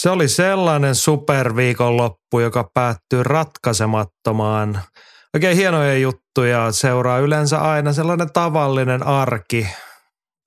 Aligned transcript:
Se 0.00 0.10
oli 0.10 0.28
sellainen 0.28 0.94
superviikonloppu, 0.94 2.40
joka 2.40 2.70
päättyy 2.74 3.22
ratkaisemattomaan. 3.22 4.80
Oikein 5.34 5.56
hienoja 5.56 5.98
juttuja 5.98 6.72
seuraa 6.72 7.18
yleensä 7.18 7.58
aina 7.58 7.92
sellainen 7.92 8.32
tavallinen 8.32 9.06
arki. 9.06 9.66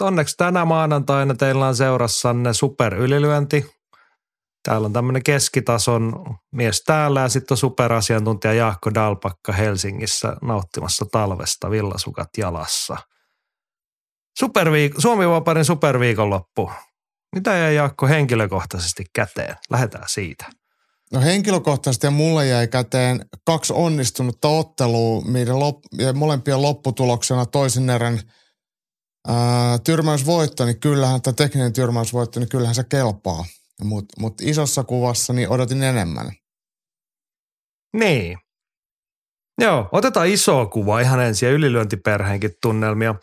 Onneksi 0.01 0.37
tänä 0.37 0.65
maanantaina 0.65 1.35
teillä 1.35 1.67
on 1.67 1.75
seurassanne 1.75 2.53
superylilyönti. 2.53 3.71
Täällä 4.63 4.85
on 4.85 4.93
tämmöinen 4.93 5.23
keskitason 5.23 6.25
mies 6.51 6.83
täällä 6.83 7.21
ja 7.21 7.29
sitten 7.29 7.53
on 7.53 7.57
superasiantuntija 7.57 8.53
Jaakko 8.53 8.93
Dalpakka 8.93 9.51
Helsingissä 9.51 10.35
nauttimassa 10.41 11.05
talvesta 11.11 11.71
villasukat 11.71 12.29
jalassa. 12.37 12.97
Superviik- 14.39 15.01
Suomi 15.01 15.29
Vaparin 15.29 15.65
superviikonloppu. 15.65 16.71
Mitä 17.33 17.57
jäi 17.57 17.75
Jaakko 17.75 18.07
henkilökohtaisesti 18.07 19.03
käteen? 19.13 19.55
Lähdetään 19.69 20.05
siitä. 20.07 20.45
No 21.13 21.21
henkilökohtaisesti 21.21 22.09
mulle 22.09 22.47
jäi 22.47 22.67
käteen 22.67 23.25
kaksi 23.45 23.73
onnistunutta 23.73 24.47
ottelua, 24.47 25.21
minkä 25.21 25.51
lop- 25.51 26.03
ja 26.03 26.13
molempien 26.13 26.61
lopputuloksena 26.61 27.45
toisen 27.45 27.89
erän 27.89 28.19
ää, 29.27 29.79
tyrmäysvoitto, 29.79 30.65
niin 30.65 30.79
kyllähän, 30.79 31.21
tämä 31.21 31.33
tekninen 31.33 31.73
tyrmäysvoitto, 31.73 32.39
niin 32.39 32.49
kyllähän 32.49 32.75
se 32.75 32.83
kelpaa. 32.83 33.45
Mutta 33.83 34.21
mut 34.21 34.41
isossa 34.41 34.83
kuvassa 34.83 35.33
niin 35.33 35.49
odotin 35.49 35.83
enemmän. 35.83 36.31
Niin. 37.93 38.37
Joo, 39.61 39.89
otetaan 39.91 40.27
iso 40.27 40.65
kuva 40.65 40.99
ihan 40.99 41.19
ensin 41.19 41.47
ja 41.47 41.53
ylilyöntiperheenkin 41.53 42.51
tunnelmia. 42.61 43.15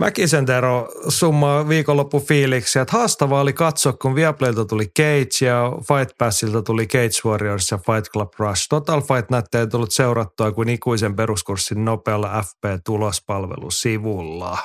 Mäkisen 0.00 0.46
Tero 0.46 0.88
summaa 1.08 1.68
viikonloppu 1.68 2.20
fiiliksiä, 2.20 2.82
että 2.82 2.96
haastavaa 2.96 3.40
oli 3.40 3.52
katsoa, 3.52 3.92
kun 3.92 4.14
Viaplaylta 4.14 4.64
tuli 4.64 4.86
Cage 4.86 5.46
ja 5.46 5.72
Fight 5.78 6.18
Passilta 6.18 6.62
tuli 6.62 6.86
Cage 6.86 7.20
Warriors 7.24 7.70
ja 7.70 7.78
Fight 7.78 8.10
Club 8.12 8.32
Rush. 8.38 8.66
Total 8.68 9.00
Fight 9.00 9.30
näyttää 9.30 9.66
tullut 9.66 9.92
seurattua 9.92 10.52
kuin 10.52 10.68
ikuisen 10.68 11.16
peruskurssin 11.16 11.84
nopealla 11.84 12.42
FP-tulospalvelusivulla. 12.42 14.58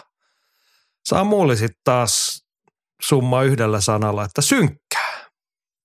Samuli 1.05 1.57
sitten 1.57 1.81
taas 1.83 2.45
summa 3.01 3.43
yhdellä 3.43 3.81
sanalla, 3.81 4.25
että 4.25 4.41
synkkää. 4.41 5.25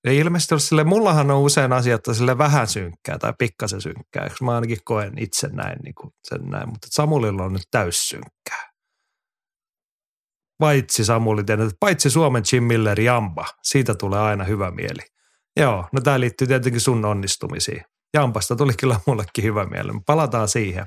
Ja 0.04 0.12
ilmeisesti 0.12 0.54
olisi 0.54 0.66
sille, 0.66 0.84
mullahan 0.84 1.30
on 1.30 1.40
usein 1.40 1.72
asiat 1.72 2.00
sille 2.12 2.38
vähän 2.38 2.66
synkkää 2.66 3.18
tai 3.18 3.32
pikkasen 3.38 3.80
synkkää. 3.80 4.30
Mä 4.40 4.54
ainakin 4.54 4.78
koen 4.84 5.18
itse 5.18 5.48
näin, 5.48 5.78
niin 5.84 5.94
kuin 5.94 6.10
sen 6.24 6.50
näin, 6.50 6.68
mutta 6.68 6.88
Samulilla 6.90 7.44
on 7.44 7.52
nyt 7.52 7.68
täyssynkkää 7.70 8.69
paitsi 10.60 11.04
Samuli 11.04 11.40
että 11.40 11.70
paitsi 11.80 12.10
Suomen 12.10 12.42
Jim 12.52 12.64
Miller 12.64 13.00
Jamba, 13.00 13.46
siitä 13.62 13.94
tulee 13.94 14.20
aina 14.20 14.44
hyvä 14.44 14.70
mieli. 14.70 15.02
Joo, 15.56 15.88
no 15.92 16.00
tämä 16.00 16.20
liittyy 16.20 16.46
tietenkin 16.46 16.80
sun 16.80 17.04
onnistumisiin. 17.04 17.82
Jampasta 18.14 18.56
tuli 18.56 18.72
kyllä 18.80 19.00
mullekin 19.06 19.44
hyvä 19.44 19.64
mieli, 19.64 19.92
palataan 20.06 20.48
siihen. 20.48 20.86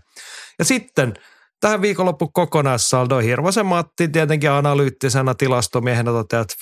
Ja 0.59 0.65
sitten 0.65 1.13
tähän 1.59 1.81
viikonloppu 1.81 2.27
kokonaissaldo 2.27 3.19
Hirvosen 3.19 3.65
Matti 3.65 4.07
tietenkin 4.07 4.51
analyyttisena 4.51 5.35
tilastomiehenä 5.35 6.11
toteaa, 6.11 6.41
että 6.41 6.55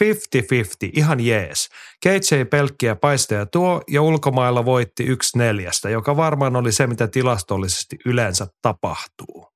50-50, 0.87 0.89
ihan 0.93 1.19
jees. 1.19 1.69
Cage 2.05 2.37
ei 2.37 2.45
pelkkiä 2.45 2.95
paisteja 2.95 3.45
tuo 3.45 3.81
ja 3.87 4.01
ulkomailla 4.01 4.65
voitti 4.65 5.03
yksi 5.03 5.37
neljästä, 5.37 5.89
joka 5.89 6.17
varmaan 6.17 6.55
oli 6.55 6.71
se, 6.71 6.87
mitä 6.87 7.07
tilastollisesti 7.07 7.97
yleensä 8.05 8.47
tapahtuu. 8.61 9.47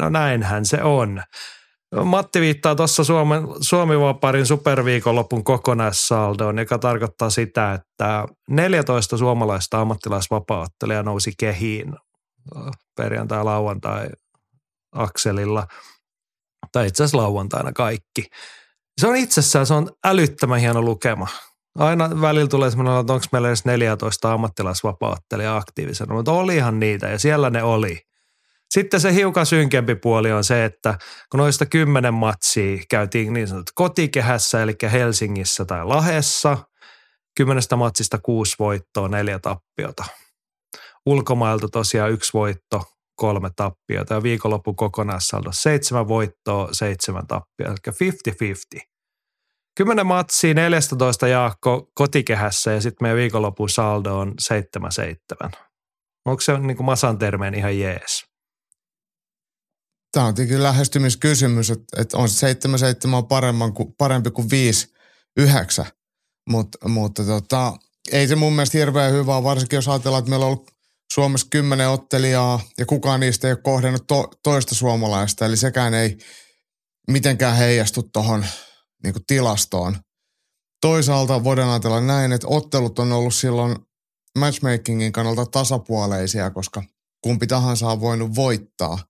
No 0.00 0.08
näinhän 0.08 0.64
se 0.64 0.82
on. 0.82 1.22
Matti 2.04 2.40
viittaa 2.40 2.74
tuossa 2.74 3.04
Suomen, 3.04 3.42
Suomi-Vaparin 3.60 4.46
superviikonlopun 4.46 5.44
kokonaissaldoon, 5.44 6.58
joka 6.58 6.78
tarkoittaa 6.78 7.30
sitä, 7.30 7.72
että 7.72 8.26
14 8.50 9.16
suomalaista 9.16 9.80
ammattilaisvapaattelijaa 9.80 11.02
nousi 11.02 11.32
kehiin 11.38 11.94
perjantai-lauantai 12.96 14.08
akselilla, 14.92 15.66
tai 16.72 16.86
itse 16.86 17.04
asiassa 17.04 17.18
lauantaina 17.18 17.72
kaikki. 17.72 18.26
Se 19.00 19.06
on 19.06 19.16
itsessään, 19.16 19.66
se 19.66 19.74
on 19.74 19.90
älyttömän 20.04 20.60
hieno 20.60 20.82
lukema. 20.82 21.26
Aina 21.78 22.20
välillä 22.20 22.48
tulee 22.48 22.70
semmoinen, 22.70 23.00
että 23.00 23.12
onko 23.12 23.26
meillä 23.32 23.48
edes 23.48 23.64
14 23.64 24.32
ammattilaisvapaattelijaa 24.32 25.56
aktiivisena, 25.56 26.14
mutta 26.14 26.32
olihan 26.32 26.80
niitä 26.80 27.08
ja 27.08 27.18
siellä 27.18 27.50
ne 27.50 27.62
oli. 27.62 28.07
Sitten 28.70 29.00
se 29.00 29.14
hiukan 29.14 29.46
synkempi 29.46 29.94
puoli 29.94 30.32
on 30.32 30.44
se, 30.44 30.64
että 30.64 30.98
kun 31.30 31.38
noista 31.38 31.66
kymmenen 31.66 32.14
matsia 32.14 32.78
käytiin 32.90 33.32
niin 33.32 33.48
sanottu 33.48 33.72
kotikehässä, 33.74 34.62
eli 34.62 34.76
Helsingissä 34.92 35.64
tai 35.64 35.84
Lahessa, 35.84 36.58
kymmenestä 37.36 37.76
matsista 37.76 38.18
kuusi 38.18 38.56
voittoa, 38.58 39.08
neljä 39.08 39.38
tappiota. 39.38 40.04
Ulkomailta 41.06 41.68
tosiaan 41.68 42.10
yksi 42.10 42.32
voitto, 42.34 42.82
kolme 43.14 43.50
tappiota 43.56 44.14
ja 44.14 44.22
viikonloppu 44.22 44.74
kokonaissaldo 44.74 45.50
seitsemän 45.52 46.08
voittoa, 46.08 46.68
seitsemän 46.72 47.26
tappiota, 47.26 47.72
eli 47.72 48.12
50-50. 48.78 48.80
Kymmenen 49.76 50.06
matsia, 50.06 50.54
14 50.54 51.28
Jaakko 51.28 51.90
kotikehässä 51.94 52.72
ja 52.72 52.80
sitten 52.80 53.04
meidän 53.04 53.16
viikonlopun 53.16 53.68
saldo 53.68 54.18
on 54.18 54.34
7-7. 55.46 55.50
Onko 56.24 56.40
se 56.40 56.58
niin 56.58 56.76
kuin 56.76 56.84
masan 56.84 57.18
termeen 57.18 57.54
ihan 57.54 57.78
jees? 57.78 58.27
Tämä 60.12 60.26
on 60.26 60.34
tietenkin 60.34 60.62
lähestymiskysymys, 60.62 61.70
että, 61.70 62.02
että 62.02 62.16
on 62.16 62.28
7-7 63.10 63.14
on 63.14 63.26
paremman 63.26 63.72
kuin, 63.72 63.94
parempi 63.98 64.30
kuin 64.30 64.48
5-9, 65.40 65.86
Mut, 66.48 66.68
mutta 66.88 67.24
tota, 67.24 67.76
ei 68.12 68.28
se 68.28 68.36
mun 68.36 68.52
mielestä 68.52 68.78
hirveän 68.78 69.12
hyvä, 69.12 69.42
varsinkin 69.42 69.76
jos 69.76 69.88
ajatellaan, 69.88 70.18
että 70.18 70.30
meillä 70.30 70.46
on 70.46 70.52
ollut 70.52 70.70
Suomessa 71.12 71.46
kymmenen 71.50 71.88
ottelijaa 71.88 72.60
ja 72.78 72.86
kukaan 72.86 73.20
niistä 73.20 73.48
ei 73.48 73.52
ole 73.52 73.60
kohdannut 73.62 74.06
to, 74.06 74.30
toista 74.42 74.74
suomalaista, 74.74 75.46
eli 75.46 75.56
sekään 75.56 75.94
ei 75.94 76.18
mitenkään 77.10 77.56
heijastu 77.56 78.02
tuohon 78.02 78.46
niin 79.04 79.14
tilastoon. 79.26 79.96
Toisaalta 80.80 81.44
voidaan 81.44 81.70
ajatella 81.70 82.00
näin, 82.00 82.32
että 82.32 82.46
ottelut 82.50 82.98
on 82.98 83.12
ollut 83.12 83.34
silloin 83.34 83.76
matchmakingin 84.38 85.12
kannalta 85.12 85.46
tasapuoleisia, 85.46 86.50
koska 86.50 86.82
kumpi 87.20 87.46
tahansa 87.46 87.88
on 87.88 88.00
voinut 88.00 88.34
voittaa– 88.34 88.98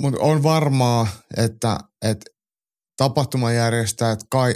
mutta 0.00 0.20
on 0.20 0.42
varmaa, 0.42 1.06
että, 1.36 1.78
että 2.02 2.30
tapahtumajärjestäjät 2.96 4.20
kai 4.30 4.54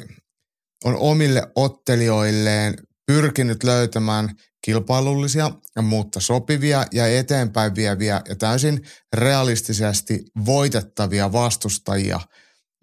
on 0.85 0.97
omille 0.97 1.43
ottelijoilleen 1.55 2.75
pyrkinyt 3.07 3.65
löytämään 3.65 4.35
kilpailullisia, 4.65 5.51
mutta 5.83 6.21
sopivia 6.21 6.85
ja 6.93 7.19
eteenpäin 7.19 7.75
vieviä 7.75 8.23
ja 8.29 8.37
täysin 8.37 8.87
realistisesti 9.13 10.25
voitettavia 10.47 11.33
vastustajia. 11.33 12.21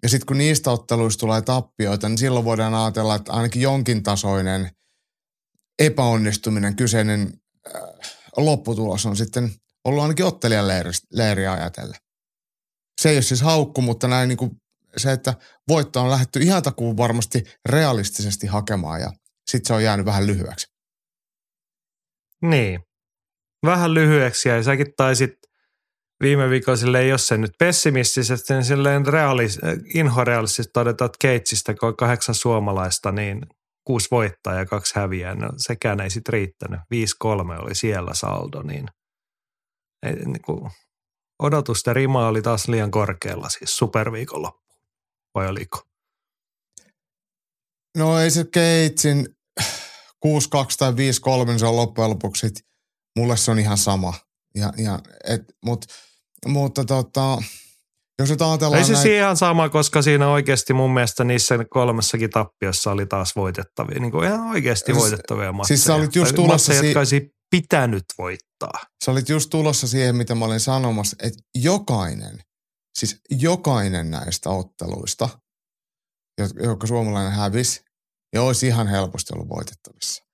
Ja 0.02 0.08
sitten 0.08 0.26
kun 0.26 0.38
niistä 0.38 0.70
otteluista 0.70 1.20
tulee 1.20 1.42
tappioita, 1.42 2.08
niin 2.08 2.18
silloin 2.18 2.44
voidaan 2.44 2.74
ajatella, 2.74 3.14
että 3.14 3.32
ainakin 3.32 3.62
jonkin 3.62 4.02
tasoinen 4.02 4.70
epäonnistuminen, 5.78 6.76
kyseinen 6.76 7.32
äh, 7.76 7.82
lopputulos 8.36 9.06
on 9.06 9.16
sitten 9.16 9.52
ollut 9.84 10.02
ainakin 10.02 10.26
ottelijan 10.26 10.66
leiriä 11.12 11.52
ajatellen 11.52 12.07
se 12.98 13.08
ei 13.08 13.16
ole 13.16 13.22
siis 13.22 13.42
haukku, 13.42 13.82
mutta 13.82 14.08
näin 14.08 14.28
niin 14.28 14.36
kuin 14.36 14.50
se, 14.96 15.12
että 15.12 15.34
voitto 15.68 16.00
on 16.00 16.10
lähdetty 16.10 16.38
ihan 16.38 16.62
takuun 16.62 16.96
varmasti 16.96 17.42
realistisesti 17.68 18.46
hakemaan 18.46 19.00
ja 19.00 19.12
sitten 19.50 19.68
se 19.68 19.74
on 19.74 19.84
jäänyt 19.84 20.06
vähän 20.06 20.26
lyhyeksi. 20.26 20.66
Niin, 22.42 22.80
vähän 23.66 23.94
lyhyeksi 23.94 24.48
ja 24.48 24.62
säkin 24.62 24.86
taisit 24.96 25.30
viime 26.22 26.50
viikolla 26.50 26.76
silleen, 26.76 27.08
jos 27.08 27.26
se 27.26 27.38
nyt 27.38 27.50
pessimistisesti, 27.58 28.52
niin 28.52 28.64
silleen 28.64 29.06
realis, 29.06 29.58
inhorealistisesti 29.94 30.70
todeta, 30.72 31.04
että 31.04 31.16
Keitsistä, 31.20 31.74
kun 31.74 31.88
on 31.88 31.96
kahdeksan 31.96 32.34
suomalaista, 32.34 33.12
niin 33.12 33.40
kuusi 33.84 34.08
voittaa 34.10 34.54
ja 34.54 34.66
kaksi 34.66 34.94
häviää. 34.96 35.34
No, 35.34 35.48
sekään 35.56 36.00
ei 36.00 36.10
sitten 36.10 36.32
riittänyt. 36.32 36.80
5-3 36.80 36.84
oli 37.62 37.74
siellä 37.74 38.14
saldo, 38.14 38.62
niin, 38.62 38.86
ei, 40.06 40.14
niin 40.14 40.42
kuin, 40.42 40.70
odotusten 41.42 41.96
rima 41.96 42.28
oli 42.28 42.42
taas 42.42 42.68
liian 42.68 42.90
korkealla, 42.90 43.48
siis 43.48 43.76
superviikonloppu, 43.76 44.74
vai 45.34 45.48
oliko? 45.48 45.82
No 47.96 48.18
ei 48.20 48.30
se 48.30 48.44
Keitsin 48.52 49.28
6-2 49.60 49.64
tai 50.78 50.92
5-3, 50.92 50.94
niin 51.46 51.58
se 51.58 51.66
on 51.66 51.76
loppujen 51.76 52.10
lopuksi, 52.10 52.46
mulle 53.18 53.36
se 53.36 53.50
on 53.50 53.58
ihan 53.58 53.78
sama. 53.78 54.14
Ja, 54.54 54.72
ja, 54.76 54.98
et, 55.28 55.42
mut, 55.64 55.84
mutta 56.46 56.84
tota, 56.84 57.38
jos 58.18 58.30
nyt 58.30 58.42
ajatellaan 58.42 58.78
Ei 58.78 58.84
se 58.84 58.92
näitä, 58.92 59.08
ihan 59.08 59.36
sama, 59.36 59.68
koska 59.68 60.02
siinä 60.02 60.28
oikeasti 60.28 60.72
mun 60.72 60.94
mielestä 60.94 61.24
niissä 61.24 61.64
kolmessakin 61.70 62.30
tappiossa 62.30 62.90
oli 62.90 63.06
taas 63.06 63.36
voitettavia, 63.36 64.00
niin 64.00 64.10
kuin 64.10 64.24
ihan 64.28 64.40
oikeasti 64.50 64.92
Siis- 64.92 64.98
voitettavia 65.02 65.52
matseja. 65.52 65.76
siis 65.76 65.84
sä 65.84 65.94
olit 65.94 66.16
just 66.16 66.28
Tai 66.28 66.36
tulossa 66.36 66.52
matseja, 66.54 66.80
si- 66.80 66.86
jotka 66.86 67.00
olisi 67.00 67.34
pitänyt 67.50 68.04
voittaa. 68.18 68.80
sä 69.04 69.10
olit 69.10 69.28
just 69.28 69.50
tulossa 69.50 69.88
siihen, 69.88 70.16
mitä 70.16 70.34
mä 70.34 70.44
olin 70.44 70.60
sanomassa, 70.60 71.16
että 71.22 71.42
jokainen, 71.54 72.38
siis 72.98 73.20
jokainen 73.30 74.10
näistä 74.10 74.50
otteluista, 74.50 75.28
jo- 76.38 76.68
joka 76.68 76.86
suomalainen 76.86 77.32
hävisi, 77.32 77.84
ja 78.32 78.42
olisi 78.42 78.66
ihan 78.66 78.86
helposti 78.86 79.34
ollut 79.34 79.48
voitettavissa. 79.48 80.24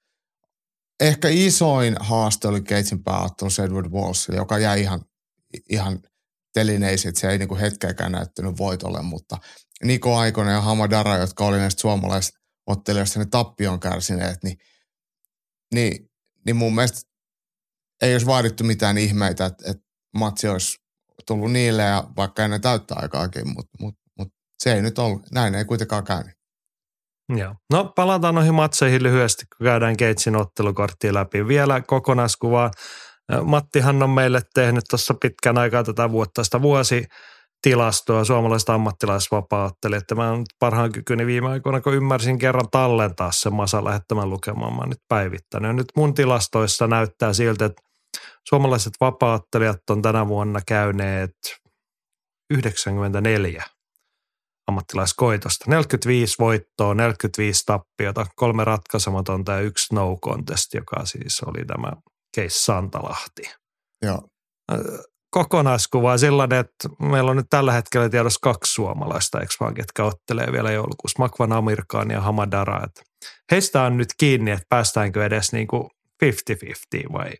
Ehkä 1.00 1.28
isoin 1.28 1.96
haaste 2.00 2.49
oli 2.49 2.62
Keitsin 2.62 3.05
pääottelu 3.05 3.50
Edward 3.64 3.90
Wallsille, 3.90 4.37
joka 4.37 4.58
jäi 4.58 4.81
ihan, 4.81 5.05
ihan 5.70 6.00
telineisiin, 6.55 7.08
että 7.08 7.20
se 7.20 7.31
ei 7.31 7.38
niinku 7.38 7.56
hetkeäkään 7.56 8.12
näyttänyt 8.12 8.58
voitolle, 8.58 9.02
mutta 9.02 9.38
Niko 9.84 10.17
Aikonen 10.17 10.52
ja 10.52 10.60
Hamadara, 10.60 11.17
jotka 11.17 11.46
oli 11.46 11.58
näistä 11.58 11.81
suomalaisottelijoista 11.81 13.19
ne 13.19 13.26
tappion 13.26 13.81
kärsineet, 13.81 14.43
niin, 14.43 14.58
niin, 15.75 16.10
niin 16.46 16.56
mun 16.56 16.75
mielestä 16.75 17.11
ei 18.02 18.14
olisi 18.14 18.26
vaadittu 18.26 18.64
mitään 18.64 18.99
ihmeitä, 18.99 19.46
että, 19.46 19.70
että 19.70 19.82
matsi 20.19 20.49
olisi 20.49 20.79
tullut 21.26 21.52
niille 21.52 21.82
ja 21.82 22.05
vaikka 22.17 22.44
ennen 22.44 22.61
täyttä 22.61 22.94
aikaakin, 22.99 23.49
mutta 23.49 23.76
mut, 23.81 23.94
mut 24.19 24.29
se 24.58 24.75
ei 24.75 24.82
nyt 24.82 24.99
ollut, 24.99 25.23
näin 25.32 25.55
ei 25.55 25.64
kuitenkaan 25.64 26.05
käynyt. 26.05 26.35
Joo. 27.37 27.55
No 27.73 27.93
palataan 27.96 28.35
noihin 28.35 28.55
matseihin 28.55 29.02
lyhyesti, 29.02 29.44
kun 29.56 29.64
käydään 29.64 29.96
Keitsin 29.96 30.37
ottelukorttia 30.37 31.14
läpi. 31.14 31.49
Vielä 31.49 31.81
kokonaiskuvaa. 31.81 32.70
Mattihan 33.44 34.02
on 34.02 34.11
meille 34.11 34.43
tehnyt 34.55 34.85
tuossa 34.91 35.14
pitkän 35.14 35.58
aikaa 35.58 35.85
tätä 35.85 36.11
vuottaista 36.11 36.62
vuosi 36.62 37.05
tilastoa 37.64 38.25
suomalaista 38.25 38.75
ammattilaisvapaattelijat. 38.75 40.02
Että 40.02 40.14
mä 40.14 40.37
nyt 40.37 40.46
parhaan 40.58 40.93
kykyni 40.93 41.26
viime 41.26 41.49
aikoina, 41.49 41.81
kun 41.81 41.94
ymmärsin 41.94 42.38
kerran 42.38 42.70
tallentaa 42.70 43.32
sen 43.32 43.55
Masa 43.55 43.84
lähettämän 43.84 44.31
lukemaan, 44.31 44.72
mä 44.72 44.78
oon 44.78 44.88
nyt 44.88 45.02
päivittänyt. 45.08 45.69
Ja 45.69 45.72
nyt 45.72 45.87
mun 45.96 46.14
tilastoissa 46.14 46.87
näyttää 46.87 47.32
siltä, 47.32 47.64
että 47.64 47.82
suomalaiset 48.49 48.93
vapaattelijat 49.00 49.90
on 49.90 50.02
tänä 50.02 50.28
vuonna 50.28 50.61
käyneet 50.66 51.37
94 52.50 53.64
ammattilaiskoitosta. 54.67 55.64
45 55.69 56.37
voittoa, 56.38 56.94
45 56.94 57.62
tappiota, 57.67 58.26
kolme 58.37 58.64
ratkaisematonta 58.64 59.52
ja 59.52 59.60
yksi 59.60 59.94
no 59.94 60.17
contest, 60.25 60.75
joka 60.75 61.05
siis 61.05 61.40
oli 61.40 61.64
tämä 61.64 61.93
Case 62.37 62.58
Santalahti. 62.58 63.43
Joo. 64.02 64.28
Kokonaiskuva 65.34 66.12
on 66.12 66.19
sellainen, 66.19 66.58
että 66.58 66.88
meillä 67.00 67.31
on 67.31 67.36
nyt 67.36 67.46
tällä 67.50 67.72
hetkellä 67.72 68.08
tiedossa 68.08 68.38
kaksi 68.42 68.72
suomalaista, 68.72 69.40
eikö 69.40 69.54
vaan, 69.60 69.75
ketkä 69.75 70.04
ottelee 70.04 70.52
vielä 70.52 70.70
joulukuussa. 70.72 71.19
Makvan 71.19 71.52
Amirkaan 71.52 72.10
ja 72.10 72.20
Hamadara. 72.20 72.84
Että 72.84 73.02
heistä 73.50 73.82
on 73.82 73.96
nyt 73.96 74.08
kiinni, 74.16 74.50
että 74.50 74.66
päästäänkö 74.69 75.25
edes 75.25 75.52
niin 75.52 75.66
kuin 75.66 75.90
50-50 76.25 77.12
vai 77.12 77.31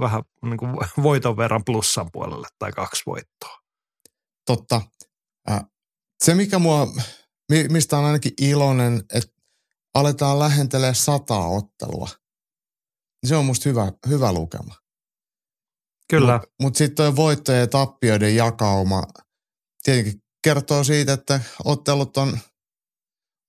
vähän 0.00 0.22
niin 0.42 0.56
kuin 0.56 0.76
voiton 1.02 1.36
verran 1.36 1.64
plussan 1.64 2.10
puolelle 2.12 2.48
tai 2.58 2.72
kaksi 2.72 3.02
voittoa. 3.06 3.58
Totta. 4.46 4.80
Se, 6.24 6.34
mikä 6.34 6.58
mua, 6.58 6.86
mi- 7.50 7.68
mistä 7.68 7.98
on 7.98 8.04
ainakin 8.04 8.32
iloinen, 8.40 9.02
että 9.14 9.32
aletaan 9.94 10.38
lähentelee 10.38 10.94
sataa 10.94 11.48
ottelua. 11.48 12.08
Se 13.26 13.36
on 13.36 13.44
musta 13.44 13.68
hyvä, 13.68 13.92
hyvä 14.08 14.32
lukema. 14.32 14.83
Kyllä. 16.10 16.32
Mutta 16.32 16.48
mut 16.62 16.76
sitten 16.76 17.06
tuo 17.06 17.16
voittojen 17.16 17.60
ja 17.60 17.66
tappioiden 17.66 18.36
jakauma 18.36 19.02
tietenkin 19.82 20.22
kertoo 20.44 20.84
siitä, 20.84 21.12
että 21.12 21.40
ottelut 21.64 22.16
on 22.16 22.38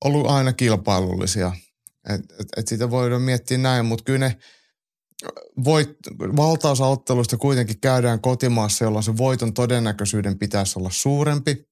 ollut 0.05 0.27
aina 0.27 0.53
kilpailullisia. 0.53 1.51
Et, 2.09 2.21
et, 2.39 2.47
et 2.57 2.67
sitä 2.67 2.89
voidaan 2.89 3.21
miettiä 3.21 3.57
näin, 3.57 3.85
mutta 3.85 4.03
kyllä 4.03 4.19
ne 4.19 4.37
voit, 5.63 5.89
valtaosa 6.19 6.85
otteluista 6.85 7.37
kuitenkin 7.37 7.79
käydään 7.79 8.21
kotimaassa, 8.21 8.83
jolloin 8.83 9.03
se 9.03 9.17
voiton 9.17 9.53
todennäköisyyden 9.53 10.39
pitäisi 10.39 10.79
olla 10.79 10.89
suurempi. 10.91 11.63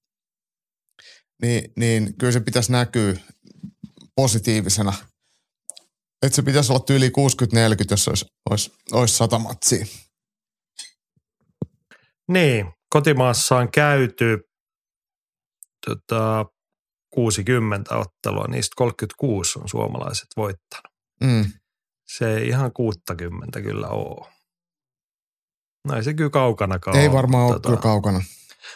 Niin, 1.41 1.73
niin 1.77 2.17
kyllä 2.17 2.33
se 2.33 2.39
pitäisi 2.39 2.71
näkyä 2.71 3.15
positiivisena. 4.15 4.93
Että 6.25 6.35
se 6.35 6.41
pitäisi 6.41 6.71
olla 6.71 6.85
yli 6.89 7.09
60-40, 7.09 7.11
jos 7.91 8.07
olisi, 8.07 8.25
olisi, 8.49 8.71
olisi 8.91 9.15
100 9.15 9.39
matsia. 9.39 9.85
Niin, 12.27 12.71
kotimaassa 12.89 13.57
on 13.57 13.71
käyty 13.71 14.39
tota, 15.85 16.45
60 17.13 17.97
ottelua, 17.97 18.45
niistä 18.47 18.73
36 18.77 19.59
on 19.59 19.69
suomalaiset 19.69 20.27
voittanut. 20.37 20.93
Mm. 21.23 21.45
Se 22.07 22.37
ei 22.37 22.47
ihan 22.47 22.73
60 22.73 23.61
kyllä 23.61 23.87
ole. 23.87 24.33
No 25.87 25.95
ei 25.95 26.03
se 26.03 26.13
kyllä 26.13 26.29
kaukanakaan 26.29 26.97
Ei 26.97 27.07
ole, 27.07 27.13
varmaan 27.15 27.43
ole 27.45 27.53
mutta 27.53 27.69
kyllä 27.69 27.81
kaukana. 27.81 28.23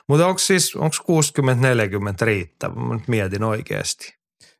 Mutta 0.09 0.27
onko 0.27 0.39
siis, 0.39 0.75
onko 0.75 0.95
60-40 2.21 2.21
riittävä? 2.21 2.75
Mä 2.75 2.93
nyt 2.95 3.07
mietin 3.07 3.43
oikeasti. 3.43 4.13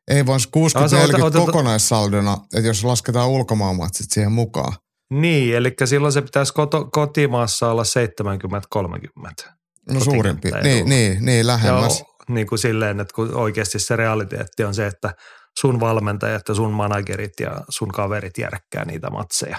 Ei 0.08 0.26
vaan 0.26 0.40
Ah, 0.74 0.88
se 0.90 0.96
60-40 0.96 1.14
ota- 1.16 1.24
ota- 1.24 1.46
kokonaissaldona, 1.46 2.36
että 2.54 2.68
jos 2.68 2.84
lasketaan 2.84 3.28
ulkomaanmatsit 3.28 4.10
siihen 4.10 4.32
mukaan. 4.32 4.72
Niin, 5.10 5.56
eli 5.56 5.74
silloin 5.84 6.12
se 6.12 6.22
pitäisi 6.22 6.52
koto, 6.52 6.88
kotimaassa 6.92 7.70
olla 7.70 7.82
70-30. 7.82 9.52
No 9.92 10.00
suurempi. 10.00 10.50
Kotikenttä 10.50 10.68
Niin, 10.68 10.88
niin, 10.88 11.24
niin 11.24 11.46
lähemmäs. 11.46 11.98
Ja 12.00 12.04
niin 12.28 12.46
kuin 12.46 12.58
silleen, 12.58 13.00
että 13.00 13.14
kun 13.14 13.34
oikeasti 13.34 13.78
se 13.78 13.96
realiteetti 13.96 14.64
on 14.64 14.74
se, 14.74 14.86
että 14.86 15.14
sun 15.60 15.80
valmentajat 15.80 16.42
ja 16.48 16.54
sun 16.54 16.70
managerit 16.72 17.32
ja 17.40 17.60
sun 17.68 17.88
kaverit 17.88 18.38
järkkää 18.38 18.84
niitä 18.84 19.10
matseja. 19.10 19.58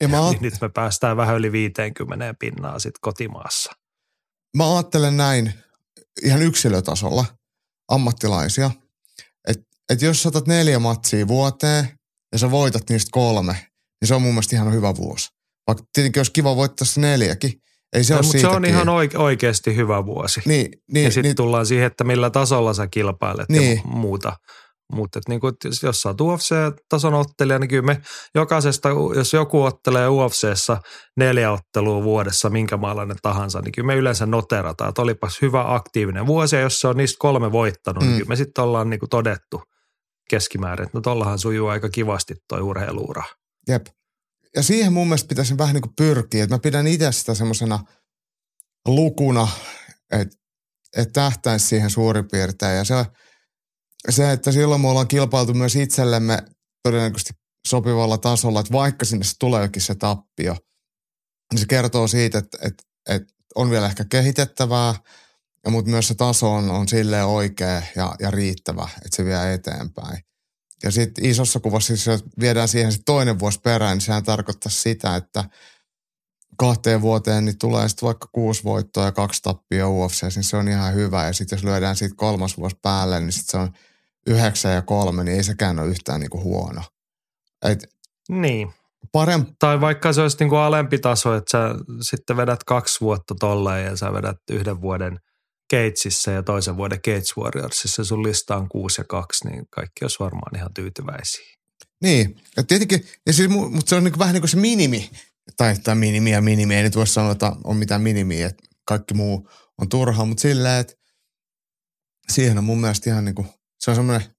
Ja 0.00 0.08
mä, 0.08 0.30
Niin 0.30 0.42
nyt 0.42 0.54
me 0.60 0.68
päästään 0.68 1.16
vähän 1.16 1.36
yli 1.36 1.52
50 1.52 2.34
pinnaa 2.38 2.78
sitten 2.78 3.00
kotimaassa. 3.00 3.72
mä 4.56 4.74
ajattelen 4.74 5.16
näin 5.16 5.54
ihan 6.22 6.42
yksilötasolla 6.42 7.24
ammattilaisia, 7.88 8.70
että 9.48 9.64
et 9.90 10.02
jos 10.02 10.22
sä 10.22 10.28
otat 10.28 10.46
neljä 10.46 10.78
matsia 10.78 11.28
vuoteen 11.28 11.88
ja 12.32 12.38
sä 12.38 12.50
voitat 12.50 12.90
niistä 12.90 13.08
kolme, 13.12 13.66
niin 14.02 14.08
se 14.08 14.14
on 14.14 14.22
mun 14.22 14.32
mielestä 14.32 14.56
ihan 14.56 14.72
hyvä 14.72 14.96
vuosi. 14.96 15.28
Vaikka 15.66 15.84
tietenkin 15.92 16.20
olisi 16.20 16.32
kiva 16.32 16.56
voittaa 16.56 16.86
se 16.86 17.00
neljäkin. 17.00 17.52
Ei 17.92 18.04
se 18.04 18.14
No, 18.14 18.18
ole 18.18 18.26
mutta 18.26 18.40
se 18.40 18.48
on 18.48 18.64
ihan 18.64 18.86
oike- 18.88 19.18
oikeasti 19.18 19.76
hyvä 19.76 20.06
vuosi. 20.06 20.40
Niin, 20.46 20.68
niin, 20.92 21.04
ja 21.04 21.10
sitten 21.10 21.22
niin, 21.22 21.36
tullaan 21.36 21.66
siihen, 21.66 21.86
että 21.86 22.04
millä 22.04 22.30
tasolla 22.30 22.74
sä 22.74 22.86
kilpailet 22.86 23.48
Niin. 23.48 23.76
ja 23.76 23.82
muuta. 23.84 24.32
Mutta 24.92 25.20
niin 25.28 25.40
kuin, 25.40 25.52
jos, 25.82 26.02
sä 26.02 26.08
oot 26.08 26.20
UFC-tason 26.20 27.14
ottelija, 27.14 27.58
niin 27.58 27.68
kyllä 27.68 27.82
me 27.82 28.00
jokaisesta, 28.34 28.88
jos 29.14 29.32
joku 29.32 29.62
ottelee 29.62 30.08
UFCssä 30.08 30.76
neljä 31.16 31.52
ottelua 31.52 32.02
vuodessa, 32.02 32.50
minkä 32.50 32.76
maalainen 32.76 33.16
tahansa, 33.22 33.60
niin 33.60 33.72
kyllä 33.72 33.86
me 33.86 33.96
yleensä 33.96 34.26
noterataan, 34.26 34.88
että 34.88 35.02
olipas 35.02 35.42
hyvä 35.42 35.74
aktiivinen 35.74 36.26
vuosi, 36.26 36.56
ja 36.56 36.62
jos 36.62 36.80
se 36.80 36.88
on 36.88 36.96
niistä 36.96 37.16
kolme 37.18 37.52
voittanut, 37.52 38.02
mm. 38.02 38.06
niin 38.06 38.14
Mm. 38.14 38.18
kyllä 38.18 38.28
me 38.28 38.36
sitten 38.36 38.64
ollaan 38.64 38.90
niin 38.90 39.00
kuin 39.00 39.10
todettu 39.10 39.62
keskimäärin, 40.30 40.86
että 40.86 40.98
no 40.98 41.02
tollahan 41.02 41.38
sujuu 41.38 41.68
aika 41.68 41.88
kivasti 41.88 42.34
toi 42.48 42.60
urheiluura. 42.60 43.22
Jep. 43.68 43.86
Ja 44.56 44.62
siihen 44.62 44.92
mun 44.92 45.06
mielestä 45.06 45.28
pitäisi 45.28 45.58
vähän 45.58 45.74
niin 45.74 45.82
kuin 45.82 45.94
pyrkiä, 45.96 46.44
että 46.44 46.54
mä 46.54 46.58
pidän 46.58 46.86
itse 46.86 47.12
sitä 47.12 47.34
semmoisena 47.34 47.84
lukuna, 48.86 49.48
että, 50.10 50.36
että 50.96 51.12
tähtäisi 51.12 51.66
siihen 51.66 51.90
suurin 51.90 52.28
piirtein. 52.28 52.76
Ja 52.76 52.84
se, 52.84 52.94
se, 54.10 54.32
että 54.32 54.52
silloin 54.52 54.80
me 54.80 54.88
ollaan 54.88 55.08
kilpailtu 55.08 55.54
myös 55.54 55.76
itsellemme 55.76 56.38
todennäköisesti 56.82 57.32
sopivalla 57.68 58.18
tasolla, 58.18 58.60
että 58.60 58.72
vaikka 58.72 59.04
sinne 59.04 59.24
tuleekin 59.40 59.82
se 59.82 59.94
tappio, 59.94 60.56
niin 61.52 61.60
se 61.60 61.66
kertoo 61.68 62.08
siitä, 62.08 62.38
että, 62.38 62.58
että, 62.62 62.82
että 63.08 63.34
on 63.54 63.70
vielä 63.70 63.86
ehkä 63.86 64.04
kehitettävää, 64.04 64.94
mutta 65.68 65.90
myös 65.90 66.08
se 66.08 66.14
taso 66.14 66.52
on, 66.52 66.70
on 66.70 66.88
silleen 66.88 67.26
oikea 67.26 67.82
ja, 67.96 68.14
ja 68.20 68.30
riittävä, 68.30 68.88
että 68.96 69.16
se 69.16 69.24
vie 69.24 69.54
eteenpäin. 69.54 70.31
Ja 70.82 70.90
sitten 70.90 71.24
isossa 71.24 71.60
kuvassa, 71.60 71.86
siis 71.86 72.06
jos 72.06 72.24
viedään 72.40 72.68
siihen 72.68 72.92
sit 72.92 73.02
toinen 73.06 73.38
vuosi 73.38 73.60
perään, 73.60 73.96
niin 73.96 74.00
sehän 74.00 74.24
tarkoittaa 74.24 74.70
sitä, 74.70 75.16
että 75.16 75.44
kahteen 76.56 77.00
vuoteen 77.00 77.44
niin 77.44 77.58
tulee 77.58 77.88
sitten 77.88 78.06
vaikka 78.06 78.28
kuusi 78.32 78.64
voittoa 78.64 79.04
ja 79.04 79.12
kaksi 79.12 79.42
tappia 79.42 79.88
UFC, 79.88 80.22
niin 80.22 80.44
se 80.44 80.56
on 80.56 80.68
ihan 80.68 80.94
hyvä. 80.94 81.26
Ja 81.26 81.32
sitten 81.32 81.56
jos 81.56 81.64
lyödään 81.64 81.96
siitä 81.96 82.14
kolmas 82.16 82.58
vuosi 82.58 82.76
päälle, 82.82 83.20
niin 83.20 83.32
sitten 83.32 83.50
se 83.50 83.56
on 83.56 83.72
yhdeksän 84.26 84.74
ja 84.74 84.82
kolme, 84.82 85.24
niin 85.24 85.36
ei 85.36 85.44
sekään 85.44 85.78
ole 85.78 85.88
yhtään 85.88 86.20
niinku 86.20 86.42
huono. 86.42 86.82
Et 87.64 87.88
Niin. 88.28 88.72
parempi, 89.12 89.52
Tai 89.58 89.80
vaikka 89.80 90.12
se 90.12 90.22
olisi 90.22 90.36
niin 90.40 90.48
kuin 90.48 90.58
alempi 90.58 90.98
taso, 90.98 91.34
että 91.34 91.50
sä 91.50 91.74
sitten 92.00 92.36
vedät 92.36 92.64
kaksi 92.64 93.00
vuotta 93.00 93.34
tolleen 93.40 93.86
ja 93.86 93.96
sä 93.96 94.12
vedät 94.12 94.36
yhden 94.50 94.80
vuoden 94.80 95.18
Gatesissa 95.72 96.30
ja 96.30 96.42
toisen 96.42 96.76
vuoden 96.76 97.00
Gates 97.04 97.36
Warriorsissa, 97.36 98.04
sun 98.04 98.22
lista 98.22 98.56
on 98.56 98.68
kuusi 98.68 99.00
ja 99.00 99.04
kaksi, 99.08 99.48
niin 99.48 99.64
kaikki 99.70 100.04
olisi 100.04 100.18
varmaan 100.20 100.56
ihan 100.56 100.74
tyytyväisiä. 100.74 101.54
niin. 102.02 102.40
Ja 102.56 102.62
tietenkin, 102.62 103.06
ja 103.26 103.32
siis, 103.32 103.50
mu- 103.50 103.68
mutta 103.70 103.88
se 103.88 103.94
on 103.94 104.04
niinku 104.04 104.18
vähän 104.18 104.32
niin 104.32 104.42
kuin 104.42 104.50
se 104.50 104.56
minimi, 104.56 105.10
tai, 105.56 105.76
tai 105.84 105.94
minimi 105.94 106.30
ja 106.30 106.40
minimi, 106.40 106.74
ei 106.74 106.82
nyt 106.82 106.96
voi 106.96 107.06
sanoa, 107.06 107.32
että 107.32 107.52
on 107.64 107.76
mitään 107.76 108.02
minimiä, 108.02 108.46
että 108.46 108.62
kaikki 108.88 109.14
muu 109.14 109.48
on 109.78 109.88
turhaa, 109.88 110.24
mutta 110.24 110.40
silleen, 110.40 110.80
että 110.80 110.94
siihen 112.32 112.58
on 112.58 112.64
mun 112.64 112.80
mielestä 112.80 113.10
ihan 113.10 113.24
niin 113.24 113.34
kuin, 113.34 113.48
se 113.84 113.90
on 113.90 113.96
semmoinen 113.96 114.34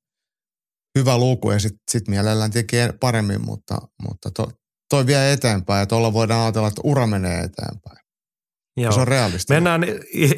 hyvä 1.00 1.18
luku 1.18 1.52
ja 1.52 1.60
sitten 1.60 1.80
sit 1.92 2.08
mielellään 2.08 2.52
tekee 2.52 2.94
paremmin, 3.00 3.46
mutta, 3.46 3.78
mutta 4.04 4.32
to, 4.32 4.52
toi 4.90 5.06
vie 5.06 5.32
eteenpäin 5.32 5.80
ja 5.80 5.86
tuolla 5.86 6.14
voidaan 6.14 6.42
ajatella, 6.42 6.68
että 6.68 6.82
ura 6.84 7.08
menee 7.08 7.40
eteenpäin. 7.40 8.03
Joo. 8.78 8.92
Se 8.92 9.00
on 9.00 9.08
realistista. 9.08 9.54
Mennään 9.54 9.82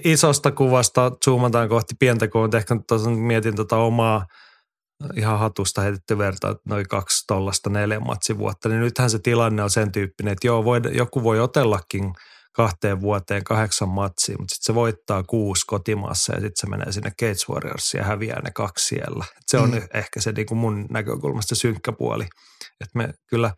isosta 0.03 0.51
kuvasta, 0.51 1.11
zoomataan 1.25 1.69
kohti 1.69 1.95
pientä 1.99 2.27
kuvaa, 2.27 2.49
ehkä 2.57 2.75
mietin 3.15 3.55
tota 3.55 3.77
omaa 3.77 4.25
ihan 5.15 5.39
hatusta 5.39 5.81
heitetty 5.81 6.17
verta, 6.17 6.49
että 6.49 6.63
noin 6.69 6.87
kaksi 6.87 7.23
tollasta 7.27 7.69
neljä 7.69 7.99
matsivuotta, 7.99 8.69
niin 8.69 8.81
nythän 8.81 9.09
se 9.09 9.19
tilanne 9.19 9.63
on 9.63 9.69
sen 9.69 9.91
tyyppinen, 9.91 10.33
että 10.33 10.47
joo, 10.47 10.63
voi, 10.63 10.81
joku 10.91 11.23
voi 11.23 11.39
otellakin 11.39 12.13
kahteen 12.53 13.01
vuoteen 13.01 13.43
kahdeksan 13.43 13.89
matsia, 13.89 14.35
mutta 14.39 14.55
sitten 14.55 14.65
se 14.65 14.75
voittaa 14.75 15.23
kuusi 15.23 15.63
kotimaassa 15.67 16.33
ja 16.33 16.41
sitten 16.41 16.57
se 16.57 16.67
menee 16.69 16.91
sinne 16.91 17.11
Gates 17.19 17.49
Warriorsiin 17.49 17.99
ja 17.99 18.05
häviää 18.05 18.41
ne 18.41 18.51
kaksi 18.51 18.87
siellä. 18.87 19.25
Et 19.37 19.43
se 19.47 19.57
on 19.57 19.71
mm. 19.71 19.81
ehkä 19.93 20.21
se 20.21 20.31
niin 20.31 20.45
kuin 20.45 20.57
mun 20.57 20.85
näkökulmasta 20.89 21.55
synkkä 21.55 21.91
puoli, 21.91 22.23
että 22.81 22.97
me 22.97 23.13
kyllä 23.29 23.53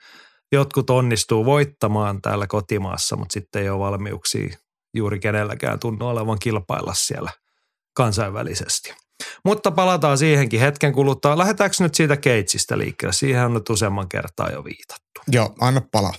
jotkut 0.51 0.89
onnistuu 0.89 1.45
voittamaan 1.45 2.21
täällä 2.21 2.47
kotimaassa, 2.47 3.15
mutta 3.15 3.33
sitten 3.33 3.61
ei 3.61 3.69
ole 3.69 3.79
valmiuksia 3.79 4.57
juuri 4.97 5.19
kenelläkään 5.19 5.79
tunnu 5.79 6.07
olevan 6.07 6.37
kilpailla 6.39 6.93
siellä 6.93 7.31
kansainvälisesti. 7.93 8.93
Mutta 9.45 9.71
palataan 9.71 10.17
siihenkin 10.17 10.59
hetken 10.59 10.93
kuluttua. 10.93 11.37
Lähdetäänkö 11.37 11.75
nyt 11.79 11.95
siitä 11.95 12.17
Keitsistä 12.17 12.77
liikkeelle? 12.77 13.13
Siihen 13.13 13.45
on 13.45 13.53
nyt 13.53 13.69
useamman 13.69 14.09
kertaa 14.09 14.49
jo 14.49 14.63
viitattu. 14.63 15.21
Joo, 15.27 15.55
anna 15.61 15.81
palaa. 15.91 16.13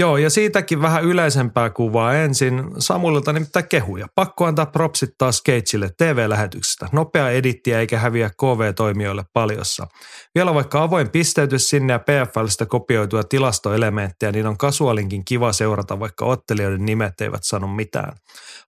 Joo, 0.00 0.16
ja 0.16 0.30
siitäkin 0.30 0.82
vähän 0.82 1.04
yleisempää 1.04 1.70
kuvaa 1.70 2.14
ensin. 2.14 2.64
Samulilta 2.78 3.32
nimittäin 3.32 3.68
kehuja. 3.68 4.06
Pakko 4.14 4.44
antaa 4.44 4.66
propsit 4.66 5.10
taas 5.18 5.42
Keitsille 5.42 5.90
TV-lähetyksestä. 5.96 6.88
Nopea 6.92 7.30
edittiä 7.30 7.80
eikä 7.80 7.98
häviä 7.98 8.30
KV-toimijoille 8.30 9.24
paljossa. 9.32 9.86
Vielä 10.34 10.54
vaikka 10.54 10.82
avoin 10.82 11.10
pisteytys 11.10 11.70
sinne 11.70 11.92
ja 11.92 11.98
PFLstä 11.98 12.66
kopioitua 12.66 13.22
tilastoelementtejä, 13.22 14.32
niin 14.32 14.46
on 14.46 14.56
kasuaalinkin 14.56 15.24
kiva 15.24 15.52
seurata, 15.52 16.00
vaikka 16.00 16.24
ottelijoiden 16.24 16.84
nimet 16.84 17.20
eivät 17.20 17.44
sano 17.44 17.66
mitään. 17.66 18.16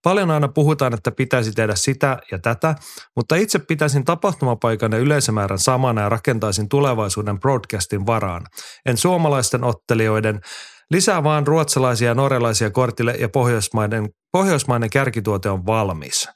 Paljon 0.02 0.30
aina 0.30 0.48
puhutaan, 0.48 0.94
että 0.94 1.10
pitäisi 1.10 1.52
tehdä 1.52 1.74
sitä 1.74 2.18
ja 2.32 2.38
tätä, 2.38 2.74
mutta 3.16 3.36
itse 3.36 3.58
pitäisin 3.58 4.04
tapahtumapaikan 4.04 4.92
ja 4.92 4.98
yleisömäärän 4.98 5.58
samana 5.58 6.00
ja 6.00 6.08
rakentaisin 6.08 6.68
tulevaisuuden 6.68 7.40
broadcastin 7.40 8.06
varaan. 8.06 8.46
En 8.86 8.96
suomalaisten 8.96 9.64
ottelijoiden, 9.64 10.40
Lisää 10.90 11.24
vaan 11.24 11.46
ruotsalaisia 11.46 12.08
ja 12.08 12.14
norjalaisia 12.14 12.70
kortille 12.70 13.14
ja 13.18 13.28
pohjoismainen, 13.28 14.08
pohjoismainen 14.32 14.90
kärkituote 14.90 15.50
on 15.50 15.66
valmis. 15.66 16.28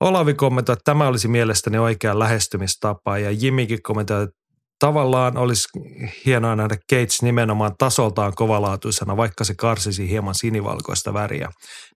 Olavi 0.00 0.34
kommentoi, 0.34 0.72
että 0.72 0.84
tämä 0.84 1.08
olisi 1.08 1.28
mielestäni 1.28 1.78
oikea 1.78 2.18
lähestymistapa 2.18 3.18
ja 3.18 3.30
Jimikin 3.30 3.82
kommentoi, 3.82 4.22
että 4.22 4.36
tavallaan 4.78 5.36
olisi 5.36 5.68
hienoa 6.26 6.56
nähdä 6.56 6.76
Gates 6.90 7.22
nimenomaan 7.22 7.74
tasoltaan 7.78 8.32
kovalaatuisena, 8.34 9.16
vaikka 9.16 9.44
se 9.44 9.54
karsisi 9.54 10.08
hieman 10.08 10.34
sinivalkoista 10.34 11.14
väriä. 11.14 11.50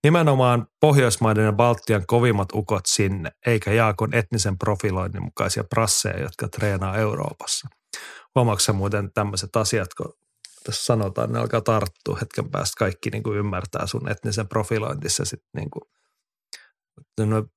Nimenomaan 0.04 0.66
Pohjoismaiden 0.81 1.45
ja 1.45 1.52
Baltian 1.52 2.07
kovimmat 2.07 2.49
ukot 2.54 2.87
sinne, 2.87 3.31
eikä 3.47 3.73
Jaakon 3.73 4.14
etnisen 4.14 4.59
profiloinnin 4.59 5.23
mukaisia 5.23 5.64
prasseja, 5.64 6.21
jotka 6.21 6.49
treenaa 6.49 6.97
Euroopassa. 6.97 7.69
Huomaatko 8.35 8.73
muuten 8.73 9.11
tämmöiset 9.14 9.57
asiat, 9.57 9.95
kun 9.95 10.12
tässä 10.66 10.85
sanotaan, 10.85 11.33
ne 11.33 11.38
alkaa 11.38 11.61
tarttua 11.61 12.18
hetken 12.21 12.50
päästä. 12.50 12.78
Kaikki 12.78 13.11
niin 13.11 13.23
kuin 13.23 13.38
ymmärtää 13.38 13.87
sun 13.87 14.11
etnisen 14.11 14.49
profilointissa 14.49 15.25
sitten 15.25 15.50
niin 15.56 15.71
kuin 15.71 15.83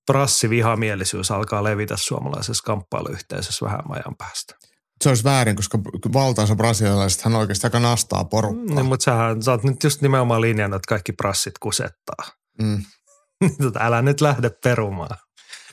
prassivihamielisyys 0.06 1.32
alkaa 1.32 1.64
levitä 1.64 1.98
suomalaisessa 1.98 2.64
kamppailuyhteisössä 2.64 3.66
vähän 3.66 3.82
ajan 3.90 4.16
päästä. 4.18 4.56
Se 5.02 5.10
olisi 5.10 5.24
väärin, 5.24 5.56
koska 5.56 5.80
valtaansa 6.14 6.56
brasilialaiset 6.56 7.22
hän 7.22 7.36
oikeasti 7.36 7.68
aika 7.68 7.80
nastaa 7.80 8.26
porukkaa. 8.26 8.84
Mm, 8.84 8.86
mutta 8.86 9.04
sähän, 9.04 9.44
sä 9.44 9.52
oot 9.52 9.64
nyt 9.64 9.84
just 9.84 10.02
nimenomaan 10.02 10.42
linjannut, 10.42 10.76
että 10.76 10.90
kaikki 10.90 11.12
prassit 11.12 11.54
kusettaa. 11.60 12.26
Mm. 12.62 12.84
tota, 13.64 13.80
älä 13.84 14.02
nyt 14.02 14.22
lähde 14.22 14.52
perumaan. 14.64 15.18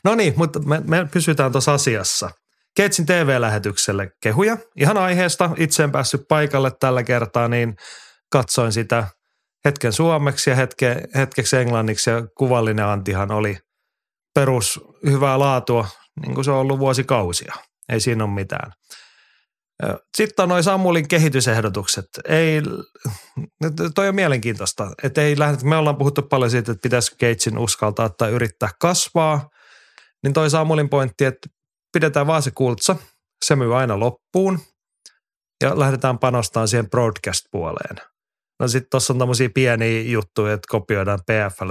No 0.05 0.15
niin, 0.15 0.35
mutta 0.37 0.59
me, 0.59 0.83
me 0.87 1.09
pysytään 1.13 1.53
tuossa 1.53 1.75
asiassa– 1.75 2.31
Keitsin 2.77 3.07
TV-lähetykselle 3.07 4.11
kehuja. 4.23 4.57
Ihan 4.77 4.97
aiheesta. 4.97 5.51
Itse 5.57 5.83
en 5.83 5.93
päässyt 5.93 6.29
paikalle 6.29 6.73
tällä 6.81 7.03
kertaa, 7.03 7.49
niin 7.49 7.77
katsoin 8.33 8.73
sitä 8.73 9.07
hetken 9.65 9.93
suomeksi 9.93 10.51
ja 10.51 10.57
hetke, 10.57 11.03
hetkeksi 11.15 11.57
englanniksi 11.57 12.11
ja 12.11 12.27
kuvallinen 12.37 12.85
antihan 12.85 13.31
oli 13.31 13.59
perus 14.35 14.81
hyvää 15.07 15.39
laatua, 15.39 15.89
niin 16.21 16.35
kuin 16.35 16.45
se 16.45 16.51
on 16.51 16.59
ollut 16.59 16.79
vuosikausia. 16.79 17.55
Ei 17.89 18.01
siinä 18.01 18.25
ole 18.25 18.33
mitään. 18.33 18.73
Sitten 20.17 20.43
on 20.43 20.49
noin 20.49 20.65
Samulin 20.65 21.09
kehitysehdotukset. 21.09 22.05
Ei, 22.29 22.63
toi 23.95 24.09
on 24.09 24.15
mielenkiintoista, 24.15 24.91
että 25.03 25.23
ei 25.23 25.39
lähdetä, 25.39 25.65
me 25.65 25.77
ollaan 25.77 25.97
puhuttu 25.97 26.23
paljon 26.23 26.51
siitä, 26.51 26.73
että 26.73 26.83
pitäisikö 26.83 27.17
Keitsin 27.19 27.59
uskaltaa 27.59 28.09
tai 28.09 28.31
yrittää 28.31 28.69
kasvaa, 28.81 29.49
niin 30.23 30.33
toi 30.33 30.51
Samulin 30.51 30.89
pointti, 30.89 31.25
että 31.25 31.49
pidetään 31.95 32.27
vaan 32.27 32.43
se 32.43 32.51
kultsa, 32.51 32.97
se 33.45 33.57
myy 33.57 33.79
aina 33.79 34.01
loppuun 34.01 34.61
ja 35.63 35.79
lähdetään 35.79 36.19
panostamaan 36.19 36.69
siihen 36.69 36.91
broadcast-puoleen. 36.91 37.97
No 38.61 38.69
sitten 38.69 38.91
tuossa 38.91 39.13
on 39.13 39.19
tämmöisiä 39.19 39.49
pieniä 39.55 40.03
juttuja, 40.03 40.53
että 40.53 40.67
kopioidaan 40.71 41.21
PFL 41.21 41.71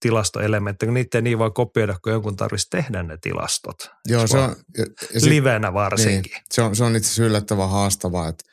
tilastoelementtejä, 0.00 0.86
kun 0.86 0.94
niitä 0.94 1.18
ei 1.18 1.22
niin 1.22 1.38
vaan 1.38 1.52
kopioida, 1.52 1.96
kun 2.02 2.12
jonkun 2.12 2.36
tarvitsisi 2.36 2.70
tehdä 2.70 3.02
ne 3.02 3.18
tilastot. 3.20 3.90
Joo, 4.06 4.26
se 4.26 4.38
on. 4.38 4.56
Ja, 4.78 4.84
ja 5.14 5.20
livenä 5.22 5.74
varsinkin. 5.74 6.32
Niin, 6.32 6.42
se 6.50 6.62
on, 6.62 6.76
se 6.76 6.84
on 6.84 6.96
itse 6.96 7.06
asiassa 7.06 7.24
yllättävän 7.24 7.70
haastavaa, 7.70 8.28
että 8.28 8.44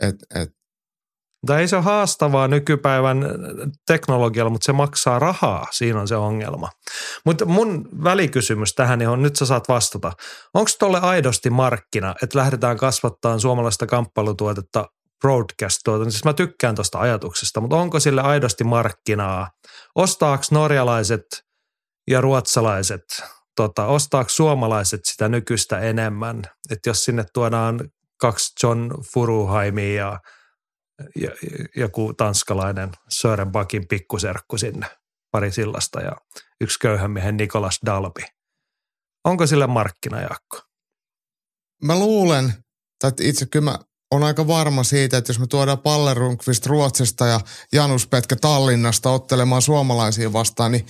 et, 0.00 0.14
et 0.34 0.50
tai 1.46 1.60
ei 1.60 1.68
se 1.68 1.76
ole 1.76 1.84
haastavaa 1.84 2.48
nykypäivän 2.48 3.24
teknologialla, 3.86 4.50
mutta 4.50 4.66
se 4.66 4.72
maksaa 4.72 5.18
rahaa. 5.18 5.66
Siinä 5.70 6.00
on 6.00 6.08
se 6.08 6.16
ongelma. 6.16 6.68
Mutta 7.26 7.44
mun 7.44 7.88
välikysymys 8.04 8.74
tähän, 8.74 9.00
johon 9.00 9.22
nyt 9.22 9.36
sä 9.36 9.46
saat 9.46 9.68
vastata. 9.68 10.12
Onko 10.54 10.70
tolle 10.78 11.00
aidosti 11.00 11.50
markkina, 11.50 12.14
että 12.22 12.38
lähdetään 12.38 12.76
kasvattaa 12.76 13.38
suomalaista 13.38 13.86
kamppailutuotetta 13.86 14.86
broadcast 15.20 15.78
tuota, 15.84 16.10
siis 16.10 16.24
mä 16.24 16.32
tykkään 16.32 16.74
tuosta 16.74 16.98
ajatuksesta, 16.98 17.60
mutta 17.60 17.76
onko 17.76 18.00
sille 18.00 18.20
aidosti 18.20 18.64
markkinaa? 18.64 19.50
Ostaako 19.94 20.44
norjalaiset 20.50 21.22
ja 22.10 22.20
ruotsalaiset, 22.20 23.04
tota, 23.56 23.86
ostaako 23.86 24.28
suomalaiset 24.28 25.00
sitä 25.04 25.28
nykyistä 25.28 25.78
enemmän? 25.78 26.42
Että 26.70 26.90
jos 26.90 27.04
sinne 27.04 27.24
tuodaan 27.34 27.80
kaksi 28.20 28.52
John 28.62 28.90
Furuhaimia 29.14 29.94
ja 29.94 30.18
joku 31.76 32.14
tanskalainen 32.14 32.90
Sörenbakin 33.08 33.88
pikkuserkku 33.88 34.58
sinne 34.58 34.86
pari 35.30 35.52
sillasta 35.52 36.00
ja 36.00 36.12
yksi 36.60 36.78
köyhän 36.78 37.10
miehen 37.10 37.36
Nikolas 37.36 37.80
Dalby. 37.86 38.22
Onko 39.24 39.46
sille 39.46 39.66
markkinajakko? 39.66 40.60
Mä 41.82 41.98
luulen, 41.98 42.52
tai 43.00 43.12
itse 43.20 43.46
kyllä 43.46 43.64
mä 43.70 43.78
on 44.10 44.22
aika 44.22 44.46
varma 44.46 44.82
siitä, 44.82 45.16
että 45.16 45.30
jos 45.30 45.38
me 45.38 45.46
tuodaan 45.46 45.78
Pallerunqvist 45.78 46.66
Ruotsista 46.66 47.26
ja 47.26 47.40
Janus 47.72 48.06
Petkä 48.06 48.36
Tallinnasta 48.36 49.10
ottelemaan 49.10 49.62
suomalaisia 49.62 50.32
vastaan, 50.32 50.72
niin 50.72 50.86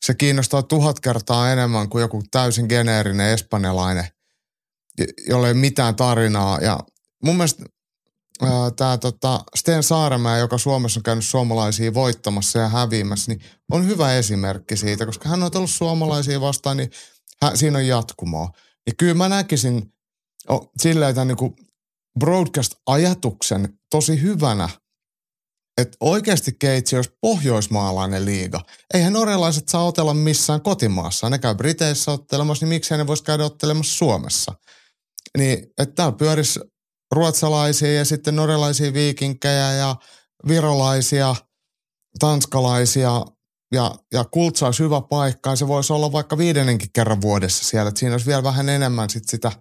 se 0.00 0.14
kiinnostaa 0.14 0.62
tuhat 0.62 1.00
kertaa 1.00 1.52
enemmän 1.52 1.88
kuin 1.88 2.02
joku 2.02 2.22
täysin 2.30 2.66
geneerinen 2.68 3.30
espanjalainen, 3.30 4.08
jolle 5.28 5.48
ei 5.48 5.54
mitään 5.54 5.96
tarinaa. 5.96 6.58
Ja 6.58 6.80
mun 7.22 7.36
mielestä 7.36 7.64
tämä 8.76 8.98
tota 8.98 9.44
Sten 9.54 9.82
Saaremäe, 9.82 10.38
joka 10.38 10.58
Suomessa 10.58 10.98
on 10.98 11.02
käynyt 11.02 11.24
suomalaisia 11.24 11.94
voittamassa 11.94 12.58
ja 12.58 12.68
häviämässä, 12.68 13.32
niin 13.32 13.40
on 13.72 13.86
hyvä 13.86 14.14
esimerkki 14.14 14.76
siitä, 14.76 15.06
koska 15.06 15.28
hän 15.28 15.42
on 15.42 15.50
ollut 15.54 15.70
suomalaisia 15.70 16.40
vastaan, 16.40 16.76
niin 16.76 16.90
hän, 17.42 17.56
siinä 17.56 17.78
on 17.78 17.86
jatkumoa. 17.86 18.50
Ja 18.86 18.92
kyllä 18.98 19.14
mä 19.14 19.28
näkisin 19.28 19.92
oh, 20.48 20.70
silleen, 20.82 21.10
että 21.10 21.24
niin 21.24 21.56
broadcast-ajatuksen 22.18 23.78
tosi 23.90 24.22
hyvänä, 24.22 24.68
että 25.80 25.96
oikeasti 26.00 26.52
Keitsi 26.58 26.96
olisi 26.96 27.16
pohjoismaalainen 27.20 28.24
liiga. 28.24 28.60
Eihän 28.94 29.12
norjalaiset 29.12 29.68
saa 29.68 29.84
otella 29.84 30.14
missään 30.14 30.60
kotimaassa. 30.60 31.30
Ne 31.30 31.38
käy 31.38 31.54
Briteissä 31.54 32.10
ottelemassa, 32.12 32.66
niin 32.66 32.74
miksei 32.74 32.98
ne 32.98 33.06
voisi 33.06 33.24
käydä 33.24 33.44
ottelemassa 33.44 33.94
Suomessa. 33.94 34.54
Niin, 35.38 35.58
että 35.78 35.94
tämä 35.94 36.12
pyörisi 36.12 36.60
ruotsalaisia 37.14 37.94
ja 37.94 38.04
sitten 38.04 38.36
norjalaisia 38.36 38.92
viikinkejä 38.92 39.72
ja 39.72 39.96
virolaisia, 40.48 41.36
tanskalaisia 42.18 43.24
ja, 43.72 43.94
ja 44.12 44.24
kultsa 44.24 44.66
olisi 44.66 44.82
hyvä 44.82 45.00
paikka. 45.00 45.50
Ja 45.50 45.56
se 45.56 45.68
voisi 45.68 45.92
olla 45.92 46.12
vaikka 46.12 46.38
viidennenkin 46.38 46.88
kerran 46.92 47.20
vuodessa 47.20 47.64
siellä, 47.64 47.88
että 47.88 47.98
siinä 47.98 48.14
olisi 48.14 48.26
vielä 48.26 48.42
vähän 48.42 48.68
enemmän 48.68 49.10
sit 49.10 49.28
sitä 49.28 49.52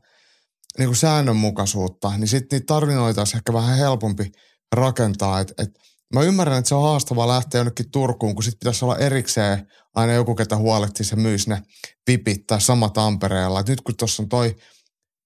niin 0.77 0.87
kuin 0.87 0.97
säännönmukaisuutta, 0.97 2.17
niin 2.17 2.27
sitten 2.27 2.57
niitä 2.57 2.73
tarinoita 2.73 3.21
olisi 3.21 3.37
ehkä 3.37 3.53
vähän 3.53 3.77
helpompi 3.77 4.31
rakentaa, 4.75 5.39
että 5.39 5.53
et 5.57 5.69
mä 6.13 6.21
ymmärrän, 6.21 6.57
että 6.57 6.69
se 6.69 6.75
on 6.75 6.83
haastavaa 6.83 7.27
lähteä 7.27 7.59
jonnekin 7.59 7.91
Turkuun, 7.91 8.35
kun 8.35 8.43
sit 8.43 8.59
pitäisi 8.59 8.85
olla 8.85 8.97
erikseen 8.97 9.67
aina 9.95 10.13
joku, 10.13 10.35
ketä 10.35 10.57
huolehtii 10.57 11.05
se 11.05 11.15
myys 11.15 11.47
ne 11.47 11.61
vipit 12.07 12.47
tai 12.47 12.61
sama 12.61 12.89
Tampereella. 12.89 13.59
Et 13.59 13.67
nyt 13.67 13.81
kun 13.81 13.97
tuossa 13.97 14.23
on 14.23 14.29
toi 14.29 14.55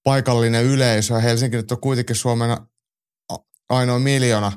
paikallinen 0.07 0.65
yleisö 0.65 1.19
Helsinki 1.19 1.57
nyt 1.57 1.71
on 1.71 1.81
kuitenkin 1.81 2.15
Suomen 2.15 2.57
ainoa 3.69 3.99
miljoona 3.99 4.51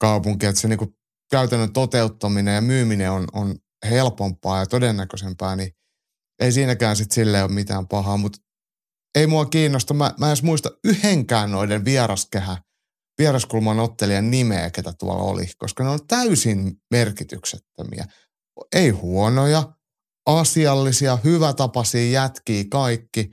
kaupunki, 0.00 0.46
että 0.46 0.60
se 0.60 0.68
niinku 0.68 0.96
käytännön 1.30 1.72
toteuttaminen 1.72 2.54
ja 2.54 2.60
myyminen 2.60 3.10
on, 3.10 3.24
on 3.32 3.56
helpompaa 3.90 4.58
ja 4.58 4.66
todennäköisempää, 4.66 5.56
niin 5.56 5.70
ei 6.40 6.52
siinäkään 6.52 6.96
sitten 6.96 7.14
sille 7.14 7.42
ole 7.42 7.52
mitään 7.52 7.88
pahaa, 7.88 8.16
mutta 8.16 8.38
ei 9.14 9.26
mua 9.26 9.46
kiinnosta. 9.46 9.94
Mä, 9.94 10.14
mä 10.18 10.26
en 10.26 10.30
edes 10.30 10.42
muista 10.42 10.70
yhdenkään 10.84 11.50
noiden 11.50 11.84
vieraskehä, 11.84 12.58
vieraskulman 13.18 13.80
ottelijan 13.80 14.30
nimeä, 14.30 14.70
ketä 14.70 14.92
tuolla 14.98 15.22
oli, 15.22 15.46
koska 15.58 15.84
ne 15.84 15.90
on 15.90 16.06
täysin 16.06 16.72
merkityksettömiä. 16.90 18.04
Ei 18.74 18.90
huonoja, 18.90 19.72
asiallisia, 20.26 21.18
hyvätapaisia 21.24 22.10
jätkiä 22.10 22.64
kaikki, 22.70 23.30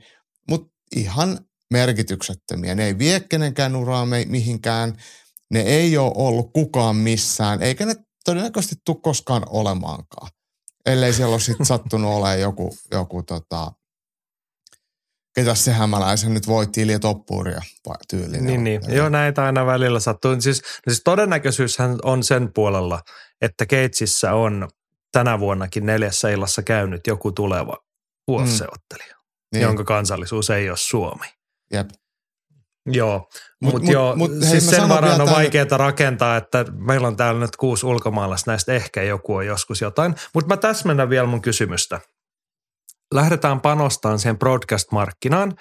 mutta 0.50 0.74
ihan 0.96 1.38
merkityksettömiä. 1.74 2.74
Ne 2.74 2.86
ei 2.86 2.98
vie 2.98 3.20
kenenkään 3.20 3.76
uraa 3.76 4.06
mihinkään, 4.26 4.96
ne 5.50 5.60
ei 5.60 5.98
ole 5.98 6.12
ollut 6.14 6.52
kukaan 6.52 6.96
missään, 6.96 7.62
eikä 7.62 7.86
ne 7.86 7.94
todennäköisesti 8.24 8.76
tule 8.84 8.96
koskaan 9.02 9.42
olemaankaan. 9.48 10.28
Ellei 10.86 11.12
siellä 11.12 11.32
ole 11.32 11.40
sitten 11.40 11.66
sattunut 11.72 12.10
olemaan 12.10 12.40
joku, 12.40 12.76
joku 12.90 13.22
tota, 13.22 13.72
ketä 15.34 15.54
se 15.54 15.72
hämäläisen 15.72 16.34
nyt 16.34 16.46
voitti 16.46 16.82
Ilja 16.82 16.98
Toppuria 16.98 17.60
tyylinen. 18.10 18.46
Niin, 18.46 18.64
niin. 18.64 18.80
Joo, 18.88 19.08
näitä 19.08 19.44
aina 19.44 19.66
välillä 19.66 20.00
sattuu. 20.00 20.40
Siis, 20.40 20.62
no 20.62 20.90
siis 20.90 21.02
todennäköisyyshän 21.04 21.98
on 22.02 22.22
sen 22.22 22.52
puolella, 22.54 23.00
että 23.40 23.66
Keitsissä 23.66 24.34
on 24.34 24.68
tänä 25.12 25.40
vuonnakin 25.40 25.86
neljässä 25.86 26.28
illassa 26.28 26.62
käynyt 26.62 27.06
joku 27.06 27.32
tuleva 27.32 27.76
vuosiseottelija, 28.28 29.14
mm. 29.16 29.22
niin. 29.52 29.62
jonka 29.62 29.84
kansallisuus 29.84 30.50
ei 30.50 30.68
ole 30.68 30.76
Suomi. 30.76 31.26
Jep. 31.74 31.88
Joo, 32.86 33.28
mutta 33.62 33.80
mut, 33.80 33.88
joo, 33.88 34.16
mut, 34.16 34.30
hei, 34.30 34.50
siis 34.50 34.70
sen 34.70 34.88
varaan 34.88 35.20
on 35.20 35.30
vaikeaa 35.30 35.76
rakentaa, 35.76 36.36
että 36.36 36.64
meillä 36.72 37.08
on 37.08 37.16
täällä 37.16 37.40
nyt 37.40 37.56
kuusi 37.56 37.86
ulkomaalaista, 37.86 38.50
näistä 38.50 38.72
ehkä 38.72 39.02
joku 39.02 39.34
on 39.34 39.46
joskus 39.46 39.80
jotain. 39.80 40.14
Mutta 40.34 40.48
mä 40.48 40.56
täsmennän 40.56 41.10
vielä 41.10 41.26
mun 41.26 41.42
kysymystä. 41.42 42.00
Lähdetään 43.14 43.60
panostamaan 43.60 44.18
siihen 44.18 44.38
broadcast-markkinaan, 44.38 45.52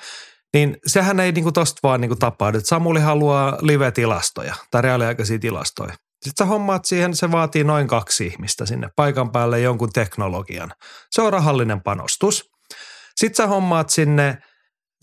niin 0.54 0.78
sehän 0.86 1.20
ei 1.20 1.32
niinku 1.32 1.52
tosta 1.52 1.80
vaan 1.84 2.02
niinku 2.02 2.16
tapahdu. 2.16 2.60
Samuli 2.64 3.00
haluaa 3.00 3.58
live-tilastoja 3.62 4.56
tai 4.72 4.82
reaaliaikaisia 4.82 5.40
tilastoja. 5.40 5.94
Sitten 5.94 6.46
sä 6.46 6.50
hommaat 6.50 6.86
siihen, 6.86 7.16
se 7.16 7.32
vaatii 7.32 7.64
noin 7.64 7.88
kaksi 7.88 8.26
ihmistä 8.26 8.66
sinne 8.66 8.90
paikan 8.96 9.32
päälle 9.32 9.60
jonkun 9.60 9.94
teknologian. 9.94 10.72
Se 11.12 11.22
on 11.22 11.34
rahallinen 11.34 11.82
panostus. 11.82 12.52
Sitten 13.16 13.36
sä 13.36 13.48
hommaat 13.48 13.90
sinne– 13.90 14.38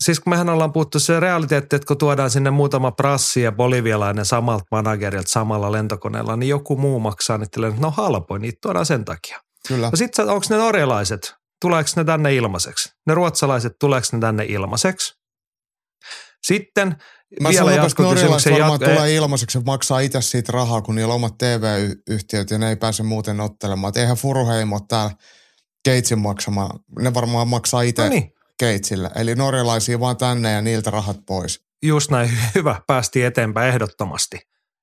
siis 0.01 0.19
kun 0.19 0.31
mehän 0.31 0.49
ollaan 0.49 0.73
puhuttu 0.73 0.99
se 0.99 1.19
realiteetti, 1.19 1.75
että 1.75 1.85
kun 1.85 1.97
tuodaan 1.97 2.29
sinne 2.29 2.51
muutama 2.51 2.91
prassi 2.91 3.41
ja 3.41 3.51
bolivialainen 3.51 4.25
samalta 4.25 4.65
managerilta 4.71 5.29
samalla 5.29 5.71
lentokoneella, 5.71 6.35
niin 6.35 6.49
joku 6.49 6.77
muu 6.77 6.99
maksaa 6.99 7.37
niitä, 7.37 7.67
että 7.67 7.81
no 7.81 7.91
halpoin, 7.91 8.41
niitä 8.41 8.57
tuodaan 8.61 8.85
sen 8.85 9.05
takia. 9.05 9.39
Kyllä. 9.67 9.89
No 9.89 9.95
sitten 9.95 10.29
onko 10.29 10.45
ne 10.49 10.57
norjalaiset, 10.57 11.33
tuleeko 11.61 11.89
ne 11.95 12.03
tänne 12.03 12.35
ilmaiseksi? 12.35 12.89
Ne 13.07 13.13
ruotsalaiset, 13.13 13.73
tuleeko 13.79 14.07
ne 14.11 14.19
tänne 14.19 14.45
ilmaiseksi? 14.45 15.13
Sitten 16.43 16.95
Mä 17.41 17.49
vielä 17.49 17.71
jatkokysymyksen 17.71 18.53
varmaan 18.53 18.81
jat- 18.81 18.89
tulee 18.89 19.15
ilmaiseksi, 19.15 19.57
että 19.57 19.65
maksaa 19.65 19.99
itse 19.99 20.21
siitä 20.21 20.51
rahaa, 20.51 20.81
kun 20.81 20.95
niillä 20.95 21.13
on 21.13 21.15
omat 21.15 21.37
TV-yhtiöt 21.37 22.51
ja 22.51 22.57
ne 22.57 22.69
ei 22.69 22.75
pääse 22.75 23.03
muuten 23.03 23.39
ottelemaan. 23.39 23.89
Et 23.89 23.97
eihän 23.97 24.17
Furuheimo 24.17 24.79
täällä 24.79 25.11
Keitsin 25.83 26.19
maksamaan. 26.19 26.79
Ne 26.99 27.13
varmaan 27.13 27.47
maksaa 27.47 27.81
itse 27.81 28.03
no 28.03 28.09
niin. 28.09 28.33
Keitsillä. 28.61 29.11
Eli 29.15 29.35
norjalaisia 29.35 29.99
vaan 29.99 30.17
tänne 30.17 30.51
ja 30.51 30.61
niiltä 30.61 30.91
rahat 30.91 31.17
pois. 31.25 31.61
Just 31.83 32.11
näin, 32.11 32.29
hyvä. 32.55 32.81
Päästi 32.87 33.23
eteenpäin 33.23 33.69
ehdottomasti. 33.69 34.39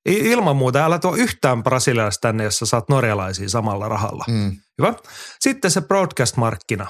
Ilman 0.07 0.57
muuta, 0.57 0.85
älä 0.85 0.99
tuo 0.99 1.15
yhtään 1.17 1.63
brasilialaista 1.63 2.21
tänne, 2.21 2.45
jos 2.45 2.59
sä 2.59 2.67
saat 2.67 2.89
norjalaisia 2.89 3.49
samalla 3.49 3.89
rahalla. 3.89 4.25
Mm. 4.29 4.57
Hyvä. 4.79 4.95
Sitten 5.41 5.71
se 5.71 5.81
broadcast-markkina. 5.81 6.87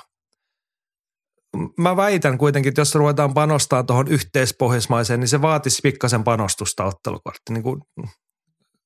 Mä 1.79 1.97
väitän 1.97 2.39
kuitenkin, 2.39 2.69
että 2.69 2.81
jos 2.81 2.95
ruvetaan 2.95 3.35
panostaa 3.35 3.83
tuohon 3.83 4.09
yhteispohjoismaiseen, 4.09 5.21
niin 5.21 5.29
se 5.29 5.43
vaatisi 5.43 5.81
pikkasen 5.83 6.25
panostusta 6.25 6.85
ottelukortti. 6.85 7.53
Niin 7.53 7.63
kuin, 7.63 7.81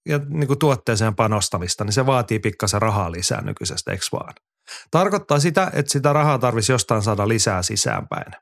ja 0.09 0.21
niin 0.29 0.47
kuin 0.47 0.59
tuotteeseen 0.59 1.15
panostamista, 1.15 1.85
niin 1.85 1.93
se 1.93 2.07
vaatii 2.07 2.38
pikkasen 2.38 2.83
rahaa 2.83 3.12
lisää 3.12 3.43
nykyisestä, 3.43 3.93
eikö 3.93 4.05
vaan? 4.12 4.35
Tarkoittaa 4.90 5.38
sitä, 5.38 5.70
että 5.72 5.92
sitä 5.92 6.12
rahaa 6.12 6.38
tarvisi 6.38 6.72
jostain 6.72 7.02
saada 7.02 7.28
lisää 7.28 7.62
sisäänpäin. 7.62 8.32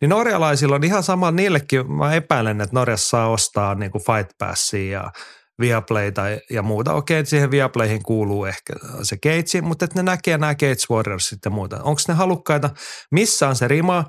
Niin 0.00 0.08
norjalaisilla 0.08 0.74
on 0.74 0.84
ihan 0.84 1.02
sama, 1.02 1.30
niillekin 1.30 1.92
mä 1.92 2.14
epäilen, 2.14 2.60
että 2.60 2.74
Norjassa 2.76 3.08
saa 3.08 3.28
ostaa 3.28 3.74
niin 3.74 3.90
kuin 3.90 4.04
Fight 4.04 4.30
Passia 4.38 4.92
ja 4.92 5.12
Viaplayta 5.60 6.22
ja 6.50 6.62
muuta. 6.62 6.94
Okei, 6.94 7.26
siihen 7.26 7.50
Viaplayhin 7.50 8.02
kuuluu 8.02 8.44
ehkä 8.44 8.72
se 9.02 9.16
Keitsi, 9.22 9.60
mutta 9.60 9.84
että 9.84 9.98
ne 9.98 10.02
näkee 10.02 10.38
nämä 10.38 10.54
Gates 10.54 10.90
Warriors 10.90 11.28
sitten 11.28 11.52
muuta. 11.52 11.82
Onko 11.82 12.00
ne 12.08 12.14
halukkaita? 12.14 12.70
Missä 13.10 13.48
on 13.48 13.56
se 13.56 13.68
rima, 13.68 14.04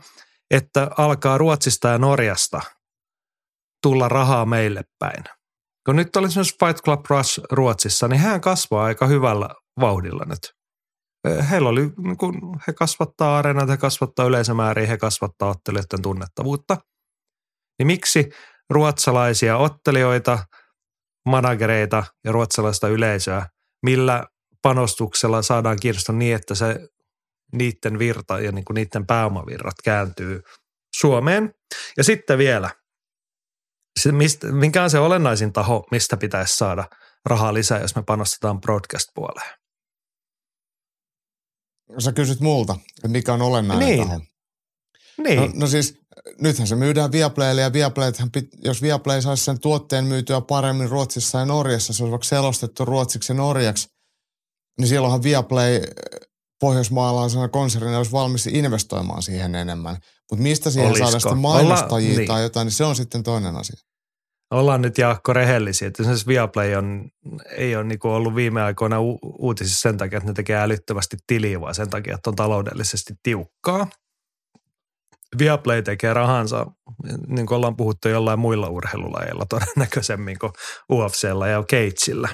että 0.52 0.88
alkaa 0.98 1.38
Ruotsista 1.38 1.88
ja 1.88 1.98
Norjasta 1.98 2.62
tulla 3.84 4.10
rahaa 4.10 4.46
meille 4.46 4.82
päin? 5.00 5.24
Kun 5.86 5.96
nyt 5.96 6.16
oli 6.16 6.28
esimerkiksi 6.28 6.58
Fight 6.66 6.84
Club 6.84 7.06
Rush 7.10 7.40
Ruotsissa, 7.52 8.08
niin 8.08 8.20
hän 8.20 8.42
kasvaa 8.42 8.86
aika 8.86 9.08
hyvällä 9.08 9.50
vauhdilla 9.80 10.26
nyt 10.26 10.54
heillä 11.50 11.70
oli, 11.70 11.82
niin 11.98 12.18
kun 12.18 12.60
he 12.68 12.74
kasvattaa 12.74 13.38
areenat, 13.38 13.70
he 13.70 13.78
kasvattaa 13.78 14.26
yleisömääriä, 14.26 14.88
he 14.88 14.98
kasvattaa 14.98 15.50
ottelijoiden 15.50 16.02
tunnettavuutta. 16.02 16.78
Niin 17.80 17.88
miksi 17.88 18.30
ruotsalaisia 18.70 19.58
ottelijoita, 19.58 20.40
managereita 21.26 22.04
ja 22.24 22.32
ruotsalaista 22.32 22.88
yleisöä, 22.88 23.48
millä 23.86 24.28
panostuksella 24.62 25.42
saadaan 25.42 25.78
kiinnostaa 25.80 26.16
niin, 26.16 26.36
että 26.36 26.56
se 26.56 26.88
niiden 27.54 28.00
virta 28.00 28.40
ja 28.40 28.52
niin 28.52 28.66
kuin 28.66 28.76
niiden 28.76 29.06
pääomavirrat 29.06 29.76
kääntyy 29.84 30.42
Suomeen. 30.96 31.54
Ja 31.98 32.04
sitten 32.04 32.38
vielä, 32.38 32.70
se 34.00 34.12
mistä, 34.12 34.52
mikä 34.52 34.84
on 34.84 34.90
se 34.90 35.00
olennaisin 35.00 35.54
taho, 35.54 35.88
mistä 35.92 36.18
pitäisi 36.18 36.58
saada 36.58 36.84
rahaa 37.26 37.54
lisää, 37.54 37.80
jos 37.80 37.96
me 37.96 38.04
panostetaan 38.04 38.62
broadcast-puoleen? 38.62 39.63
Sä 42.00 42.12
kysyt 42.12 42.40
multa, 42.40 42.76
että 42.98 43.08
mikä 43.08 43.34
on 43.34 43.42
olennainen 43.42 43.88
niin. 43.88 44.08
taho. 44.08 44.22
Niin. 45.18 45.40
No, 45.40 45.50
no 45.54 45.68
siis 45.68 45.94
nythän 46.42 46.68
se 46.68 46.76
myydään 46.76 47.12
Viaplaylle 47.12 47.62
ja 47.62 47.74
Viaplaythan, 47.74 48.30
jos 48.64 48.82
Viaplay 48.82 49.22
saisi 49.22 49.44
sen 49.44 49.60
tuotteen 49.60 50.06
myytyä 50.06 50.42
paremmin 50.42 50.90
Ruotsissa 50.90 51.40
ja 51.40 51.46
Norjassa, 51.46 51.94
se 51.94 52.04
olisi 52.04 52.12
vaikka 52.12 52.28
selostettu 52.28 52.86
ruotsiksi 52.86 53.34
ja 53.34 53.38
norjaksi, 53.38 53.88
niin 54.80 54.88
silloinhan 54.88 55.24
Viaplay 55.24 55.82
pohjoismaalaisena 56.60 57.50
konsernina 57.50 57.98
olisi 57.98 58.12
valmis 58.12 58.48
investoimaan 58.48 59.24
siihen 59.24 59.56
enemmän. 59.56 59.98
Mutta 60.32 60.44
mistä 60.44 60.70
siihen 60.70 60.90
Olisiko? 60.90 61.08
saada 61.08 61.20
sitten 61.20 61.38
mainostajia 61.38 62.10
Olla, 62.10 62.18
niin. 62.18 62.28
tai 62.28 62.44
jotain, 62.44 62.66
niin 62.66 62.74
se 62.74 62.84
on 62.84 62.96
sitten 62.96 63.24
toinen 63.24 63.56
asia 63.56 63.76
ollaan 64.54 64.82
nyt 64.82 64.98
Jaakko 64.98 65.34
rehellisiä, 65.34 65.88
että 65.88 66.04
esimerkiksi 66.04 66.28
Viaplay 66.28 66.76
on, 66.76 67.10
ei 67.58 67.76
ole 67.76 67.84
niin 67.84 68.00
ollut 68.04 68.36
viime 68.36 68.62
aikoina 68.62 69.02
u- 69.02 69.20
uutisissa 69.24 69.82
sen 69.82 69.98
takia, 69.98 70.18
että 70.18 70.30
ne 70.30 70.34
tekee 70.34 70.58
älyttömästi 70.58 71.18
tiliä, 71.28 71.62
vaan 71.62 71.76
sen 71.76 71.90
takia, 71.90 72.16
että 72.16 72.30
on 72.30 72.36
taloudellisesti 72.36 73.14
tiukkaa. 73.24 73.88
Viaplay 75.38 75.82
tekee 75.82 76.14
rahansa, 76.14 76.66
niin 77.28 77.46
kuin 77.46 77.56
ollaan 77.56 77.76
puhuttu 77.76 78.08
jollain 78.10 78.40
muilla 78.40 78.70
urheilulajeilla 78.70 79.46
todennäköisemmin 79.46 80.40
kuin 80.40 80.52
UFCllä 80.92 81.48
ja 81.48 81.64
Keitsillä. 81.64 82.30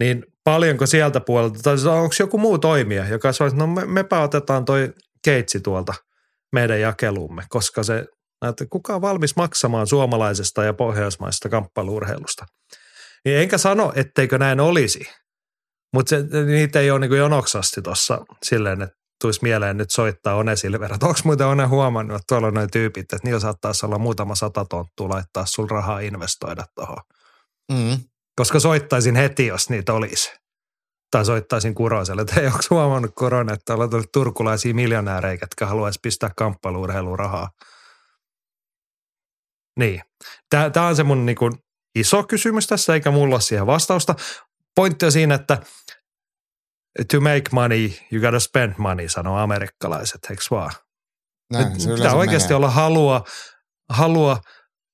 Niin 0.00 0.26
paljonko 0.44 0.86
sieltä 0.86 1.20
puolelta, 1.20 1.58
tai 1.62 1.74
onko 1.74 2.14
joku 2.18 2.38
muu 2.38 2.58
toimija, 2.58 3.08
joka 3.08 3.32
sanoo, 3.32 3.48
että 3.48 3.58
no 3.58 3.66
me, 3.66 3.84
mepä 3.86 4.20
otetaan 4.20 4.64
toi 4.64 4.92
Keitsi 5.24 5.60
tuolta 5.60 5.94
meidän 6.52 6.80
jakelumme, 6.80 7.42
koska 7.48 7.82
se 7.82 8.06
että 8.48 8.66
kuka 8.70 8.94
on 8.94 9.02
valmis 9.02 9.36
maksamaan 9.36 9.86
suomalaisesta 9.86 10.64
ja 10.64 10.72
pohjoismaisesta 10.72 11.48
kamppailuurheilusta. 11.48 12.46
Niin 13.24 13.38
enkä 13.38 13.58
sano, 13.58 13.92
etteikö 13.96 14.38
näin 14.38 14.60
olisi, 14.60 15.06
mutta 15.92 16.16
niitä 16.46 16.80
ei 16.80 16.90
ole 16.90 17.00
niin 17.00 17.18
jonoksasti 17.18 17.82
tuossa 17.82 18.24
silleen, 18.42 18.82
että 18.82 18.96
tulisi 19.20 19.40
mieleen 19.42 19.76
nyt 19.76 19.90
soittaa 19.90 20.34
One 20.34 20.56
Silver. 20.56 20.92
Onko 20.92 21.14
muuten 21.24 21.46
One 21.46 21.64
huomannut, 21.64 22.16
että 22.16 22.24
tuolla 22.28 22.46
on 22.46 22.54
noin 22.54 22.70
tyypit, 22.70 23.02
että 23.02 23.18
niillä 23.22 23.40
saattaisi 23.40 23.86
olla 23.86 23.98
muutama 23.98 24.34
sata 24.34 24.64
tonttua 24.64 25.08
laittaa 25.08 25.46
sun 25.46 25.70
rahaa 25.70 26.00
investoida 26.00 26.64
tuohon. 26.74 27.02
Mm. 27.72 27.98
Koska 28.36 28.60
soittaisin 28.60 29.16
heti, 29.16 29.46
jos 29.46 29.70
niitä 29.70 29.92
olisi. 29.92 30.32
Tai 31.10 31.24
soittaisin 31.24 31.74
Kuroselle, 31.74 32.22
että 32.22 32.40
ei 32.40 32.46
onko 32.46 32.58
huomannut 32.70 33.10
korona, 33.14 33.52
että 33.52 33.74
ollaan 33.74 33.90
turkulaisia 34.12 34.74
miljonäärejä, 34.74 35.38
jotka 35.40 35.66
haluaisi 35.66 35.98
pistää 36.02 36.30
kamppailuurheiluun 36.36 37.18
rahaa. 37.18 37.50
Niin. 39.78 40.02
Tämä 40.50 40.86
on 40.86 40.96
se 40.96 41.02
mun 41.02 41.26
niinku 41.26 41.50
iso 41.94 42.24
kysymys 42.24 42.66
tässä, 42.66 42.94
eikä 42.94 43.10
mulla 43.10 43.34
ole 43.34 43.40
siihen 43.40 43.66
vastausta. 43.66 44.14
pointti 44.74 45.06
on 45.06 45.12
siinä, 45.12 45.34
että 45.34 45.58
to 47.12 47.20
make 47.20 47.42
money, 47.52 47.90
you 48.12 48.22
gotta 48.22 48.40
spend 48.40 48.74
money, 48.78 49.08
sanoo 49.08 49.36
amerikkalaiset, 49.38 50.20
eikö 50.30 50.42
vaan? 50.50 50.72
Näin, 51.52 51.80
se 51.80 51.94
Pitää 51.94 52.14
oikeasti 52.14 52.48
menee. 52.48 52.56
olla 52.56 52.70
halua, 52.70 53.24
halua 53.90 54.40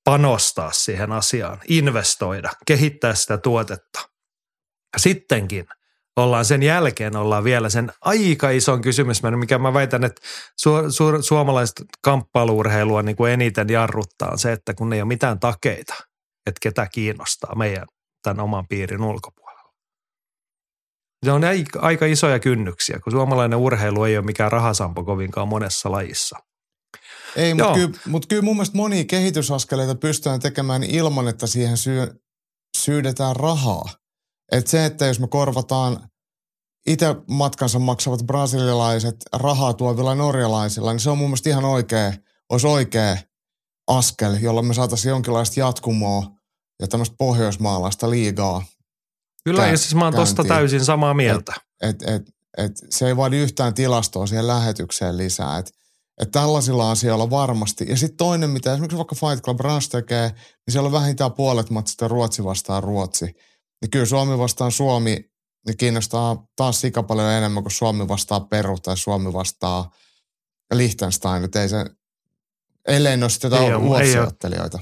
panostaa 0.04 0.72
siihen 0.72 1.12
asiaan, 1.12 1.60
investoida, 1.68 2.50
kehittää 2.66 3.14
sitä 3.14 3.38
tuotetta. 3.38 4.08
Sittenkin 4.96 5.66
ollaan 6.16 6.44
sen 6.44 6.62
jälkeen 6.62 7.16
ollaan 7.16 7.44
vielä 7.44 7.68
sen 7.68 7.92
aika 8.00 8.50
ison 8.50 8.80
kysymys, 8.80 9.22
mikä 9.36 9.58
mä 9.58 9.74
väitän, 9.74 10.04
että 10.04 10.20
su, 10.56 10.70
su, 10.90 11.22
suomalaiset 11.22 11.82
kamppailuurheilua 12.02 13.02
niin 13.02 13.16
kuin 13.16 13.32
eniten 13.32 13.68
jarruttaa 13.68 14.30
on 14.30 14.38
se, 14.38 14.52
että 14.52 14.74
kun 14.74 14.92
ei 14.92 15.00
ole 15.00 15.08
mitään 15.08 15.40
takeita, 15.40 15.94
että 16.46 16.58
ketä 16.62 16.86
kiinnostaa 16.92 17.54
meidän 17.54 17.86
tämän 18.22 18.44
oman 18.44 18.64
piirin 18.68 19.02
ulkopuolella. 19.02 19.74
Se 21.24 21.32
on 21.32 21.44
aika, 21.44 21.80
aika 21.80 22.06
isoja 22.06 22.38
kynnyksiä, 22.38 23.00
kun 23.04 23.12
suomalainen 23.12 23.58
urheilu 23.58 24.04
ei 24.04 24.16
ole 24.16 24.26
mikään 24.26 24.52
rahasampo 24.52 25.04
kovinkaan 25.04 25.48
monessa 25.48 25.90
lajissa. 25.90 26.38
Ei, 27.36 27.54
mutta 27.54 27.74
kyllä, 27.74 27.98
mut 28.06 28.26
kyllä 28.26 28.42
mun 28.42 28.56
mielestä 28.56 28.76
monia 28.76 29.04
kehitysaskeleita 29.04 29.94
pystytään 29.94 30.40
tekemään 30.40 30.82
ilman, 30.82 31.28
että 31.28 31.46
siihen 31.46 31.76
syy, 31.76 32.06
syydetään 32.76 33.36
rahaa. 33.36 33.84
Et 34.52 34.66
se, 34.66 34.84
että 34.84 35.06
jos 35.06 35.20
me 35.20 35.28
korvataan 35.28 36.10
itse 36.86 37.16
matkansa 37.30 37.78
maksavat 37.78 38.26
brasilialaiset 38.26 39.16
rahaa 39.32 39.74
tuovilla 39.74 40.14
norjalaisilla, 40.14 40.92
niin 40.92 41.00
se 41.00 41.10
on 41.10 41.18
mun 41.18 41.28
mielestä 41.28 41.50
ihan 41.50 41.64
oikea, 41.64 42.12
olisi 42.48 42.66
oikea 42.66 43.16
askel, 43.86 44.34
jolla 44.34 44.62
me 44.62 44.74
saataisiin 44.74 45.10
jonkinlaista 45.10 45.60
jatkumoa 45.60 46.26
ja 46.80 46.88
tämmöistä 46.88 47.16
pohjoismaalaista 47.18 48.10
liigaa. 48.10 48.64
Kyllä, 49.44 49.66
Kä- 49.66 49.70
ja 49.70 49.78
siis 49.78 49.94
mä 49.94 50.04
oon 50.04 50.14
tosta 50.14 50.44
täysin 50.44 50.84
samaa 50.84 51.14
mieltä. 51.14 51.54
Et, 51.82 52.02
et, 52.02 52.22
et 52.58 52.72
se 52.90 53.06
ei 53.06 53.16
vaadi 53.16 53.36
yhtään 53.36 53.74
tilastoa 53.74 54.26
siihen 54.26 54.46
lähetykseen 54.46 55.16
lisää. 55.16 55.58
Et, 55.58 55.72
et 56.20 56.30
tällaisilla 56.30 56.90
asioilla 56.90 57.30
varmasti. 57.30 57.86
Ja 57.88 57.96
sitten 57.96 58.16
toinen, 58.16 58.50
mitä 58.50 58.72
esimerkiksi 58.72 58.96
vaikka 58.96 59.14
Fight 59.14 59.44
Club 59.44 59.60
Rush 59.60 59.90
tekee, 59.90 60.28
niin 60.28 60.72
siellä 60.72 60.86
on 60.86 60.92
vähintään 60.92 61.32
puolet 61.32 61.70
matsista 61.70 62.08
Ruotsi 62.08 62.44
vastaan 62.44 62.82
Ruotsi. 62.82 63.34
Niin 63.80 63.90
kyllä 63.90 64.06
Suomi 64.06 64.38
vastaan 64.38 64.72
Suomi 64.72 65.30
niin 65.66 65.76
kiinnostaa 65.78 66.46
taas 66.56 66.80
sika 66.80 67.02
paljon 67.02 67.30
enemmän 67.30 67.62
kuin 67.62 67.72
Suomi 67.72 68.08
vastaa 68.08 68.40
Peru 68.40 68.78
tai 68.78 68.96
Suomi 68.96 69.32
vastaa 69.32 69.90
Liechtenstein. 70.74 71.44
Et 71.44 71.56
ei 71.56 71.68
se, 71.68 71.84
ellei 72.88 73.16
ne 73.16 73.24
ole 73.24 73.30
sitten 73.30 73.52
Ei 73.52 73.68
jotain. 73.68 73.88
UFC-ottelijoita. 73.90 74.78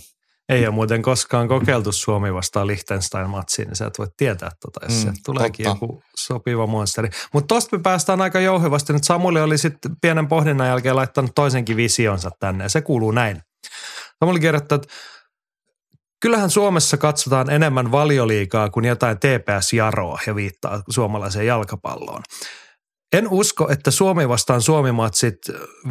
Ei 0.48 0.66
ole 0.66 0.74
muuten 0.74 1.02
koskaan 1.02 1.48
kokeiltu 1.48 1.92
Suomi 1.92 2.34
vastaan 2.34 2.66
Liechtenstein-matsiin, 2.66 3.66
niin 3.68 3.76
sä 3.76 3.87
et 3.87 3.98
voi 3.98 4.06
tietää 4.16 4.50
tota, 4.61 4.80
jos 4.88 5.04
Mm, 5.06 5.12
tuleekin 5.24 5.64
totta. 5.64 5.84
joku 5.84 6.02
sopiva 6.16 6.66
monsteri. 6.66 7.08
Mutta 7.32 7.54
tosta 7.54 7.76
me 7.76 7.82
päästään 7.82 8.20
aika 8.20 8.40
jouhevasti. 8.40 8.92
Nyt 8.92 9.04
Samuli 9.04 9.40
oli 9.40 9.58
sitten 9.58 9.96
pienen 10.00 10.28
pohdinnan 10.28 10.66
jälkeen 10.68 10.96
laittanut 10.96 11.30
toisenkin 11.34 11.76
visionsa 11.76 12.30
tänne, 12.40 12.64
ja 12.64 12.68
se 12.68 12.80
kuuluu 12.80 13.11
näin. 13.11 13.42
Samuli 14.20 14.40
kirjoittaa, 14.40 14.76
että 14.76 14.88
kyllähän 16.20 16.50
Suomessa 16.50 16.96
katsotaan 16.96 17.50
enemmän 17.50 17.92
valioliikaa 17.92 18.70
kuin 18.70 18.85
jotain 18.85 19.16
TPS-jaroa 19.16 20.20
ja 20.26 20.35
viittaa 20.35 20.83
suomalaiseen 20.88 21.46
jalkapalloon. 21.46 22.22
En 23.12 23.28
usko, 23.31 23.68
että 23.70 23.90
Suomi 23.90 24.28
vastaan 24.28 24.62
Suomimatsit 24.62 25.38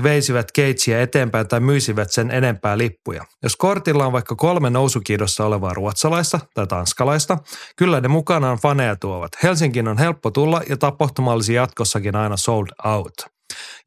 veisivät 0.03 0.51
keitsiä 0.51 1.01
eteenpäin 1.01 1.47
tai 1.47 1.59
myisivät 1.59 2.11
sen 2.11 2.31
enempää 2.31 2.77
lippuja. 2.77 3.25
Jos 3.43 3.55
kortilla 3.55 4.05
on 4.05 4.11
vaikka 4.11 4.35
kolme 4.35 4.69
nousukiidossa 4.69 5.45
olevaa 5.45 5.73
ruotsalaista 5.73 6.39
tai 6.53 6.67
tanskalaista, 6.67 7.37
kyllä 7.77 8.01
ne 8.01 8.07
mukanaan 8.07 8.57
faneja 8.57 8.95
tuovat. 8.95 9.31
Helsingin 9.43 9.87
on 9.87 9.97
helppo 9.97 10.31
tulla 10.31 10.61
ja 10.69 10.77
tapahtuma 10.77 11.33
olisi 11.33 11.53
jatkossakin 11.53 12.15
aina 12.15 12.37
sold 12.37 12.67
out. 12.85 13.36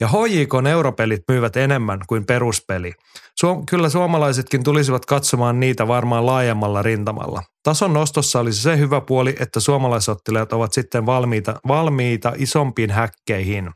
Ja 0.00 0.08
HJK 0.08 0.54
europelit 0.70 1.22
myyvät 1.28 1.56
enemmän 1.56 2.00
kuin 2.06 2.26
peruspeli. 2.26 2.92
Suom- 3.40 3.66
kyllä 3.66 3.88
suomalaisetkin 3.88 4.64
tulisivat 4.64 5.06
katsomaan 5.06 5.60
niitä 5.60 5.88
varmaan 5.88 6.26
laajemmalla 6.26 6.82
rintamalla. 6.82 7.42
Tason 7.62 7.92
nostossa 7.92 8.40
olisi 8.40 8.62
se 8.62 8.78
hyvä 8.78 9.00
puoli, 9.00 9.36
että 9.40 9.60
suomalaisottelijat 9.60 10.52
ovat 10.52 10.72
sitten 10.72 11.06
valmiita, 11.06 11.60
valmiita 11.68 12.32
isompiin 12.36 12.90
häkkeihin. 12.90 13.70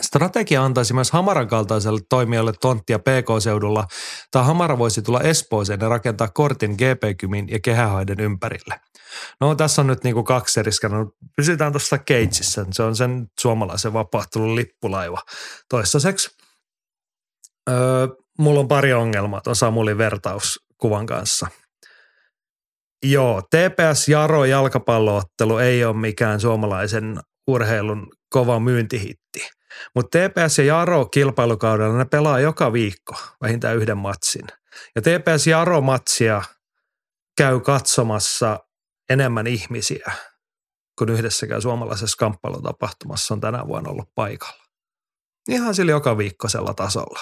Strategia 0.00 0.64
antaisi 0.64 0.94
myös 0.94 1.10
Hamaran 1.10 1.48
kaltaiselle 1.48 2.00
toimijalle 2.08 2.52
tonttia 2.60 2.98
PK-seudulla, 2.98 3.86
tai 4.30 4.44
Hamara 4.44 4.78
voisi 4.78 5.02
tulla 5.02 5.20
Espooseen 5.20 5.80
ja 5.80 5.88
rakentaa 5.88 6.28
kortin 6.28 6.70
GP-kymin 6.70 7.48
ja 7.48 7.58
kehähaiden 7.60 8.20
ympärille. 8.20 8.80
No 9.40 9.54
tässä 9.54 9.82
on 9.82 9.86
nyt 9.86 10.04
niinku 10.04 10.24
kaksi 10.24 10.60
eri 10.60 10.72
skenaariota. 10.72 11.16
Pysytään 11.36 11.72
tuossa 11.72 11.98
Keitsissä. 11.98 12.66
Se 12.72 12.82
on 12.82 12.96
sen 12.96 13.26
suomalaisen 13.40 13.92
vapaattelun 13.92 14.56
lippulaiva. 14.56 15.22
Toistaiseksi 15.68 16.30
öö, 17.70 18.08
mulla 18.38 18.60
on 18.60 18.68
pari 18.68 18.92
ongelmaa 18.92 19.40
tuon 19.40 19.56
Samulin 19.56 19.98
vertauskuvan 19.98 21.06
kanssa. 21.06 21.46
Joo, 23.02 23.42
TPS 23.42 24.08
Jaro 24.08 24.44
jalkapalloottelu 24.44 25.58
ei 25.58 25.84
ole 25.84 25.96
mikään 25.96 26.40
suomalaisen 26.40 27.20
urheilun 27.46 28.06
kova 28.30 28.60
myyntihitti. 28.60 29.57
Mutta 29.94 30.18
TPS 30.18 30.58
ja 30.58 30.64
Jaro 30.64 31.06
kilpailukaudella 31.06 31.98
ne 31.98 32.04
pelaa 32.04 32.40
joka 32.40 32.72
viikko 32.72 33.14
vähintään 33.40 33.76
yhden 33.76 33.98
matsin. 33.98 34.46
Ja 34.94 35.02
TPS 35.02 35.46
Jaro-matsia 35.46 36.42
käy 37.36 37.60
katsomassa 37.60 38.60
enemmän 39.10 39.46
ihmisiä 39.46 40.12
kuin 40.98 41.10
yhdessäkään 41.10 41.62
suomalaisessa 41.62 42.16
kamppailutapahtumassa 42.18 43.34
on 43.34 43.40
tänä 43.40 43.66
vuonna 43.66 43.90
ollut 43.90 44.14
paikalla. 44.14 44.64
Ihan 45.48 45.74
sillä 45.74 45.90
joka 45.90 46.18
viikkoisella 46.18 46.74
tasolla. 46.74 47.20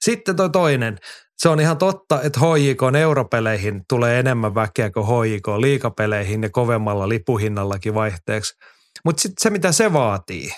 Sitten 0.00 0.36
toi 0.36 0.50
toinen. 0.50 0.98
Se 1.38 1.48
on 1.48 1.60
ihan 1.60 1.78
totta, 1.78 2.22
että 2.22 2.40
HJK 2.40 2.82
europeleihin 3.00 3.82
tulee 3.88 4.20
enemmän 4.20 4.54
väkeä 4.54 4.90
kuin 4.90 5.06
HJK 5.06 5.48
liikapeleihin 5.48 6.42
ja 6.42 6.50
kovemmalla 6.50 7.08
lipuhinnallakin 7.08 7.94
vaihteeksi. 7.94 8.54
Mutta 9.04 9.22
sitten 9.22 9.42
se, 9.42 9.50
mitä 9.50 9.72
se 9.72 9.92
vaatii, 9.92 10.50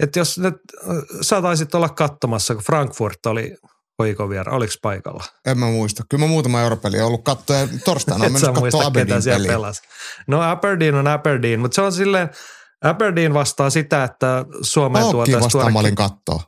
että 0.00 0.18
jos 0.18 0.38
nyt 0.38 0.54
äh, 0.54 0.96
sä 1.20 1.42
taisit 1.42 1.74
olla 1.74 1.88
katsomassa, 1.88 2.54
kun 2.54 2.64
Frankfurt 2.64 3.26
oli 3.26 3.56
HJK 4.02 4.18
viera, 4.28 4.52
oliko 4.52 4.74
paikalla? 4.82 5.24
En 5.46 5.58
mä 5.58 5.66
muista. 5.66 6.02
Kyllä 6.08 6.24
mä 6.24 6.28
muutama 6.28 6.62
europeli 6.62 7.00
on 7.00 7.06
ollut 7.06 7.24
katsoa 7.24 7.56
torstaina 7.84 8.24
on 8.24 8.32
mennyt 8.32 8.48
muista, 8.48 8.60
katsoa 8.62 8.86
Aberdeen 8.86 9.22
siellä 9.22 9.42
peliä. 9.42 9.52
pelasi. 9.52 9.82
No 10.26 10.42
Aberdeen 10.42 10.94
on 10.94 11.06
Aberdeen, 11.06 11.60
mutta 11.60 11.74
se 11.74 11.82
on 11.82 11.92
silleen, 11.92 12.30
Aberdeen 12.84 13.34
vastaa 13.34 13.70
sitä, 13.70 14.04
että 14.04 14.44
Suomeen 14.62 15.04
tuotaisiin 15.04 15.40
vastaan 15.40 15.64
mä 15.64 15.70
tuoda 15.70 15.80
olin 15.80 15.94
kattoo. 15.94 16.40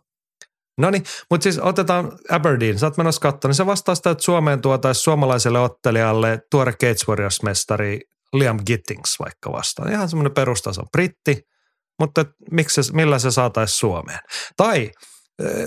No 0.79 0.91
niin, 0.91 1.05
mutta 1.31 1.43
siis 1.43 1.59
otetaan 1.59 2.13
Aberdeen. 2.31 2.79
Sä 2.79 2.87
oot 2.87 2.97
menossa 2.97 3.21
katsomaan, 3.21 3.51
niin 3.51 3.57
se 3.57 3.67
vastaa 3.67 3.95
sitä, 3.95 4.11
että 4.11 4.25
Suomeen 4.25 4.61
tuotaisiin 4.61 5.03
suomalaiselle 5.03 5.61
ottelijalle 5.61 6.41
tuore 6.51 6.73
Gates 6.73 7.09
Warriors-mestari 7.09 8.01
Liam 8.33 8.59
Gittings 8.67 9.19
vaikka 9.19 9.53
vastaan. 9.53 9.93
Ihan 9.93 10.09
semmoinen 10.09 10.35
perustason 10.35 10.87
britti, 10.93 11.43
mutta 12.01 12.25
miksi 12.51 12.81
millä 12.93 13.19
se 13.19 13.31
saataisiin 13.31 13.79
Suomeen? 13.79 14.19
Tai 14.57 14.91
eh, 15.45 15.67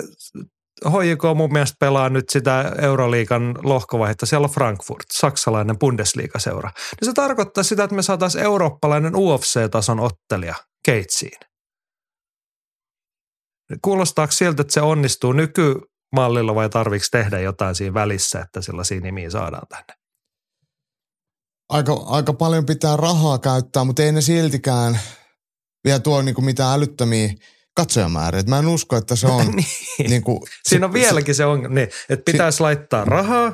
HJK 0.86 1.24
mun 1.36 1.54
mielestä 1.54 1.76
pelaa 1.80 2.10
nyt 2.10 2.30
sitä 2.30 2.74
Euroliikan 2.82 3.56
lohkovaihetta. 3.63 4.26
Siellä 4.26 4.46
on 4.46 4.52
Frankfurt, 4.52 5.06
saksalainen 5.13 5.80
Bundesliga-seura. 5.80 6.70
Niin 6.70 7.06
se 7.06 7.13
tarkoittaa 7.13 7.63
sitä, 7.63 7.84
että 7.84 7.96
me 7.96 8.02
saataisiin 8.02 8.44
eurooppalainen 8.44 9.15
UFC-tason 9.15 10.00
ottelija 10.00 10.56
Gatesiin. 10.86 11.39
Kuulostaako 13.82 14.32
siltä, 14.32 14.62
että 14.62 14.74
se 14.74 14.82
onnistuu 14.82 15.34
nykymallilla 15.34 16.56
vai 16.56 16.70
tarviiko 16.70 17.06
tehdä 17.12 17.39
jotain 17.39 17.76
siinä 17.76 17.94
välissä, 17.94 18.39
että 18.39 18.62
sellaisia 18.62 19.02
nimiä 19.02 19.30
saadaan 19.30 19.68
tänne? 19.70 19.94
Aika, 21.70 21.94
aika 22.06 22.34
paljon 22.34 22.65
pitää 22.65 22.98
rahaa 22.98 23.39
käyttää, 23.39 23.84
mutta 23.84 24.04
ei 24.04 24.12
ne 24.12 24.22
siltikään 24.22 25.00
vielä 25.86 26.00
tuo 26.00 26.22
niinku 26.22 26.42
mitään 26.42 26.78
älyttömiä 26.78 27.30
katsojamääriä. 27.76 28.44
Mä 28.48 28.60
en 28.60 28.68
usko, 28.68 28.96
että 28.96 29.15
se 29.15 29.28
on 29.28 29.48
niin. 29.56 30.10
niinku, 30.10 30.46
Siinä 30.68 30.86
on 30.86 30.94
vieläkin 30.94 31.36
se 31.36 31.46
ongelma, 31.46 31.76
niin, 31.76 31.89
että 32.10 32.32
pitäisi 32.32 32.62
laittaa 32.62 33.06
rahaa 33.06 33.54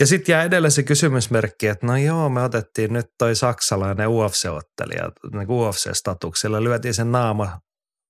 ja 0.00 0.06
sitten 0.06 0.32
jää 0.32 0.42
edelleen 0.42 0.72
se 0.72 0.82
kysymysmerkki, 0.82 1.66
että 1.66 1.86
no 1.86 1.96
joo, 1.96 2.28
me 2.28 2.42
otettiin 2.42 2.92
nyt 2.92 3.06
toi 3.18 3.36
saksalainen 3.36 4.08
UFC-ottelija 4.08 5.12
niin 5.32 5.48
UFC-statuksella, 5.48 6.64
lyötiin 6.64 6.94
sen 6.94 7.12
naama 7.12 7.60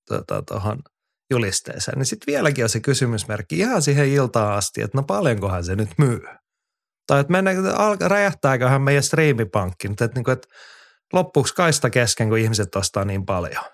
tuohon 0.09 0.25
tota, 0.27 0.77
julisteeseen, 1.31 1.99
niin 1.99 2.07
sitten 2.07 2.33
vieläkin 2.35 2.65
on 2.65 2.69
se 2.69 2.81
kysymysmerkki 2.81 3.59
ihan 3.59 3.83
siihen 3.83 4.09
iltaan 4.09 4.59
asti, 4.59 4.83
että 4.83 4.99
no 4.99 5.03
paljonkohan 5.03 5.65
se 5.65 5.77
nyt 5.77 5.91
myy. 5.99 6.21
Tai 7.07 7.21
että 7.21 7.33
mennä, 7.33 7.51
alka- 7.75 8.09
räjähtääköhän 8.09 8.83
meidän 8.83 9.03
striimipankki, 9.03 9.89
että, 9.89 10.05
että, 10.05 10.33
että 10.33 10.49
loppuksi 11.17 11.55
kaista 11.55 11.91
kesken, 11.91 12.29
kun 12.29 12.39
ihmiset 12.39 12.77
ostaa 12.77 13.05
niin 13.05 13.27
paljon. 13.27 13.65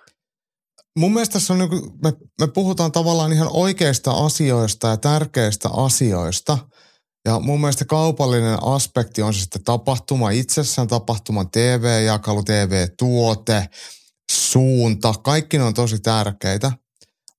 mun 0.98 1.12
mielestä 1.12 1.32
tässä 1.32 1.52
on 1.52 1.58
niinku, 1.58 1.98
me, 2.02 2.12
me 2.40 2.46
puhutaan 2.46 2.92
tavallaan 2.92 3.32
ihan 3.32 3.48
oikeista 3.52 4.10
asioista 4.10 4.88
ja 4.88 4.96
tärkeistä 4.96 5.68
asioista. 5.72 6.58
Ja 7.24 7.40
mun 7.40 7.60
mielestä 7.60 7.84
kaupallinen 7.84 8.58
aspekti 8.62 9.22
on 9.22 9.34
se 9.34 9.40
sitten 9.40 9.64
tapahtuma 9.64 10.30
itsessään, 10.30 10.88
tapahtuman 10.88 11.50
TV-jakelu, 11.50 12.42
TV-tuote, 12.42 13.68
suunta. 14.32 15.14
Kaikki 15.22 15.58
ne 15.58 15.64
on 15.64 15.74
tosi 15.74 15.98
tärkeitä. 15.98 16.72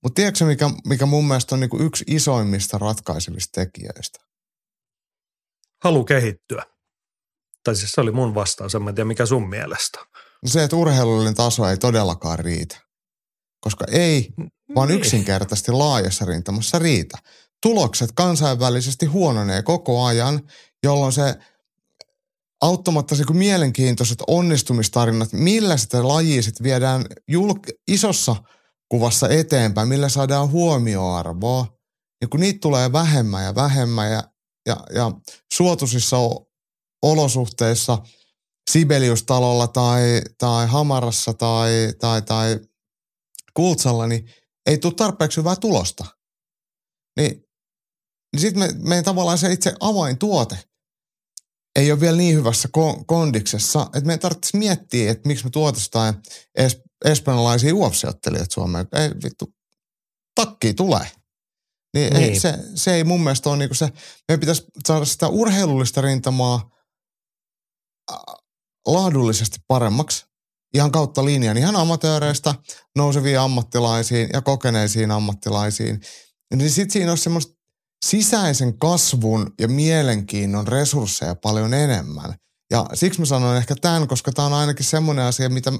Mutta 0.03 0.15
tiedätkö 0.15 0.45
mikä, 0.45 0.69
mikä 0.87 1.05
mun 1.05 1.27
mielestä 1.27 1.55
on 1.55 1.59
niinku 1.59 1.79
yksi 1.79 2.03
isoimmista 2.07 2.77
ratkaisevista 2.77 3.61
tekijöistä? 3.61 4.19
Halu 5.83 6.05
kehittyä. 6.05 6.72
Tai 7.63 7.75
siis 7.75 7.91
se 7.91 8.01
oli 8.01 8.11
mun 8.11 8.35
vastaus, 8.35 8.75
en 8.75 8.85
tiedä 8.85 9.05
mikä 9.05 9.25
sun 9.25 9.49
mielestä. 9.49 9.99
No 10.43 10.49
se, 10.49 10.63
että 10.63 10.75
urheilullinen 10.75 11.35
taso 11.35 11.67
ei 11.67 11.77
todellakaan 11.77 12.39
riitä. 12.39 12.77
Koska 13.59 13.85
ei, 13.91 14.29
vaan 14.75 14.87
niin. 14.87 14.99
yksinkertaisesti 14.99 15.71
laajassa 15.71 16.25
rintamassa 16.25 16.79
riitä. 16.79 17.17
Tulokset 17.61 18.09
kansainvälisesti 18.15 19.05
huononee 19.05 19.61
koko 19.61 20.03
ajan, 20.03 20.41
jolloin 20.83 21.13
se 21.13 21.35
auttamatta 22.61 23.15
se, 23.15 23.23
mielenkiintoiset 23.33 24.23
onnistumistarinat, 24.27 25.33
millä 25.33 25.77
sitä 25.77 26.07
lajia 26.07 26.41
sit 26.41 26.63
viedään 26.63 27.05
julk- 27.31 27.71
isossa 27.87 28.35
kuvassa 28.89 29.29
eteenpäin, 29.29 29.87
millä 29.87 30.09
saadaan 30.09 30.49
huomioarvoa, 30.49 31.67
niin 32.21 32.29
kun 32.29 32.39
niitä 32.39 32.59
tulee 32.59 32.91
vähemmän 32.91 33.43
ja 33.43 33.55
vähemmän 33.55 34.11
ja, 34.11 34.23
ja, 34.65 34.77
ja 34.95 35.11
suotuisissa 35.53 36.17
olosuhteissa 37.03 37.97
Sibeliustalolla 38.71 39.67
tai, 39.67 40.21
tai 40.37 40.67
Hamarassa 40.67 41.33
tai, 41.33 41.71
tai, 41.99 42.21
tai 42.21 42.59
Kultsalla, 43.53 44.07
niin 44.07 44.29
ei 44.65 44.77
tule 44.77 44.93
tarpeeksi 44.93 45.37
hyvää 45.37 45.55
tulosta. 45.55 46.05
Niin, 47.19 47.45
niin 48.33 48.41
sitten 48.41 48.59
me, 48.59 48.89
meidän 48.89 49.05
tavallaan 49.05 49.37
se 49.37 49.51
itse 49.51 49.73
avaintuote 49.79 50.57
ei 51.75 51.91
ole 51.91 51.99
vielä 51.99 52.17
niin 52.17 52.35
hyvässä 52.35 52.69
kondiksessa, 53.05 53.83
että 53.83 54.05
meidän 54.05 54.19
tarvitsisi 54.19 54.57
miettiä, 54.57 55.11
että 55.11 55.27
miksi 55.27 55.43
me 55.43 55.49
tuotetaan 55.49 56.21
es, 56.55 56.81
espanjalaisia 57.05 57.73
UFC-ottelijoita 57.73 58.53
Suomeen. 58.53 58.87
Ei 58.93 59.09
vittu, 59.23 59.53
takki 60.35 60.73
tulee. 60.73 61.07
Niin, 61.93 62.13
niin. 62.13 62.29
Ei, 62.29 62.39
se, 62.39 62.53
se 62.75 62.93
ei 62.93 63.03
mun 63.03 63.23
mielestä 63.23 63.49
ole 63.49 63.57
niinku 63.57 63.75
se, 63.75 63.85
meidän 64.27 64.39
pitäisi 64.39 64.65
saada 64.87 65.05
sitä 65.05 65.27
urheilullista 65.27 66.01
rintamaa 66.01 66.72
laadullisesti 68.87 69.57
paremmaksi 69.67 70.25
ihan 70.73 70.91
kautta 70.91 71.25
linjan, 71.25 71.57
ihan 71.57 71.75
amatööreistä 71.75 72.55
nouseviin 72.97 73.39
ammattilaisiin 73.39 74.29
ja 74.33 74.41
kokeneisiin 74.41 75.11
ammattilaisiin. 75.11 76.01
Niin 76.55 76.69
sitten 76.69 76.93
siinä 76.93 77.11
olisi 77.11 77.23
semmoista 77.23 77.53
sisäisen 78.05 78.79
kasvun 78.79 79.53
ja 79.59 79.67
mielenkiinnon 79.67 80.67
resursseja 80.67 81.35
paljon 81.35 81.73
enemmän. 81.73 82.35
Ja 82.71 82.85
siksi 82.93 83.19
mä 83.19 83.25
sanon 83.25 83.57
ehkä 83.57 83.75
tämän, 83.81 84.07
koska 84.07 84.31
tämä 84.31 84.45
on 84.45 84.53
ainakin 84.53 84.85
semmoinen 84.85 85.25
asia, 85.25 85.49
mitä, 85.49 85.71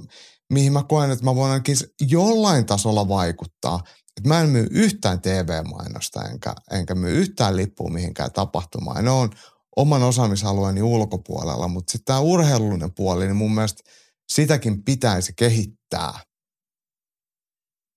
mihin 0.53 0.73
mä 0.73 0.83
koen, 0.83 1.11
että 1.11 1.25
mä 1.25 1.35
voin 1.35 1.51
ainakin 1.51 1.77
jollain 2.09 2.65
tasolla 2.65 3.07
vaikuttaa. 3.07 3.79
Että 4.17 4.29
mä 4.29 4.41
en 4.41 4.49
myy 4.49 4.67
yhtään 4.71 5.21
TV-mainosta, 5.21 6.21
enkä, 6.29 6.55
enkä 6.71 6.95
myy 6.95 7.17
yhtään 7.17 7.55
lippua 7.55 7.89
mihinkään 7.89 8.31
tapahtumaan. 8.31 9.05
ne 9.05 9.11
on 9.11 9.29
oman 9.75 10.03
osaamisalueeni 10.03 10.81
ulkopuolella, 10.81 11.67
mutta 11.67 11.91
sitten 11.91 12.05
tämä 12.05 12.19
urheilullinen 12.19 12.93
puoli, 12.95 13.25
niin 13.25 13.35
mun 13.35 13.55
mielestä 13.55 13.89
sitäkin 14.27 14.83
pitäisi 14.83 15.33
kehittää. 15.37 16.13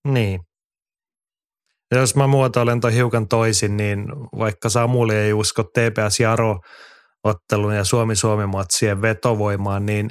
Niin. 0.09 0.41
Ja 1.91 1.99
jos 1.99 2.17
mä 2.17 2.27
muotoilen 2.27 2.81
toi 2.81 2.95
hiukan 2.95 3.29
toisin, 3.29 3.77
niin 3.77 4.07
vaikka 4.39 4.69
Samuli 4.69 5.15
ei 5.15 5.33
usko 5.33 5.63
TPS 5.63 6.21
Jaro 6.21 6.59
ottelun 7.25 7.77
ja 7.77 7.85
Suomi-Suomi-matsien 7.85 9.03
vetovoimaan, 9.03 9.87
niin 9.87 10.11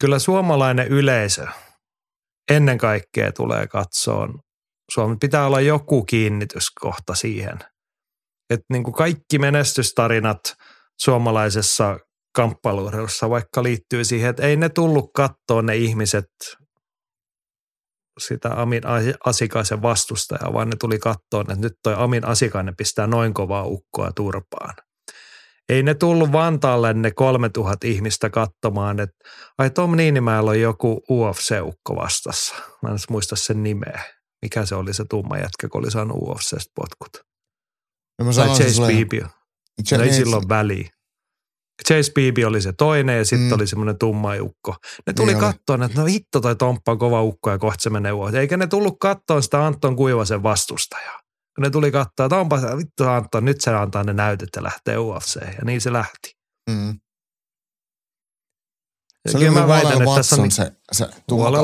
kyllä 0.00 0.18
suomalainen 0.18 0.88
yleisö 0.88 1.46
ennen 2.50 2.78
kaikkea 2.78 3.32
tulee 3.32 3.66
katsoa. 3.66 4.28
Suomi 4.94 5.16
pitää 5.20 5.46
olla 5.46 5.60
joku 5.60 6.04
kiinnityskohta 6.04 7.14
siihen. 7.14 7.58
Että 8.50 8.64
niin 8.72 8.84
kuin 8.84 8.94
kaikki 8.94 9.38
menestystarinat 9.38 10.40
suomalaisessa 11.00 11.98
kamppailuurheilussa 12.34 13.30
vaikka 13.30 13.62
liittyy 13.62 14.04
siihen, 14.04 14.30
että 14.30 14.42
ei 14.42 14.56
ne 14.56 14.68
tullut 14.68 15.10
kattoon 15.14 15.66
ne 15.66 15.76
ihmiset 15.76 16.30
sitä 18.18 18.62
Amin 18.62 18.82
Asikaisen 19.24 19.82
vastustajaa, 19.82 20.52
vaan 20.52 20.70
ne 20.70 20.76
tuli 20.80 20.98
kattoon, 20.98 21.50
että 21.50 21.66
nyt 21.66 21.78
toi 21.82 21.94
Amin 21.96 22.26
Asikainen 22.26 22.76
pistää 22.76 23.06
noin 23.06 23.34
kovaa 23.34 23.64
ukkoa 23.64 24.12
turpaan. 24.12 24.74
Ei 25.68 25.82
ne 25.82 25.94
tullut 25.94 26.32
Vantaalle 26.32 26.94
ne 26.94 27.10
3000 27.10 27.86
ihmistä 27.86 28.30
katsomaan, 28.30 29.00
että 29.00 29.16
ai 29.58 29.70
Tom 29.70 29.96
Niinimäellä 29.96 30.50
on 30.50 30.60
joku 30.60 31.02
UFC-ukko 31.10 31.96
vastassa. 31.96 32.54
Mä 32.82 32.88
en 32.88 32.98
muista 33.10 33.36
sen 33.36 33.62
nimeä. 33.62 34.02
Mikä 34.42 34.66
se 34.66 34.74
oli 34.74 34.94
se 34.94 35.04
tumma 35.10 35.36
jätkä, 35.36 35.68
kun 35.68 35.78
oli 35.78 35.90
saanut 35.90 36.16
UFCstä 36.22 36.72
potkut. 36.74 37.24
No 38.18 38.32
tai 38.32 38.48
Chase 38.48 38.82
Beebe. 38.86 39.37
No 39.98 40.04
ei 40.04 40.12
silloin 40.12 40.48
väliä. 40.48 40.90
Chase 41.88 42.12
Beebe 42.12 42.46
oli 42.46 42.62
se 42.62 42.72
toinen 42.72 43.18
ja 43.18 43.24
sitten 43.24 43.48
mm. 43.48 43.52
oli 43.52 43.66
semmoinen 43.66 43.98
tumma 43.98 44.30
ukko. 44.40 44.76
Ne 45.06 45.12
tuli 45.12 45.32
niin 45.32 45.40
kattoon, 45.40 45.82
että 45.82 46.00
no 46.00 46.06
hitto 46.06 46.40
toi 46.40 46.56
Tomppa 46.56 46.92
on 46.92 46.98
kova 46.98 47.22
ukko 47.22 47.50
ja 47.50 47.58
kohta 47.58 47.82
se 47.82 47.90
menee 47.90 48.12
ulos. 48.12 48.34
Eikä 48.34 48.56
ne 48.56 48.66
tullut 48.66 48.96
kattoon 49.00 49.42
sitä 49.42 49.66
Anton 49.66 49.96
Kuivasen 49.96 50.42
vastustajaa. 50.42 51.20
Kun 51.56 51.62
ne 51.62 51.70
tuli 51.70 51.90
katsoa, 51.90 52.26
että 52.26 52.36
onpa 52.36 52.60
se, 52.60 52.66
vittu 52.76 53.04
Anton, 53.04 53.44
nyt 53.44 53.60
se 53.60 53.74
antaa 53.74 54.04
ne 54.04 54.12
näytöt 54.12 54.48
ja 54.56 54.62
lähtee 54.62 54.98
UFC. 54.98 55.36
Ja 55.36 55.64
niin 55.64 55.80
se 55.80 55.92
lähti. 55.92 56.36
Mm. 56.70 56.98
Se 59.28 59.38
oli 59.38 59.50
mä 59.50 59.68
väitän, 59.68 59.92
että 59.92 60.14
tässä 60.16 60.42
on 60.42 60.50
se, 60.50 60.72
se 60.92 61.08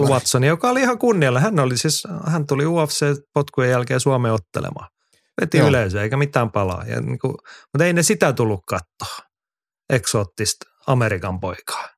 Watson, 0.08 0.44
joka 0.44 0.70
oli 0.70 0.80
ihan 0.80 0.98
kunnialla. 0.98 1.40
Hän, 1.40 1.58
oli 1.58 1.78
siis, 1.78 2.02
hän 2.26 2.46
tuli 2.46 2.64
UFC-potkujen 2.64 3.70
jälkeen 3.70 4.00
Suomeen 4.00 4.34
ottelemaan. 4.34 4.88
Veti 5.40 5.58
yleisö 5.58 6.02
eikä 6.02 6.16
mitään 6.16 6.50
palaa. 6.50 6.84
Ja 6.86 7.00
niin 7.00 7.18
kuin, 7.18 7.34
mutta 7.72 7.84
ei 7.84 7.92
ne 7.92 8.02
sitä 8.02 8.32
tullut 8.32 8.60
katsoa 8.66 9.26
eksoottista 9.90 10.66
Amerikan 10.86 11.40
poikaa. 11.40 11.88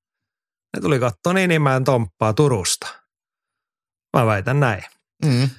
Ne 0.76 0.80
tuli 0.80 0.98
katsoa 0.98 1.32
Niinimäen 1.32 1.84
Tomppaa 1.84 2.32
Turusta. 2.32 2.86
Mä 4.16 4.26
väitän 4.26 4.60
näin. 4.60 4.82
Mm. 5.24 5.50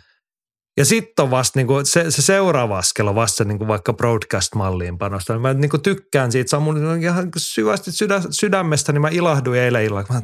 Ja 0.78 0.86
sitten 0.86 1.24
on 1.24 1.32
vasta 1.32 1.60
niinku, 1.60 1.74
se, 1.84 2.12
se, 2.12 2.22
seuraava 2.22 2.78
askel 2.78 3.08
on 3.08 3.16
vasta 3.16 3.44
niinku 3.44 3.68
vaikka 3.68 3.94
broadcast-malliin 3.94 4.98
panosta. 4.98 5.40
Mä 5.40 5.54
niinku 5.54 5.78
tykkään 5.78 6.32
siitä 6.32 6.50
Samuli 6.50 7.04
ihan 7.04 7.32
syvästi 7.38 7.92
sydä, 7.92 8.22
sydämestä, 8.30 8.94
niin 8.94 9.02
mä 9.02 9.10
ilahduin 9.10 9.60
eilen 9.60 9.84
illalla. 9.84 10.14
Mä, 10.14 10.22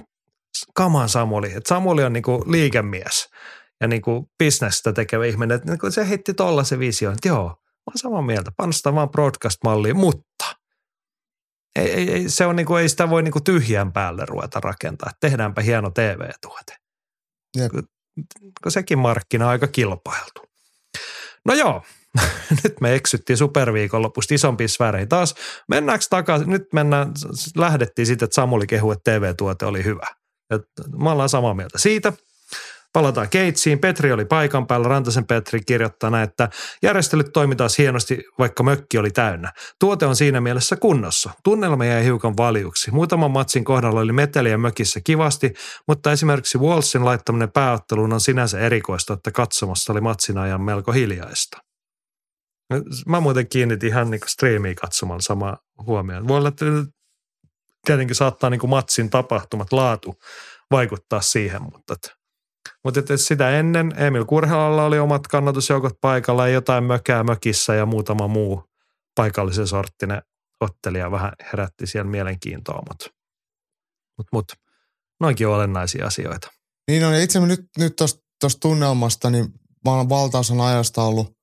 kamaan 0.74 1.10
Samuli. 1.10 1.54
Et 1.54 1.66
Samuli 1.66 2.04
on 2.04 2.14
niinku 2.14 2.44
liikemies 2.48 3.30
ja 3.84 3.88
niinku 3.88 4.30
bisnestä 4.44 4.94
tekevä 4.94 5.26
ihminen. 5.26 5.56
Et 5.56 5.66
niinku 5.66 5.92
se 5.92 6.10
heitti 6.10 6.34
tolla 6.34 6.64
se 6.64 6.80
visio, 6.80 7.12
että 7.12 7.28
joo, 7.28 7.48
mä 7.48 7.88
oon 7.88 7.98
samaa 7.98 8.22
mieltä. 8.22 8.52
Panostaa 8.58 8.96
vaan 8.96 9.10
broadcast-malliin, 9.10 9.98
mutta– 9.98 10.46
ei, 11.76 11.92
ei, 11.92 12.12
ei, 12.12 12.30
se 12.30 12.46
on 12.46 12.56
niinku, 12.56 12.76
ei 12.76 12.90
sitä 12.90 13.10
voi 13.10 13.24
niinku 13.24 13.40
tyhjän 13.40 13.94
päälle 13.94 14.26
ruveta 14.26 14.60
rakentaa. 14.60 15.12
Tehdäänpä 15.20 15.62
hieno 15.62 15.90
TV-tuote. 15.90 16.76
Jep. 17.58 17.72
Kun 18.64 18.72
sekin 18.72 19.00
markkina 19.00 19.46
on 19.46 19.52
aika 19.52 19.68
kilpailtu. 19.68 20.42
No 21.46 21.54
joo, 21.54 21.84
nyt 22.64 22.82
me 22.82 22.96
eksyttiin 22.96 23.38
superviikonlopusta 23.38 24.34
isompiin 24.34 24.70
sfääreihin. 24.70 25.10
Taas 25.10 25.36
mennäänkö 25.68 26.06
takaisin, 26.10 26.50
nyt 26.50 26.64
mennään, 26.74 27.12
lähdettiin 27.58 28.06
siitä, 28.06 28.26
että 28.26 28.36
Samuli 28.36 28.68
kehu, 28.68 28.92
että 28.92 29.12
TV-tuote 29.12 29.66
oli 29.66 29.84
hyvä. 29.84 30.08
Ja 30.50 30.60
me 30.98 31.10
ollaan 31.10 31.30
samaa 31.30 31.54
mieltä 31.54 31.78
siitä– 31.78 32.14
Palataan 32.94 33.30
Keitsiin. 33.30 33.80
Petri 33.80 34.12
oli 34.12 34.26
paikan 34.26 34.68
päällä. 34.68 34.88
Rantasen 34.88 35.26
Petri 35.26 35.62
kirjoittaa 35.66 36.22
että 36.22 36.50
järjestelyt 36.82 37.34
toimi 37.34 37.56
taas 37.56 37.78
hienosti, 37.78 38.24
vaikka 38.40 38.64
mökki 38.64 38.98
oli 38.98 39.12
täynnä. 39.12 39.52
Tuote 39.80 40.06
on 40.06 40.16
siinä 40.16 40.42
mielessä 40.42 40.76
kunnossa. 40.76 41.30
Tunnelma 41.44 41.86
jäi 41.86 42.04
hiukan 42.04 42.38
valjuksi. 42.38 42.92
Muutaman 42.92 43.32
matsin 43.32 43.64
kohdalla 43.64 44.00
oli 44.00 44.14
meteliä 44.14 44.58
mökissä 44.58 45.00
kivasti, 45.04 45.54
mutta 45.88 46.12
esimerkiksi 46.12 46.58
Walsin 46.58 47.06
laittaminen 47.06 47.52
pääotteluun 47.52 48.14
on 48.14 48.22
sinänsä 48.22 48.60
erikoista, 48.60 49.14
että 49.14 49.32
katsomassa 49.32 49.94
oli 49.94 50.02
matsin 50.02 50.38
ajan 50.38 50.62
melko 50.62 50.92
hiljaista. 50.92 51.58
Mä 53.06 53.20
muuten 53.20 53.48
kiinnitin 53.48 53.90
ihan 53.90 54.10
niin 54.10 54.22
striimiä 54.28 54.74
katsomalla 54.82 55.22
sama 55.22 55.58
huomioon. 55.86 56.28
Voi 56.28 56.38
olla, 56.38 56.50
että 56.50 56.66
tietenkin 57.86 58.16
saattaa 58.16 58.50
niin 58.50 58.70
matsin 58.70 59.10
tapahtumat, 59.10 59.72
laatu 59.72 60.16
vaikuttaa 60.72 61.22
siihen, 61.22 61.62
mutta 61.62 61.96
mutta 62.84 63.18
sitä 63.18 63.60
ennen 63.60 63.94
Emil 63.98 64.26
Kurhelalla 64.26 64.86
oli 64.86 65.00
omat 65.00 65.28
kannatusjoukot 65.28 65.94
paikalla 66.02 66.48
ja 66.48 66.54
jotain 66.54 66.84
mökää 66.84 67.24
mökissä 67.24 67.76
ja 67.76 67.86
muutama 67.86 68.28
muu 68.28 68.64
paikallisen 69.16 69.68
sorttinen 69.68 70.22
ottelija 70.62 71.12
vähän 71.12 71.32
herätti 71.52 71.88
siellä 71.88 72.12
mielenkiintoa, 72.12 72.82
mutta 72.90 73.06
mut, 74.18 74.28
mut, 74.32 74.52
noinkin 75.20 75.48
olennaisia 75.48 76.08
asioita. 76.08 76.52
Niin 76.88 77.06
on, 77.06 77.16
itse 77.16 77.40
nyt, 77.40 77.62
nyt 77.78 77.96
tuosta 77.96 78.60
tunnelmasta, 78.62 79.30
niin 79.30 79.46
mä 79.86 79.94
olen 79.94 80.10
valtaosan 80.10 80.62
ajasta 80.62 81.04
ollut 81.04 81.38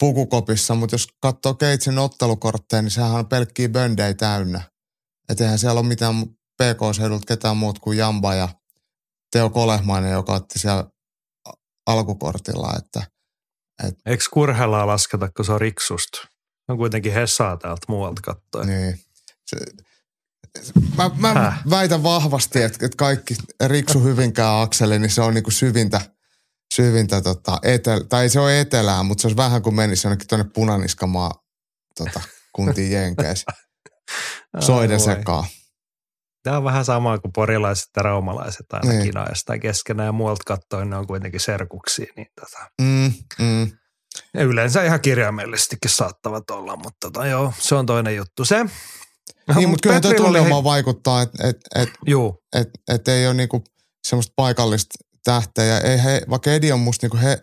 pukukopissa, 0.00 0.74
mutta 0.74 0.94
jos 0.94 1.08
katsoo 1.20 1.54
Keitsin 1.54 1.98
ottelukortteja, 1.98 2.82
niin 2.82 2.90
sehän 2.90 3.10
on 3.10 3.28
pelkkiä 3.28 3.68
böndejä 3.68 4.14
täynnä. 4.14 4.62
Et 5.28 5.40
eihän 5.40 5.58
siellä 5.58 5.80
ole 5.80 5.88
mitään 5.88 6.26
PK-seudulta 6.62 7.26
ketään 7.26 7.56
muut 7.56 7.78
kuin 7.78 7.98
Jamba 7.98 8.34
ja 8.34 8.48
Teo 9.32 9.50
Kolehmainen, 9.50 10.12
joka 10.12 10.32
otti 10.32 10.58
siellä 10.58 10.84
alkukortilla, 11.86 12.72
että 12.78 13.02
et, 13.84 13.94
Eikö 14.06 14.24
Kurhelaa 14.30 14.86
lasketa, 14.86 15.28
kun 15.36 15.44
se 15.44 15.52
on 15.52 15.60
riksusta? 15.60 16.18
On 16.68 16.76
kuitenkin 16.76 17.12
Hessaa 17.12 17.56
täältä 17.56 17.86
muualta 17.88 18.22
katsoen. 18.22 18.66
Niin. 18.66 19.00
Se, 19.46 19.56
mä, 20.96 21.10
mä 21.16 21.56
väitän 21.70 22.02
vahvasti, 22.02 22.62
että, 22.62 22.86
että 22.86 22.96
kaikki 22.96 23.34
Riksu 23.66 24.00
Hyvinkään 24.00 24.62
akseli, 24.62 24.98
niin 24.98 25.10
se 25.10 25.20
on 25.20 25.34
niinku 25.34 25.50
syvintä, 25.50 26.00
syvintä 26.74 27.20
tota, 27.20 27.58
etelä, 27.62 28.04
tai 28.04 28.22
ei 28.22 28.28
se 28.28 28.40
ole 28.40 28.60
etelää, 28.60 29.02
mutta 29.02 29.22
se 29.22 29.26
olisi 29.26 29.36
vähän 29.36 29.62
kuin 29.62 29.74
menisi 29.74 30.06
jonnekin 30.06 30.28
tuonne 30.28 30.50
punaniskamaa 30.54 31.30
tota, 31.98 32.20
kuntiin 32.52 32.92
Jenkeissä. 32.92 33.52
Soiden 34.66 35.00
sekaan. 35.00 35.44
Tämä 36.46 36.56
on 36.56 36.64
vähän 36.64 36.84
sama 36.84 37.18
kuin 37.18 37.32
porilaiset 37.32 37.88
ja 37.96 38.02
raumalaiset 38.02 38.66
aina 38.72 38.92
niin. 38.92 39.02
kinaista 39.02 39.58
keskenään 39.58 40.06
ja 40.06 40.12
muualta 40.12 40.42
katsoen 40.46 40.90
ne 40.90 40.96
on 40.96 41.06
kuitenkin 41.06 41.40
serkuksia. 41.40 42.12
Niin 42.16 42.26
tota. 42.40 42.70
mm, 42.82 43.12
mm. 43.38 43.70
Ja 44.34 44.42
yleensä 44.42 44.84
ihan 44.84 45.00
kirjaimellisestikin 45.00 45.90
saattavat 45.90 46.50
olla, 46.50 46.76
mutta 46.76 46.96
tota, 47.00 47.26
joo, 47.26 47.52
se 47.58 47.74
on 47.74 47.86
toinen 47.86 48.16
juttu. 48.16 48.44
Se, 48.44 48.64
niin, 49.54 49.68
mutta 49.68 49.88
kyllä 49.88 50.00
tuo 50.00 50.14
tunnelma 50.14 50.56
he... 50.56 50.64
vaikuttaa, 50.64 51.22
että 51.22 51.48
et, 51.48 51.56
et, 51.74 51.88
et, 52.52 52.68
et 52.88 53.08
ei 53.08 53.26
ole 53.26 53.34
niinku 53.34 53.64
semmoista 54.06 54.32
paikallista 54.36 54.94
tähteä. 55.24 55.78
Ei 55.78 56.02
he, 56.02 56.22
vaikka 56.30 56.52
Edi 56.52 56.72
on 56.72 56.80
musta 56.80 57.04
niinku 57.04 57.16
he, 57.16 57.40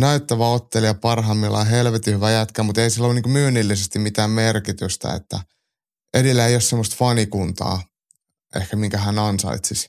näyttävä 0.00 0.48
ottelija 0.48 0.94
parhaimmillaan, 0.94 1.66
helvetin 1.66 2.14
hyvä 2.14 2.30
jätkä, 2.30 2.62
mutta 2.62 2.82
ei 2.82 2.90
sillä 2.90 3.06
ole 3.06 3.14
niinku 3.14 3.28
myynnillisesti 3.28 3.98
mitään 3.98 4.30
merkitystä, 4.30 5.14
että 5.14 5.40
Edillä 6.14 6.46
ei 6.46 6.54
ole 6.54 6.60
semmoista 6.60 6.96
fanikuntaa, 6.98 7.82
ehkä 8.56 8.76
minkä 8.76 8.98
hän 8.98 9.18
ansaitsisi. 9.18 9.88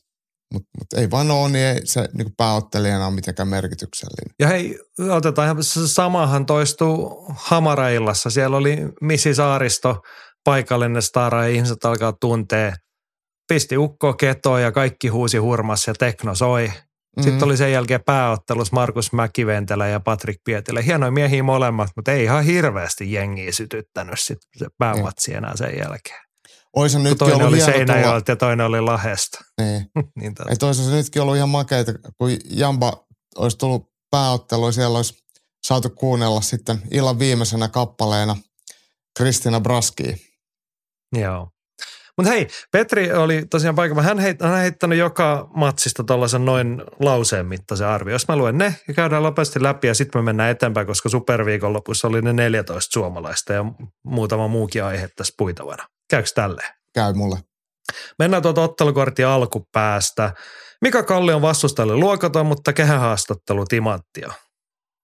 Mutta 0.54 0.70
mut 0.80 0.94
ei 0.94 1.12
vaan 1.12 1.32
ole, 1.32 1.50
niin 1.50 1.66
ei 1.66 1.82
se 1.86 2.10
niin 2.14 2.36
pääottelijana 2.38 3.08
ole 3.08 3.16
mitenkään 3.16 3.48
merkityksellinen. 3.48 4.36
Ja 4.40 4.48
hei, 4.48 4.80
otetaan 5.10 5.46
ihan 5.46 5.64
samahan 5.64 6.46
toistuu 6.46 7.26
Hamaraillassa. 7.36 8.30
Siellä 8.30 8.58
oli 8.58 8.78
Missi 9.02 9.36
Saaristo, 9.36 10.02
paikallinen 10.44 11.02
stara 11.02 11.44
ja 11.44 11.50
ihmiset 11.50 11.86
alkaa 11.86 12.14
tuntea. 12.22 12.76
Pisti 13.48 13.78
ukko 13.78 14.14
ketoa 14.14 14.60
ja 14.60 14.72
kaikki 14.72 15.08
huusi 15.08 15.38
hurmas 15.38 15.88
ja 15.88 15.94
tekno 15.94 16.36
soi. 16.36 16.68
Mm-hmm. 16.68 17.24
Sitten 17.24 17.44
oli 17.44 17.58
sen 17.58 17.72
jälkeen 17.72 18.04
pääottelus 18.06 18.72
Markus 18.72 19.14
Mäkiventelä 19.14 19.88
ja 19.88 20.00
Patrik 20.00 20.38
Pietilä. 20.44 20.82
Hienoja 20.82 21.12
miehiä 21.12 21.44
molemmat, 21.44 21.90
mutta 21.96 22.12
ei 22.12 22.24
ihan 22.24 22.44
hirveästi 22.44 23.12
jengiä 23.12 23.52
sytyttänyt 23.52 24.20
sit 24.20 24.38
se 24.58 24.68
päämatsi 24.78 25.34
enää 25.34 25.58
sen 25.58 25.78
jälkeen. 25.78 26.31
Oisa 26.76 27.00
nyt 27.00 27.18
toinen 27.18 27.48
oli 27.48 27.62
Seinäjoelta 27.62 28.32
ja 28.32 28.36
toinen 28.36 28.66
oli 28.66 28.82
Lahesta. 28.82 29.38
Niin. 29.62 29.86
niin 30.20 30.34
Ei 30.50 30.56
toisaalta 30.56 30.92
se 30.92 30.98
nytkin 30.98 31.22
ollut 31.22 31.36
ihan 31.36 31.50
makeita, 31.50 31.92
kun 32.18 32.30
Jamba 32.50 33.06
olisi 33.36 33.58
tullut 33.58 33.92
pääottelu, 34.12 34.72
siellä 34.72 34.98
olisi 34.98 35.14
saatu 35.64 35.90
kuunnella 35.90 36.42
sitten 36.42 36.82
illan 36.92 37.20
viimeisenä 37.20 37.68
kappaleena 37.68 38.38
Kristina 39.18 39.60
Braski. 39.60 40.16
Joo. 41.16 41.50
Mutta 42.18 42.32
hei, 42.32 42.48
Petri 42.72 43.14
oli 43.14 43.46
tosiaan 43.50 43.76
paikalla. 43.76 44.02
Hän, 44.02 44.20
heit, 44.20 44.42
hän 44.42 44.58
heittänyt 44.58 45.00
joka 45.00 45.50
matsista 45.56 46.04
tuollaisen 46.04 46.46
noin 46.46 46.84
lauseen 47.00 47.46
mittaisen 47.46 47.88
arvio. 47.88 48.12
Jos 48.12 48.28
mä 48.28 48.36
luen 48.36 48.58
ne 48.58 48.76
ja 48.88 48.94
käydään 48.94 49.24
nopeasti 49.24 49.64
läpi 49.64 49.88
ja 49.88 49.96
sitten 49.96 50.22
me 50.22 50.26
mennään 50.26 50.50
eteenpäin, 50.50 50.88
koska 50.88 51.10
superviikon 51.10 51.74
lopussa 51.74 52.08
oli 52.08 52.22
ne 52.22 52.34
14 52.34 52.94
suomalaista 52.94 53.54
ja 53.54 53.66
muutama 54.04 54.48
muukin 54.48 54.84
aihe 54.84 55.10
tässä 55.16 55.34
puitavana. 55.38 55.88
Käykö 56.12 56.30
tälleen? 56.36 56.74
Käy 56.94 57.14
mulle. 57.14 57.40
Mennään 58.20 58.44
tuota 58.44 58.62
ottelukortin 58.62 59.28
alkupäästä. 59.28 60.34
Mika 60.82 61.04
Kalli 61.04 61.34
on 61.34 61.42
vastustajalle 61.42 61.96
luokaton, 61.96 62.46
mutta 62.46 62.74
kehähaastattelu 62.74 63.66
timanttia. 63.66 64.34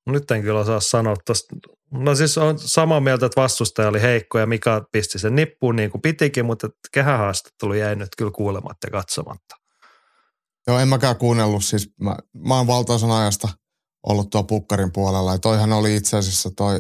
Nyt 0.10 0.32
en 0.32 0.42
kyllä 0.42 0.60
osaa 0.60 0.80
sanoa 0.80 1.16
tosta. 1.26 1.56
No 1.92 2.16
siis 2.16 2.38
on 2.38 2.60
samaa 2.60 3.00
mieltä, 3.00 3.26
että 3.26 3.42
vastustaja 3.42 3.88
oli 3.88 4.02
heikko 4.02 4.40
ja 4.40 4.46
Mika 4.46 4.88
pisti 4.92 5.20
sen 5.20 5.36
nippuun 5.36 5.76
niin 5.76 5.92
kuin 5.92 6.02
pitikin, 6.02 6.46
mutta 6.46 6.70
kehähaastattelu 6.92 7.74
jäi 7.74 7.96
nyt 7.96 8.10
kyllä 8.18 8.32
kuulematta 8.32 8.88
ja 8.88 8.92
katsomatta. 8.92 9.56
Joo, 10.68 10.80
en 10.80 10.88
mäkään 10.88 11.16
kuunnellut. 11.16 11.64
Siis 11.64 11.94
mä, 12.02 12.16
mä 12.34 12.58
oon 12.58 12.68
valtaosan 12.68 13.12
ajasta 13.12 13.48
ollut 14.04 14.30
tuo 14.30 14.44
pukkarin 14.44 14.92
puolella. 14.92 15.32
Ja 15.32 15.40
toihan 15.40 15.74
oli 15.74 15.96
itse 15.96 16.18
asiassa 16.18 16.50
toi 16.58 16.80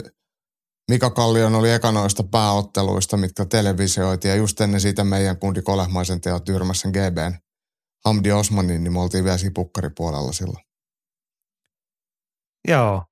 Mika 0.92 1.10
Kallion 1.10 1.56
oli 1.56 1.72
eka 1.72 1.92
noista 1.92 2.24
pääotteluista, 2.24 3.18
mitkä 3.18 3.46
televisioitiin. 3.46 4.30
Ja 4.30 4.36
just 4.36 4.62
ennen 4.62 4.82
siitä 4.82 5.04
meidän 5.04 5.40
kundi 5.40 5.62
Kolehmaisen 5.62 6.22
teot 6.22 6.44
tyrmässä 6.44 6.90
GBn 6.90 7.38
Hamdi 8.06 8.32
Osmanin, 8.32 8.84
niin 8.84 8.94
me 8.94 9.00
oltiin 9.00 9.24
vielä 9.24 9.38
siinä 9.38 9.52
pukkaripuolella 9.56 10.32
silloin. 10.32 10.66
Joo. 12.68 13.04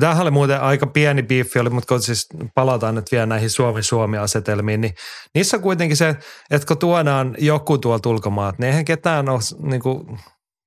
Tämähän 0.00 0.22
oli 0.22 0.30
muuten 0.30 0.60
aika 0.60 0.86
pieni 0.86 1.22
biiffi, 1.22 1.58
oli, 1.58 1.70
mutta 1.70 1.88
kun 1.88 2.02
siis 2.02 2.26
palataan 2.54 2.94
nyt 2.94 3.12
vielä 3.12 3.26
näihin 3.26 3.50
Suomi-Suomi-asetelmiin, 3.50 4.80
niin 4.80 4.94
niissä 5.34 5.58
kuitenkin 5.58 5.96
se, 5.96 6.16
että 6.50 6.66
kun 6.66 6.78
tuodaan 6.78 7.34
joku 7.38 7.78
tuolta 7.78 8.08
ulkomaat, 8.08 8.58
niin 8.58 8.68
eihän 8.68 8.84
ketään 8.84 9.28
ole 9.28 9.40
niin 9.70 9.82
kuin, 9.82 10.18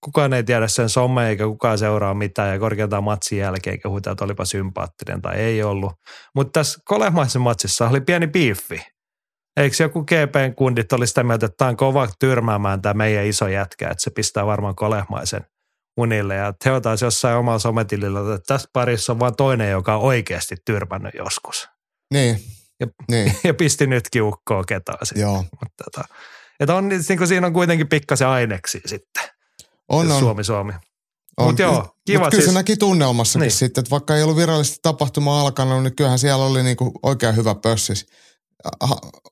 kukaan 0.03 0.33
ei 0.33 0.43
tiedä 0.43 0.67
sen 0.67 0.89
some 0.89 1.29
eikä 1.29 1.45
kukaan 1.45 1.77
seuraa 1.77 2.13
mitään 2.13 2.53
ja 2.53 2.59
korkeintaan 2.59 3.03
matsin 3.03 3.37
jälkeen 3.37 3.79
kehutaan, 3.79 4.11
että 4.11 4.25
olipa 4.25 4.45
sympaattinen 4.45 5.21
tai 5.21 5.35
ei 5.35 5.63
ollut. 5.63 5.93
Mutta 6.35 6.59
tässä 6.59 6.79
Kolehmaisen 6.85 7.41
matsissa 7.41 7.89
oli 7.89 8.01
pieni 8.01 8.27
biiffi. 8.27 8.81
Eikö 9.57 9.83
joku 9.83 10.03
GPn 10.03 10.55
kundit 10.55 10.93
oli 10.93 11.07
sitä 11.07 11.23
mieltä, 11.23 11.45
että 11.45 11.57
tämä 11.57 11.69
on 11.69 11.77
kova 11.77 12.07
tyrmäämään 12.19 12.81
tämä 12.81 12.93
meidän 12.93 13.25
iso 13.25 13.47
jätkä, 13.47 13.89
että 13.89 14.03
se 14.03 14.09
pistää 14.09 14.45
varmaan 14.45 14.75
Kolehmaisen 14.75 15.45
unille. 15.97 16.35
Ja 16.35 16.53
Teo 16.63 16.81
taisi 16.81 17.05
jossain 17.05 17.37
omalla 17.37 17.59
sometilillä, 17.59 18.19
että 18.19 18.53
tässä 18.53 18.69
parissa 18.73 19.13
on 19.13 19.19
vain 19.19 19.35
toinen, 19.35 19.71
joka 19.71 19.95
on 19.95 20.01
oikeasti 20.01 20.55
tyrmännyt 20.65 21.13
joskus. 21.13 21.69
Niin. 22.13 22.39
Ja, 22.79 22.87
niin. 23.11 23.37
ja 23.43 23.53
pisti 23.53 23.87
nytkin 23.87 24.23
ukkoa 24.23 24.63
ketaa 24.63 24.97
sitten. 25.03 25.21
Joo. 25.21 25.37
Mutta, 25.37 25.83
tota, 25.83 26.07
että 26.59 26.75
on, 26.75 26.89
niin 26.89 27.17
kuin 27.17 27.27
siinä 27.27 27.47
on 27.47 27.53
kuitenkin 27.53 27.89
pikkasen 27.89 28.27
aineksi 28.27 28.81
sitten. 28.85 29.36
On, 29.89 30.11
on. 30.11 30.19
Suomi, 30.19 30.43
Suomi. 30.43 30.73
Mutta 31.41 31.61
joo, 31.61 31.95
kiva 32.05 32.23
Mut 32.23 32.29
kyllä 32.29 32.41
siis. 32.41 32.45
se 32.45 32.59
näki 32.59 32.77
tunnelmassakin 32.77 33.41
niin. 33.41 33.51
sitten, 33.51 33.81
että 33.81 33.91
vaikka 33.91 34.15
ei 34.15 34.23
ollut 34.23 34.37
virallisesti 34.37 34.79
tapahtuma 34.81 35.41
alkanut, 35.41 35.83
niin 35.83 35.95
kyllähän 35.95 36.19
siellä 36.19 36.45
oli 36.45 36.63
niinku 36.63 36.91
oikein 37.03 37.35
hyvä 37.35 37.55
pössis. 37.55 38.05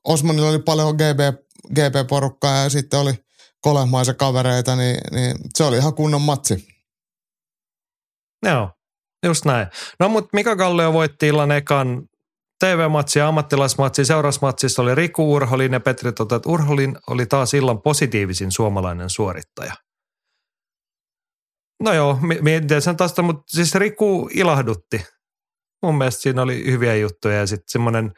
Osmanilla 0.04 0.48
oli 0.48 0.58
paljon 0.58 0.96
GB, 0.96 1.36
GB-porukkaa 1.74 2.56
ja 2.56 2.70
sitten 2.70 3.00
oli 3.00 3.14
kolehmaisia 3.60 4.14
kavereita, 4.14 4.76
niin, 4.76 4.98
niin 5.12 5.36
se 5.54 5.64
oli 5.64 5.76
ihan 5.76 5.94
kunnon 5.94 6.22
matsi. 6.22 6.68
Joo, 8.46 8.70
just 9.24 9.44
näin. 9.44 9.66
No 10.00 10.08
mutta 10.08 10.30
Mika 10.32 10.56
Kallio 10.56 10.92
voitti 10.92 11.26
illan 11.26 11.52
ekan 11.52 12.08
TV-matsi 12.60 13.18
ja 13.18 13.28
ammattilaismatsi. 13.28 14.04
Seurasmatsissa 14.04 14.82
oli 14.82 14.94
Riku 14.94 15.34
Urholin 15.34 15.72
ja 15.72 15.80
Petri 15.80 16.08
että 16.08 16.24
Urholin 16.46 16.98
oli 17.06 17.26
taas 17.26 17.54
illan 17.54 17.82
positiivisin 17.82 18.52
suomalainen 18.52 19.10
suorittaja. 19.10 19.72
No 21.82 21.92
joo, 21.92 22.18
mietin 22.40 22.82
sen 22.82 22.96
tästä, 22.96 23.22
mutta 23.22 23.42
siis 23.46 23.74
Riku 23.74 24.28
ilahdutti. 24.34 25.04
Mun 25.82 25.98
mielestä 25.98 26.22
siinä 26.22 26.42
oli 26.42 26.64
hyviä 26.66 26.94
juttuja 26.94 27.36
ja 27.36 27.46
sitten 27.46 27.68
semmoinen 27.68 28.12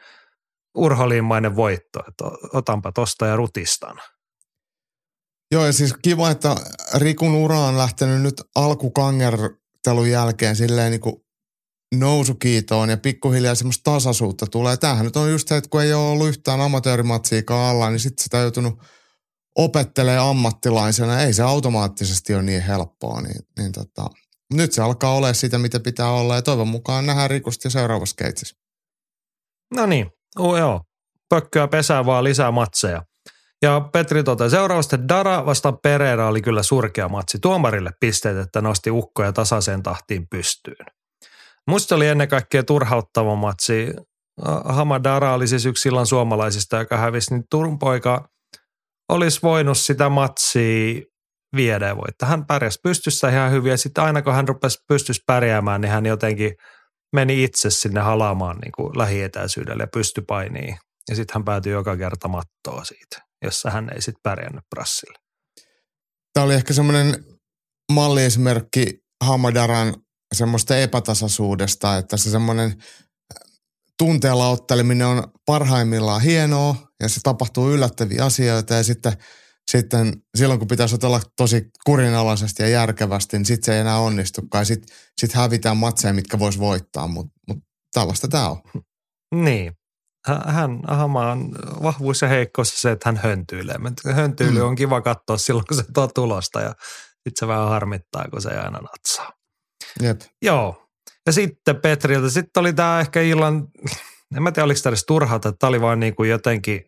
urholiinmainen 0.75 1.55
voitto, 1.55 1.99
että 2.07 2.25
otanpa 2.53 2.91
tosta 2.91 3.25
ja 3.25 3.35
rutistan. 3.35 3.97
Joo 5.51 5.65
ja 5.65 5.73
siis 5.73 5.93
kiva, 6.01 6.31
että 6.31 6.55
Rikun 6.97 7.35
ura 7.35 7.59
on 7.59 7.77
lähtenyt 7.77 8.21
nyt 8.21 8.41
alkukangertelun 8.55 10.09
jälkeen 10.09 10.55
silleen 10.55 10.91
niin 10.91 11.01
kuin 11.01 11.15
nousukiitoon 11.95 12.89
ja 12.89 12.97
pikkuhiljaa 12.97 13.55
semmoista 13.55 13.91
tasaisuutta 13.91 14.45
tulee. 14.47 14.77
Tämähän 14.77 15.05
nyt 15.05 15.15
on 15.15 15.31
just 15.31 15.47
se, 15.47 15.57
että 15.57 15.69
kun 15.69 15.83
ei 15.83 15.93
ole 15.93 16.09
ollut 16.09 16.27
yhtään 16.27 16.61
amatöörimatsiikaan 16.61 17.69
alla, 17.69 17.89
niin 17.89 17.99
sitten 17.99 18.23
sitä 18.23 18.37
on 18.37 18.43
joutunut 18.43 18.79
opettelee 19.55 20.17
ammattilaisena, 20.17 21.21
ei 21.21 21.33
se 21.33 21.43
automaattisesti 21.43 22.33
ole 22.33 22.43
niin 22.43 22.61
helppoa. 22.61 23.21
Niin, 23.21 23.41
niin 23.57 23.71
tota, 23.71 24.09
nyt 24.53 24.71
se 24.71 24.81
alkaa 24.81 25.13
olla 25.13 25.33
sitä, 25.33 25.57
mitä 25.57 25.79
pitää 25.79 26.11
olla 26.11 26.35
ja 26.35 26.41
toivon 26.41 26.67
mukaan 26.67 27.05
nähdään 27.05 27.29
rikusti 27.29 27.69
seuraavassa 27.69 28.15
keitsissä. 28.17 28.55
No 29.75 29.85
niin, 29.85 30.11
oh, 30.37 30.57
joo. 30.57 30.81
Pökköä 31.29 31.67
pesää 31.67 32.05
vaan 32.05 32.23
lisää 32.23 32.51
matseja. 32.51 33.03
Ja 33.61 33.81
Petri 33.93 34.23
totesi 34.23 34.55
seuraavasti 34.55 34.95
Dara 35.09 35.45
vastaan 35.45 35.77
Pereira 35.83 36.27
oli 36.27 36.41
kyllä 36.41 36.63
surkea 36.63 37.09
matsi. 37.09 37.39
Tuomarille 37.39 37.91
pisteet, 37.99 38.37
että 38.37 38.61
nosti 38.61 38.91
ukkoja 38.91 39.33
tasaiseen 39.33 39.83
tahtiin 39.83 40.27
pystyyn. 40.29 40.85
Musta 41.67 41.95
oli 41.95 42.07
ennen 42.07 42.27
kaikkea 42.27 42.63
turhauttava 42.63 43.35
matsi. 43.35 43.93
Hamadara 44.65 45.33
oli 45.33 45.47
siis 45.47 45.65
yksi 45.65 45.81
sillan 45.81 46.05
suomalaisista, 46.05 46.77
joka 46.77 46.97
hävisi, 46.97 47.33
niin 47.33 47.43
Turun 47.49 47.79
poika 47.79 48.29
olisi 49.09 49.39
voinut 49.43 49.77
sitä 49.77 50.09
matsia 50.09 51.01
viedä 51.55 51.87
ja 51.87 51.97
voittaa. 51.97 52.29
Hän 52.29 52.45
pärjäsi 52.45 52.79
pystyssä 52.83 53.29
ihan 53.29 53.51
hyvin 53.51 53.69
ja 53.69 53.77
sitten 53.77 54.03
aina 54.03 54.21
kun 54.21 54.33
hän 54.33 54.47
rupesi 54.47 54.77
pystys 54.87 55.21
pärjäämään, 55.27 55.81
niin 55.81 55.91
hän 55.91 56.05
jotenkin 56.05 56.53
meni 57.15 57.43
itse 57.43 57.69
sinne 57.69 57.99
halaamaan 57.99 58.57
niin 58.57 58.71
kuin 58.75 58.97
lähietäisyydelle 58.97 59.83
ja 59.83 59.87
pysty 59.93 60.21
painiin. 60.21 60.77
Ja 61.09 61.15
sitten 61.15 61.33
hän 61.33 61.45
päätyi 61.45 61.71
joka 61.71 61.97
kerta 61.97 62.27
mattoa 62.27 62.83
siitä, 62.83 63.21
jossa 63.45 63.69
hän 63.69 63.89
ei 63.95 64.01
sitten 64.01 64.21
pärjännyt 64.23 64.63
prassille. 64.75 65.19
Tämä 66.33 66.45
oli 66.45 66.53
ehkä 66.53 66.73
semmoinen 66.73 67.25
malliesimerkki 67.91 68.99
Hamadaran 69.23 69.93
semmoista 70.33 70.77
epätasaisuudesta, 70.77 71.97
että 71.97 72.17
se 72.17 72.29
semmoinen 72.29 72.75
tunteella 73.99 74.49
otteleminen 74.49 75.07
on 75.07 75.23
parhaimmillaan 75.45 76.21
hienoa 76.21 76.75
ja 76.99 77.09
se 77.09 77.19
tapahtuu 77.23 77.71
yllättäviä 77.71 78.25
asioita 78.25 78.73
ja 78.73 78.83
sitten, 78.83 79.13
sitten 79.71 80.13
silloin 80.37 80.59
kun 80.59 80.67
pitäisi 80.67 80.95
otella 80.95 81.21
tosi 81.37 81.69
kurinalaisesti 81.85 82.63
ja 82.63 82.69
järkevästi, 82.69 83.37
niin 83.37 83.45
sitten 83.45 83.65
se 83.65 83.73
ei 83.73 83.79
enää 83.79 83.99
onnistukaan. 83.99 84.65
Sitten 84.65 84.97
sit 85.17 85.33
hävitään 85.33 85.77
matseja, 85.77 86.13
mitkä 86.13 86.39
vois 86.39 86.59
voittaa, 86.59 87.07
mutta 87.07 87.33
mut 87.47 87.57
tällaista 87.93 88.27
tämä 88.27 88.49
on. 88.49 88.61
Niin. 89.35 89.73
Hän, 90.45 90.79
Hamaan 90.87 91.51
vahvuus 91.83 92.21
ja 92.21 92.27
heikkous 92.27 92.81
se, 92.81 92.91
että 92.91 93.09
hän 93.09 93.17
höntyilee. 93.17 93.75
Höntyily 94.13 94.59
mm. 94.59 94.65
on 94.65 94.75
kiva 94.75 95.01
katsoa 95.01 95.37
silloin, 95.37 95.65
kun 95.67 95.77
se 95.77 95.83
tuo 95.93 96.07
tulosta 96.07 96.61
ja 96.61 96.75
sitten 97.13 97.33
se 97.35 97.47
vähän 97.47 97.69
harmittaa, 97.69 98.25
kun 98.31 98.41
se 98.41 98.49
ei 98.49 98.57
aina 98.57 98.79
natsaa. 98.79 99.33
Jep. 100.01 100.21
Joo. 100.41 100.88
Ja 101.25 101.33
sitten 101.33 101.81
Petriltä, 101.81 102.29
sitten 102.29 102.61
oli 102.61 102.73
tämä 102.73 102.99
ehkä 102.99 103.21
illan, 103.21 103.67
en 104.35 104.43
mä 104.43 104.51
tiedä 104.51 104.65
oliko 104.65 104.79
tämä 104.83 104.91
edes 104.91 105.05
turhaa, 105.05 105.35
että 105.35 105.51
tämä 105.59 105.69
oli 105.69 105.81
vaan 105.81 105.99
niin 105.99 106.15
kuin 106.15 106.29
jotenkin, 106.29 106.81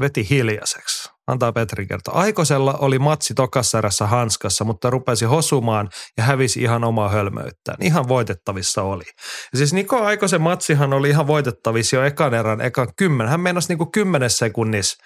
veti 0.00 0.26
hiljaiseksi. 0.30 1.10
Antaa 1.26 1.52
Petri 1.52 1.86
kertoa. 1.86 2.14
Aikosella 2.14 2.74
oli 2.74 2.98
matsi 2.98 3.34
tokassa 3.34 3.78
erässä 3.78 4.06
hanskassa, 4.06 4.64
mutta 4.64 4.90
rupesi 4.90 5.24
hosumaan 5.24 5.88
ja 6.16 6.24
hävisi 6.24 6.62
ihan 6.62 6.84
omaa 6.84 7.08
hölmöyttään. 7.08 7.76
Ihan 7.80 8.08
voitettavissa 8.08 8.82
oli. 8.82 9.04
Ja 9.52 9.58
siis 9.58 9.72
Niko 9.72 10.04
Aikosen 10.04 10.40
matsihan 10.40 10.92
oli 10.92 11.08
ihan 11.08 11.26
voitettavissa 11.26 11.96
jo 11.96 12.04
ekan 12.04 12.34
erän, 12.34 12.60
ekan 12.60 12.88
kymmen. 12.96 13.28
Hän 13.28 13.40
meinasi 13.40 13.68
niin 13.68 13.78
kuin 13.78 13.92
kymmenes 13.92 14.38
sekunnissa 14.38 15.04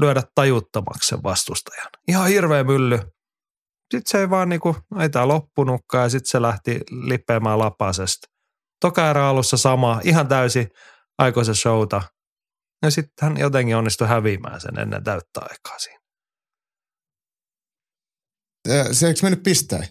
lyödä 0.00 0.22
tajuttomaksi 0.34 1.08
sen 1.08 1.22
vastustajan. 1.22 1.88
Ihan 2.08 2.28
hirveä 2.28 2.64
mylly 2.64 3.00
sitten 3.90 4.10
se 4.10 4.20
ei 4.20 4.30
vaan 4.30 4.48
niinku, 4.48 4.76
ei 5.00 5.10
tää 5.10 5.28
loppunutkaan 5.28 6.02
ja 6.02 6.08
sitten 6.08 6.30
se 6.30 6.42
lähti 6.42 6.80
lippeämään 6.90 7.58
lapasesta. 7.58 8.26
Toka 8.80 9.10
erä 9.10 9.28
alussa 9.28 9.56
sama, 9.56 10.00
ihan 10.04 10.28
täysi 10.28 10.68
aikoisen 11.18 11.54
showta. 11.54 12.02
Ja 12.82 12.90
sitten 12.90 13.28
hän 13.28 13.36
jotenkin 13.36 13.76
onnistui 13.76 14.08
häviämään 14.08 14.60
sen 14.60 14.78
ennen 14.78 15.04
täyttä 15.04 15.40
aikaa 15.40 15.78
siinä. 15.78 16.00
Se 18.92 19.06
eikö 19.06 19.20
mennyt 19.22 19.42
pisteen? 19.42 19.88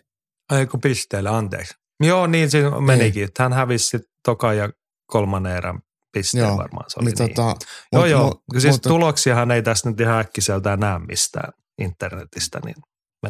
Ei 0.54 0.66
kun 0.66 0.82
pisteelle, 0.82 1.30
anteeksi. 1.30 1.74
Joo, 2.00 2.28
niin 2.28 2.52
se 2.52 2.64
menikin. 2.86 3.22
Niin. 3.22 3.32
Hän 3.40 3.54
hävisi 3.54 3.86
sitten 3.86 4.12
toka 4.26 4.54
ja 4.54 4.70
kolmannen 5.12 5.56
erän 5.56 5.80
pisteen 6.12 6.42
joo, 6.42 6.58
varmaan 6.58 6.90
se 6.90 7.00
oli 7.00 7.06
niin. 7.06 7.16
niin. 7.20 7.36
Tota, 7.36 7.66
joo, 7.92 8.02
mut, 8.02 8.10
joo. 8.10 8.24
Mut, 8.24 8.44
siis 8.58 8.74
mutta, 8.74 8.90
tuloksiahan 8.90 9.52
ei 9.52 9.62
tässä 9.62 9.90
nyt 9.90 10.00
ihan 10.00 10.20
äkkiseltään 10.20 10.80
näe 10.80 11.00
mistään 11.00 11.54
internetistä, 11.82 12.60
niin 12.66 12.76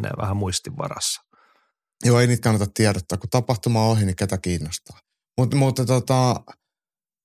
menee 0.02 0.12
vähän 0.22 0.38
muistin 0.38 0.78
varassa. 0.78 1.22
Joo, 2.06 2.20
ei 2.20 2.28
niitä 2.28 2.42
kannata 2.42 2.72
tiedottaa. 2.74 3.18
Kun 3.18 3.30
tapahtuma 3.30 3.86
on 3.86 3.92
ohi, 3.92 4.06
niin 4.06 4.16
ketä 4.16 4.38
kiinnostaa. 4.38 5.00
Mut, 5.38 5.54
mutta 5.54 5.86
tota, 5.86 6.36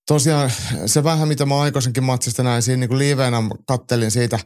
tosiaan 0.09 0.51
se 0.87 1.05
vähän, 1.05 1.29
mitä 1.29 1.47
mä 1.47 1.61
aikaisemmin 1.61 2.05
matsista 2.05 2.43
näin, 2.43 2.63
siinä 2.63 2.87
niin 2.87 2.99
livenä 2.99 3.37
kattelin 3.67 4.11
siitä 4.11 4.39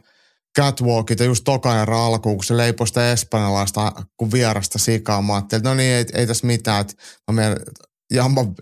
catwalkita 0.57 1.23
just 1.23 1.43
toka 1.43 1.81
erä 1.81 1.97
alkuun, 1.99 2.37
kun 2.37 2.43
se 2.43 2.57
leipoi 2.57 2.87
sitä 2.87 3.11
espanjalaista 3.11 3.91
kuin 4.17 4.31
vierasta 4.31 4.79
sikaa. 4.79 5.21
Mä 5.21 5.35
ajattelin, 5.35 5.59
että 5.59 5.69
no 5.69 5.75
niin, 5.75 5.93
ei, 5.93 6.05
ei 6.13 6.27
tässä 6.27 6.47
mitään. 6.47 6.81
Että 6.81 6.95
mä 7.31 7.41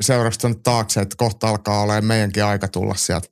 seuraavaksi 0.01 0.39
tuonne 0.39 0.59
taakse, 0.63 1.01
että 1.01 1.15
kohta 1.17 1.49
alkaa 1.49 1.81
olla 1.81 2.01
meidänkin 2.01 2.45
aika 2.45 2.67
tulla 2.67 2.95
sieltä 2.95 3.27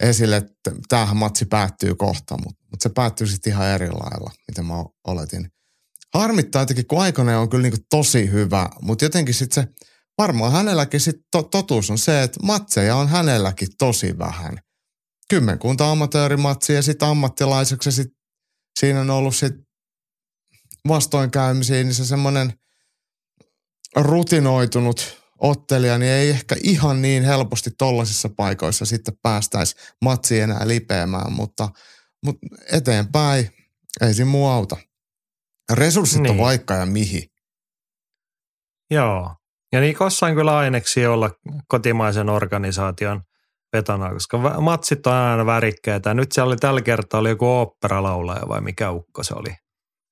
esille, 0.00 0.36
että 0.36 0.72
tämähän 0.88 1.16
matsi 1.16 1.44
päättyy 1.44 1.94
kohta, 1.94 2.36
mutta, 2.36 2.64
mutta 2.70 2.82
se 2.82 2.88
päättyy 2.88 3.26
sitten 3.26 3.52
ihan 3.52 3.66
eri 3.66 3.90
lailla, 3.90 4.30
mitä 4.48 4.62
mä 4.62 4.74
oletin 5.06 5.50
harmittaa 6.14 6.62
jotenkin, 6.62 6.86
kun 6.86 7.02
Aikonen 7.02 7.38
on 7.38 7.50
kyllä 7.50 7.62
niin 7.62 7.86
tosi 7.90 8.30
hyvä, 8.30 8.68
mutta 8.82 9.04
jotenkin 9.04 9.34
sitten 9.34 9.64
se, 9.64 9.86
varmaan 10.18 10.52
hänelläkin 10.52 11.00
sit 11.00 11.16
to, 11.32 11.42
totuus 11.42 11.90
on 11.90 11.98
se, 11.98 12.22
että 12.22 12.40
matseja 12.42 12.96
on 12.96 13.08
hänelläkin 13.08 13.68
tosi 13.78 14.18
vähän. 14.18 14.58
Kymmenkunta 15.30 15.90
amatöörimatsia 15.90 16.76
ja 16.76 16.82
sitten 16.82 17.08
ammattilaiseksi 17.08 17.92
sit 17.92 18.08
siinä 18.80 19.00
on 19.00 19.10
ollut 19.10 19.36
sitten 19.36 19.66
vastoinkäymisiä, 20.88 21.84
niin 21.84 21.94
se 21.94 22.04
semmoinen 22.04 22.52
rutinoitunut 23.96 25.22
ottelija, 25.38 25.98
niin 25.98 26.12
ei 26.12 26.30
ehkä 26.30 26.56
ihan 26.62 27.02
niin 27.02 27.24
helposti 27.24 27.70
tollaisissa 27.78 28.28
paikoissa 28.36 28.84
sitten 28.84 29.18
päästäisi 29.22 29.76
matsi 30.04 30.40
enää 30.40 30.68
lipeämään, 30.68 31.32
mutta, 31.32 31.68
mutta 32.24 32.46
eteenpäin 32.72 33.50
ei 34.00 34.14
siinä 34.14 34.30
muu 34.30 34.46
auta. 34.46 34.76
Resurssit 35.72 36.20
niin. 36.22 36.30
on 36.30 36.38
vaikka 36.38 36.74
ja 36.74 36.86
mihin. 36.86 37.22
Joo. 38.90 39.34
Ja 39.72 39.80
niin 39.80 39.96
on 40.22 40.34
kyllä 40.34 40.58
aineksi 40.58 41.06
olla 41.06 41.30
kotimaisen 41.68 42.28
organisaation 42.28 43.22
vetona, 43.72 44.12
koska 44.12 44.38
matsit 44.60 45.06
on 45.06 45.12
aina 45.12 45.46
värikkäitä. 45.46 46.14
Nyt 46.14 46.32
se 46.32 46.42
oli 46.42 46.56
tällä 46.56 46.82
kertaa 46.82 47.20
oli 47.20 47.28
joku 47.28 47.46
oopperalaulaja 47.46 48.48
vai 48.48 48.60
mikä 48.60 48.90
ukko 48.90 49.22
se 49.22 49.34
oli 49.34 49.54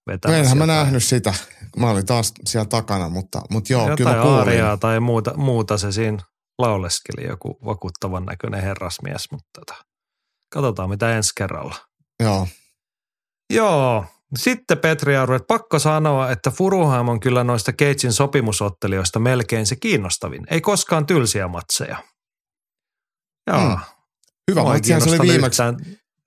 vetämässä. 0.06 0.40
Enhän 0.40 0.58
mä 0.58 0.66
nähnyt 0.66 1.04
sitä. 1.04 1.34
Mä 1.76 1.90
olin 1.90 2.06
taas 2.06 2.32
siellä 2.44 2.68
takana, 2.68 3.08
mutta, 3.08 3.42
mutta 3.50 3.72
joo, 3.72 3.82
Jotain 3.82 3.96
kyllä 3.96 4.12
kuulin. 4.12 4.38
Aariaa 4.38 4.76
tai 4.76 5.00
muuta, 5.00 5.36
muuta 5.36 5.78
se 5.78 5.92
siinä 5.92 6.18
lauleskeli, 6.58 7.26
joku 7.26 7.58
vakuuttavan 7.64 8.24
näköinen 8.24 8.62
herrasmies, 8.62 9.30
mutta 9.30 9.48
tota, 9.60 9.84
katsotaan 10.52 10.90
mitä 10.90 11.16
ensi 11.16 11.30
kerralla. 11.36 11.74
Joo. 12.22 12.48
Joo, 13.54 14.04
sitten 14.38 14.78
Petri 14.78 15.16
Arvo, 15.16 15.34
että 15.34 15.46
pakko 15.46 15.78
sanoa, 15.78 16.30
että 16.30 16.50
Furuheim 16.50 17.08
on 17.08 17.20
kyllä 17.20 17.44
noista 17.44 17.72
Keitsin 17.72 18.12
sopimusottelijoista 18.12 19.18
melkein 19.18 19.66
se 19.66 19.76
kiinnostavin. 19.76 20.46
Ei 20.50 20.60
koskaan 20.60 21.06
tylsiä 21.06 21.48
matseja. 21.48 21.96
Joo. 23.46 23.60
Hmm. 23.60 23.78
Hyvä 24.50 24.62
matsi 24.62 25.00
se 25.00 25.10
oli 25.10 25.18
viimeksi. 25.18 25.62
Yhtään. 25.62 25.76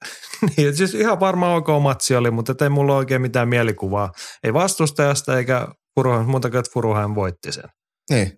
niin, 0.57 0.75
siis 0.75 0.93
ihan 0.93 1.19
varmaan 1.19 1.57
ok 1.57 1.67
matsi 1.81 2.15
oli, 2.15 2.31
mutta 2.31 2.65
ei 2.65 2.69
mulla 2.69 2.95
oikein 2.95 3.21
mitään 3.21 3.49
mielikuvaa. 3.49 4.11
Ei 4.43 4.53
vastustajasta 4.53 5.37
eikä 5.37 5.67
Furuheim, 5.95 6.29
muuta 6.29 6.49
kuin 6.49 6.59
että 6.59 6.71
Furuheim 6.73 7.15
voitti 7.15 7.51
sen. 7.51 7.69
Niin. 8.09 8.31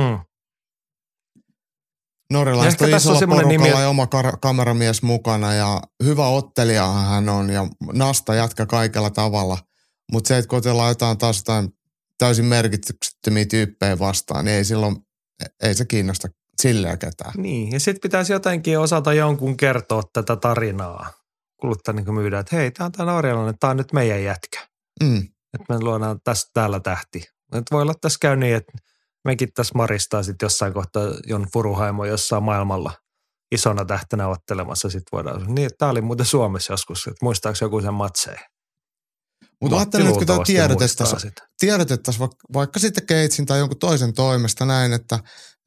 Hmm. 0.00 0.18
Norjalaista 2.32 2.84
on 2.84 2.90
isolla 2.90 3.20
porukalla 3.20 3.48
nimi... 3.48 3.68
ja 3.68 3.88
oma 3.88 4.04
kar- 4.04 4.38
kameramies 4.40 5.02
mukana 5.02 5.54
ja 5.54 5.82
hyvä 6.04 6.26
ottelija 6.26 6.86
hän 6.86 7.28
on 7.28 7.50
ja 7.50 7.66
nasta 7.92 8.34
jatka 8.34 8.66
kaikella 8.66 9.10
tavalla. 9.10 9.58
Mutta 10.12 10.28
se, 10.28 10.38
että 10.38 10.48
kun 10.48 10.58
otellaan 10.58 10.88
jotain 10.88 11.18
taas 11.18 11.38
jotain 11.38 11.68
täysin 12.18 12.44
merkityksettömiä 12.44 13.46
tyyppejä 13.46 13.98
vastaan, 13.98 14.44
niin 14.44 14.56
ei 14.56 14.64
silloin, 14.64 14.96
ei 15.62 15.74
se 15.74 15.84
kiinnosta 15.84 16.28
silleen 16.62 16.98
ketään. 16.98 17.32
Niin, 17.36 17.72
ja 17.72 17.80
sitten 17.80 18.00
pitäisi 18.00 18.32
jotenkin 18.32 18.78
osata 18.78 19.12
jonkun 19.12 19.56
kertoa 19.56 20.02
tätä 20.12 20.36
tarinaa. 20.36 21.12
Kuluttaa 21.60 21.94
niin 21.94 22.14
myydään, 22.14 22.40
että 22.40 22.56
hei, 22.56 22.70
tämä 22.70 22.86
on 22.86 22.92
tämä 22.92 23.12
norjalainen, 23.12 23.58
tämä 23.58 23.70
on 23.70 23.76
nyt 23.76 23.92
meidän 23.92 24.22
jätkä. 24.22 24.68
Mm. 25.02 25.18
Että 25.54 25.74
me 25.74 25.80
luodaan 25.80 26.20
tässä 26.24 26.50
täällä 26.54 26.80
tähti. 26.80 27.18
Että 27.52 27.74
voi 27.74 27.82
olla 27.82 27.94
tässä 28.00 28.18
käy 28.20 28.36
niin, 28.36 28.56
että 28.56 28.72
mekin 29.24 29.48
tässä 29.54 29.72
maristaa 29.74 30.22
sitten 30.22 30.46
jossain 30.46 30.72
kohtaa 30.72 31.02
Jon 31.26 31.46
Furuhaimo 31.52 32.04
jossain 32.04 32.42
maailmalla 32.42 32.92
isona 33.52 33.84
tähtenä 33.84 34.28
ottelemassa. 34.28 34.90
Sitten 34.90 35.08
voidaan, 35.12 35.54
niin 35.54 35.70
tämä 35.78 35.90
oli 35.90 36.00
muuten 36.00 36.26
Suomessa 36.26 36.72
joskus, 36.72 37.06
että 37.06 37.18
muistaako 37.22 37.58
joku 37.60 37.80
sen 37.80 37.94
matseen? 37.94 38.38
Mutta 39.60 39.76
ajattelin, 39.76 40.06
että 40.06 40.18
kun 40.18 40.26
tämä 40.26 40.44
tiedotettaisiin, 40.44 41.32
tiedotettaisiin 41.60 42.20
vaikka, 42.20 42.36
vaikka 42.52 42.80
sitten 42.80 43.06
Keitsin 43.06 43.46
tai 43.46 43.58
jonkun 43.58 43.78
toisen 43.78 44.12
toimesta 44.12 44.64
näin, 44.64 44.92
että 44.92 45.18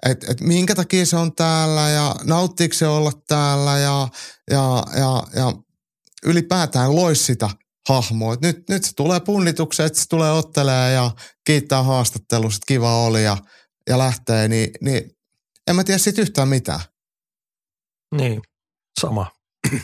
et, 0.06 0.24
et 0.30 0.42
minkä 0.42 0.76
takia 0.76 1.06
se 1.06 1.18
on 1.18 1.36
täällä 1.36 1.90
ja 1.90 2.16
nauttiiko 2.24 2.74
se 2.74 2.88
olla 2.88 3.12
täällä 3.28 3.78
ja, 3.78 4.08
ja, 4.52 4.84
ja, 4.96 5.24
ja 5.36 5.54
ylipäätään 6.26 6.96
loisi 6.96 7.24
sitä 7.24 7.50
hahmo. 7.90 8.34
Et 8.34 8.42
nyt, 8.42 8.70
nyt 8.70 8.84
se 8.84 8.92
tulee 8.96 9.20
punnitukseen, 9.20 9.88
että 9.88 10.00
se 10.00 10.06
tulee 10.10 10.32
ottelee 10.32 10.94
ja 10.94 11.12
kiittää 11.46 11.84
haastattelusta, 11.84 12.56
että 12.56 12.68
kiva 12.68 12.98
oli 13.06 13.24
ja, 13.24 13.38
ja 13.90 13.98
lähtee, 13.98 14.48
niin, 14.48 14.72
niin 14.82 15.12
en 15.68 15.76
mä 15.76 15.84
tiedä 15.84 15.98
siitä 15.98 16.22
yhtään 16.22 16.48
mitään. 16.48 16.80
Niin, 18.16 18.42
sama. 19.02 19.32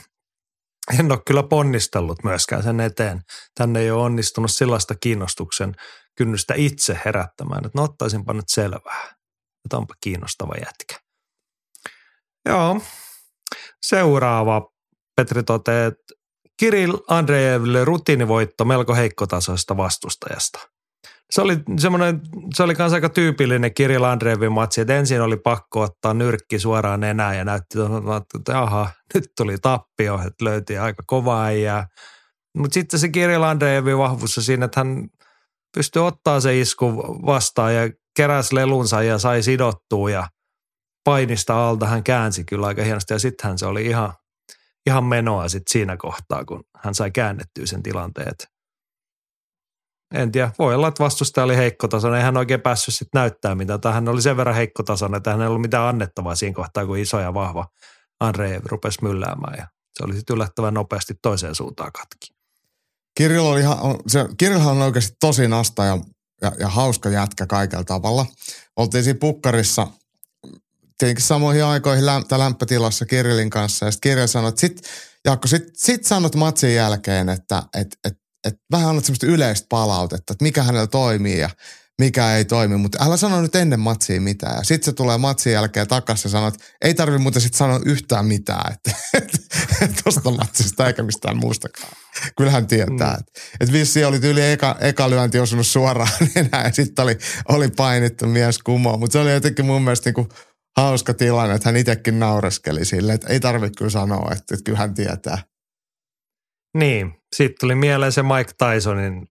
En 0.99 1.11
ole 1.11 1.21
kyllä 1.27 1.43
ponnistellut 1.43 2.23
myöskään 2.23 2.63
sen 2.63 2.79
eteen. 2.79 3.21
Tänne 3.55 3.79
ei 3.79 3.91
ole 3.91 4.03
onnistunut 4.03 4.51
sellaista 4.51 4.95
kiinnostuksen 4.95 5.75
kynnystä 6.15 6.53
itse 6.57 6.99
herättämään, 7.05 7.65
että 7.65 7.77
no 7.79 7.83
ottaisinpa 7.83 8.33
nyt 8.33 8.49
selvää. 8.49 9.15
Että 9.65 9.77
onpa 9.77 9.93
kiinnostava 10.01 10.53
jätkä. 10.55 10.99
Joo. 12.49 12.81
Seuraava 13.85 14.71
Petri 15.15 15.43
toteaa, 15.43 15.87
että 15.87 16.13
Kirill 16.59 16.97
Andreeville 17.07 17.85
rutiinivoitto 17.85 18.65
melko 18.65 18.95
heikkotasoista 18.95 19.77
vastustajasta. 19.77 20.59
se 21.29 21.41
oli 21.41 21.57
semmoinen, 21.79 22.21
se 22.53 22.63
oli 22.63 22.75
kans 22.75 22.93
aika 22.93 23.09
tyypillinen 23.09 23.73
Kirill 23.73 24.03
Andreevin 24.03 24.51
matsi, 24.51 24.81
että 24.81 24.97
ensin 24.97 25.21
oli 25.21 25.37
pakko 25.37 25.81
ottaa 25.81 26.13
nyrkki 26.13 26.59
suoraan 26.59 27.03
enää 27.03 27.35
ja 27.35 27.45
näytti, 27.45 27.79
että 28.39 28.61
aha, 28.61 28.89
nyt 29.13 29.23
tuli 29.37 29.57
tappio, 29.57 30.15
että 30.27 30.45
löytiin 30.45 30.81
aika 30.81 31.03
kovaa 31.05 31.45
äijää. 31.45 31.87
Mutta 32.57 32.73
sitten 32.73 32.99
se 32.99 33.09
Kirill 33.09 33.43
Andreevin 33.43 33.97
vahvuus 33.97 34.35
siinä, 34.35 34.65
että 34.65 34.79
hän 34.79 35.07
pystyi 35.75 36.01
ottaa 36.01 36.39
se 36.39 36.59
isku 36.59 36.93
vastaan 37.25 37.75
ja 37.75 37.89
keräsi 38.15 38.55
lelunsa 38.55 39.03
ja 39.03 39.17
sai 39.17 39.43
sidottua 39.43 40.09
ja 40.09 40.27
painista 41.03 41.69
alta 41.69 41.85
hän 41.85 42.03
käänsi 42.03 42.43
kyllä 42.43 42.67
aika 42.67 42.83
hienosti 42.83 43.13
ja 43.13 43.19
sittenhän 43.19 43.57
se 43.57 43.65
oli 43.65 43.85
ihan, 43.85 44.13
ihan 44.87 45.03
menoa 45.03 45.49
sit 45.49 45.63
siinä 45.69 45.97
kohtaa, 45.97 46.45
kun 46.45 46.63
hän 46.83 46.95
sai 46.95 47.11
käännettyä 47.11 47.65
sen 47.65 47.83
tilanteen. 47.83 48.33
En 50.13 50.31
tiedä, 50.31 50.51
voi 50.59 50.75
olla, 50.75 50.87
että 50.87 51.03
vastustaja 51.03 51.45
oli 51.45 51.57
heikkotasoinen, 51.57 52.17
ei 52.17 52.23
hän 52.23 52.37
oikein 52.37 52.61
päässyt 52.61 52.93
sitten 52.93 53.19
näyttää 53.19 53.55
mitä, 53.55 53.77
tai 53.77 53.93
hän 53.93 54.07
oli 54.07 54.21
sen 54.21 54.37
verran 54.37 54.55
heikkotasoinen, 54.55 55.17
että 55.17 55.31
hän 55.31 55.41
ei 55.41 55.47
ollut 55.47 55.61
mitään 55.61 55.83
annettavaa 55.83 56.35
siinä 56.35 56.55
kohtaa, 56.55 56.85
kun 56.85 56.97
iso 56.97 57.19
ja 57.19 57.33
vahva 57.33 57.67
Andre 58.19 58.61
rupesi 58.65 59.03
mylläämään 59.03 59.57
ja 59.57 59.67
se 59.97 60.03
oli 60.03 60.13
sitten 60.13 60.33
yllättävän 60.33 60.73
nopeasti 60.73 61.13
toiseen 61.21 61.55
suuntaan 61.55 61.91
katki. 61.91 62.33
Kirill 63.17 63.45
oli 63.45 63.59
ihan, 63.59 63.77
se, 64.07 64.25
Kirillhan 64.37 64.75
on 64.75 64.81
oikeasti 64.81 65.15
tosi 65.19 65.47
nasta 65.47 65.85
ja, 65.85 65.97
ja, 66.41 66.51
ja 66.59 66.69
hauska 66.69 67.09
jätkä 67.09 67.45
kaikella 67.45 67.83
tavalla. 67.83 68.25
Oltiin 68.75 69.03
siinä 69.03 69.19
pukkarissa 69.19 69.87
tietenkin 70.97 71.25
samoihin 71.25 71.65
aikoihin 71.65 72.05
lämpö, 72.05 72.39
lämpötilassa 72.39 73.05
Kirillin 73.05 73.49
kanssa 73.49 73.85
ja 73.85 73.91
sitten 73.91 74.09
Kirill 74.09 74.27
sanoi, 74.27 74.49
että 74.49 74.61
sit, 74.61 74.81
Jaakko, 75.25 75.47
sit, 75.47 75.63
sit 75.73 76.05
sanot 76.05 76.35
matsin 76.35 76.75
jälkeen, 76.75 77.29
että 77.29 77.63
et, 77.77 77.87
et, 78.05 78.13
et 78.47 78.55
vähän 78.71 78.89
annat 78.89 79.05
semmoista 79.05 79.25
yleistä 79.25 79.65
palautetta, 79.69 80.33
että 80.33 80.43
mikä 80.43 80.63
hänellä 80.63 80.87
toimii 80.87 81.39
ja 81.39 81.49
mikä 82.01 82.35
ei 82.35 82.45
toimi, 82.45 82.77
mutta 82.77 83.05
älä 83.05 83.17
sano 83.17 83.41
nyt 83.41 83.55
ennen 83.55 83.79
matsia 83.79 84.21
mitään. 84.21 84.57
Ja 84.57 84.63
sitten 84.63 84.85
se 84.85 84.93
tulee 84.93 85.17
matsin 85.17 85.53
jälkeen 85.53 85.87
takaisin 85.87 86.29
ja 86.29 86.31
sanoo, 86.31 86.47
että 86.47 86.65
ei 86.81 86.93
tarvi 86.93 87.17
muuten 87.17 87.41
sitten 87.41 87.57
sanoa 87.57 87.79
yhtään 87.85 88.25
mitään, 88.25 88.73
että 88.73 88.91
tuosta 90.03 90.31
matsista 90.31 90.87
eikä 90.87 91.03
mistään 91.03 91.37
muustakaan. 91.37 91.93
Kyllähän 92.37 92.67
tietää. 92.67 93.13
Mm. 93.13 93.19
Että 93.19 93.41
et 93.59 93.71
vissi 93.71 94.05
oli 94.05 94.19
tyyli 94.19 94.51
eka, 94.51 94.75
eka 94.79 95.09
lyönti 95.09 95.39
osunut 95.39 95.67
suoraan 95.67 96.11
enää 96.35 96.63
ja 96.63 96.73
sitten 96.73 97.03
oli, 97.03 97.17
oli 97.49 97.67
painittu 97.67 98.27
mies 98.27 98.57
kumoon. 98.57 98.99
Mutta 98.99 99.13
se 99.13 99.19
oli 99.19 99.31
jotenkin 99.31 99.65
mun 99.65 99.81
mielestä 99.81 100.07
niinku 100.09 100.27
hauska 100.77 101.13
tilanne, 101.13 101.55
että 101.55 101.69
hän 101.69 101.75
itsekin 101.75 102.19
naureskeli 102.19 102.85
sille, 102.85 103.13
että 103.13 103.27
ei 103.33 103.39
tarvitse 103.39 103.77
kyllä 103.77 103.91
sanoa, 103.91 104.31
että, 104.31 104.53
että 104.53 104.63
kyllä 104.65 104.79
hän 104.79 104.93
tietää. 104.93 105.37
Niin, 106.77 107.13
sitten 107.35 107.55
tuli 107.59 107.75
mieleen 107.75 108.11
se 108.11 108.23
Mike 108.23 108.51
Tysonin 108.57 109.27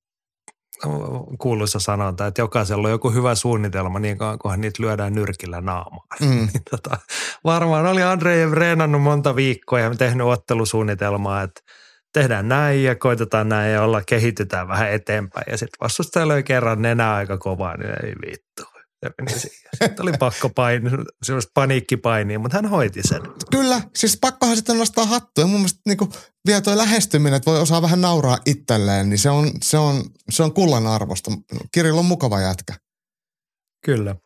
kuuluisa 1.39 1.79
sanonta, 1.79 2.27
että 2.27 2.41
jokaisella 2.41 2.89
on 2.89 2.93
joku 2.93 3.11
hyvä 3.11 3.35
suunnitelma 3.35 3.99
niin 3.99 4.19
kauan, 4.19 4.39
kunhan 4.39 4.61
niitä 4.61 4.83
lyödään 4.83 5.13
nyrkillä 5.13 5.61
naamaan. 5.61 6.09
Mm. 6.21 6.29
Niin 6.53 6.63
tota, 6.71 6.99
varmaan 7.45 7.87
oli 7.87 8.03
Andrei 8.03 8.51
reenannut 8.51 9.03
monta 9.03 9.37
viikkoa 9.37 9.81
ja 9.81 9.95
tehnyt 9.95 10.27
ottelusuunnitelmaa, 10.27 11.43
että 11.43 11.61
tehdään 12.13 12.49
näin 12.49 12.85
ja 12.85 12.95
koitetaan 12.95 13.49
näin 13.49 13.73
ja 13.73 13.83
olla, 13.83 14.03
kehitytään 14.03 14.69
vähän 14.69 14.93
eteenpäin. 14.93 15.45
Ja 15.51 15.59
sitten 15.59 15.79
vastustaja 15.81 16.29
löi 16.29 16.43
kerran 16.43 16.83
nenää 16.83 17.15
aika 17.15 17.39
kovaa, 17.39 17.77
niin 17.77 17.91
ei 17.91 18.13
vittu 18.27 18.76
ja 19.03 19.11
meni 19.19 19.39
siihen. 19.39 19.71
Sitten 19.85 20.03
oli 20.03 20.13
pakko 20.19 20.49
paini, 20.49 20.91
semmoista 21.23 21.51
paniikkipainia, 21.55 22.39
mutta 22.39 22.59
hän 22.59 22.67
hoiti 22.67 23.01
sen. 23.03 23.23
Kyllä, 23.51 23.83
siis 23.95 24.19
pakkohan 24.21 24.57
sitten 24.57 24.79
nostaa 24.79 25.07
hattua. 25.07 25.47
mun 25.47 25.61
mielestä 25.61 25.81
niin 25.87 25.99
kuin 25.99 26.11
vielä 26.47 26.61
tuo 26.61 26.77
lähestyminen, 26.77 27.37
että 27.37 27.51
voi 27.51 27.61
osaa 27.61 27.83
vähän 27.83 28.01
nauraa 28.01 28.39
itselleen, 28.47 29.09
niin 29.09 29.19
se 29.19 29.31
on, 29.31 29.51
se 29.63 29.79
on, 29.79 30.05
se 30.31 30.43
on 30.43 30.55
kullan 30.55 30.87
arvosta. 30.87 31.31
Kirilla 31.73 32.01
on 32.01 32.07
mukava 32.07 32.41
jätkä. 32.41 32.75
Kyllä. 33.85 34.17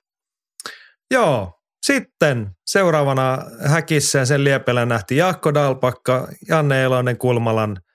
Joo, 1.11 1.61
sitten 1.87 2.51
seuraavana 2.67 3.39
häkissä 3.67 4.19
ja 4.19 4.27
sen 4.27 4.45
liepellä 4.45 4.87
nähtiin 4.87 5.19
Jaakko 5.19 5.55
Dalpakka, 5.55 6.29
Janne 6.49 6.83
Elonen 6.83 7.19
Kulmalan– 7.19 7.77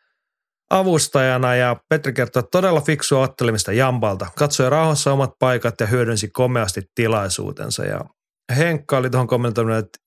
avustajana 0.70 1.56
ja 1.56 1.76
Petri 1.90 2.14
kertoo 2.14 2.42
todella 2.42 2.82
fiksua 2.82 3.22
ottelemista 3.22 3.72
Jambalta. 3.72 4.28
Katsoi 4.38 4.70
rauhassa 4.70 5.14
omat 5.14 5.32
paikat 5.40 5.76
ja 5.80 5.88
hyödynsi 5.88 6.28
komeasti 6.28 6.82
tilaisuutensa. 6.96 7.86
Ja 7.86 8.02
Henkka 8.58 8.98
oli 8.98 9.10
tuohon 9.10 9.28
kommentoinut, 9.28 9.78
että 9.78 10.00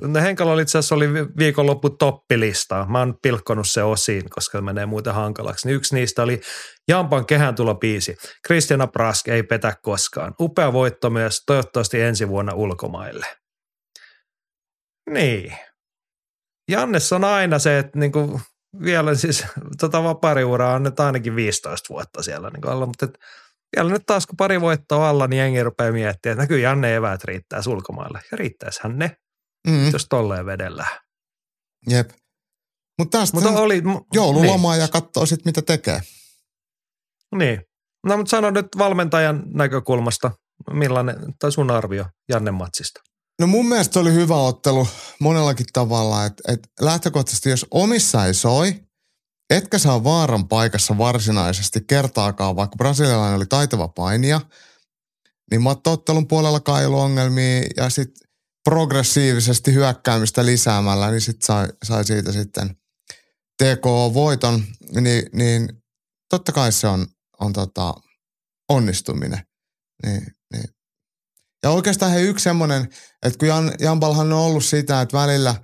no 0.00 0.20
Henkalla 0.20 0.52
oli 0.52 0.62
itse 0.62 0.78
asiassa 0.78 0.94
oli 0.94 1.08
viikonloppu 1.14 1.90
toppilista. 1.90 2.86
Mä 2.88 2.98
oon 2.98 3.14
pilkkonut 3.22 3.68
se 3.68 3.82
osiin, 3.82 4.30
koska 4.30 4.58
se 4.58 4.62
menee 4.62 4.86
muuten 4.86 5.14
hankalaksi. 5.14 5.68
Niin 5.68 5.76
yksi 5.76 5.94
niistä 5.94 6.22
oli 6.22 6.40
Jampan 6.88 7.26
kehän 7.26 7.54
tulo 7.54 7.74
biisi. 7.74 8.16
Kristiana 8.46 8.86
Prask 8.86 9.28
ei 9.28 9.42
petä 9.42 9.76
koskaan. 9.82 10.34
Upea 10.40 10.72
voitto 10.72 11.10
myös, 11.10 11.42
toivottavasti 11.46 12.00
ensi 12.00 12.28
vuonna 12.28 12.54
ulkomaille. 12.54 13.26
Niin. 15.10 15.56
Jannes 16.70 17.12
on 17.12 17.24
aina 17.24 17.58
se, 17.58 17.78
että 17.78 17.98
niinku 17.98 18.40
vielä 18.82 19.14
siis 19.14 19.44
tota 19.80 20.02
vapariuraa 20.02 20.74
on 20.74 20.82
nyt 20.82 21.00
ainakin 21.00 21.36
15 21.36 21.88
vuotta 21.88 22.22
siellä 22.22 22.50
niin 22.50 22.68
alla, 22.68 22.86
mutta 22.86 23.06
et, 23.06 23.18
vielä 23.76 23.90
nyt 23.90 24.02
taas 24.06 24.26
kun 24.26 24.36
pari 24.36 24.60
voittoa 24.60 25.08
alla, 25.08 25.26
niin 25.26 25.38
jengi 25.38 25.62
rupeaa 25.62 25.92
miettimään, 25.92 26.38
että 26.38 26.46
kyllä 26.46 26.62
Janne 26.62 26.96
eväät 26.96 27.24
riittää 27.24 27.62
sulkomaille. 27.62 28.20
Ja 28.30 28.36
riittäisihän 28.36 28.98
ne, 28.98 29.16
mm. 29.68 29.90
jos 29.92 30.06
tolleen 30.08 30.46
vedellään. 30.46 31.00
Jep. 31.90 32.10
Mutta 32.98 33.18
tästä 33.18 33.36
mutta 33.36 33.60
oli, 33.60 33.82
joululomaa 34.12 34.72
niin. 34.72 34.80
ja 34.80 34.88
katsoo 34.88 35.26
sitten, 35.26 35.48
mitä 35.48 35.62
tekee. 35.62 36.00
Niin. 37.36 37.62
No 38.06 38.16
mutta 38.16 38.30
sano 38.30 38.50
nyt 38.50 38.66
valmentajan 38.78 39.42
näkökulmasta, 39.54 40.30
millainen, 40.70 41.16
tai 41.38 41.52
sun 41.52 41.70
arvio 41.70 42.04
Janne 42.28 42.50
Matsista? 42.50 43.00
No 43.42 43.46
mun 43.46 43.68
mielestä 43.68 43.92
se 43.92 43.98
oli 43.98 44.12
hyvä 44.12 44.36
ottelu 44.36 44.88
monellakin 45.20 45.66
tavalla, 45.72 46.24
että 46.24 46.52
et 46.52 46.68
lähtökohtaisesti 46.80 47.50
jos 47.50 47.66
omissa 47.70 48.26
ei 48.26 48.34
soi, 48.34 48.82
etkä 49.50 49.78
saa 49.78 50.04
vaaran 50.04 50.48
paikassa 50.48 50.98
varsinaisesti 50.98 51.80
kertaakaan, 51.86 52.56
vaikka 52.56 52.76
brasilialainen 52.76 53.36
oli 53.36 53.46
taitava 53.46 53.88
painija, 53.88 54.40
niin 55.50 55.62
mattoottelun 55.62 56.28
puolella 56.28 56.60
kailuongelmia 56.60 57.62
ja 57.76 57.90
sitten 57.90 58.28
progressiivisesti 58.64 59.74
hyökkäämistä 59.74 60.46
lisäämällä, 60.46 61.10
niin 61.10 61.20
sitten 61.20 61.46
sai, 61.46 61.68
sai 61.84 62.04
siitä 62.04 62.32
sitten 62.32 62.76
TK-voiton, 63.62 64.64
niin, 65.00 65.26
niin 65.32 65.68
totta 66.30 66.52
kai 66.52 66.72
se 66.72 66.86
on, 66.86 67.06
on 67.40 67.52
tota 67.52 67.94
onnistuminen. 68.68 69.46
Niin 70.06 70.26
ja 71.62 71.70
oikeastaan 71.70 72.12
he 72.12 72.20
yksi 72.20 72.42
semmoinen, 72.42 72.88
että 73.22 73.38
kun 73.38 73.48
Jan, 73.48 73.72
Jambalhan 73.80 74.32
on 74.32 74.38
ollut 74.38 74.64
sitä, 74.64 75.00
että 75.00 75.18
välillä 75.18 75.54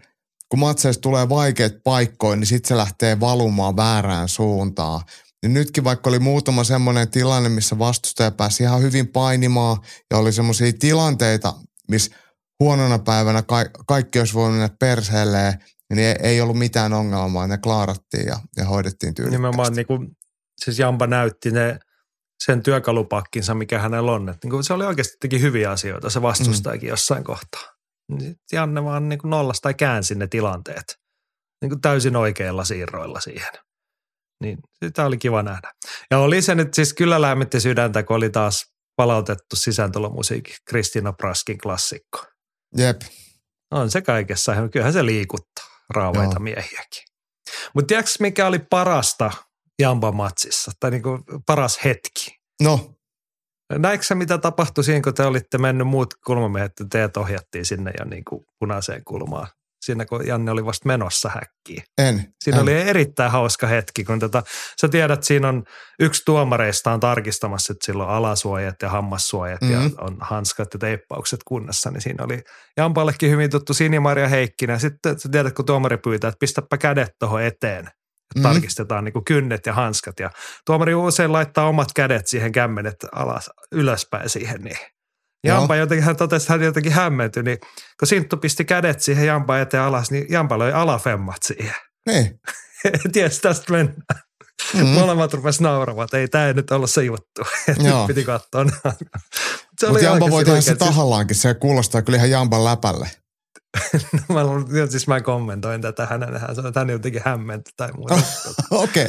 kun 0.48 0.58
matseista 0.58 1.00
tulee 1.00 1.28
vaikeat 1.28 1.72
paikkoja, 1.84 2.36
niin 2.36 2.46
sitten 2.46 2.68
se 2.68 2.76
lähtee 2.76 3.20
valumaan 3.20 3.76
väärään 3.76 4.28
suuntaan. 4.28 5.00
Ja 5.42 5.48
nytkin 5.48 5.84
vaikka 5.84 6.10
oli 6.10 6.18
muutama 6.18 6.64
semmoinen 6.64 7.10
tilanne, 7.10 7.48
missä 7.48 7.78
vastustaja 7.78 8.30
pääsi 8.30 8.62
ihan 8.62 8.82
hyvin 8.82 9.08
painimaan 9.08 9.78
ja 10.10 10.18
oli 10.18 10.32
semmoisia 10.32 10.72
tilanteita, 10.78 11.54
missä 11.90 12.16
huonona 12.60 12.98
päivänä 12.98 13.42
ka- 13.42 13.70
kaikki 13.86 14.18
olisi 14.18 14.34
voinut 14.34 14.58
mennä 14.58 14.76
perseelleen, 14.80 15.54
niin 15.94 16.16
ei, 16.22 16.40
ollut 16.40 16.58
mitään 16.58 16.92
ongelmaa. 16.92 17.46
Ne 17.46 17.58
klaarattiin 17.58 18.26
ja, 18.26 18.38
ja 18.56 18.64
hoidettiin 18.64 19.14
tyylikkäästi. 19.14 19.36
Nimenomaan 19.36 19.72
niin 19.72 19.86
kuin, 19.86 20.16
siis 20.64 20.78
Jamba 20.78 21.06
näytti 21.06 21.50
ne 21.50 21.78
sen 22.44 22.62
työkalupakkinsa, 22.62 23.54
mikä 23.54 23.78
hänellä 23.78 24.12
on. 24.12 24.28
Että 24.28 24.38
niin 24.42 24.50
kuin 24.50 24.64
se 24.64 24.72
oli 24.72 24.86
oikeasti 24.86 25.16
teki 25.20 25.40
hyviä 25.40 25.70
asioita, 25.70 26.10
se 26.10 26.22
vastustajakin 26.22 26.88
mm. 26.88 26.90
jossain 26.90 27.24
kohtaa. 27.24 27.62
Sitten 28.18 28.36
Janne 28.52 28.84
vaan 28.84 29.08
niin 29.08 29.18
kuin 29.18 29.30
nollasta 29.30 29.62
tai 29.62 29.74
käänsi 29.74 30.14
ne 30.14 30.26
tilanteet 30.26 30.98
niin 31.62 31.70
kuin 31.70 31.80
täysin 31.80 32.16
oikeilla 32.16 32.64
siirroilla 32.64 33.20
siihen. 33.20 33.52
Niin 34.42 34.58
sitä 34.84 35.06
oli 35.06 35.18
kiva 35.18 35.42
nähdä. 35.42 35.72
Ja 36.10 36.18
oli 36.18 36.42
se 36.42 36.54
nyt 36.54 36.74
siis 36.74 36.94
kyllä 36.94 37.20
lämmitti 37.20 37.60
sydäntä, 37.60 38.02
kun 38.02 38.16
oli 38.16 38.30
taas 38.30 38.66
palautettu 38.96 39.56
sisääntulomusiikki 39.56 40.54
Kristina 40.68 41.12
Praskin 41.12 41.58
klassikko. 41.58 42.24
Jep. 42.76 43.00
On 43.70 43.90
se 43.90 44.02
kaikessa. 44.02 44.68
Kyllähän 44.72 44.92
se 44.92 45.06
liikuttaa 45.06 45.64
raavaita 45.90 46.34
Joo. 46.34 46.42
miehiäkin. 46.42 47.02
Mutta 47.74 47.86
tiedätkö 47.86 48.12
mikä 48.20 48.46
oli 48.46 48.58
parasta 48.58 49.30
Jamba-matsissa, 49.82 50.72
tai 50.80 50.90
niin 50.90 51.02
kuin 51.02 51.22
paras 51.46 51.84
hetki. 51.84 52.38
No. 52.62 52.94
Näikö 53.78 54.04
sä, 54.04 54.14
mitä 54.14 54.38
tapahtui 54.38 54.84
siinä, 54.84 55.00
kun 55.00 55.14
te 55.14 55.22
olitte 55.22 55.58
mennyt 55.58 55.86
muut 55.86 56.14
kulmamiehet, 56.26 56.70
että 56.70 56.84
teet 56.90 57.16
ohjattiin 57.16 57.64
sinne 57.64 57.92
jo 57.98 58.04
niin 58.04 58.24
kuin 58.24 58.44
punaiseen 58.58 59.04
kulmaan? 59.04 59.46
Siinä 59.84 60.06
kun 60.06 60.26
Janne 60.26 60.50
oli 60.50 60.64
vasta 60.64 60.86
menossa 60.86 61.28
häkkiin. 61.28 61.82
En. 61.98 62.34
Siinä 62.44 62.58
en. 62.58 62.62
oli 62.62 62.72
erittäin 62.72 63.30
hauska 63.30 63.66
hetki, 63.66 64.04
kun 64.04 64.18
tota, 64.18 64.42
sä 64.80 64.88
tiedät, 64.88 65.24
siinä 65.24 65.48
on 65.48 65.64
yksi 66.00 66.22
tuomareista 66.26 66.92
on 66.92 67.00
tarkistamassa, 67.00 67.72
että 67.72 67.86
sillä 67.86 68.04
on 68.04 68.10
alasuojat 68.10 68.74
ja 68.82 68.88
hammassuojat 68.88 69.60
mm-hmm. 69.60 69.84
ja 69.84 69.90
on 70.00 70.16
hanskat 70.20 70.68
ja 70.74 70.78
teippaukset 70.78 71.40
kunnossa, 71.44 71.90
niin 71.90 72.00
siinä 72.00 72.24
oli 72.24 72.42
Jampallekin 72.76 73.30
hyvin 73.30 73.50
tuttu 73.50 73.74
Sinimaria 73.74 74.28
Heikkinen. 74.28 74.80
Sitten 74.80 75.20
sä 75.20 75.28
tiedät, 75.28 75.54
kun 75.54 75.64
tuomari 75.64 75.96
pyytää, 75.96 76.28
että 76.28 76.38
pistäpä 76.40 76.78
kädet 76.78 77.10
tuohon 77.18 77.42
eteen 77.42 77.90
Mm. 78.36 78.42
Tarkistetaan 78.42 79.04
niin 79.04 79.12
kuin 79.12 79.24
kynnet 79.24 79.66
ja 79.66 79.72
hanskat 79.72 80.20
ja 80.20 80.30
tuomari 80.66 80.94
usein 80.94 81.32
laittaa 81.32 81.68
omat 81.68 81.88
kädet 81.94 82.26
siihen 82.26 82.52
kämmenet 82.52 82.96
alas, 83.12 83.50
ylöspäin 83.72 84.30
siihen 84.30 84.60
niin. 84.60 84.78
Jampa 85.44 85.76
Joo. 85.76 85.82
jotenkin, 85.82 86.04
hän 86.04 86.16
totesi, 86.16 86.44
että 86.44 86.52
hän 86.52 86.62
jotenkin 86.62 86.92
hämmentyi, 86.92 87.42
niin 87.42 87.58
kun 87.98 88.08
Sinttu 88.08 88.36
pisti 88.36 88.64
kädet 88.64 89.00
siihen 89.00 89.26
Jampa 89.26 89.58
eteen 89.58 89.82
alas, 89.82 90.10
niin 90.10 90.26
Jampa 90.28 90.58
löi 90.58 90.72
alafemmat 90.72 91.42
siihen. 91.42 91.74
Niin. 92.06 92.40
Ties 93.12 93.40
tästä 93.40 93.72
mennään. 93.72 94.22
Mm. 94.74 94.86
Molemmat 94.86 95.34
rupesivat 95.34 95.72
nauramaan, 95.72 96.04
että 96.04 96.18
ei 96.18 96.28
tämä 96.28 96.46
ei 96.46 96.54
nyt 96.54 96.70
ollut 96.70 96.90
se 96.90 97.04
juttu. 97.04 97.42
Nyt 97.68 98.06
piti 98.06 98.24
katsoa. 98.24 98.64
Mutta 99.88 100.04
Jampa 100.04 100.30
voi 100.30 100.44
tehdä 100.44 100.60
se 100.60 100.74
tahallaankin, 100.74 101.36
se 101.36 101.54
kuulostaa 101.54 102.02
kyllä 102.02 102.16
ihan 102.16 102.30
Jampan 102.30 102.64
läpälle. 102.64 103.10
No, 104.28 104.34
mä, 104.34 104.86
siis 104.86 105.06
mä 105.06 105.20
kommentoin 105.20 105.80
tätä 105.80 106.06
hänen, 106.06 106.40
hän 106.40 106.54
sanoi, 106.54 106.68
että 106.68 106.80
hän 106.80 106.90
jotenkin 106.90 107.22
hämmentä 107.24 107.70
tai 107.76 107.92
muuta. 107.92 108.14
Okei. 108.70 109.08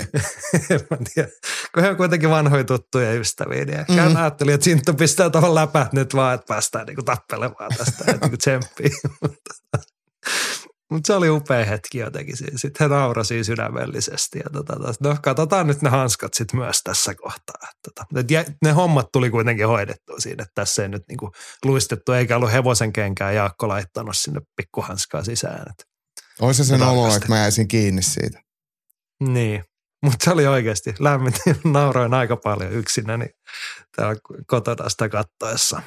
okay. 0.65 1.28
kun 1.74 1.84
he 1.84 1.89
on 1.89 1.97
kuitenkin 1.97 2.30
vanhoja 2.30 2.63
tuttuja 2.63 3.13
ystäviä, 3.13 3.65
niin 3.65 3.86
mm. 3.88 3.95
hän 3.95 4.17
ajatteli, 4.17 4.51
että 4.51 4.63
Sinttu 4.63 4.93
pistää 4.93 5.30
tuohon 5.30 5.55
läpät 5.55 5.93
nyt 5.93 6.15
vaan, 6.15 6.36
että 6.36 6.45
päästään 6.47 6.86
niinku 6.86 7.03
tappelemaan 7.03 7.72
tästä, 7.78 8.03
että 8.07 8.17
niinku 8.22 8.38
tsemppiin. 8.38 8.91
Mutta 10.92 11.08
se 11.08 11.14
oli 11.14 11.30
upea 11.30 11.66
hetki 11.66 11.98
jotenkin. 11.98 12.36
Sitten 12.38 12.90
he 12.90 12.96
naurasi 12.96 13.44
sydämellisesti. 13.44 14.40
Ja 14.40 14.50
tota, 14.54 14.76
no 15.00 15.18
katsotaan 15.22 15.68
nyt 15.68 15.82
ne 15.82 15.90
hanskat 15.90 16.34
sitten 16.34 16.60
myös 16.60 16.82
tässä 16.84 17.16
kohtaa. 17.16 17.70
Tota, 17.84 18.06
ne 18.66 18.72
hommat 18.72 19.08
tuli 19.14 19.30
kuitenkin 19.30 19.68
hoidettua 19.68 20.20
siinä, 20.20 20.44
että 20.44 20.52
tässä 20.56 20.84
ei 20.84 20.90
nyt 20.90 21.04
niinku 21.10 21.32
luistettu, 21.66 22.12
eikä 22.12 22.36
ollut 22.36 22.52
hevosen 22.52 22.94
kenkään 22.94 23.36
Jaakko 23.36 23.68
laittanut 23.68 24.18
sinne 24.18 24.42
pikkuhanskaa 24.56 25.24
sisään. 25.24 25.66
Olisi 26.42 26.64
se 26.64 26.70
sen 26.70 26.82
olo, 26.82 27.16
että 27.16 27.28
mä 27.30 27.38
jäisin 27.38 27.68
kiinni 27.68 28.02
siitä. 28.02 28.42
Niin, 29.20 29.64
mutta 30.04 30.24
se 30.24 30.32
oli 30.32 30.48
oikeasti 30.48 30.94
lämmin. 31.00 31.34
Nauroin 31.64 32.14
aika 32.14 32.38
paljon 32.38 32.72
yksinäni 32.72 33.26
täällä 33.96 34.16
kotona 34.48 34.90
sitä 34.90 35.10
kattoessa. 35.10 35.82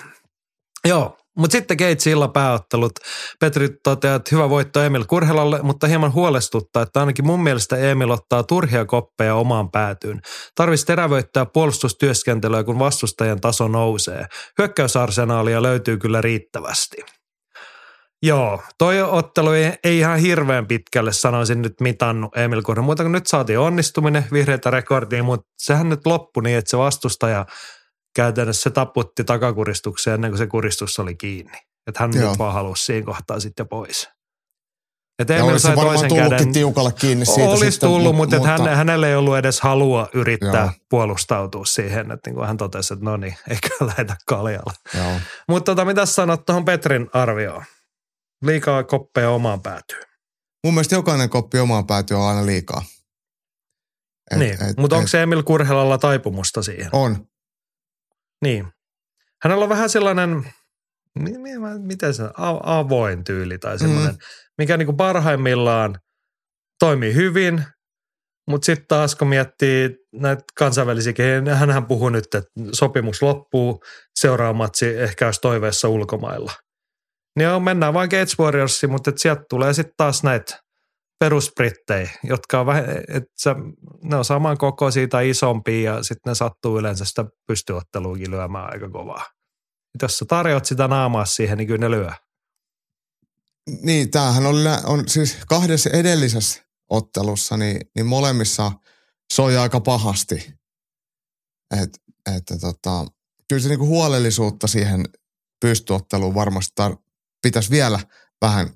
Joo, 0.89 1.16
mutta 1.37 1.53
sitten 1.53 1.76
Keitsi 1.76 2.11
illan 2.11 2.33
pääottelut. 2.33 2.93
Petri 3.41 3.68
toteaa, 3.85 4.16
että 4.16 4.37
hyvä 4.37 4.51
voitto 4.51 4.83
Emil 4.83 5.05
Kurhelalle, 5.05 5.62
mutta 5.62 5.87
hieman 5.87 6.12
huolestuttaa, 6.12 6.83
että 6.83 7.01
ainakin 7.01 7.26
mun 7.26 7.43
mielestä 7.43 7.76
Emil 7.76 8.11
ottaa 8.11 8.43
turhia 8.43 8.85
koppeja 8.85 9.35
omaan 9.35 9.70
päätyyn. 9.70 10.20
Tarvitsisi 10.55 10.87
terävöittää 10.87 11.47
puolustustyöskentelyä, 11.47 12.64
kun 12.64 12.78
vastustajan 12.78 13.41
taso 13.41 13.68
nousee. 13.68 14.26
Hyökkäysarsenaalia 14.59 15.62
löytyy 15.62 15.97
kyllä 15.97 16.20
riittävästi. 16.20 16.97
Joo, 18.22 18.62
toi 18.78 19.03
ottelu 19.03 19.51
ei, 19.51 19.72
ei 19.85 19.99
ihan 19.99 20.18
hirveän 20.18 20.66
pitkälle 20.66 21.12
sanoisin 21.12 21.62
nyt 21.62 21.80
mitannut 21.80 22.37
Emil 22.37 22.62
Kurhela, 22.62 22.87
mutta 22.87 23.03
kun 23.03 23.12
nyt 23.12 23.26
saatiin 23.26 23.59
onnistuminen 23.59 24.24
vihreitä 24.33 24.70
rekordiin, 24.70 25.24
mutta 25.24 25.47
sehän 25.59 25.89
nyt 25.89 26.07
loppui 26.07 26.43
niin, 26.43 26.59
että 26.59 26.70
se 26.70 26.78
vastustaja– 26.78 27.47
käytännössä 28.15 28.63
se 28.63 28.71
taputti 28.71 29.25
takakuristukseen 29.25 30.15
ennen 30.15 30.31
kuin 30.31 30.39
se 30.39 30.47
kuristus 30.47 30.99
oli 30.99 31.15
kiinni. 31.15 31.59
Että 31.87 32.01
hän 32.01 32.11
Joo. 32.15 32.29
nyt 32.31 32.39
vaan 32.39 32.55
halusi 32.55 32.85
siinä 32.85 33.07
kohtaa 33.07 33.41
sitten 33.41 33.69
pois. 33.69 34.09
Et 35.19 35.29
ja 35.29 35.45
olisi 35.45 35.63
sai 35.63 35.77
toisen 35.77 36.15
käden, 36.15 36.53
tiukalle 36.53 36.93
kiinni 36.93 37.27
siitä. 37.27 37.51
Olisi 37.51 37.71
sitten, 37.71 37.89
tullut, 37.89 38.17
mutta, 38.17 38.37
mutta 38.37 38.49
hän, 38.51 38.77
hänelle 38.77 39.09
ei 39.09 39.17
ollut 39.17 39.37
edes 39.37 39.61
halua 39.61 40.09
yrittää 40.15 40.63
Joo. 40.63 40.73
puolustautua 40.91 41.65
siihen, 41.65 42.13
että 42.13 42.31
niin 42.31 42.35
kuin 42.35 42.47
hän 42.47 42.57
totesi, 42.57 42.95
että 42.95 43.05
no 43.05 43.17
niin, 43.17 43.37
eikä 43.49 43.69
lähetä 43.97 44.17
kaljalle. 44.27 44.73
Mutta 45.49 45.73
tota, 45.73 45.85
mitä 45.85 46.07
sanot 46.07 46.47
tuohon 46.47 46.65
Petrin 46.65 47.09
arvioon? 47.13 47.65
Liikaa 48.43 48.85
koppeja 48.85 49.31
omaan 49.31 49.63
päätyy. 49.63 50.01
Mun 50.65 50.75
mielestä 50.75 50.95
jokainen 50.95 51.31
koppi 51.31 51.59
omaan 51.59 51.87
päätyy 51.87 52.17
on 52.17 52.29
aina 52.29 52.47
liikaa. 52.47 52.83
Et, 54.31 54.39
niin, 54.39 54.59
mutta 54.77 54.97
onko 54.97 55.09
se 55.09 55.23
Emil 55.23 55.43
Kurhelalla 55.43 55.99
taipumusta 55.99 56.63
siihen? 56.63 56.89
On, 56.93 57.27
niin. 58.43 58.66
Hänellä 59.43 59.62
on 59.62 59.68
vähän 59.68 59.90
sellainen, 59.90 60.53
miten 61.78 62.14
se, 62.14 62.22
avoin 62.62 63.24
tyyli 63.24 63.59
tai 63.59 63.78
semmoinen, 63.78 64.12
mm. 64.12 64.18
mikä 64.59 64.76
niin 64.76 64.86
kuin 64.86 64.97
parhaimmillaan 64.97 65.99
toimii 66.78 67.14
hyvin, 67.14 67.64
mutta 68.51 68.66
sitten 68.66 68.86
taas 68.88 69.14
kun 69.14 69.28
miettii 69.28 69.97
näitä 70.12 70.45
kansainvälisiä, 70.59 71.12
hänhän 71.55 71.86
puhuu 71.86 72.09
nyt, 72.09 72.24
että 72.24 72.43
sopimus 72.72 73.22
loppuu, 73.22 73.80
seuraava 74.14 74.53
matsi 74.53 74.86
ehkä 74.86 75.26
olisi 75.26 75.40
toiveessa 75.40 75.88
ulkomailla. 75.88 76.53
Niin 77.38 77.49
on, 77.49 77.62
mennään 77.62 77.95
vain 77.95 78.09
Gates 78.09 78.38
Warriorsiin, 78.38 78.90
mutta 78.90 79.12
sieltä 79.16 79.43
tulee 79.49 79.74
sitten 79.74 79.95
taas 79.97 80.22
näitä 80.22 80.62
perusbrittejä, 81.23 82.11
jotka 82.25 82.61
on 82.61 82.66
vähän, 82.66 82.85
että 83.09 83.57
ne 84.03 84.16
on 84.16 84.25
saman 84.25 84.59
kokoisia 84.59 85.09
tai 85.09 85.31
isompia 85.31 85.95
ja 85.95 86.03
sitten 86.03 86.31
ne 86.31 86.35
sattuu 86.35 86.79
yleensä 86.79 87.05
sitä 87.05 87.25
pystyotteluukin 87.47 88.31
lyömään 88.31 88.73
aika 88.73 88.91
kovaa. 88.91 89.27
Jos 90.03 90.18
sä 90.18 90.25
tarjoat 90.25 90.64
sitä 90.64 90.89
naamaa 90.89 91.25
siihen, 91.25 91.59
niin 91.59 91.68
kyllä 91.68 91.81
ne 91.81 91.91
lyö. 91.91 92.11
Niin, 93.83 94.11
tämähän 94.11 94.47
on, 94.47 94.57
on 94.85 95.09
siis 95.09 95.37
kahdessa 95.49 95.91
edellisessä 95.91 96.62
ottelussa, 96.91 97.57
niin, 97.57 97.81
niin 97.95 98.07
molemmissa 98.07 98.73
soi 99.33 99.57
aika 99.57 99.81
pahasti. 99.81 100.55
Et, 101.83 101.91
että 102.37 102.59
tota, 102.59 103.07
kyllä 103.49 103.62
se 103.62 103.68
niinku 103.68 103.87
huolellisuutta 103.87 104.66
siihen 104.66 105.05
pystyotteluun 105.61 106.35
varmasti 106.35 106.83
tar- 106.83 107.03
pitäisi 107.43 107.70
vielä 107.70 108.01
vähän, 108.41 108.68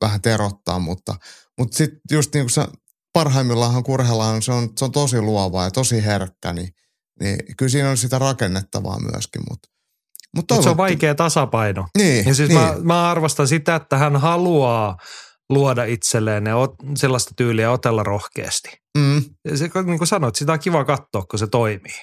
vähän 0.00 0.22
terottaa, 0.22 0.78
mutta 0.78 1.14
mutta 1.58 1.76
sitten 1.76 2.00
just 2.10 2.34
niin 2.34 2.44
kuin 2.44 2.50
sä, 2.50 2.68
parhaimmillaan 3.12 3.82
kurhellaan 3.82 4.42
se 4.42 4.52
on, 4.52 4.68
se 4.78 4.84
on 4.84 4.92
tosi 4.92 5.20
luova 5.20 5.64
ja 5.64 5.70
tosi 5.70 6.04
herkkä, 6.04 6.52
niin, 6.52 6.68
niin 7.20 7.38
kyllä 7.56 7.70
siinä 7.70 7.90
on 7.90 7.96
sitä 7.96 8.18
rakennettavaa 8.18 9.00
myöskin, 9.00 9.42
mutta 9.50 9.74
mutta 10.36 10.54
Mut 10.54 10.64
se 10.64 10.70
on 10.70 10.76
vaikea 10.76 11.14
tasapaino. 11.14 11.86
Niin, 11.98 12.26
ja 12.26 12.34
siis 12.34 12.48
niin. 12.48 12.60
Mä, 12.60 12.74
mä 12.82 13.10
arvostan 13.10 13.48
sitä, 13.48 13.74
että 13.74 13.98
hän 13.98 14.16
haluaa 14.16 14.96
luoda 15.50 15.84
itselleen 15.84 16.46
ja 16.46 16.56
ot, 16.56 16.74
sellaista 16.96 17.34
tyyliä 17.36 17.70
otella 17.70 18.02
rohkeasti. 18.02 18.68
Mm. 18.98 19.22
Ja 19.44 19.56
se, 19.56 19.70
niin 19.86 19.98
kuin 19.98 20.08
sanoit, 20.08 20.36
sitä 20.36 20.52
on 20.52 20.58
kiva 20.58 20.84
katsoa, 20.84 21.22
kun 21.30 21.38
se 21.38 21.46
toimii. 21.46 22.00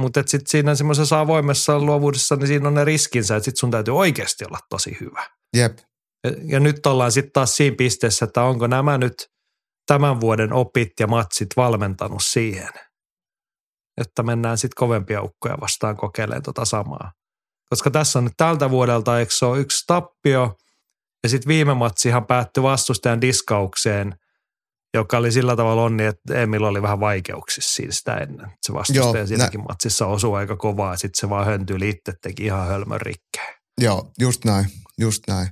Mutta 0.00 0.22
sitten 0.26 0.50
siinä 0.50 0.74
semmoisessa 0.74 1.20
avoimessa 1.20 1.78
luovuudessa, 1.78 2.36
niin 2.36 2.46
siinä 2.46 2.68
on 2.68 2.74
ne 2.74 2.84
riskinsä, 2.84 3.36
että 3.36 3.44
sitten 3.44 3.60
sun 3.60 3.70
täytyy 3.70 3.96
oikeasti 3.96 4.44
olla 4.44 4.58
tosi 4.70 4.96
hyvä. 5.00 5.26
Jep. 5.56 5.78
Ja, 6.26 6.32
ja 6.44 6.60
nyt 6.60 6.86
ollaan 6.86 7.12
sitten 7.12 7.32
taas 7.32 7.56
siinä 7.56 7.76
pisteessä, 7.76 8.24
että 8.24 8.42
onko 8.42 8.66
nämä 8.66 8.98
nyt 8.98 9.14
tämän 9.86 10.20
vuoden 10.20 10.52
opit 10.52 10.92
ja 11.00 11.06
matsit 11.06 11.48
valmentanut 11.56 12.22
siihen, 12.24 12.72
että 14.00 14.22
mennään 14.22 14.58
sitten 14.58 14.76
kovempia 14.76 15.22
ukkoja 15.22 15.60
vastaan 15.60 15.96
kokeilemaan 15.96 16.42
tota 16.42 16.64
samaa. 16.64 17.12
Koska 17.70 17.90
tässä 17.90 18.18
on 18.18 18.24
nyt 18.24 18.32
tältä 18.36 18.70
vuodelta, 18.70 19.18
eikö 19.18 19.32
se 19.34 19.46
ole 19.46 19.60
yksi 19.60 19.84
tappio, 19.86 20.56
ja 21.22 21.28
sitten 21.28 21.48
viime 21.48 21.74
matsihan 21.74 22.26
päättyi 22.26 22.62
vastustajan 22.62 23.20
diskaukseen, 23.20 24.14
joka 24.94 25.18
oli 25.18 25.32
sillä 25.32 25.56
tavalla 25.56 25.82
onni, 25.82 26.04
että 26.04 26.34
Emil 26.34 26.62
oli 26.62 26.82
vähän 26.82 27.00
vaikeuksissa 27.00 27.74
siinä 27.74 27.92
sitä 27.92 28.14
ennen. 28.14 28.50
Se 28.62 28.72
vastustaja 28.72 29.16
Joo, 29.16 29.26
siinäkin 29.26 29.60
nä- 29.60 29.66
matsissa 29.68 30.06
osui 30.06 30.38
aika 30.38 30.56
kovaa, 30.56 30.92
ja 30.92 30.96
sitten 30.96 31.20
se 31.20 31.30
vaan 31.30 31.46
höntyi 31.46 31.88
itse, 31.88 32.12
teki 32.22 32.44
ihan 32.44 32.66
hölmön 32.68 33.00
rikkeen. 33.00 33.54
Joo, 33.80 34.10
just 34.20 34.44
näin, 34.44 34.66
just 34.98 35.22
näin. 35.28 35.48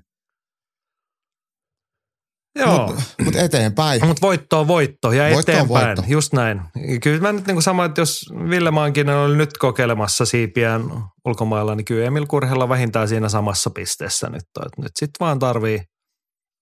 Joo. 2.58 2.86
Mutta 2.86 3.02
mut 3.24 3.36
eteenpäin. 3.36 4.06
Mutta 4.06 4.26
voitto 4.26 4.60
on 4.60 4.68
voitto 4.68 5.12
ja 5.12 5.34
voitto 5.34 5.52
eteenpäin. 5.52 5.86
Voitto. 5.86 6.04
Just 6.08 6.32
näin. 6.32 6.62
Kyllä 7.02 7.20
mä 7.20 7.32
nyt 7.32 7.46
niin 7.46 7.54
kuin 7.54 7.62
sama, 7.62 7.84
että 7.84 8.00
jos 8.00 8.26
Ville 8.50 8.70
Maankinen 8.70 9.16
oli 9.16 9.36
nyt 9.36 9.58
kokeilemassa 9.58 10.24
siipiään 10.24 10.82
ulkomailla, 11.24 11.74
niin 11.74 11.84
kyllä 11.84 12.06
Emil 12.06 12.26
Kurhella 12.26 12.68
vähintään 12.68 13.08
siinä 13.08 13.28
samassa 13.28 13.70
pisteessä 13.70 14.30
nyt 14.30 14.44
on. 14.58 14.70
Nyt 14.78 14.92
sitten 14.96 15.26
vaan 15.26 15.38
tarvii 15.38 15.82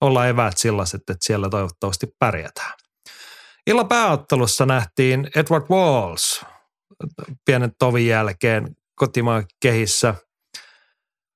olla 0.01 0.27
eväät 0.27 0.57
sellaiset, 0.57 1.01
että 1.01 1.25
siellä 1.25 1.49
toivottavasti 1.49 2.07
pärjätään. 2.19 2.73
Illan 3.67 3.87
pääottelussa 3.87 4.65
nähtiin 4.65 5.27
Edward 5.35 5.65
Walls 5.69 6.45
pienen 7.45 7.71
tovin 7.79 8.07
jälkeen 8.07 8.67
kotimaan 8.95 9.43
kehissä– 9.61 10.15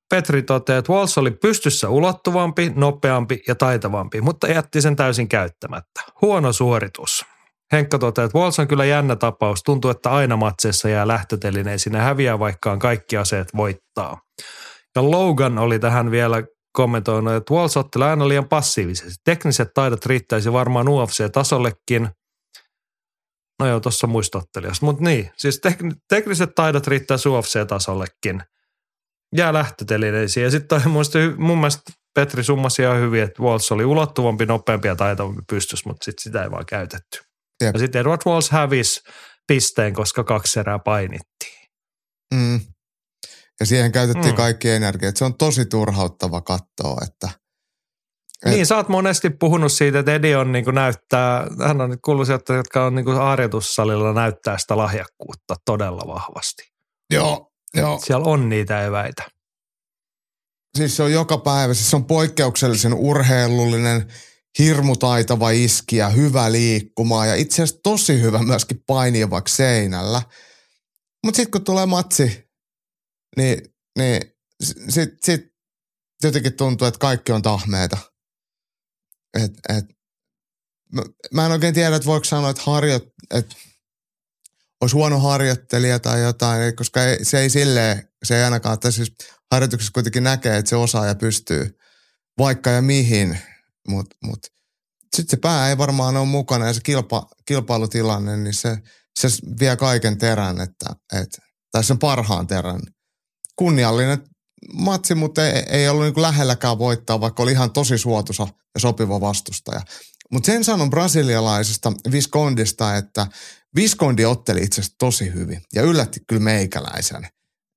Petri 0.10 0.41
toteaa, 0.41 0.80
että 0.80 0.93
Walls 0.93 1.18
oli 1.18 1.32
pystyssä 1.32 1.89
ulottuvampi, 1.89 2.72
nopeampi 2.76 3.41
ja 3.47 3.55
taitavampi, 3.55 4.22
mutta 4.22 4.47
jätti 4.47 4.82
sen 4.82 4.95
täysin 4.95 5.28
käyttämättä. 5.28 6.01
Huono 6.22 6.53
suoritus. 6.53 7.26
Henkka 7.72 7.99
toteaa, 7.99 8.26
että 8.26 8.38
Walls 8.38 8.60
on 8.60 8.68
kyllä 8.68 8.86
jännä 8.86 9.16
tapaus. 9.16 9.64
Tuntuu, 9.64 9.91
että 9.91 10.10
aina 10.10 10.38
matseissa 10.38 10.89
jää 10.89 11.08
lähtötelineen 11.08 11.80
sinne 11.80 11.99
häviää, 11.99 12.39
vaikkaan 12.39 12.80
kaikki 12.80 13.18
aseet 13.18 13.47
voittaa. 13.55 14.22
Ja 14.95 15.12
Logan 15.12 15.58
oli 15.58 15.80
tähän 15.80 16.12
vielä 16.12 16.43
kommentoinut, 16.72 17.34
että 17.34 17.53
Walls 17.53 17.78
otti 17.78 17.99
aina 18.01 18.28
liian 18.28 18.49
passiivisesti. 18.49 19.22
Tekniset 19.26 19.70
taidot 19.74 20.05
riittäisi 20.05 20.53
varmaan 20.53 20.88
UFC-tasollekin. 20.88 22.10
No 23.60 23.68
joo, 23.68 23.80
tuossa 23.80 24.08
muistottelijassa. 24.08 24.86
Mutta 24.86 25.03
niin, 25.03 25.32
siis 25.38 25.62
tek- 25.68 25.95
tekniset 26.10 26.55
taidot 26.55 26.88
riittää 26.88 27.18
UFC-tasollekin– 27.18 28.41
jää 29.36 29.53
lähtötelineisiin. 29.53 30.43
Ja 30.43 30.51
sitten 30.51 30.82
mun 31.38 31.57
mielestä 31.57 31.82
Petri 32.15 32.43
summasi 32.43 32.82
ihan 32.82 32.97
hyvin, 32.99 33.23
että 33.23 33.43
Waltz 33.43 33.71
oli 33.71 33.86
ulottuvampi, 33.86 34.45
nopeampi 34.45 34.88
ja 34.88 34.95
taitavampi 34.95 35.41
pystys, 35.49 35.86
mutta 35.86 36.05
sitten 36.05 36.23
sitä 36.23 36.43
ei 36.43 36.51
vaan 36.51 36.65
käytetty. 36.65 37.19
Jep. 37.63 37.75
Ja 37.75 37.80
sitten 37.80 38.01
Edward 38.01 38.21
Walls 38.25 38.49
hävisi 38.51 39.01
pisteen, 39.47 39.93
koska 39.93 40.23
kaksi 40.23 40.59
erää 40.59 40.80
painittiin. 40.80 41.67
Mm. 42.34 42.59
Ja 43.59 43.65
siihen 43.65 43.91
käytettiin 43.91 44.34
Mm. 44.34 44.38
kaikki 44.38 44.69
energiat. 44.69 45.17
Se 45.17 45.25
on 45.25 45.38
tosi 45.38 45.65
turhauttava 45.65 46.41
katsoa, 46.41 46.97
että 47.07 47.30
Et- 48.45 48.51
Niin, 48.53 48.65
sä 48.65 48.75
oot 48.75 48.89
monesti 48.89 49.30
puhunut 49.30 49.71
siitä, 49.71 49.99
että 49.99 50.13
Edi 50.15 50.36
on 50.36 50.51
niin 50.51 50.65
näyttää, 50.71 51.47
hän 51.67 51.82
on 51.82 51.97
kuullut 52.05 52.28
sieltä, 52.28 52.53
jotka 52.53 52.86
on 52.86 52.95
niin 52.95 53.05
harjoitussalilla 53.15 54.13
näyttää 54.13 54.57
sitä 54.57 54.78
lahjakkuutta 54.78 55.55
todella 55.65 56.01
vahvasti. 56.07 56.63
joo, 57.13 57.51
joo. 57.82 58.01
Siellä 58.05 58.25
on 58.25 58.49
niitä 58.49 58.86
eväitä. 58.86 59.23
Siis 60.78 60.97
se 60.97 61.03
on 61.03 61.11
joka 61.11 61.38
päivä, 61.38 61.73
siis 61.73 61.89
se 61.89 61.95
on 61.95 62.05
poikkeuksellisen 62.05 62.93
urheilullinen, 62.93 64.07
hirmutaitava 64.59 65.49
iskiä, 65.49 66.09
hyvä 66.09 66.51
liikkumaan 66.51 67.28
ja 67.28 67.36
itse 67.36 67.63
asiassa 67.63 67.82
tosi 67.84 68.21
hyvä 68.21 68.43
myöskin 68.43 68.84
painia 68.88 69.30
vaikka 69.30 69.49
seinällä. 69.49 70.21
Mutta 71.25 71.36
sitten 71.36 71.51
kun 71.51 71.63
tulee 71.63 71.86
matsi, 71.86 72.49
niin, 73.38 73.61
niin 73.97 74.21
sitten 74.89 75.17
sit 75.23 75.41
jotenkin 76.23 76.53
tuntuu, 76.53 76.88
että 76.88 76.99
kaikki 76.99 77.32
on 77.32 77.41
tahmeita. 77.41 77.97
Et, 79.43 79.51
et, 79.78 79.86
mä, 80.93 81.01
mä 81.34 81.45
en 81.45 81.51
oikein 81.51 81.73
tiedä, 81.73 81.95
että 81.95 82.05
voiko 82.05 82.23
sanoa, 82.23 82.49
että, 82.49 82.61
harjo, 82.65 82.99
että 83.32 83.55
olisi 84.82 84.95
huono 84.95 85.19
harjoittelija 85.19 85.99
tai 85.99 86.21
jotain, 86.21 86.75
koska 86.75 87.03
ei, 87.03 87.25
se 87.25 87.39
ei 87.39 87.49
silleen, 87.49 88.09
se 88.23 88.38
ei 88.38 88.43
ainakaan, 88.43 88.80
tai 88.80 88.91
siis 88.91 89.13
harjoituksessa 89.51 89.91
kuitenkin 89.93 90.23
näkee, 90.23 90.57
että 90.57 90.69
se 90.69 90.75
osaa 90.75 91.05
ja 91.05 91.15
pystyy 91.15 91.78
vaikka 92.38 92.69
ja 92.69 92.82
mihin, 92.82 93.39
mutta 93.88 94.15
mut, 94.23 94.47
sitten 95.15 95.32
se 95.32 95.38
pää 95.38 95.69
ei 95.69 95.78
varmaan 95.78 96.17
ole 96.17 96.25
mukana 96.25 96.67
ja 96.67 96.73
se 96.73 96.82
kilpa, 96.84 97.28
kilpailutilanne, 97.45 98.38
niin 98.38 98.53
se, 98.53 98.78
se 99.19 99.28
vie 99.59 99.75
kaiken 99.75 100.17
terän, 100.17 100.61
että, 100.61 100.86
et, 101.13 101.38
tai 101.71 101.84
sen 101.84 101.99
parhaan 101.99 102.47
terän. 102.47 102.82
Kunniallinen 103.55 104.21
matsi, 104.73 105.15
mutta 105.15 105.47
ei, 105.47 105.63
ei 105.69 105.89
ollut 105.89 106.03
niin 106.03 106.21
lähelläkään 106.21 106.80
voittaa, 106.80 107.21
vaikka 107.21 107.43
oli 107.43 107.51
ihan 107.51 107.71
tosi 107.71 107.97
suotuisa 107.97 108.47
ja 108.75 108.80
sopiva 108.80 109.21
vastustaja. 109.21 109.82
Mutta 110.32 110.45
sen 110.45 110.63
sanon 110.63 110.89
brasilialaisesta 110.89 111.93
Viscondista, 112.11 112.95
että 112.95 113.28
Viscondi 113.78 114.25
otteli 114.25 114.63
itse 114.63 114.82
asiassa 114.82 114.95
tosi 114.99 115.34
hyvin 115.34 115.61
ja 115.75 115.82
yllätti 115.82 116.19
kyllä 116.28 116.41
meikäläisen. 116.41 117.28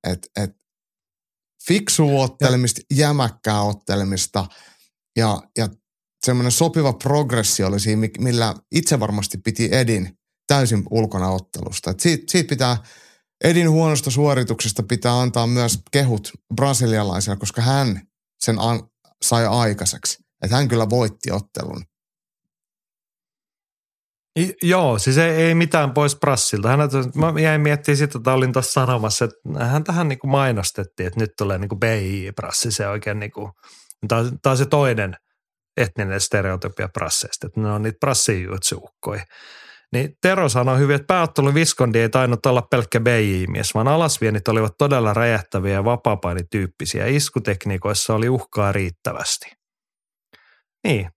Et, 0.08 0.30
et 0.36 0.50
fiksu 1.66 2.20
ottelemista, 2.20 2.80
jämäkkää 2.94 3.62
ottelemista 3.62 4.46
ja, 5.16 5.42
ja 5.58 5.68
semmoinen 6.26 6.52
sopiva 6.52 6.92
progressio 6.92 7.66
oli 7.66 7.80
siinä, 7.80 8.08
millä 8.18 8.54
itse 8.72 9.00
varmasti 9.00 9.38
piti 9.38 9.68
Edin 9.72 10.18
täysin 10.46 10.82
ulkona 10.90 11.30
ottelusta. 11.30 11.90
Et 11.90 12.00
siitä, 12.00 12.24
siitä 12.28 12.48
pitää, 12.48 12.76
Edin 13.44 13.70
huonosta 13.70 14.10
suorituksesta 14.10 14.82
pitää 14.82 15.20
antaa 15.20 15.46
myös 15.46 15.78
kehut 15.90 16.30
brasilialaisella, 16.54 17.36
koska 17.36 17.62
hän 17.62 18.08
sen 18.44 18.58
an, 18.58 18.90
sai 19.22 19.46
aikaiseksi. 19.46 20.18
Että 20.42 20.56
hän 20.56 20.68
kyllä 20.68 20.90
voitti 20.90 21.30
ottelun. 21.30 21.84
Joo, 24.62 24.98
siis 24.98 25.18
ei, 25.18 25.30
ei 25.30 25.54
mitään 25.54 25.94
pois 25.94 26.16
Brassilta. 26.16 26.68
Hän, 26.68 26.78
mä 27.14 27.40
jäin 27.40 27.60
miettimään 27.60 27.96
sitä, 27.96 28.18
että 28.18 28.32
olin 28.32 28.52
tuossa 28.52 28.72
sanomassa, 28.72 29.24
että 29.24 29.64
hän 29.64 29.84
tähän 29.84 30.08
niin 30.08 30.18
kuin 30.18 30.30
mainostettiin, 30.30 31.06
että 31.06 31.20
nyt 31.20 31.30
tulee 31.38 31.58
niin 31.58 31.68
kuin 31.68 31.80
BI-brassi, 31.80 32.70
se 32.70 32.88
oikein 32.88 33.18
niin 33.18 33.30
kuin, 33.32 33.52
tämä, 34.08 34.22
on, 34.46 34.56
se 34.56 34.66
toinen 34.66 35.16
etninen 35.76 36.20
stereotypia 36.20 36.88
brasseista, 36.88 37.46
että 37.46 37.60
ne 37.60 37.72
on 37.72 37.82
niitä 37.82 37.98
brassijuutsuukkoja. 38.00 39.24
Niin 39.92 40.16
Tero 40.22 40.48
sanoi 40.48 40.78
hyvin, 40.78 40.96
että 40.96 41.06
pääottelu 41.06 41.54
Viskondi 41.54 41.98
ei 41.98 42.08
tainnut 42.08 42.46
olla 42.46 42.62
pelkkä 42.62 43.00
BI-mies, 43.00 43.74
vaan 43.74 43.88
alasviennit 43.88 44.48
olivat 44.48 44.72
todella 44.78 45.14
räjähtäviä 45.14 45.72
ja 45.72 45.84
vapaapainityyppisiä. 45.84 47.06
Iskutekniikoissa 47.06 48.14
oli 48.14 48.28
uhkaa 48.28 48.72
riittävästi. 48.72 49.52
Niin, 50.84 51.10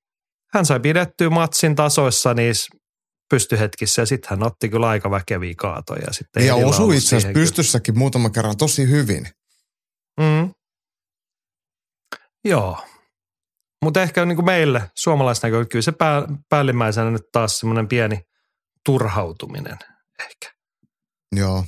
hän 0.53 0.66
sai 0.66 0.80
pidettyä 0.80 1.30
matsin 1.30 1.76
tasoissa 1.76 2.34
niissä 2.34 2.82
pystyhetkissä 3.34 4.01
ja 4.01 4.05
sitten 4.05 4.29
hän 4.29 4.43
otti 4.43 4.69
kyllä 4.69 4.88
aika 4.88 5.11
väkeviä 5.11 5.53
kaatoja. 5.57 6.13
Sitten 6.13 6.45
ja 6.47 6.55
osui 6.55 6.97
itse 6.97 7.07
asiassa 7.07 7.19
siihen 7.19 7.34
kyllä- 7.34 7.43
pystyssäkin 7.43 7.97
muutaman 7.97 8.31
kerran 8.31 8.57
tosi 8.57 8.89
hyvin. 8.89 9.27
Mm. 10.19 10.53
Joo. 12.45 12.88
Mutta 13.84 14.01
ehkä 14.01 14.25
niin 14.25 14.36
kuin 14.36 14.45
meille 14.45 14.91
suomalaisnäkökulmasta 14.95 15.69
kyllä 15.71 15.81
se 15.84 15.91
pää, 15.91 16.21
päällimmäisenä 16.49 17.11
nyt 17.11 17.31
taas 17.31 17.59
semmoinen 17.59 17.88
pieni 17.88 18.21
turhautuminen 18.86 19.77
ehkä. 20.19 20.53
Joo. 21.36 21.65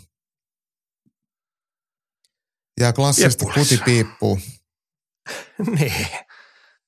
Ja 2.79 2.93
klassisesti 2.93 3.45
Jeppulas. 3.45 3.69
kuti 3.69 3.81
piippuu. 3.85 4.39
niin. 5.79 6.07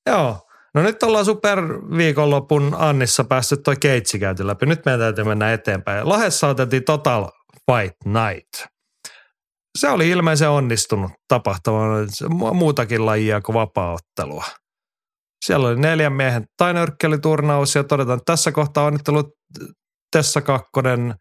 Joo. 0.06 0.47
No 0.74 0.82
nyt 0.82 1.02
ollaan 1.02 1.24
superviikonlopun 1.24 2.76
Annissa 2.78 3.24
päästy 3.24 3.56
toi 3.56 3.76
keitsi 3.76 4.18
käyty 4.18 4.46
läpi. 4.46 4.66
Nyt 4.66 4.84
meidän 4.84 5.00
täytyy 5.00 5.24
mennä 5.24 5.52
eteenpäin. 5.52 6.08
Lahdessa 6.08 6.48
otettiin 6.48 6.84
Total 6.84 7.28
Fight 7.70 7.96
Night. 8.04 8.72
Se 9.78 9.88
oli 9.88 10.08
ilmeisen 10.08 10.50
onnistunut 10.50 11.10
tapahtuma, 11.28 11.80
mu- 12.24 12.54
muutakin 12.54 13.06
lajia 13.06 13.40
kuin 13.40 13.54
vapaaottelua. 13.54 14.44
Siellä 15.44 15.68
oli 15.68 15.80
neljän 15.80 16.12
miehen 16.12 16.44
tainyrkkeliturnaus 16.56 17.74
ja 17.74 17.84
todetaan, 17.84 18.18
että 18.18 18.32
tässä 18.32 18.52
kohtaa 18.52 18.84
onnittelut 18.84 19.26
Tessa 20.12 20.40
Kakkonen 20.40 21.14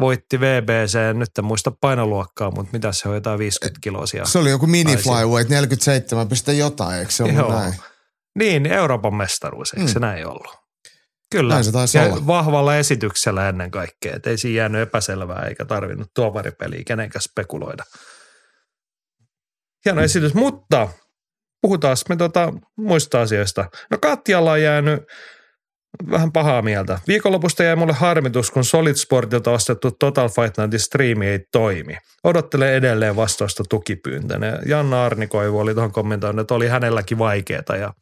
voitti 0.00 0.40
VBC, 0.40 0.98
nyt 1.14 1.28
en 1.38 1.44
muista 1.44 1.72
painoluokkaa, 1.80 2.50
mutta 2.50 2.72
mitä 2.72 2.92
se 2.92 3.08
on, 3.08 3.14
jotain 3.14 3.38
50 3.38 3.80
kiloa 3.82 4.06
siellä. 4.06 4.28
Se 4.28 4.38
oli 4.38 4.50
joku 4.50 4.66
mini 4.66 4.96
flyweight 4.96 5.50
47, 5.50 6.28
pistä 6.28 6.52
jotain, 6.52 6.98
eikö 6.98 7.12
se 7.12 7.22
ollut 7.22 7.36
Joo. 7.36 7.60
näin? 7.60 7.74
Niin, 8.38 8.66
Euroopan 8.66 9.14
mestaruus, 9.14 9.72
eikö 9.72 9.86
Mm. 9.86 9.92
se 9.92 9.98
näin 9.98 10.26
ollut? 10.26 10.56
Kyllä. 11.30 11.54
Näin 11.54 11.64
se 11.64 11.72
taisi 11.72 11.98
ja 11.98 12.04
olla. 12.04 12.26
vahvalla 12.26 12.76
esityksellä 12.76 13.48
ennen 13.48 13.70
kaikkea, 13.70 14.16
että 14.16 14.30
ei 14.30 14.38
siinä 14.38 14.56
jäänyt 14.56 14.80
epäselvää 14.80 15.46
eikä 15.48 15.64
tarvinnut 15.64 16.08
tuomaripeliä 16.14 16.82
kenenkään 16.86 17.22
spekuloida. 17.22 17.84
Hieno 19.84 20.00
esitys, 20.02 20.34
mutta 20.34 20.88
puhutaan 21.62 21.96
me 22.08 22.16
tota 22.16 22.52
muista 22.76 23.20
asioista. 23.20 23.64
No 23.90 23.98
Katjalla 24.02 24.52
on 24.52 24.62
jäänyt 24.62 25.02
vähän 26.10 26.32
pahaa 26.32 26.62
mieltä. 26.62 26.98
Viikonlopusta 27.08 27.62
jäi 27.62 27.76
mulle 27.76 27.92
harmitus, 27.92 28.50
kun 28.50 28.64
Solid 28.64 28.94
Sportilta 28.94 29.50
ostettu 29.50 29.90
Total 29.90 30.28
Fight 30.28 30.58
Nightin 30.58 30.80
striimi 30.80 31.26
ei 31.26 31.40
toimi. 31.52 31.96
Odottelen 32.24 32.74
edelleen 32.74 33.16
vastausta 33.16 33.64
tukipyyntönä. 33.70 34.58
Janna 34.66 35.04
Arnikoivu 35.04 35.58
oli 35.58 35.74
tuohon 35.74 35.92
kommentoinut, 35.92 36.40
että 36.40 36.54
oli 36.54 36.68
hänelläkin 36.68 37.18
vaikeaa 37.18 37.76
ja 37.80 37.92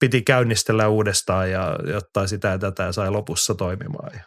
piti 0.00 0.22
käynnistellä 0.22 0.88
uudestaan 0.88 1.50
ja 1.50 1.78
jotta 1.92 2.26
sitä 2.26 2.48
ja 2.48 2.58
tätä 2.58 2.82
ja 2.82 2.92
sai 2.92 3.10
lopussa 3.10 3.54
toimimaan. 3.54 4.10
Ja 4.14 4.24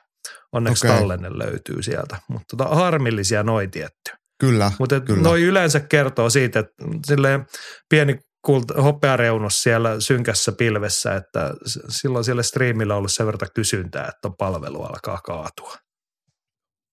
onneksi 0.51 0.87
okay. 0.87 0.99
tallenne 0.99 1.29
löytyy 1.29 1.83
sieltä, 1.83 2.17
mutta 2.27 2.57
tota, 2.57 2.75
harmillisia 2.75 3.43
noi 3.43 3.67
tietty. 3.67 4.11
Kyllä, 4.39 4.71
Mutta 4.79 5.01
noi 5.21 5.41
yleensä 5.41 5.79
kertoo 5.79 6.29
siitä, 6.29 6.59
että 6.59 6.73
silleen 7.07 7.45
pieni 7.89 8.19
kulta, 8.45 8.81
hopeareunus 8.81 9.63
siellä 9.63 9.99
synkässä 9.99 10.51
pilvessä, 10.51 11.15
että 11.15 11.53
silloin 11.89 12.25
siellä 12.25 12.43
striimillä 12.43 12.93
on 12.93 12.97
ollut 12.97 13.11
sen 13.11 13.25
verran 13.25 13.49
kysyntää, 13.55 14.01
että 14.01 14.27
on 14.27 14.35
palvelu 14.37 14.83
alkaa 14.83 15.19
kaatua. 15.23 15.75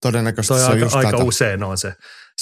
Todennäköisesti 0.03 0.55
Toi 0.55 0.61
se 0.61 0.67
on 0.67 0.73
aika, 0.73 0.99
aika 0.99 1.11
tätä. 1.11 1.25
usein 1.25 1.63
on 1.63 1.79
se 1.79 1.93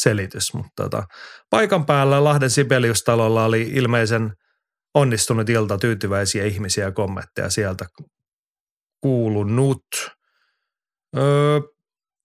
selitys, 0.00 0.54
mutta 0.54 0.82
tota, 0.82 1.02
paikan 1.50 1.86
päällä 1.86 2.24
Lahden 2.24 2.50
Sibeliustalolla 2.50 3.44
oli 3.44 3.62
ilmeisen 3.62 4.32
onnistunut 4.94 5.50
ilta, 5.50 5.78
tyytyväisiä 5.78 6.44
ihmisiä 6.44 6.84
ja 6.84 6.92
kommentteja 6.92 7.50
sieltä 7.50 7.86
kuulunut. 9.00 9.84
Öö, 11.16 11.60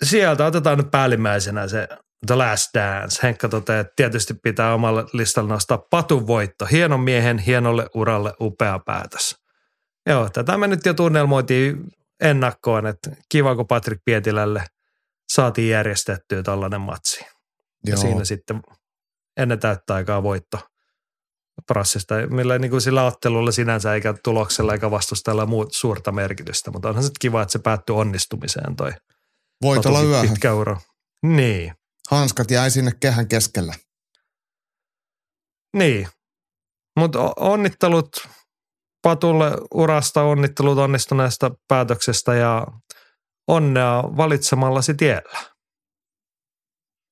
sieltä 0.04 0.46
otetaan 0.46 0.78
nyt 0.78 0.92
päällimmäisenä 0.92 1.68
se 1.68 1.88
The 2.28 2.36
Last 2.36 2.70
Dance. 2.74 3.20
Henkka 3.24 3.50
toteaa, 3.50 3.80
että 3.80 3.94
tietysti 3.96 4.34
pitää 4.34 4.74
omalla 4.74 5.06
listalla 5.14 5.50
nostaa 5.50 5.78
patun 5.78 6.28
voitto. 6.28 6.66
Hienon 6.66 7.00
miehen, 7.00 7.38
hienolle 7.38 7.88
uralle, 7.96 8.34
upea 8.42 8.80
päätös. 8.80 9.36
Joo, 10.06 10.30
tätä 10.30 10.58
me 10.58 10.68
nyt 10.68 10.86
jo 10.86 10.94
tunnelmoitiin 10.94 11.84
ennakkoon, 12.22 12.88
että 12.88 13.12
kiva 13.30 13.56
kun 13.56 13.68
Patrick 13.68 14.02
Pietilälle 14.06 14.64
saatiin 15.34 15.70
järjestettyä 15.70 16.44
tällainen 16.44 16.82
matsi. 16.82 17.20
Ja 17.86 17.92
Joo. 17.92 17.98
siinä 17.98 18.26
sitten 18.26 18.62
ennen 19.38 19.60
täyttä 19.60 19.94
aikaa 19.94 20.24
voitto 20.24 20.60
prassista, 21.68 22.16
millä 22.30 22.60
niin 22.60 22.72
kuin 22.72 22.82
sillä 22.82 23.04
ottelulla 23.04 23.52
sinänsä 23.52 23.94
eikä 23.94 24.14
tuloksella 24.24 24.74
eikä 24.74 24.92
vastustajalla 24.92 25.46
muut 25.46 25.74
suurta 25.74 26.12
merkitystä, 26.12 26.72
mutta 26.72 26.90
onhan 26.90 27.04
se 27.04 27.10
kiva, 27.20 27.42
että 27.42 27.52
se 27.52 27.60
päättyi 27.60 27.96
onnistumiseen 27.96 28.76
toi 28.76 28.92
Voit 29.62 29.86
olla 29.86 30.02
yöhön. 30.02 30.30
pitkä 30.30 30.54
uro. 30.54 30.78
Niin, 31.24 31.74
Hanskat 32.12 32.52
jäi 32.52 32.72
sinne 32.72 32.92
kehän 33.00 33.28
keskellä. 33.28 33.74
niin. 35.78 36.08
Mutta 37.00 37.20
onnittelut 37.36 38.10
Patulle 39.02 39.52
urasta, 39.74 40.24
onnittelut 40.24 40.78
onnistuneesta 40.78 41.52
päätöksestä 41.68 42.34
ja 42.34 42.68
onnea 43.48 44.04
valitsemallasi 44.18 44.94
tiellä. 44.94 45.40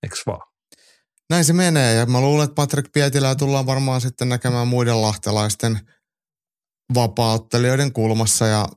Eiks 0.03 0.23
vaan? 0.27 0.50
Näin 1.31 1.45
se 1.45 1.53
menee 1.53 1.93
ja 1.93 2.05
mä 2.05 2.21
luulen, 2.21 2.43
että 2.43 2.55
Patrick 2.55 2.91
Pietilää 2.91 3.35
tullaan 3.35 3.65
varmaan 3.65 4.01
sitten 4.01 4.29
näkemään 4.29 4.67
muiden 4.67 5.01
lahtelaisten 5.01 5.79
vapauttelijoiden 6.95 7.93
kulmassa 7.93 8.47
ja 8.47 8.67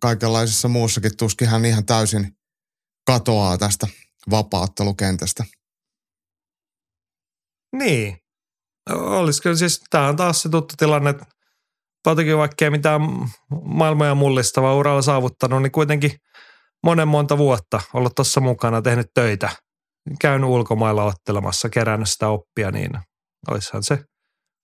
kaikenlaisessa 0.00 0.68
muussakin 0.68 1.16
tuskin 1.16 1.48
hän 1.48 1.64
ihan 1.64 1.86
täysin 1.86 2.36
katoaa 3.06 3.58
tästä 3.58 3.86
vapauttelukentästä. 4.30 5.44
Niin. 7.76 8.18
Olisiko 8.90 9.54
siis, 9.54 9.82
tämä 9.90 10.08
on 10.08 10.16
taas 10.16 10.42
se 10.42 10.48
tuttu 10.48 10.74
tilanne, 10.78 11.10
että 11.10 11.26
Patrikin 12.04 12.38
vaikka 12.38 12.70
mitään 12.70 13.00
maailmoja 13.64 14.14
mullistavaa 14.14 14.74
uralla 14.74 15.02
saavuttanut, 15.02 15.62
niin 15.62 15.72
kuitenkin 15.72 16.12
monen 16.84 17.08
monta 17.08 17.38
vuotta 17.38 17.80
ollut 17.94 18.14
tuossa 18.14 18.40
mukana, 18.40 18.82
tehnyt 18.82 19.10
töitä, 19.14 19.50
käynyt 20.20 20.50
ulkomailla 20.50 21.04
ottelemassa, 21.04 21.68
kerännyt 21.68 22.08
sitä 22.08 22.28
oppia, 22.28 22.70
niin 22.70 22.90
olisihan 23.50 23.82
se 23.82 24.04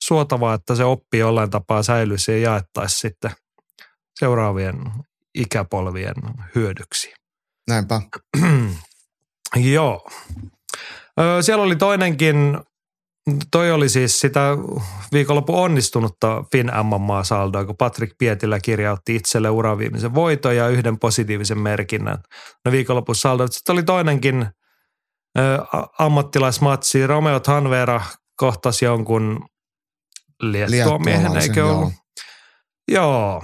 suotavaa, 0.03 0.55
että 0.55 0.75
se 0.75 0.85
oppi 0.85 1.19
jollain 1.19 1.51
tapaa 1.51 1.83
säilyisi 1.83 2.33
ja 2.33 2.39
jaettaisi 2.39 2.99
sitten 2.99 3.31
seuraavien 4.19 4.75
ikäpolvien 5.35 6.15
hyödyksi. 6.55 7.13
Näinpä. 7.69 8.01
Joo. 9.75 10.11
Siellä 11.41 11.65
oli 11.65 11.77
toinenkin, 11.77 12.59
toi 13.51 13.73
oli 13.73 13.89
siis 13.89 14.21
sitä 14.21 14.51
viikonloppu 15.13 15.63
onnistunutta 15.63 16.45
Fin 16.53 16.67
MMA-saldoa, 16.67 17.65
kun 17.65 17.77
Patrick 17.77 18.19
Pietilä 18.19 18.61
kirjautti 18.61 19.17
itselle 19.17 19.51
uraviimisen 19.51 20.15
voiton 20.15 20.57
ja 20.57 20.69
yhden 20.69 20.99
positiivisen 20.99 21.59
merkinnän. 21.59 22.19
No 22.65 22.73
viikonlopun 22.73 23.15
saldo. 23.15 23.47
Sitten 23.51 23.73
oli 23.73 23.83
toinenkin 23.83 24.47
ammattilaismatsi. 25.99 27.07
Romeo 27.07 27.41
Tanvera 27.41 28.01
kohtasi 28.37 28.85
jonkun 28.85 29.47
liettuan 30.43 31.05
miehen, 31.05 31.37
eikö 31.37 31.67
ollut? 31.67 31.93
Joo. 32.93 33.43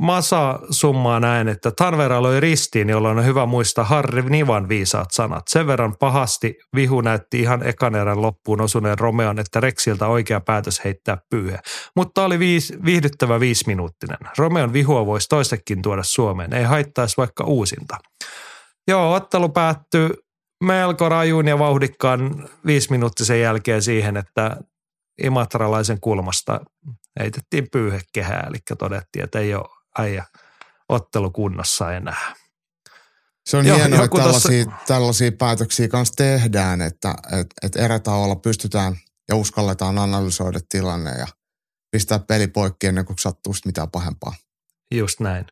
Masa 0.00 0.58
summaa 0.70 1.20
näin, 1.20 1.48
että 1.48 1.70
Tanvera 1.70 2.22
loi 2.22 2.40
ristiin, 2.40 2.88
jolloin 2.88 3.18
on 3.18 3.24
hyvä 3.24 3.46
muistaa 3.46 3.84
Harri 3.84 4.22
Nivan 4.22 4.68
viisaat 4.68 5.08
sanat. 5.12 5.42
Sen 5.48 5.66
verran 5.66 5.96
pahasti 5.96 6.54
vihu 6.74 7.00
näytti 7.00 7.40
ihan 7.40 7.66
ekan 7.66 7.94
erän 7.94 8.22
loppuun 8.22 8.60
osuneen 8.60 8.98
Romeon, 8.98 9.38
että 9.38 9.60
Rexiltä 9.60 10.06
oikea 10.06 10.40
päätös 10.40 10.84
heittää 10.84 11.18
pyyhe. 11.30 11.58
Mutta 11.96 12.24
oli 12.24 12.38
viis, 12.38 12.72
viihdyttävä 12.84 13.40
viisiminuuttinen. 13.40 14.18
Romeon 14.38 14.72
vihua 14.72 15.06
voisi 15.06 15.28
toistekin 15.28 15.82
tuoda 15.82 16.02
Suomeen, 16.02 16.52
ei 16.52 16.64
haittaisi 16.64 17.16
vaikka 17.16 17.44
uusinta. 17.44 17.96
Joo, 18.88 19.14
ottelu 19.14 19.48
päättyi 19.48 20.10
melko 20.64 21.08
rajuun 21.08 21.48
ja 21.48 21.58
vauhdikkaan 21.58 22.48
viisi 22.66 22.90
minuuttisen 22.90 23.40
jälkeen 23.40 23.82
siihen, 23.82 24.16
että 24.16 24.56
imatralaisen 25.22 26.00
kulmasta 26.00 26.60
heitettiin 27.20 27.68
pyyhekehää, 27.72 28.46
eli 28.48 28.58
todettiin, 28.78 29.24
että 29.24 29.38
ei 29.38 29.54
ole 29.54 29.68
äijä 29.98 30.24
ottelukunnossa 30.88 31.92
enää. 31.92 32.34
Se 33.46 33.56
on 33.56 33.66
Joo, 33.66 33.76
hienoa, 33.76 34.04
että 34.04 34.18
tällaisia, 34.18 34.64
tossa... 34.64 34.78
tällaisia 34.86 35.32
päätöksiä 35.32 35.88
kanssa 35.88 36.14
tehdään, 36.16 36.80
että 36.80 37.14
et, 37.40 37.46
et 37.62 37.76
erätaolla 37.76 38.36
pystytään 38.36 38.96
ja 39.28 39.36
uskalletaan 39.36 39.98
analysoida 39.98 40.58
tilanne 40.68 41.10
ja 41.10 41.26
pistää 41.90 42.18
peli 42.18 42.46
poikki 42.46 42.86
ennen 42.86 43.04
kuin 43.04 43.18
sattuu 43.18 43.54
mitään 43.64 43.90
pahempaa. 43.90 44.34
Just 44.94 45.20
näin. 45.20 45.46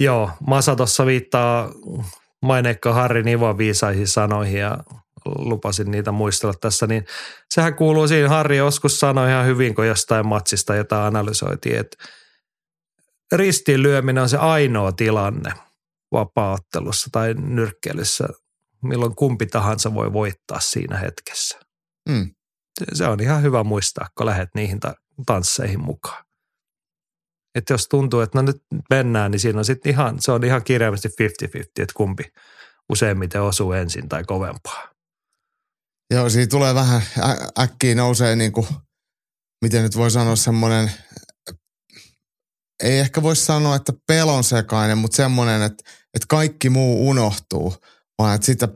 Joo, 0.00 0.30
Masa 0.46 0.76
tuossa 0.76 1.06
viittaa 1.06 1.70
maineikka 2.44 2.92
Harri 2.92 3.22
Nivan 3.22 3.58
viisaisiin 3.58 4.08
sanoihin 4.08 4.60
ja 4.60 4.78
lupasin 5.38 5.90
niitä 5.90 6.12
muistella 6.12 6.54
tässä, 6.60 6.86
niin 6.86 7.06
sehän 7.54 7.74
kuuluu 7.74 8.08
siinä, 8.08 8.28
Harri 8.28 8.56
joskus 8.56 9.00
sanoi 9.00 9.30
ihan 9.30 9.46
hyvin, 9.46 9.74
kun 9.74 9.86
jostain 9.86 10.26
matsista 10.26 10.74
jota 10.74 11.06
analysoitiin, 11.06 11.78
että 11.78 11.96
ristiin 13.32 13.82
lyöminen 13.82 14.22
on 14.22 14.28
se 14.28 14.36
ainoa 14.36 14.92
tilanne 14.92 15.52
vapaattelussa 16.12 17.08
tai 17.12 17.34
nyrkkeilyssä, 17.34 18.28
milloin 18.82 19.14
kumpi 19.14 19.46
tahansa 19.46 19.94
voi 19.94 20.12
voittaa 20.12 20.60
siinä 20.60 20.98
hetkessä. 20.98 21.58
Mm. 22.08 22.30
Se 22.92 23.06
on 23.06 23.20
ihan 23.20 23.42
hyvä 23.42 23.64
muistaa, 23.64 24.06
kun 24.16 24.26
lähdet 24.26 24.48
niihin 24.54 24.80
ta- 24.80 24.94
tansseihin 25.26 25.80
mukaan. 25.80 26.23
Että 27.54 27.74
jos 27.74 27.88
tuntuu, 27.88 28.20
että 28.20 28.38
no 28.38 28.42
nyt 28.42 28.62
mennään, 28.90 29.30
niin 29.30 29.40
siinä 29.40 29.58
on 29.58 29.64
sitten 29.64 29.92
ihan, 29.92 30.16
se 30.20 30.32
on 30.32 30.44
ihan 30.44 30.64
kirjaimesti 30.64 31.08
50-50, 31.08 31.12
että 31.60 31.94
kumpi 31.94 32.24
useimmiten 32.92 33.42
osuu 33.42 33.72
ensin 33.72 34.08
tai 34.08 34.24
kovempaa. 34.24 34.88
Joo, 36.10 36.28
siinä 36.28 36.46
tulee 36.46 36.74
vähän 36.74 37.02
ä- 37.18 37.62
äkkiä 37.62 37.94
nousee 37.94 38.36
niin 38.36 38.52
kuin, 38.52 38.66
miten 39.64 39.82
nyt 39.82 39.96
voi 39.96 40.10
sanoa 40.10 40.36
semmoinen, 40.36 40.90
ei 42.82 42.98
ehkä 42.98 43.22
voi 43.22 43.36
sanoa, 43.36 43.76
että 43.76 43.92
pelon 44.06 44.44
sekainen, 44.44 44.98
mutta 44.98 45.16
semmoinen, 45.16 45.62
että, 45.62 45.90
että 46.14 46.26
kaikki 46.28 46.70
muu 46.70 47.08
unohtuu, 47.08 47.74
vaan 48.18 48.34
että 48.34 48.46
sitä, 48.46 48.68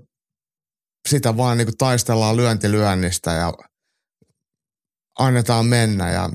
sitä 1.09 1.37
vaan 1.37 1.57
niin 1.57 1.67
kuin 1.67 1.77
taistellaan 1.79 2.37
lyöntilyönnistä 2.37 3.33
ja 3.33 3.53
annetaan 5.19 5.67
mennä 5.67 6.11
ja 6.11 6.31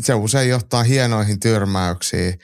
se 0.00 0.14
usein 0.14 0.48
johtaa 0.48 0.82
hienoihin 0.82 1.40
tyrmäyksiin, 1.40 2.38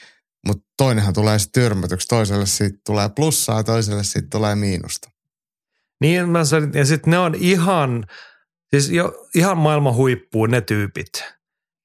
mutta 0.46 0.64
toinenhan 0.76 1.14
tulee 1.14 1.38
sitten 1.38 1.62
tyrmätyksi, 1.62 2.08
toiselle 2.08 2.46
siitä 2.46 2.78
tulee 2.86 3.08
plussaa 3.08 3.56
ja 3.56 3.64
toiselle 3.64 4.04
siitä 4.04 4.28
tulee 4.30 4.54
miinusta. 4.54 5.10
Niin, 6.00 6.28
mä 6.28 6.44
sanon, 6.44 6.72
ja 6.74 6.84
sitten 6.84 7.10
ne 7.10 7.18
on 7.18 7.34
ihan, 7.34 8.04
siis 8.70 8.90
jo 8.90 9.26
ihan 9.34 9.58
maailman 9.58 9.94
huippuun 9.94 10.50
ne 10.50 10.60
tyypit, 10.60 11.24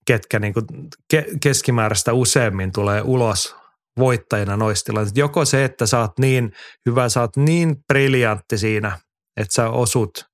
ketkä 0.05 0.39
niin 0.39 0.53
kuin 0.53 0.65
ke- 1.13 1.37
keskimääräistä 1.41 2.13
useammin 2.13 2.71
tulee 2.71 3.01
ulos 3.01 3.55
voittajina 3.99 4.57
noissa 4.57 4.93
Joko 5.15 5.45
se, 5.45 5.65
että 5.65 5.85
sä 5.85 5.99
oot 5.99 6.19
niin 6.19 6.51
hyvä, 6.89 7.09
sä 7.09 7.21
oot 7.21 7.37
niin 7.37 7.75
briljantti 7.87 8.57
siinä, 8.57 8.99
että 9.37 9.53
sä 9.53 9.69
osut 9.69 10.28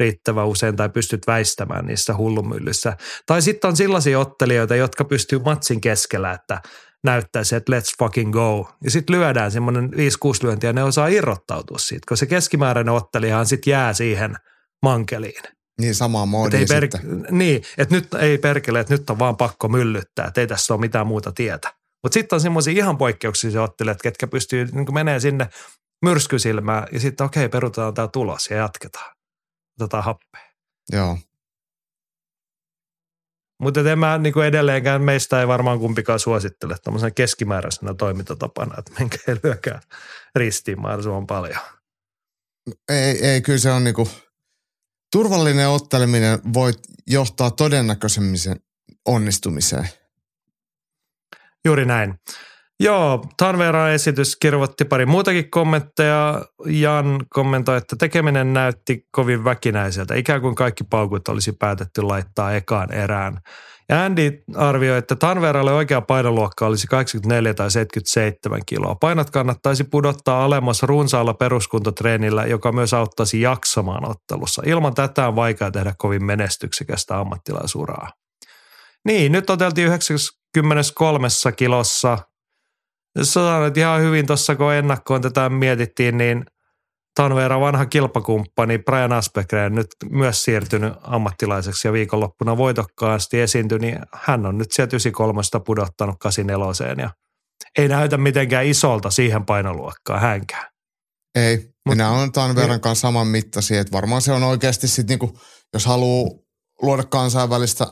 riittävän 0.00 0.46
usein 0.46 0.76
tai 0.76 0.88
pystyt 0.88 1.26
väistämään 1.26 1.86
niissä 1.86 2.16
hullumyllyssä. 2.16 2.96
Tai 3.26 3.42
sitten 3.42 3.68
on 3.68 3.76
sellaisia 3.76 4.18
ottelijoita, 4.18 4.76
jotka 4.76 5.04
pystyy 5.04 5.38
matsin 5.38 5.80
keskellä, 5.80 6.32
että 6.32 6.60
näyttää 7.04 7.44
se, 7.44 7.56
että 7.56 7.72
let's 7.72 7.94
fucking 7.98 8.32
go. 8.32 8.70
Ja 8.84 8.90
sitten 8.90 9.16
lyödään 9.16 9.50
semmoinen 9.50 9.90
5-6 9.92 9.96
lyöntiä 10.42 10.68
ja 10.68 10.72
ne 10.72 10.82
osaa 10.82 11.08
irrottautua 11.08 11.78
siitä, 11.78 12.06
koska 12.08 12.16
se 12.16 12.26
keskimääräinen 12.26 12.94
ottelijahan 12.94 13.46
sitten 13.46 13.70
jää 13.70 13.92
siihen 13.92 14.36
mankeliin. 14.82 15.42
Niin 15.80 15.94
samaan 15.94 16.28
moodiin 16.28 16.68
per, 16.68 16.88
Niin, 17.30 17.62
että 17.78 17.94
nyt 17.94 18.14
ei 18.14 18.38
perkele, 18.38 18.80
että 18.80 18.94
nyt 18.94 19.10
on 19.10 19.18
vaan 19.18 19.36
pakko 19.36 19.68
myllyttää, 19.68 20.26
että 20.26 20.40
ei 20.40 20.46
tässä 20.46 20.74
ole 20.74 20.80
mitään 20.80 21.06
muuta 21.06 21.32
tietä. 21.32 21.72
Mutta 22.02 22.14
sitten 22.14 22.36
on 22.36 22.40
semmoisia 22.40 22.72
ihan 22.72 22.98
poikkeuksisia 22.98 23.62
ottelijat, 23.62 24.02
ketkä 24.02 24.26
pystyy 24.26 24.68
niin 24.72 24.94
menee 24.94 25.20
sinne 25.20 25.48
myrskysilmään 26.04 26.86
ja 26.92 27.00
sitten 27.00 27.24
okei, 27.24 27.44
okay, 27.44 27.48
perutetaan 27.48 27.94
tämä 27.94 28.08
tulos 28.08 28.50
ja 28.50 28.56
jatketaan 28.56 29.19
tota 29.80 30.02
happea. 30.02 30.40
Joo. 30.92 31.18
Mutta 33.60 33.90
en 33.92 33.98
mä 33.98 34.18
niin 34.18 34.32
kuin 34.32 34.46
edelleenkään, 34.46 35.02
meistä 35.02 35.40
ei 35.40 35.48
varmaan 35.48 35.78
kumpikaan 35.78 36.18
suosittele 36.18 36.76
tämmöisenä 36.84 37.10
keskimääräisenä 37.10 37.94
toimintatapana, 37.94 38.74
että 38.78 38.92
menkää 38.98 39.36
lyökää 39.44 39.80
ristiin 40.34 40.80
mahdollisimman 40.80 41.26
paljon. 41.26 41.60
Ei, 42.88 43.26
ei 43.26 43.40
kyllä 43.40 43.58
se 43.58 43.70
on 43.70 43.84
niinku, 43.84 44.08
turvallinen 45.12 45.68
otteleminen 45.68 46.38
voi 46.54 46.72
johtaa 47.06 47.50
todennäköisemmin 47.50 48.38
onnistumiseen. 49.06 49.88
Juuri 51.64 51.86
näin. 51.86 52.14
Joo, 52.82 53.24
Tanveran 53.36 53.90
esitys 53.90 54.36
kirvoitti 54.36 54.84
pari 54.84 55.06
muutakin 55.06 55.50
kommentteja. 55.50 56.42
Jan 56.66 57.20
kommentoi, 57.30 57.76
että 57.76 57.96
tekeminen 57.96 58.52
näytti 58.52 59.06
kovin 59.12 59.44
väkinäiseltä. 59.44 60.14
Ikään 60.14 60.40
kuin 60.40 60.54
kaikki 60.54 60.84
paukut 60.84 61.28
olisi 61.28 61.52
päätetty 61.52 62.02
laittaa 62.02 62.52
ekaan 62.52 62.92
erään. 62.92 63.38
Ja 63.88 64.04
Andy 64.04 64.42
arvioi, 64.56 64.98
että 64.98 65.16
Tanveralle 65.16 65.72
oikea 65.72 66.00
painoluokka 66.00 66.66
olisi 66.66 66.86
84 66.86 67.54
tai 67.54 67.70
77 67.70 68.60
kiloa. 68.66 68.94
Painot 68.94 69.30
kannattaisi 69.30 69.84
pudottaa 69.84 70.44
alemmas 70.44 70.82
runsaalla 70.82 71.34
peruskuntotreenillä, 71.34 72.46
joka 72.46 72.72
myös 72.72 72.94
auttaisi 72.94 73.40
jaksamaan 73.40 74.10
ottelussa. 74.10 74.62
Ilman 74.66 74.94
tätä 74.94 75.28
on 75.28 75.36
vaikea 75.36 75.70
tehdä 75.70 75.94
kovin 75.98 76.24
menestyksekästä 76.24 77.18
ammattilaisuraa. 77.18 78.10
Niin, 79.04 79.32
nyt 79.32 79.50
oteltiin 79.50 79.86
93 79.86 81.28
kilossa– 81.56 82.18
jos 83.16 83.32
sanoit 83.32 83.76
ihan 83.76 84.00
hyvin 84.00 84.26
tuossa, 84.26 84.56
kun 84.56 84.74
ennakkoon 84.74 85.22
tätä 85.22 85.48
mietittiin, 85.48 86.18
niin 86.18 86.44
Tanveera 87.14 87.60
vanha 87.60 87.86
kilpakumppani 87.86 88.78
Brian 88.78 89.12
Aspegren 89.12 89.74
nyt 89.74 89.86
myös 90.10 90.44
siirtynyt 90.44 90.92
ammattilaiseksi 91.02 91.88
ja 91.88 91.92
viikonloppuna 91.92 92.56
voitokkaasti 92.56 93.40
esiintyi, 93.40 93.78
niin 93.78 93.98
hän 94.14 94.46
on 94.46 94.58
nyt 94.58 94.72
sieltä 94.72 94.96
93 94.96 95.42
pudottanut 95.66 96.16
84 96.20 97.04
ja 97.04 97.10
ei 97.78 97.88
näytä 97.88 98.16
mitenkään 98.16 98.66
isolta 98.66 99.10
siihen 99.10 99.46
painoluokkaan 99.46 100.20
hänkään. 100.20 100.66
Ei, 101.34 101.56
Mut, 101.56 101.94
minä 101.94 102.10
olen 102.10 102.32
tämän 102.32 102.56
verran 102.56 102.80
kanssa 102.80 103.08
saman 103.08 103.26
mittaisia, 103.26 103.80
että 103.80 103.92
varmaan 103.92 104.22
se 104.22 104.32
on 104.32 104.42
oikeasti 104.42 104.88
sitten 104.88 105.06
niinku, 105.06 105.38
jos 105.72 105.86
haluaa 105.86 106.30
luoda 106.82 107.04
kansainvälistä 107.04 107.86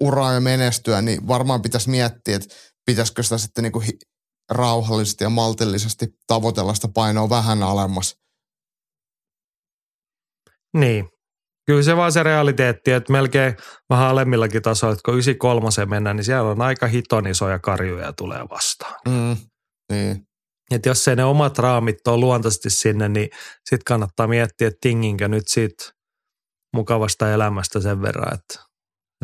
uraa 0.00 0.32
ja 0.32 0.40
menestyä, 0.40 1.02
niin 1.02 1.28
varmaan 1.28 1.62
pitäisi 1.62 1.90
miettiä, 1.90 2.36
että 2.36 2.54
pitäisikö 2.86 3.22
sitä 3.22 3.38
sitten 3.38 3.64
niinku 3.64 3.82
rauhallisesti 4.50 5.24
ja 5.24 5.30
maltillisesti 5.30 6.06
tavoitella 6.26 6.74
sitä 6.74 6.88
painoa 6.88 7.30
vähän 7.30 7.62
alemmas. 7.62 8.16
Niin. 10.76 11.08
Kyllä 11.66 11.82
se 11.82 11.96
vaan 11.96 12.12
se 12.12 12.22
realiteetti, 12.22 12.92
että 12.92 13.12
melkein 13.12 13.56
vähän 13.90 14.08
alemmillakin 14.08 14.62
tasoilla, 14.62 14.92
että 14.92 15.02
kun 15.04 15.14
93 15.14 15.86
mennään, 15.86 16.16
niin 16.16 16.24
siellä 16.24 16.50
on 16.50 16.62
aika 16.62 16.86
hiton 16.86 17.26
isoja 17.26 17.58
karjuja 17.58 18.12
tulee 18.12 18.40
vastaan. 18.50 19.00
Mm, 19.08 19.36
niin. 19.92 20.26
Että 20.70 20.88
jos 20.88 21.08
ei 21.08 21.16
ne 21.16 21.24
omat 21.24 21.58
raamit 21.58 22.06
ole 22.06 22.16
luontaisesti 22.16 22.70
sinne, 22.70 23.08
niin 23.08 23.28
sitten 23.56 23.84
kannattaa 23.86 24.26
miettiä, 24.26 24.68
että 24.68 24.78
tinginkö 24.80 25.28
nyt 25.28 25.48
siitä 25.48 25.84
mukavasta 26.74 27.32
elämästä 27.32 27.80
sen 27.80 28.02
verran, 28.02 28.34
että 28.34 28.64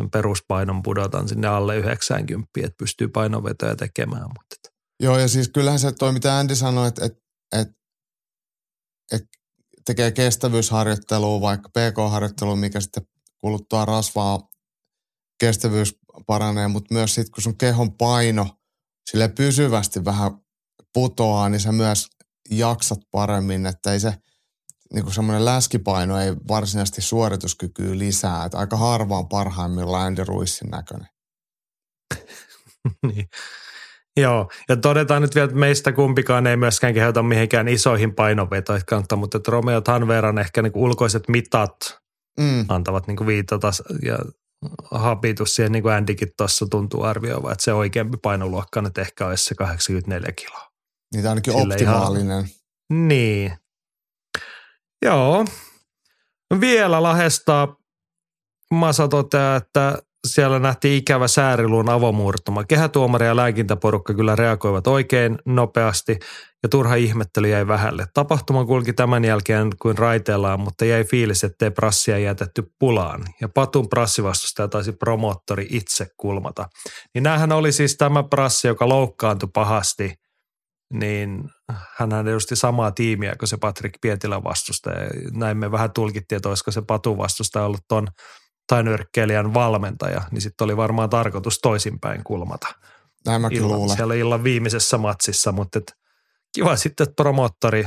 sen 0.01 0.11
peruspainon 0.11 0.83
pudotan 0.83 1.27
sinne 1.27 1.47
alle 1.47 1.77
90, 1.77 2.49
että 2.57 2.75
pystyy 2.77 3.07
painonvetoja 3.07 3.75
tekemään. 3.75 4.27
Mutta 4.27 4.70
Joo, 5.01 5.17
ja 5.17 5.27
siis 5.27 5.49
kyllähän 5.49 5.79
se 5.79 5.91
toi, 5.91 6.11
mitä 6.11 6.37
Andy 6.37 6.55
sanoi, 6.55 6.87
että, 6.87 7.05
että, 7.05 7.19
että, 7.55 7.73
että 9.11 9.27
tekee 9.85 10.11
kestävyysharjoittelua, 10.11 11.41
vaikka 11.41 11.69
PK-harjoittelua, 11.69 12.55
mikä 12.55 12.79
sitten 12.81 13.07
kuluttaa 13.41 13.85
rasvaa, 13.85 14.49
kestävyys 15.39 15.95
paranee, 16.27 16.67
mutta 16.67 16.93
myös 16.93 17.15
sitten 17.15 17.31
kun 17.31 17.43
sun 17.43 17.57
kehon 17.57 17.97
paino 17.97 18.47
sille 19.09 19.27
pysyvästi 19.27 20.05
vähän 20.05 20.31
putoaa, 20.93 21.49
niin 21.49 21.59
sä 21.59 21.71
myös 21.71 22.07
jaksat 22.49 22.99
paremmin, 23.11 23.65
että 23.65 23.93
ei 23.93 23.99
se 23.99 24.13
niin 24.93 25.03
kuin 25.03 25.13
semmoinen 25.13 25.45
läskipaino 25.45 26.19
ei 26.19 26.35
varsinaisesti 26.47 27.01
suorituskykyä 27.01 27.97
lisää, 27.97 28.45
että 28.45 28.57
aika 28.57 28.77
harvaan 28.77 29.29
parhaimmillaan 29.29 30.07
Andy 30.07 30.23
Ruissin 30.23 30.69
näköinen. 30.69 31.09
niin. 33.07 33.29
Joo, 34.17 34.49
ja 34.69 34.77
todetaan 34.77 35.21
nyt 35.21 35.35
vielä, 35.35 35.45
että 35.45 35.57
meistä 35.57 35.91
kumpikaan 35.91 36.47
ei 36.47 36.57
myöskään 36.57 36.93
kehota 36.93 37.23
mihinkään 37.23 37.67
isoihin 37.67 38.15
painovetoihin 38.15 38.85
kantaa, 38.85 39.17
mutta 39.17 39.37
että 39.37 39.51
Romeo 39.51 39.81
Tanveran 39.81 40.37
ehkä 40.37 40.61
niin 40.61 40.71
kuin 40.71 40.83
ulkoiset 40.83 41.23
mitat 41.27 41.99
mm. 42.39 42.65
antavat 42.67 43.07
niin 43.07 43.17
kuin 43.17 43.27
viitata 43.27 43.71
ja 44.05 44.17
hapitus 44.91 45.55
siihen, 45.55 45.71
niin 45.71 45.83
kuin 45.83 45.93
Andykin 45.93 46.31
tuossa 46.37 46.65
tuntuu 46.71 47.03
arvioiva, 47.03 47.51
että 47.51 47.63
se 47.63 47.73
oikeampi 47.73 48.17
painoluokka 48.17 48.81
nyt 48.81 48.97
ehkä 48.97 49.27
olisi 49.27 49.45
se 49.45 49.55
84 49.55 50.31
kiloa. 50.31 50.67
Niitä 51.13 51.29
ainakin 51.29 51.53
Sille 51.53 51.73
optimaalinen. 51.73 52.37
Ihan, 52.37 53.07
niin. 53.07 53.53
Joo. 55.05 55.45
Vielä 56.59 57.03
lahesta 57.03 57.67
Masa 58.71 59.07
toteaa, 59.07 59.55
että 59.55 59.97
siellä 60.27 60.59
nähtiin 60.59 60.97
ikävä 60.97 61.27
sääriluun 61.27 61.89
avomurtuma. 61.89 62.63
Kehätuomari 62.63 63.25
ja 63.25 63.35
lääkintäporukka 63.35 64.13
kyllä 64.13 64.35
reagoivat 64.35 64.87
oikein 64.87 65.37
nopeasti 65.45 66.19
ja 66.63 66.69
turha 66.69 66.95
ihmettely 66.95 67.47
jäi 67.47 67.67
vähälle. 67.67 68.05
Tapahtuma 68.13 68.65
kulki 68.65 68.93
tämän 68.93 69.25
jälkeen 69.25 69.69
kuin 69.81 69.97
raiteellaan, 69.97 70.59
mutta 70.59 70.85
jäi 70.85 71.03
fiilis, 71.03 71.43
ettei 71.43 71.71
prassia 71.71 72.17
jätetty 72.17 72.63
pulaan. 72.79 73.23
Ja 73.41 73.49
Patun 73.49 73.89
prassivastustaja 73.89 74.67
taisi 74.67 74.91
promoottori 74.91 75.67
itse 75.69 76.07
kulmata. 76.17 76.69
Niin 77.13 77.23
näähän 77.23 77.51
oli 77.51 77.71
siis 77.71 77.97
tämä 77.97 78.23
prassi, 78.23 78.67
joka 78.67 78.89
loukkaantui 78.89 79.49
pahasti, 79.53 80.13
niin 80.93 81.43
hän 81.97 82.27
edusti 82.27 82.55
samaa 82.55 82.91
tiimiä 82.91 83.35
kuin 83.39 83.49
se 83.49 83.57
Patrick 83.57 83.95
Pietilän 84.01 84.43
vastustaja. 84.43 85.09
Näin 85.33 85.57
me 85.57 85.71
vähän 85.71 85.91
tulkittiin, 85.91 86.37
että 86.37 86.49
olisiko 86.49 86.71
se 86.71 86.81
Patun 86.81 87.17
vastustaja 87.17 87.65
ollut 87.65 87.83
ton– 87.87 88.07
tai 88.67 88.83
nyrkkeilijän 88.83 89.53
valmentaja, 89.53 90.21
niin 90.31 90.41
sitten 90.41 90.65
oli 90.65 90.77
varmaan 90.77 91.09
tarkoitus 91.09 91.59
toisinpäin 91.59 92.23
kulmata. 92.23 92.67
Näin 93.25 93.41
mäkin 93.41 93.57
illan, 93.57 93.77
luulen. 93.77 93.95
Siellä 93.95 94.13
illan 94.13 94.43
viimeisessä 94.43 94.97
matsissa, 94.97 95.51
mutta 95.51 95.79
et, 95.79 95.93
kiva 96.55 96.75
sitten, 96.75 97.03
että 97.03 97.23
promoottori 97.23 97.85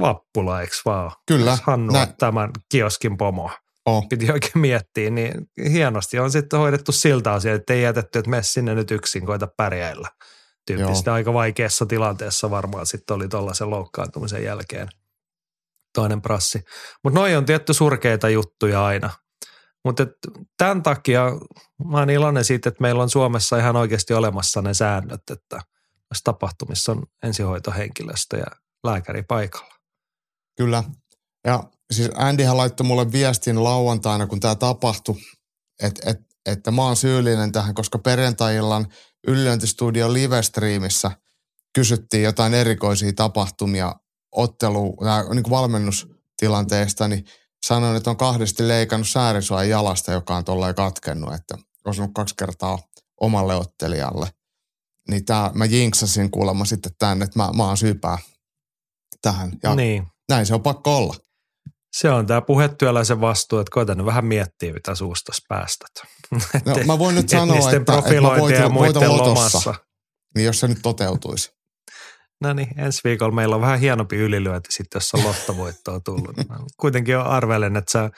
Vappula, 0.00 0.60
eikö 0.60 0.74
vaan? 0.84 1.10
Kyllä. 1.26 1.58
Hannu 1.62 1.92
tämän 2.18 2.50
kioskin 2.68 3.16
pomoa. 3.16 3.52
Oh. 3.86 4.08
Piti 4.08 4.32
oikein 4.32 4.58
miettiä, 4.58 5.10
niin 5.10 5.34
hienosti 5.72 6.18
on 6.18 6.30
sitten 6.30 6.58
hoidettu 6.58 6.92
siltä 6.92 7.32
asiaa, 7.32 7.54
että 7.54 7.74
ei 7.74 7.82
jätetty, 7.82 8.18
että 8.18 8.30
mene 8.30 8.42
sinne 8.42 8.74
nyt 8.74 8.90
yksin, 8.90 9.26
koita 9.26 9.48
pärjäillä. 9.56 10.08
Tyyppisesti 10.66 11.10
aika 11.10 11.32
vaikeassa 11.32 11.86
tilanteessa 11.86 12.50
varmaan 12.50 12.86
sitten 12.86 13.14
oli 13.14 13.28
tuollaisen 13.28 13.70
loukkaantumisen 13.70 14.44
jälkeen 14.44 14.88
toinen 15.94 16.22
prassi. 16.22 16.64
Mutta 17.04 17.20
noi 17.20 17.36
on 17.36 17.44
tietty 17.44 17.74
surkeita 17.74 18.28
juttuja 18.28 18.84
aina. 18.84 19.10
Mutta 19.84 20.06
tämän 20.58 20.82
takia 20.82 21.22
mä 21.84 21.98
oon 21.98 22.10
iloinen 22.10 22.44
siitä, 22.44 22.68
että 22.68 22.82
meillä 22.82 23.02
on 23.02 23.10
Suomessa 23.10 23.58
ihan 23.58 23.76
oikeasti 23.76 24.14
olemassa 24.14 24.62
ne 24.62 24.74
säännöt, 24.74 25.20
että 25.30 25.60
tässä 26.08 26.22
tapahtumissa 26.24 26.92
on 26.92 27.02
ensihoitohenkilöstö 27.22 28.36
ja 28.36 28.46
lääkäri 28.84 29.22
paikalla. 29.22 29.74
Kyllä. 30.56 30.84
Ja 31.46 31.64
siis 31.92 32.10
Andyhän 32.14 32.56
laittoi 32.56 32.86
mulle 32.86 33.12
viestin 33.12 33.64
lauantaina, 33.64 34.26
kun 34.26 34.40
tämä 34.40 34.54
tapahtui, 34.54 35.16
että, 35.82 36.10
että, 36.10 36.24
että 36.46 36.70
mä 36.70 36.82
oon 36.82 36.96
syyllinen 36.96 37.52
tähän, 37.52 37.74
koska 37.74 37.98
perjantai-illan 37.98 38.86
live-striimissä 40.12 41.10
kysyttiin 41.74 42.22
jotain 42.22 42.54
erikoisia 42.54 43.12
tapahtumia 43.12 43.94
ottelu, 44.32 44.96
niin 45.34 45.50
valmennustilanteesta, 45.50 47.08
niin– 47.08 47.24
sanoin, 47.66 47.96
että 47.96 48.10
on 48.10 48.16
kahdesti 48.16 48.68
leikannut 48.68 49.08
säärisuojan 49.08 49.68
jalasta, 49.68 50.12
joka 50.12 50.36
on 50.36 50.44
tolleen 50.44 50.74
katkennut, 50.74 51.34
että 51.34 51.58
osunut 51.84 52.10
kaksi 52.14 52.34
kertaa 52.36 52.78
omalle 53.20 53.54
ottelijalle. 53.54 54.28
Niin 55.08 55.24
tää, 55.24 55.50
mä 55.54 55.64
jinksasin 55.64 56.30
kuulemma 56.30 56.64
sitten 56.64 56.92
tänne, 56.98 57.24
että 57.24 57.38
mä, 57.38 57.50
mä 57.56 57.64
oon 57.64 57.76
syypää 57.76 58.18
tähän. 59.22 59.52
Ja 59.62 59.74
niin. 59.74 60.06
näin 60.28 60.46
se 60.46 60.54
on 60.54 60.62
pakko 60.62 60.96
olla. 60.96 61.14
Se 61.96 62.10
on 62.10 62.26
tämä 62.26 62.40
puhetyöläisen 62.40 63.20
vastuu, 63.20 63.58
että 63.58 63.70
koitan 63.74 63.96
nyt 63.96 64.06
vähän 64.06 64.24
miettiä, 64.24 64.72
mitä 64.72 64.94
suustas 64.94 65.42
päästät. 65.48 65.90
No, 66.64 66.76
mä 66.86 66.98
voin 66.98 67.14
nyt 67.14 67.28
sanoa, 67.28 67.56
että, 67.56 67.98
että 67.98 68.20
mä 68.20 68.38
voitin, 68.38 68.74
voitin 68.74 69.08
lotossa, 69.08 69.74
niin 70.34 70.44
jos 70.44 70.60
se 70.60 70.68
nyt 70.68 70.78
toteutuisi. 70.82 71.61
No 72.42 72.52
niin, 72.52 72.80
ensi 72.80 73.00
viikolla 73.04 73.34
meillä 73.34 73.54
on 73.54 73.62
vähän 73.62 73.80
hienompi 73.80 74.16
ylilyönti 74.16 74.72
sitten, 74.72 74.96
jos 74.96 75.14
on 75.14 75.24
lottovoittoa 75.24 76.00
tullut. 76.00 76.36
Kuitenkin 76.76 77.18
on 77.18 77.26
arvelen, 77.26 77.76
että 77.76 77.92
sä 77.92 78.10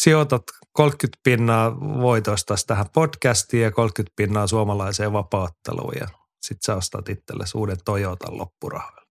sijoitat 0.00 0.42
30 0.72 1.20
pinnaa 1.22 1.80
voitoista 1.80 2.54
tähän 2.66 2.86
podcastiin 2.94 3.62
ja 3.62 3.70
30 3.70 4.12
pinnaa 4.16 4.46
suomalaiseen 4.46 5.12
vapautteluun 5.12 5.92
ja 6.00 6.08
sitten 6.42 6.66
sä 6.66 6.76
ostat 6.76 7.08
itsellesi 7.08 7.58
uuden 7.58 7.76
Toyotan 7.84 8.38
loppurahoilla. 8.38 9.02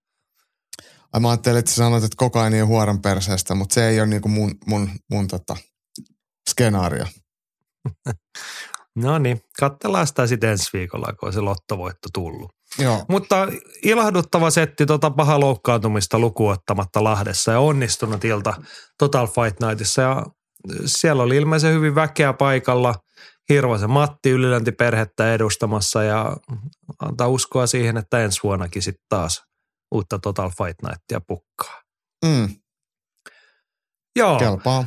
Ai 1.14 1.20
mä 1.20 1.30
ajattelin, 1.30 1.60
että 1.60 1.72
sä 1.72 1.76
sanoit, 1.76 2.04
että 2.04 2.18
koko 2.18 2.40
ajan 2.40 2.52
niin 2.52 2.68
huoran 2.68 3.02
perseestä, 3.02 3.56
mutta 3.56 3.74
se 3.74 3.88
ei 3.88 4.00
ole 4.00 4.08
niin 4.08 4.22
kuin 4.22 4.32
mun, 4.32 4.56
mun, 4.66 4.90
mun 5.10 5.28
tota, 5.28 5.56
skenaario. 6.50 7.06
no 8.96 9.18
niin, 9.18 9.42
katsellaan 9.60 10.08
sitä 10.08 10.28
sitten 10.28 10.50
ensi 10.50 10.70
viikolla, 10.74 11.14
kun 11.20 11.28
on 11.28 11.34
se 11.34 11.42
lottovoitto 11.42 12.10
tullut. 12.14 12.57
Joo. 12.80 13.06
Mutta 13.10 13.48
ilahduttava 13.84 14.50
setti 14.50 14.86
tota 14.86 15.12
paha 15.12 15.40
loukkaantumista 15.40 16.20
lukuottamatta 16.20 17.04
Lahdessa 17.04 17.52
ja 17.52 17.60
onnistunut 17.60 18.26
ilta 18.26 18.54
Total 18.98 19.28
Fight 19.28 19.60
Nightissa. 19.60 20.02
Ja 20.02 20.26
siellä 20.86 21.24
oli 21.24 21.36
ilmeisen 21.36 21.74
hyvin 21.74 21.96
väkeä 21.96 22.34
paikalla. 22.34 22.96
Hirvasen 23.50 23.90
Matti 23.90 24.30
ylilänti 24.30 24.72
perhettä 24.72 25.34
edustamassa 25.34 26.04
ja 26.04 26.38
antaa 27.00 27.28
uskoa 27.28 27.68
siihen, 27.68 27.98
että 27.98 28.20
ensi 28.20 28.40
vuonnakin 28.44 28.82
sitten 28.82 29.06
taas 29.10 29.44
uutta 29.92 30.20
Total 30.20 30.50
Fight 30.50 30.82
Nightia 30.82 31.22
pukkaa. 31.28 31.82
Mm. 32.26 32.50
Joo. 34.16 34.40
Kelpaa. 34.40 34.86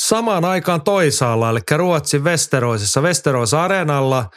Samaan 0.00 0.44
aikaan 0.44 0.82
toisaalla, 0.82 1.50
eli 1.50 1.60
Ruotsin 1.76 2.24
Westeroisessa 2.24 3.00
Westeros 3.00 3.54
Areenalla– 3.54 4.28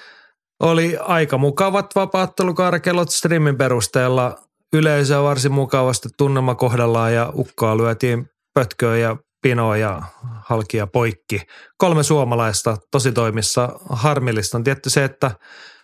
oli 0.60 0.98
aika 1.00 1.38
mukavat 1.38 1.96
vapaattelukarkelot 1.96 3.10
streamin 3.10 3.58
perusteella. 3.58 4.38
Yleisöä 4.74 5.24
varsin 5.24 5.52
mukavasti 5.52 6.10
tunnelma 6.18 6.56
kohdallaan 6.56 7.14
ja 7.14 7.32
ukkoa 7.36 7.78
lyötiin 7.78 8.30
pötköä 8.54 8.98
ja 8.98 9.18
pinoa 9.42 9.78
ja 9.78 10.02
halkia 10.44 10.88
poikki. 10.88 11.42
Kolme 11.78 12.04
suomalaista 12.04 12.78
tosi 12.92 13.12
toimissa 13.12 13.80
harmillista 13.90 14.58
on 14.58 14.64
tietty 14.64 14.90
se, 14.90 15.04
että 15.04 15.32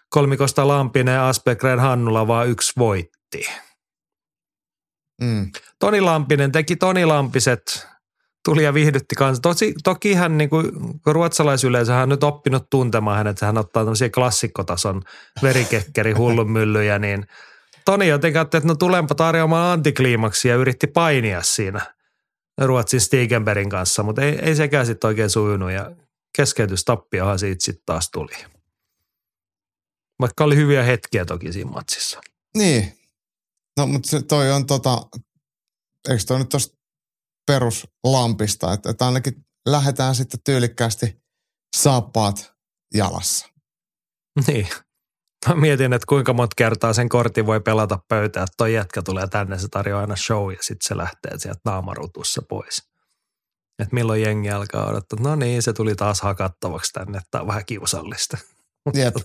kolmikosta 0.10 0.68
Lampinen 0.68 1.14
ja 1.14 1.30
Aspekren 1.30 1.80
Hannula 1.80 2.28
vaan 2.28 2.48
yksi 2.48 2.74
voitti. 2.78 3.46
Mm. 5.22 5.52
Toni 5.80 6.02
Lampinen 6.02 6.52
teki 6.52 6.76
Toni 6.76 7.06
Lampiset 7.06 7.88
tuli 8.46 8.64
ja 8.64 8.74
viihdytti 8.74 9.16
kanssa. 9.16 9.42
Tosi, 9.42 9.74
toki 9.84 10.14
hän 10.14 10.38
niin 10.38 10.50
kuin, 10.50 10.72
ruotsalaisyleisö 11.06 11.94
hän 11.94 12.04
on 12.04 12.10
nyt 12.10 12.24
oppinut 12.24 12.70
tuntemaan 12.70 13.18
hänet, 13.18 13.42
hän 13.42 13.58
ottaa 13.58 13.84
tämmöisiä 13.84 14.10
klassikkotason 14.10 15.02
verikekkeri 15.42 16.12
hullunmyllyjä, 16.12 17.00
niin 17.00 17.28
Toni 17.86 18.08
jotenkin 18.08 18.40
ajatteli, 18.40 18.60
että 18.60 18.68
no 18.68 18.76
tulenpa 18.76 19.16
tarjoamaan 19.16 19.74
antikliimaksi 19.74 20.48
ja 20.48 20.56
yritti 20.56 20.88
painia 20.88 21.42
siinä 21.42 21.96
Ruotsin 22.62 23.02
Stigenbergin 23.02 23.70
kanssa, 23.70 24.04
mutta 24.04 24.22
ei, 24.22 24.40
ei 24.40 24.56
sekään 24.56 24.86
sitten 24.86 25.08
oikein 25.08 25.30
sujunut 25.30 25.72
ja 25.72 25.92
keskeytystappiohan 26.38 27.40
siitä 27.40 27.64
sitten 27.66 27.86
taas 27.86 28.10
tuli. 28.12 28.34
Vaikka 30.20 30.44
oli 30.44 30.56
hyviä 30.56 30.84
hetkiä 30.84 31.26
toki 31.26 31.54
siinä 31.54 31.72
matsissa. 31.72 32.22
Niin. 32.58 32.98
No, 33.78 33.88
mutta 33.88 34.22
toi 34.22 34.52
on 34.52 34.66
tota, 34.66 35.06
eikö 36.10 36.24
toi 36.28 36.40
nyt 36.40 36.50
tosta 36.50 36.78
peruslampista, 37.48 38.74
että, 38.74 38.90
että 38.90 39.06
ainakin 39.06 39.46
lähdetään 39.66 40.16
sitten 40.16 40.40
tyylikkäästi 40.46 41.22
saappaat 41.78 42.54
jalassa. 42.94 43.48
Niin. 44.48 44.68
Mä 45.48 45.56
mietin, 45.56 45.94
että 45.94 46.06
kuinka 46.10 46.34
monta 46.34 46.54
kertaa 46.58 46.94
sen 46.94 47.10
kortin 47.10 47.46
voi 47.46 47.60
pelata 47.60 48.00
pöytään, 48.08 48.44
että 48.44 48.54
toi 48.58 48.74
jätkä 48.74 49.02
tulee 49.02 49.28
tänne, 49.28 49.58
se 49.58 49.68
tarjoaa 49.68 50.02
aina 50.02 50.16
show 50.16 50.52
ja 50.52 50.58
sitten 50.62 50.88
se 50.88 50.98
lähtee 50.98 51.38
sieltä 51.38 51.60
naamarutussa 51.66 52.42
pois. 52.50 52.92
Että 53.80 53.96
milloin 53.96 54.22
jengi 54.22 54.52
alkaa 54.52 54.86
odottaa, 54.86 55.18
että 55.18 55.30
no 55.30 55.36
niin, 55.36 55.62
se 55.62 55.74
tuli 55.74 55.96
taas 55.96 56.22
hakattavaksi 56.22 56.94
tänne, 56.94 57.18
että 57.18 57.42
on 57.42 57.48
vähän 57.48 57.66
kiusallista. 57.66 58.38
Jep. 58.94 59.16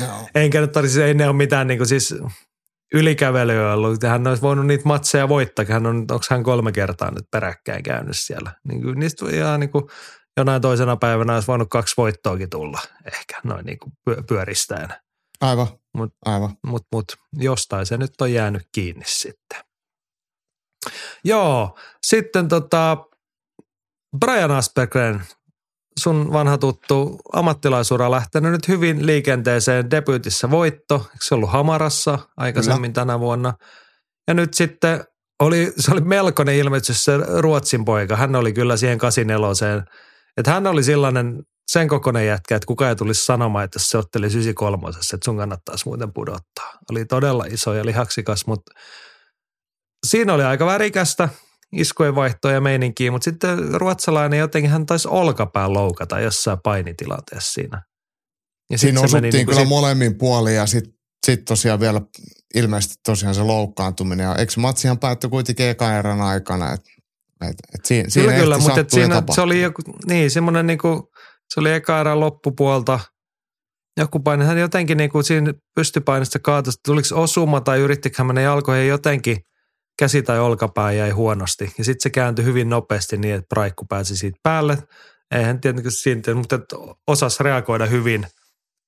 Joo. 0.00 0.28
Enkä 0.34 0.60
nyt 0.60 0.72
tarvitse, 0.72 1.04
ei 1.04 1.14
ne 1.14 1.26
ole 1.26 1.36
mitään 1.36 1.66
niin 1.66 1.78
kuin 1.78 1.88
siis 1.88 2.14
ylikävelyä 2.94 3.72
ollut. 3.72 4.02
Hän 4.02 4.26
olisi 4.26 4.42
voinut 4.42 4.66
niitä 4.66 4.84
matseja 4.84 5.28
voittaa. 5.28 5.64
Hän 5.68 5.86
on, 5.86 5.96
onko 5.96 6.24
hän 6.30 6.42
kolme 6.42 6.72
kertaa 6.72 7.10
nyt 7.10 7.30
peräkkäin 7.30 7.82
käynyt 7.82 8.16
siellä. 8.16 8.52
Niin 8.68 8.82
kuin, 8.82 8.98
niistä 8.98 9.26
ihan 9.30 9.60
niin 9.60 9.70
kuin 9.70 9.84
jonain 10.36 10.62
toisena 10.62 10.96
päivänä 10.96 11.34
olisi 11.34 11.46
voinut 11.48 11.68
kaksi 11.70 11.94
voittoakin 11.96 12.50
tulla 12.50 12.80
ehkä 13.06 13.40
noin 13.44 13.66
niin 13.66 13.78
kuin 13.78 13.92
pyöristäen. 14.28 14.88
Aivan, 15.40 15.66
Mut, 15.94 16.14
aivan. 16.24 16.56
mut, 16.66 16.86
mut 16.92 17.04
jostain 17.36 17.86
se 17.86 17.96
nyt 17.96 18.20
on 18.20 18.32
jäänyt 18.32 18.68
kiinni 18.72 19.04
sitten. 19.06 19.58
Joo, 21.24 21.78
sitten 22.06 22.48
tota 22.48 22.96
Brian 24.18 24.50
Aspergren, 24.50 25.22
sun 26.00 26.32
vanha 26.32 26.58
tuttu 26.58 27.20
ammattilaisura 27.32 28.10
lähtenyt 28.10 28.52
nyt 28.52 28.68
hyvin 28.68 29.06
liikenteeseen 29.06 29.90
debyytissä 29.90 30.50
voitto. 30.50 30.94
Eikö 30.94 31.24
se 31.24 31.34
ollut 31.34 31.50
Hamarassa 31.50 32.18
aikaisemmin 32.36 32.92
Kyllä. 32.92 33.06
tänä 33.06 33.20
vuonna? 33.20 33.54
Ja 34.28 34.34
nyt 34.34 34.54
sitten 34.54 35.04
oli, 35.42 35.72
se 35.78 35.92
oli 35.92 36.00
melkoinen 36.00 36.54
ilmestys 36.54 37.04
se 37.04 37.12
Ruotsin 37.38 37.84
poika. 37.84 38.16
Hän 38.16 38.36
oli 38.36 38.52
kyllä 38.52 38.76
siihen 38.76 38.98
84 38.98 39.82
että 40.36 40.50
hän 40.50 40.66
oli 40.66 40.82
sellainen 40.82 41.42
sen 41.70 41.88
kokoinen 41.88 42.26
jätkä, 42.26 42.56
että 42.56 42.66
kukaan 42.66 42.88
ei 42.88 42.96
tulisi 42.96 43.24
sanomaan, 43.24 43.64
että 43.64 43.78
se 43.78 43.98
otteli 43.98 44.26
93, 44.26 44.88
että 44.88 45.24
sun 45.24 45.36
kannattaisi 45.36 45.84
muuten 45.86 46.12
pudottaa. 46.12 46.78
Oli 46.90 47.04
todella 47.04 47.44
iso 47.44 47.74
ja 47.74 47.86
lihaksikas, 47.86 48.46
mutta 48.46 48.72
siinä 50.06 50.34
oli 50.34 50.44
aika 50.44 50.66
värikästä 50.66 51.28
iskujen 51.72 52.14
vaihtoa 52.14 52.52
ja 52.52 52.60
meininkiä, 52.60 53.10
mutta 53.10 53.24
sitten 53.24 53.74
ruotsalainen 53.74 54.38
jotenkin 54.38 54.70
hän 54.70 54.86
taisi 54.86 55.08
olkapään 55.08 55.72
loukata 55.72 56.20
jossain 56.20 56.58
painitilanteessa 56.64 57.52
siinä. 57.52 57.82
Ja 58.70 58.78
siinä 58.78 59.00
osuttiin 59.00 59.32
niin 59.32 59.46
kyllä 59.46 59.60
sit... 59.60 59.68
molemmin 59.68 60.18
puolin 60.18 60.54
ja 60.54 60.66
sitten 60.66 60.92
sit 61.26 61.44
tosiaan 61.44 61.80
vielä 61.80 62.00
ilmeisesti 62.54 62.94
tosiaan 63.06 63.34
se 63.34 63.42
loukkaantuminen. 63.42 64.24
Ja 64.24 64.36
eikö 64.36 64.52
matsihan 64.56 64.98
päättyi 64.98 65.30
kuitenkin 65.30 65.66
eka 65.66 65.98
erän 65.98 66.20
aikana, 66.20 66.72
että 66.72 66.90
et, 67.40 67.56
et 67.74 67.84
siinä, 67.84 68.08
kyllä, 68.14 68.30
siinä 68.30 68.42
kyllä, 68.42 68.58
mutta 68.58 68.80
et 68.80 68.90
siinä, 68.90 69.22
se 69.34 69.40
oli 69.40 69.62
joku, 69.62 69.82
niin 70.06 70.30
semmoinen 70.30 70.66
niinku, 70.66 71.10
se 71.54 71.60
oli 71.60 71.72
eka 71.72 72.00
erän 72.00 72.20
loppupuolta. 72.20 73.00
Joku 73.96 74.20
paini, 74.20 74.44
hän 74.44 74.58
jotenkin 74.58 74.96
niinku 74.96 75.22
siinä 75.22 75.54
pystypainista 75.74 76.38
kaatosi, 76.38 76.78
tuliko 76.86 77.08
osuma 77.12 77.60
tai 77.60 77.78
yrittikö 77.78 78.24
hän 78.24 78.42
jalkoihin 78.42 78.88
jotenkin 78.88 79.36
käsi 80.00 80.22
tai 80.22 80.38
olkapää 80.38 80.92
jäi 80.92 81.10
huonosti. 81.10 81.72
Ja 81.78 81.84
sitten 81.84 82.02
se 82.02 82.10
kääntyi 82.10 82.44
hyvin 82.44 82.68
nopeasti 82.68 83.16
niin, 83.16 83.34
että 83.34 83.46
praikku 83.48 83.86
pääsi 83.88 84.16
siitä 84.16 84.38
päälle. 84.42 84.78
Eihän 85.30 85.60
tietenkin 85.60 85.92
siitä, 85.92 86.34
mutta 86.34 86.58
osasi 87.06 87.42
reagoida 87.42 87.86
hyvin, 87.86 88.26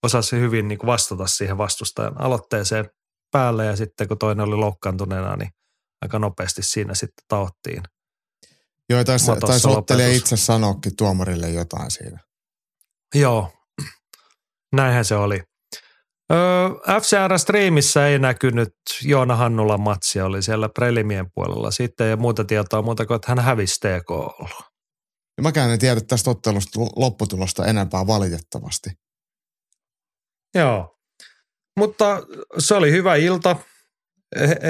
osasi 0.02 0.36
hyvin 0.36 0.68
niin 0.68 0.78
vastata 0.86 1.26
siihen 1.26 1.58
vastustajan 1.58 2.20
aloitteeseen 2.20 2.90
päälle. 3.32 3.66
Ja 3.66 3.76
sitten 3.76 4.08
kun 4.08 4.18
toinen 4.18 4.46
oli 4.46 4.56
loukkaantuneena, 4.56 5.36
niin 5.36 5.50
aika 6.02 6.18
nopeasti 6.18 6.62
siinä 6.62 6.94
sitten 6.94 7.24
taottiin. 7.28 7.82
Joo, 8.90 9.04
taisi, 9.04 9.26
taisi 9.46 9.68
ottelija 9.68 10.08
itse 10.08 10.36
sanoakin 10.36 10.96
tuomarille 10.96 11.50
jotain 11.50 11.90
siinä. 11.90 12.18
Joo, 13.14 13.52
näinhän 14.76 15.04
se 15.04 15.14
oli. 15.14 15.40
Öö, 16.32 16.68
FCR-striimissä 17.00 18.06
ei 18.06 18.18
näkynyt 18.18 18.74
Joona 19.04 19.36
Hannulan 19.36 19.80
matsi, 19.80 20.20
oli 20.20 20.42
siellä 20.42 20.68
prelimien 20.68 21.26
puolella 21.34 21.70
sitten 21.70 22.10
ja 22.10 22.16
muuta 22.16 22.44
tietoa 22.44 22.82
muuta 22.82 23.06
kuin, 23.06 23.16
että 23.16 23.30
hän 23.30 23.38
hävisi 23.38 23.80
TKlla. 23.80 24.72
Ja 25.36 25.42
mäkään 25.42 25.70
en 25.70 25.78
tiedä 25.78 26.00
tästä 26.00 26.30
ottelusta 26.30 26.80
lopputulosta 26.96 27.66
enempää 27.66 28.06
valitettavasti. 28.06 28.90
Joo, 30.54 30.98
mutta 31.78 32.22
se 32.58 32.74
oli 32.74 32.90
hyvä 32.90 33.14
ilta. 33.14 33.56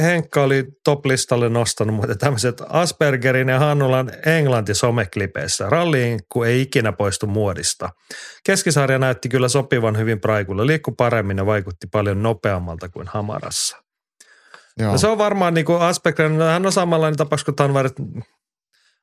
Henkka 0.02 0.42
oli 0.42 0.64
top-listalle 0.84 1.48
nostanut, 1.48 1.96
mutta 1.96 2.14
tämmöiset 2.14 2.62
Aspergerin 2.68 3.48
ja 3.48 3.58
Hannulan 3.58 4.12
englanti 4.26 4.74
someklipeissä. 4.74 5.70
Ralliin, 5.70 6.20
kun 6.28 6.46
ei 6.46 6.62
ikinä 6.62 6.92
poistu 6.92 7.26
muodista. 7.26 7.90
Keskisarja 8.44 8.98
näytti 8.98 9.28
kyllä 9.28 9.48
sopivan 9.48 9.98
hyvin 9.98 10.20
praikulle. 10.20 10.66
Liikku 10.66 10.92
paremmin 10.92 11.38
ja 11.38 11.46
vaikutti 11.46 11.86
paljon 11.86 12.22
nopeammalta 12.22 12.88
kuin 12.88 13.08
Hamarassa. 13.08 13.82
Joo. 14.78 14.92
No 14.92 14.98
se 14.98 15.06
on 15.06 15.18
varmaan 15.18 15.54
niin 15.54 15.66
kuin 15.66 15.82
Aspergerin, 15.82 16.40
hän 16.40 16.66
on 16.66 16.72
samanlainen 16.72 17.16
tapaus 17.16 17.44
kuin 17.44 17.54
Tanvarit. 17.54 17.94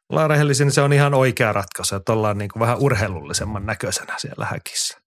Ollaan 0.10 0.30
rehellisiä, 0.30 0.66
niin 0.66 0.74
se 0.74 0.82
on 0.82 0.94
ihan 0.94 1.14
oikea 1.14 1.54
ratkaisu, 1.54 1.96
että 1.96 2.14
ollaan 2.14 2.38
niin 2.38 2.50
kuin 2.50 2.60
vähän 2.60 2.78
urheilullisemman 2.78 3.66
näköisenä 3.66 4.16
siellä 4.18 4.46
häkissä. 4.46 4.98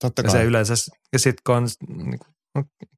Totta 0.00 0.22
kai. 0.22 0.28
Ja 0.28 0.32
se 0.32 0.44
yleensä, 0.44 0.74
ja 1.12 1.18
sitten 1.18 1.42
kun 1.46 1.56
on 1.56 1.68
niin 1.88 2.18
kuin 2.18 2.29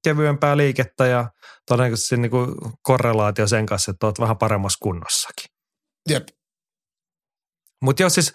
kevyempää 0.05 0.57
liikettä 0.57 1.07
ja 1.07 1.31
todennäköisesti 1.69 2.17
niin 2.17 2.31
kuin 2.31 2.55
korrelaatio 2.83 3.47
sen 3.47 3.67
kanssa, 3.67 3.91
että 3.91 4.07
olet 4.07 4.21
vähän 4.21 4.39
paremmassa 4.39 4.79
kunnossakin. 4.83 5.45
Jep. 6.09 6.29
Mutta 7.83 8.03
jos 8.03 8.15
siis 8.15 8.33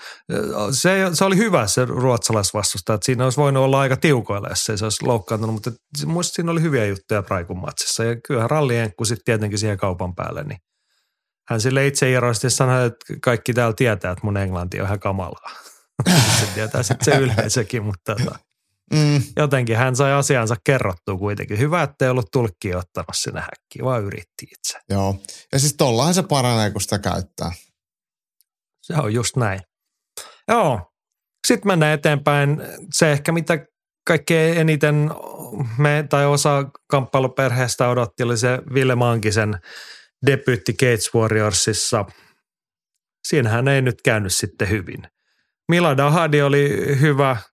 se, 0.71 1.09
se 1.13 1.25
oli 1.25 1.37
hyvä 1.37 1.67
se 1.67 1.85
ruotsalaisvastusta, 1.85 2.93
että 2.93 3.05
siinä 3.05 3.23
olisi 3.23 3.37
voinut 3.37 3.63
olla 3.63 3.79
aika 3.79 3.97
tiukoilla, 3.97 4.49
jos 4.49 4.63
se 4.63 4.83
olisi 4.83 5.05
loukkaantunut, 5.05 5.53
mutta 5.53 5.71
muista 6.05 6.33
siinä 6.33 6.51
oli 6.51 6.61
hyviä 6.61 6.85
juttuja 6.85 7.23
Praikun 7.23 7.57
matsissa. 7.57 8.03
Ja 8.03 8.15
kyllähän 8.27 8.49
rallienkku 8.49 9.05
sitten 9.05 9.25
tietenkin 9.25 9.59
siihen 9.59 9.77
kaupan 9.77 10.15
päälle, 10.15 10.43
niin 10.43 10.57
hän 11.49 11.61
sille 11.61 11.87
itse 11.87 12.11
iroisesti 12.11 12.49
sanoi, 12.49 12.85
että 12.85 13.05
kaikki 13.21 13.53
täällä 13.53 13.73
tietää, 13.73 14.11
että 14.11 14.25
mun 14.25 14.37
englanti 14.37 14.79
on 14.79 14.85
ihan 14.85 14.99
kamalaa. 14.99 15.51
se 16.39 16.45
tietää 16.53 16.83
sitten 16.83 17.13
se 17.13 17.19
yleisökin, 17.19 17.83
mutta 17.83 18.15
tota, 18.15 18.39
Mm. 18.93 19.21
Jotenkin 19.35 19.77
hän 19.77 19.95
sai 19.95 20.11
asiansa 20.13 20.55
kerrottua 20.63 21.17
kuitenkin. 21.17 21.59
Hyvä, 21.59 21.83
että 21.83 22.05
ei 22.05 22.11
ollut 22.11 22.31
tulkki 22.31 22.75
ottanut 22.75 23.07
sinne 23.13 23.41
häkkiin, 23.41 23.85
vaan 23.85 24.03
yritti 24.03 24.45
itse. 24.51 24.79
Joo. 24.89 25.15
Ja 25.51 25.59
siis 25.59 25.75
tollahan 25.77 26.13
se 26.13 26.23
paranee, 26.23 26.71
kun 26.71 26.81
sitä 26.81 26.99
käyttää. 26.99 27.51
Se 28.81 28.93
on 28.93 29.13
just 29.13 29.35
näin. 29.35 29.59
Joo. 30.47 30.91
Sitten 31.47 31.67
mennään 31.67 31.93
eteenpäin. 31.93 32.61
Se 32.93 33.11
ehkä 33.11 33.31
mitä 33.31 33.65
kaikkein 34.07 34.57
eniten 34.57 35.11
me 35.77 36.05
tai 36.09 36.25
osa 36.25 36.65
kamppailuperheestä 36.87 37.89
odotti 37.89 38.23
oli 38.23 38.37
se 38.37 38.59
Ville 38.73 38.95
Mankisen 38.95 39.59
debyytti 40.25 40.73
Gates 40.73 41.13
Warriorsissa. 41.15 42.05
Siinähän 43.27 43.67
ei 43.67 43.81
nyt 43.81 44.01
käynyt 44.01 44.33
sitten 44.33 44.69
hyvin. 44.69 45.03
Mila 45.69 45.97
Dahadi 45.97 46.41
oli 46.41 46.97
hyvä– 46.99 47.37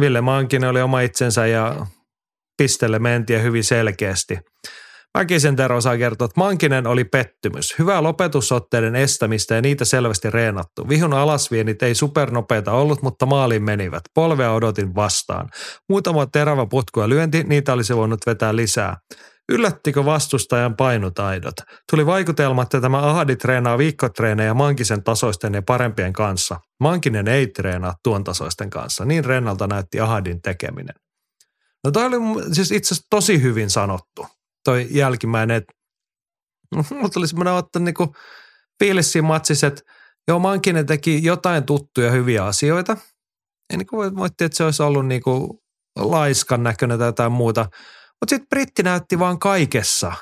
Ville 0.00 0.20
Mankinen 0.20 0.70
oli 0.70 0.82
oma 0.82 1.00
itsensä 1.00 1.46
ja 1.46 1.86
pistelle 2.56 2.98
mentiin 2.98 3.42
hyvin 3.42 3.64
selkeästi. 3.64 4.38
Mäkisen 5.18 5.56
Tero 5.56 5.80
saa 5.80 5.98
kertoa, 5.98 6.24
että 6.24 6.40
Mankinen 6.40 6.86
oli 6.86 7.04
pettymys. 7.04 7.78
Hyvää 7.78 8.02
lopetusotteiden 8.02 8.96
estämistä 8.96 9.54
ja 9.54 9.62
niitä 9.62 9.84
selvästi 9.84 10.30
reenattu. 10.30 10.88
Vihun 10.88 11.14
alasvienit 11.14 11.82
ei 11.82 11.94
supernopeita 11.94 12.72
ollut, 12.72 13.02
mutta 13.02 13.26
maaliin 13.26 13.62
menivät. 13.62 14.02
Polvea 14.14 14.52
odotin 14.52 14.94
vastaan. 14.94 15.48
Muutama 15.88 16.26
terävä 16.26 16.66
putku 16.66 17.00
ja 17.00 17.08
lyönti, 17.08 17.42
niitä 17.42 17.72
olisi 17.72 17.96
voinut 17.96 18.20
vetää 18.26 18.56
lisää. 18.56 18.96
Yllättikö 19.48 20.04
vastustajan 20.04 20.76
painutaidot? 20.76 21.54
Tuli 21.90 22.06
vaikutelma, 22.06 22.62
että 22.62 22.80
tämä 22.80 22.98
Ahadi 22.98 23.36
treenaa 23.36 23.78
viikkotreenejä 23.78 24.54
Mankisen 24.54 25.02
tasoisten 25.02 25.54
ja 25.54 25.62
parempien 25.62 26.12
kanssa. 26.12 26.60
Mankinen 26.80 27.28
ei 27.28 27.46
treenaa 27.46 27.94
tuon 28.04 28.24
tasoisten 28.24 28.70
kanssa. 28.70 29.04
Niin 29.04 29.24
rennalta 29.24 29.66
näytti 29.66 30.00
Ahadin 30.00 30.42
tekeminen. 30.42 30.94
No 31.84 31.90
toi 31.90 32.04
oli 32.04 32.16
siis 32.52 32.72
itse 32.72 32.94
asiassa 32.94 33.06
tosi 33.10 33.42
hyvin 33.42 33.70
sanottu, 33.70 34.26
toi 34.64 34.86
jälkimmäinen, 34.90 35.56
että 35.56 35.72
mulla 36.94 37.08
tuli 37.08 37.28
semmoinen 37.28 37.54
ottaa 37.54 37.82
niinku 37.82 38.14
fiilis 38.84 39.14
matsissa, 39.22 39.66
että 39.66 39.82
joo 40.28 40.38
Mankinen 40.38 40.86
teki 40.86 41.24
jotain 41.24 41.64
tuttuja 41.64 42.10
hyviä 42.10 42.44
asioita. 42.44 42.96
Ei 43.70 43.76
niinku 43.76 43.96
voitti, 43.96 44.44
että 44.44 44.56
se 44.56 44.64
olisi 44.64 44.82
ollut 44.82 45.06
niinku 45.06 45.62
laiskan 45.98 46.62
näköinen 46.62 46.98
tai 46.98 47.08
jotain 47.08 47.32
muuta– 47.32 47.66
Mutta 48.22 48.30
sitten 48.30 48.48
britti 48.48 48.82
näytti 48.82 49.18
vaan 49.18 49.38
kaikessa 49.38 50.12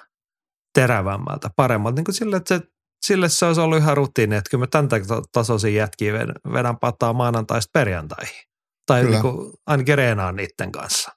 terävämmältä, 0.75 1.51
paremmalta. 1.57 1.97
Niin 1.97 2.05
kuin 2.05 2.15
sille, 2.15 2.37
että 2.37 2.59
se, 2.59 2.65
sille 3.07 3.29
se 3.29 3.47
olisi 3.47 3.61
ollut 3.61 3.79
ihan 3.79 3.97
rutiini, 3.97 4.37
että 4.37 4.51
kyllä 4.51 4.63
mä 4.63 4.67
tämän 4.67 4.89
tasoisia 5.33 5.71
jätkiä 5.71 6.13
vedän 6.53 6.79
pataa 6.79 7.13
maanantaista 7.13 7.71
perjantaihin. 7.73 8.43
Tai 8.87 9.05
niin 9.05 9.23
kuin, 9.23 9.53
ainakin 9.67 9.99
reenaan 9.99 10.37
niiden 10.37 10.73
kanssa. 10.73 11.11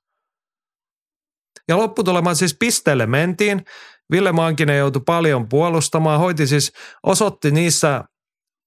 Ja 1.68 1.77
lopputulemaan 1.77 2.35
siis 2.35 2.55
pisteelle 2.60 3.05
mentiin. 3.05 3.65
Ville 4.11 4.31
Mankinen 4.31 4.77
joutui 4.77 5.01
paljon 5.05 5.49
puolustamaan, 5.49 6.19
hoiti 6.19 6.47
siis, 6.47 6.72
osoitti 7.03 7.51
niissä 7.51 8.03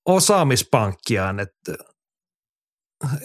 osaamispankkiaan, 0.08 1.40
että, 1.40 1.74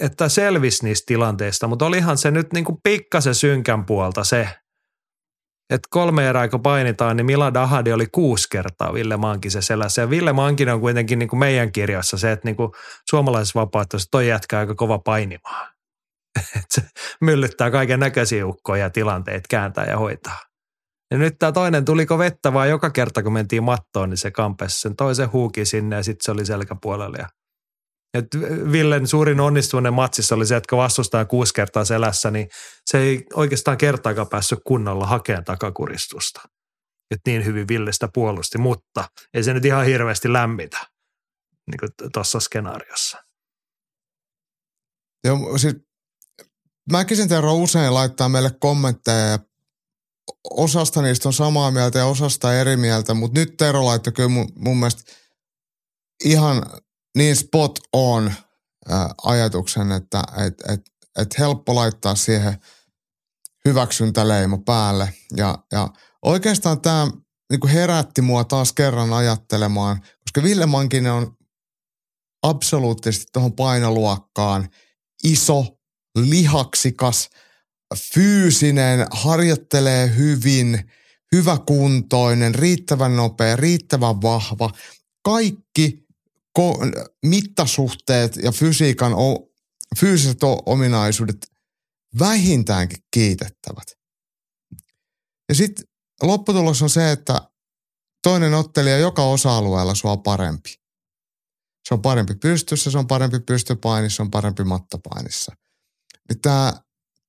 että 0.01 0.29
selvisi 0.29 0.85
niistä 0.85 1.05
tilanteista, 1.05 1.67
mutta 1.67 1.85
olihan 1.85 2.17
se 2.17 2.31
nyt 2.31 2.53
niin 2.53 2.65
kuin 2.65 2.77
pikkasen 2.83 3.35
synkän 3.35 3.85
puolta 3.85 4.23
se, 4.23 4.60
että 5.71 5.87
kolme 5.89 6.29
erää 6.29 6.47
kun 6.47 6.61
painitaan, 6.61 7.17
niin 7.17 7.25
Mila 7.25 7.53
Dahadi 7.53 7.93
oli 7.93 8.07
kuusi 8.11 8.47
kertaa 8.51 8.93
Ville 8.93 9.17
Mankisen 9.17 9.63
selässä. 9.63 10.01
Ja 10.01 10.09
Ville 10.09 10.33
Mankinen 10.33 10.73
on 10.73 10.81
kuitenkin 10.81 11.19
niin 11.19 11.29
kuin 11.29 11.39
meidän 11.39 11.71
kirjassa 11.71 12.17
se, 12.17 12.31
että 12.31 12.47
niin 12.47 12.55
kuin 12.55 12.71
suomalaisessa 13.09 13.59
vapaaehtoisessa 13.59 14.11
toi 14.11 14.27
jätkä 14.27 14.59
aika 14.59 14.75
kova 14.75 14.99
painimaan. 14.99 15.69
se 16.73 16.81
myllyttää 17.21 17.71
kaiken 17.71 17.99
näköisiä 17.99 18.47
ukkoja 18.47 18.83
ja 18.83 18.89
tilanteet 18.89 19.43
kääntää 19.49 19.85
ja 19.85 19.97
hoitaa. 19.97 20.39
Ja 21.11 21.17
nyt 21.17 21.35
tämä 21.39 21.51
toinen, 21.51 21.85
tuliko 21.85 22.17
vettä 22.17 22.53
vaan 22.53 22.69
joka 22.69 22.89
kerta 22.89 23.23
kun 23.23 23.33
mentiin 23.33 23.63
mattoon, 23.63 24.09
niin 24.09 24.17
se 24.17 24.31
kampesi 24.31 24.79
sen 24.79 24.95
toisen 24.95 25.31
huuki 25.31 25.65
sinne 25.65 25.95
ja 25.95 26.03
sitten 26.03 26.25
se 26.25 26.31
oli 26.31 26.45
selkäpuolella. 26.45 27.17
Ja 27.17 27.27
et 28.13 28.25
Villen 28.71 29.07
suurin 29.07 29.39
onnistuminen 29.39 29.93
matsissa 29.93 30.35
oli 30.35 30.45
se, 30.45 30.55
että 30.55 30.69
kun 30.69 30.77
vastustaa 30.77 31.25
kuusi 31.25 31.53
kertaa 31.53 31.85
selässä, 31.85 32.31
niin 32.31 32.47
se 32.85 32.97
ei 32.97 33.25
oikeastaan 33.33 33.77
kertaakaan 33.77 34.29
päässyt 34.29 34.59
kunnolla 34.67 35.05
hakemaan 35.05 35.45
takakuristusta. 35.45 36.41
Että 37.11 37.29
niin 37.29 37.45
hyvin 37.45 37.67
Villestä 37.67 38.09
puolusti, 38.13 38.57
mutta 38.57 39.09
ei 39.33 39.43
se 39.43 39.53
nyt 39.53 39.65
ihan 39.65 39.85
hirveästi 39.85 40.33
lämmitä 40.33 40.77
niin 41.67 42.11
tuossa 42.13 42.39
skenaariossa. 42.39 43.17
Joo, 45.23 45.57
siis 45.57 45.75
Mäkisen 46.91 47.29
Tero 47.29 47.53
usein 47.53 47.93
laittaa 47.93 48.29
meille 48.29 48.51
kommentteja 48.59 49.25
ja 49.25 49.39
osasta 50.49 51.01
niistä 51.01 51.29
on 51.29 51.33
samaa 51.33 51.71
mieltä 51.71 51.99
ja 51.99 52.05
osasta 52.05 52.55
eri 52.55 52.77
mieltä, 52.77 53.13
mutta 53.13 53.39
nyt 53.39 53.57
Tero 53.57 53.85
laittoi 53.85 54.13
kyllä 54.13 54.29
mun, 54.29 54.47
mun 54.55 54.77
mielestä 54.77 55.11
ihan 56.25 56.63
niin 57.17 57.35
spot 57.35 57.79
on 57.93 58.33
ää, 58.89 59.09
ajatuksen, 59.23 59.91
että 59.91 60.23
et, 60.45 60.73
et, 60.73 60.81
et 61.17 61.39
helppo 61.39 61.75
laittaa 61.75 62.15
siihen 62.15 62.57
hyväksyntäleimo 63.65 64.57
päälle. 64.57 65.13
Ja, 65.37 65.57
ja 65.71 65.89
oikeastaan 66.21 66.81
tämä 66.81 67.07
niin 67.51 67.67
herätti 67.67 68.21
mua 68.21 68.43
taas 68.43 68.73
kerran 68.73 69.13
ajattelemaan, 69.13 70.01
koska 70.01 70.43
Ville 70.43 70.65
Mankinen 70.65 71.11
on 71.11 71.37
absoluuttisesti 72.43 73.25
tuohon 73.33 73.53
painoluokkaan 73.53 74.69
iso, 75.23 75.65
lihaksikas, 76.17 77.29
fyysinen, 78.13 79.07
harjoittelee 79.11 80.15
hyvin, 80.15 80.91
hyväkuntoinen, 81.35 82.55
riittävän 82.55 83.15
nopea, 83.15 83.55
riittävän 83.55 84.21
vahva. 84.21 84.69
Kaikki 85.23 86.05
ko- 86.59 86.77
mittasuhteet 87.25 88.35
ja 88.35 88.51
fysiikan 88.51 89.13
o- 89.13 89.51
fyysiset 89.99 90.39
ominaisuudet 90.65 91.51
vähintäänkin 92.19 93.03
kiitettävät. 93.13 93.87
Ja 95.49 95.55
sitten 95.55 95.85
lopputulos 96.23 96.81
on 96.81 96.89
se, 96.89 97.11
että 97.11 97.49
toinen 98.23 98.53
ottelija 98.53 98.97
joka 98.97 99.23
osa-alueella 99.23 99.95
sua 99.95 100.17
parempi. 100.17 100.75
Se 101.87 101.93
on 101.93 102.01
parempi 102.01 102.35
pystyssä, 102.35 102.91
se 102.91 102.97
on 102.97 103.07
parempi 103.07 103.39
pystypainissa, 103.39 104.15
se 104.15 104.21
on 104.21 104.31
parempi 104.31 104.63
mattapainissa. 104.63 105.55
Tämä 106.41 106.73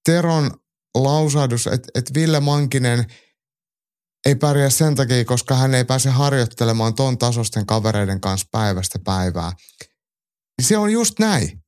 Teron 0.04 0.50
lausahdus, 0.94 1.66
että, 1.66 1.88
että 1.94 2.14
Ville 2.14 2.40
Mankinen 2.40 3.06
ei 4.26 4.34
pärjää 4.34 4.70
sen 4.70 4.94
takia, 4.94 5.24
koska 5.24 5.54
hän 5.54 5.74
ei 5.74 5.84
pääse 5.84 6.10
harjoittelemaan 6.10 6.94
ton 6.94 7.18
tasosten 7.18 7.66
kavereiden 7.66 8.20
kanssa 8.20 8.48
päivästä 8.50 8.98
päivää. 9.04 9.52
Niin 10.58 10.68
se 10.68 10.78
on 10.78 10.92
just 10.92 11.18
näin. 11.18 11.62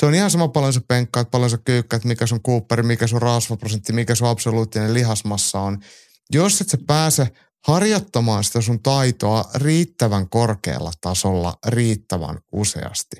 Se 0.00 0.06
on 0.06 0.14
ihan 0.14 0.30
sama 0.30 0.48
paljon 0.48 0.72
se 0.72 0.80
penkkaat, 0.88 1.30
paljon 1.30 1.50
se 1.50 1.58
kyykkäät, 1.64 2.04
mikä 2.04 2.26
sun 2.26 2.42
kuupperi, 2.42 2.82
mikä 2.82 3.06
sun 3.06 3.22
rasvaprosentti, 3.22 3.92
mikä 3.92 4.14
sun 4.14 4.28
absoluuttinen 4.28 4.94
lihasmassa 4.94 5.60
on. 5.60 5.82
Jos 6.30 6.60
et 6.60 6.68
sä 6.68 6.78
pääse 6.86 7.32
harjoittamaan 7.66 8.44
sitä 8.44 8.60
sun 8.60 8.82
taitoa 8.82 9.50
riittävän 9.54 10.28
korkealla 10.28 10.92
tasolla 11.00 11.58
riittävän 11.66 12.38
useasti. 12.52 13.16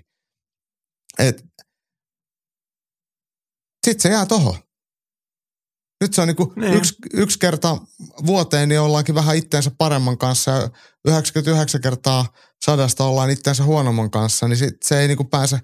Et, 1.18 1.44
sit 3.86 4.00
se 4.00 4.08
jää 4.08 4.26
tohon. 4.26 4.58
Nyt 6.02 6.14
se 6.14 6.20
on 6.20 6.28
niinku 6.28 6.52
niin. 6.56 6.74
yksi, 6.74 6.94
yksi 7.12 7.38
kerta 7.38 7.78
vuoteen, 8.26 8.68
niin 8.68 8.80
ollaankin 8.80 9.14
vähän 9.14 9.36
itteensä 9.36 9.70
paremman 9.78 10.18
kanssa 10.18 10.50
ja 10.50 10.70
99 11.06 11.80
kertaa 11.80 12.26
sadasta 12.64 13.04
ollaan 13.04 13.30
itteensä 13.30 13.64
huonomman 13.64 14.10
kanssa, 14.10 14.48
niin 14.48 14.56
sit 14.56 14.82
se 14.82 15.00
ei 15.00 15.08
niinku 15.08 15.24
pääse 15.24 15.60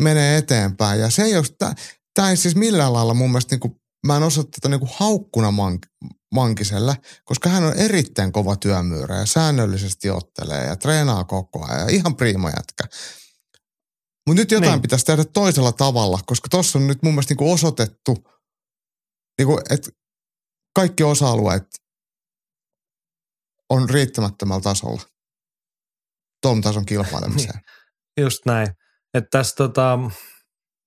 menee 0.00 0.38
eteenpäin. 0.38 1.00
Ja 1.00 1.10
se 1.10 1.22
ei 1.22 1.36
ole, 1.36 1.74
tämä 2.14 2.30
ei 2.30 2.36
siis 2.36 2.56
millään 2.56 2.92
lailla 2.92 3.14
mun 3.14 3.30
mielestä 3.30 3.54
niinku, 3.54 3.80
mä 4.06 4.16
en 4.16 4.22
osaa 4.22 4.44
tätä 4.44 4.68
niinku 4.68 4.88
haukkuna 4.92 5.50
mank, 5.50 5.86
Mankiselle, 6.34 6.96
koska 7.24 7.48
hän 7.48 7.64
on 7.64 7.72
erittäin 7.72 8.32
kova 8.32 8.56
työmyyrä 8.56 9.16
ja 9.16 9.26
säännöllisesti 9.26 10.10
ottelee 10.10 10.66
ja 10.66 10.76
treenaa 10.76 11.24
koko 11.24 11.64
ajan 11.64 11.80
ja 11.80 11.94
ihan 11.94 12.16
priima 12.16 12.48
jätkä. 12.48 12.84
Mutta 14.26 14.40
nyt 14.40 14.50
jotain 14.50 14.72
niin. 14.72 14.82
pitäisi 14.82 15.04
tehdä 15.04 15.24
toisella 15.24 15.72
tavalla, 15.72 16.20
koska 16.26 16.48
tuossa 16.48 16.78
on 16.78 16.86
nyt 16.86 17.02
mun 17.02 17.12
mielestä 17.12 17.32
niinku 17.32 17.52
osoitettu– 17.52 18.16
niin 19.38 19.46
kuin, 19.46 19.60
että 19.70 19.90
kaikki 20.74 21.02
osa-alueet 21.02 21.64
on 23.70 23.90
riittämättömällä 23.90 24.60
tasolla 24.60 25.02
tuon 26.42 26.60
tason 26.60 26.86
kilpailemiseen. 26.86 27.54
Niin, 27.54 28.24
just 28.24 28.46
näin. 28.46 28.68
Että 29.14 29.28
tässä 29.30 29.56
tota, 29.56 29.98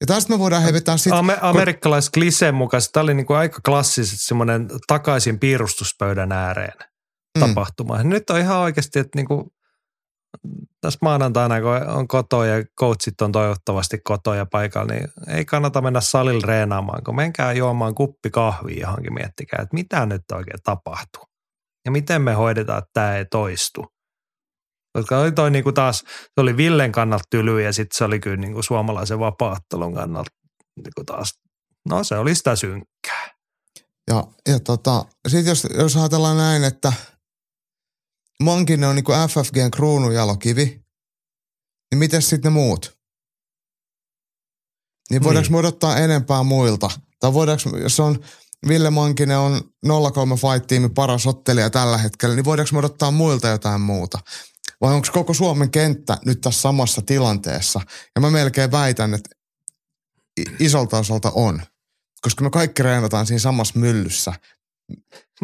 ja 0.01 0.07
tästä 0.07 0.33
me 0.33 0.39
voidaan 0.39 0.63
hevetää 0.63 0.97
sitten... 0.97 1.19
Amer- 1.19 1.39
amerikkalais 1.41 2.09
kliseen 2.09 2.55
mukaan 2.55 2.83
tämä 2.93 3.03
oli 3.03 3.13
niinku 3.13 3.33
aika 3.33 3.59
klassisesti 3.65 4.25
semmoinen 4.25 4.67
takaisin 4.87 5.39
piirustuspöydän 5.39 6.31
ääreen 6.31 6.77
mm. 7.37 7.39
tapahtuma. 7.39 8.03
Nyt 8.03 8.29
on 8.29 8.39
ihan 8.39 8.57
oikeasti, 8.57 8.99
että 8.99 9.17
niinku 9.19 9.53
tässä 10.81 10.99
maanantaina, 11.01 11.61
kun 11.61 11.89
on 11.89 12.07
koto 12.07 12.43
ja 12.43 12.65
coachit 12.79 13.21
on 13.21 13.31
toivottavasti 13.31 13.97
kotoja 14.03 14.45
paikalla, 14.45 14.93
niin 14.93 15.07
ei 15.27 15.45
kannata 15.45 15.81
mennä 15.81 16.01
salille 16.01 16.47
reenaamaan, 16.47 17.03
kun 17.03 17.15
menkää 17.15 17.53
juomaan 17.53 17.95
kuppi 17.95 18.29
kahvia 18.29 18.81
johonkin 18.81 19.13
miettikää, 19.13 19.59
että 19.61 19.73
mitä 19.75 20.05
nyt 20.05 20.21
oikein 20.33 20.59
tapahtuu. 20.63 21.23
Ja 21.85 21.91
miten 21.91 22.21
me 22.21 22.33
hoidetaan, 22.33 22.79
että 22.79 22.89
tämä 22.93 23.15
ei 23.15 23.25
toistu. 23.25 23.85
Koska 24.93 25.19
oli 25.19 25.31
toi 25.31 25.51
niin 25.51 25.63
kuin 25.63 25.73
taas, 25.73 25.97
se 25.99 26.41
oli 26.41 26.57
Villen 26.57 26.91
kannalta 26.91 27.23
tyly 27.29 27.61
ja 27.61 27.73
sitten 27.73 27.97
se 27.97 28.03
oli 28.03 28.19
kyllä 28.19 28.37
niin 28.37 28.53
kuin 28.53 28.63
suomalaisen 28.63 29.19
vapaattelun 29.19 29.93
kannalta 29.93 30.31
niin 30.75 30.93
kuin 30.95 31.05
taas, 31.05 31.33
no 31.89 32.03
se 32.03 32.17
oli 32.17 32.35
sitä 32.35 32.55
synkkää. 32.55 33.31
Ja, 34.07 34.23
ja 34.49 34.59
tota, 34.59 35.05
sitten 35.27 35.51
jos, 35.51 35.67
jos 35.77 35.97
ajatellaan 35.97 36.37
näin, 36.37 36.63
että– 36.63 36.93
Mankinen 38.41 38.89
on 38.89 38.95
niinku 38.95 39.11
FFGn 39.11 39.71
kruununjalokivi, 39.71 40.65
niin 41.91 41.99
miten 41.99 42.21
sitten 42.21 42.53
ne 42.53 42.59
muut? 42.59 42.97
Niin 45.09 45.23
voidaanko 45.23 45.45
niin. 45.45 45.51
me 45.51 45.57
odottaa 45.57 45.97
enempää 45.97 46.43
muilta? 46.43 46.89
Tai 47.19 47.33
voidaanko, 47.33 47.77
jos 47.77 47.99
on 47.99 48.19
Ville 48.67 48.89
Mankinen 48.89 49.37
on 49.37 49.61
03 50.13 50.35
Fight 50.35 50.67
Team 50.67 50.93
paras 50.93 51.27
ottelija 51.27 51.69
tällä 51.69 51.97
hetkellä, 51.97 52.35
niin 52.35 52.45
voidaanko 52.45 52.69
me 52.73 52.79
odottaa 52.79 53.11
muilta 53.11 53.47
jotain 53.47 53.81
muuta? 53.81 54.19
Vai 54.81 54.93
onko 54.93 55.07
koko 55.13 55.33
Suomen 55.33 55.71
kenttä 55.71 56.17
nyt 56.25 56.41
tässä 56.41 56.61
samassa 56.61 57.01
tilanteessa? 57.01 57.81
Ja 58.15 58.21
mä 58.21 58.29
melkein 58.29 58.71
väitän, 58.71 59.13
että 59.13 59.29
isolta 60.59 60.97
osalta 60.97 61.31
on. 61.35 61.61
Koska 62.21 62.43
me 62.43 62.49
kaikki 62.49 62.83
reenataan 62.83 63.25
siinä 63.25 63.39
samassa 63.39 63.79
myllyssä, 63.79 64.33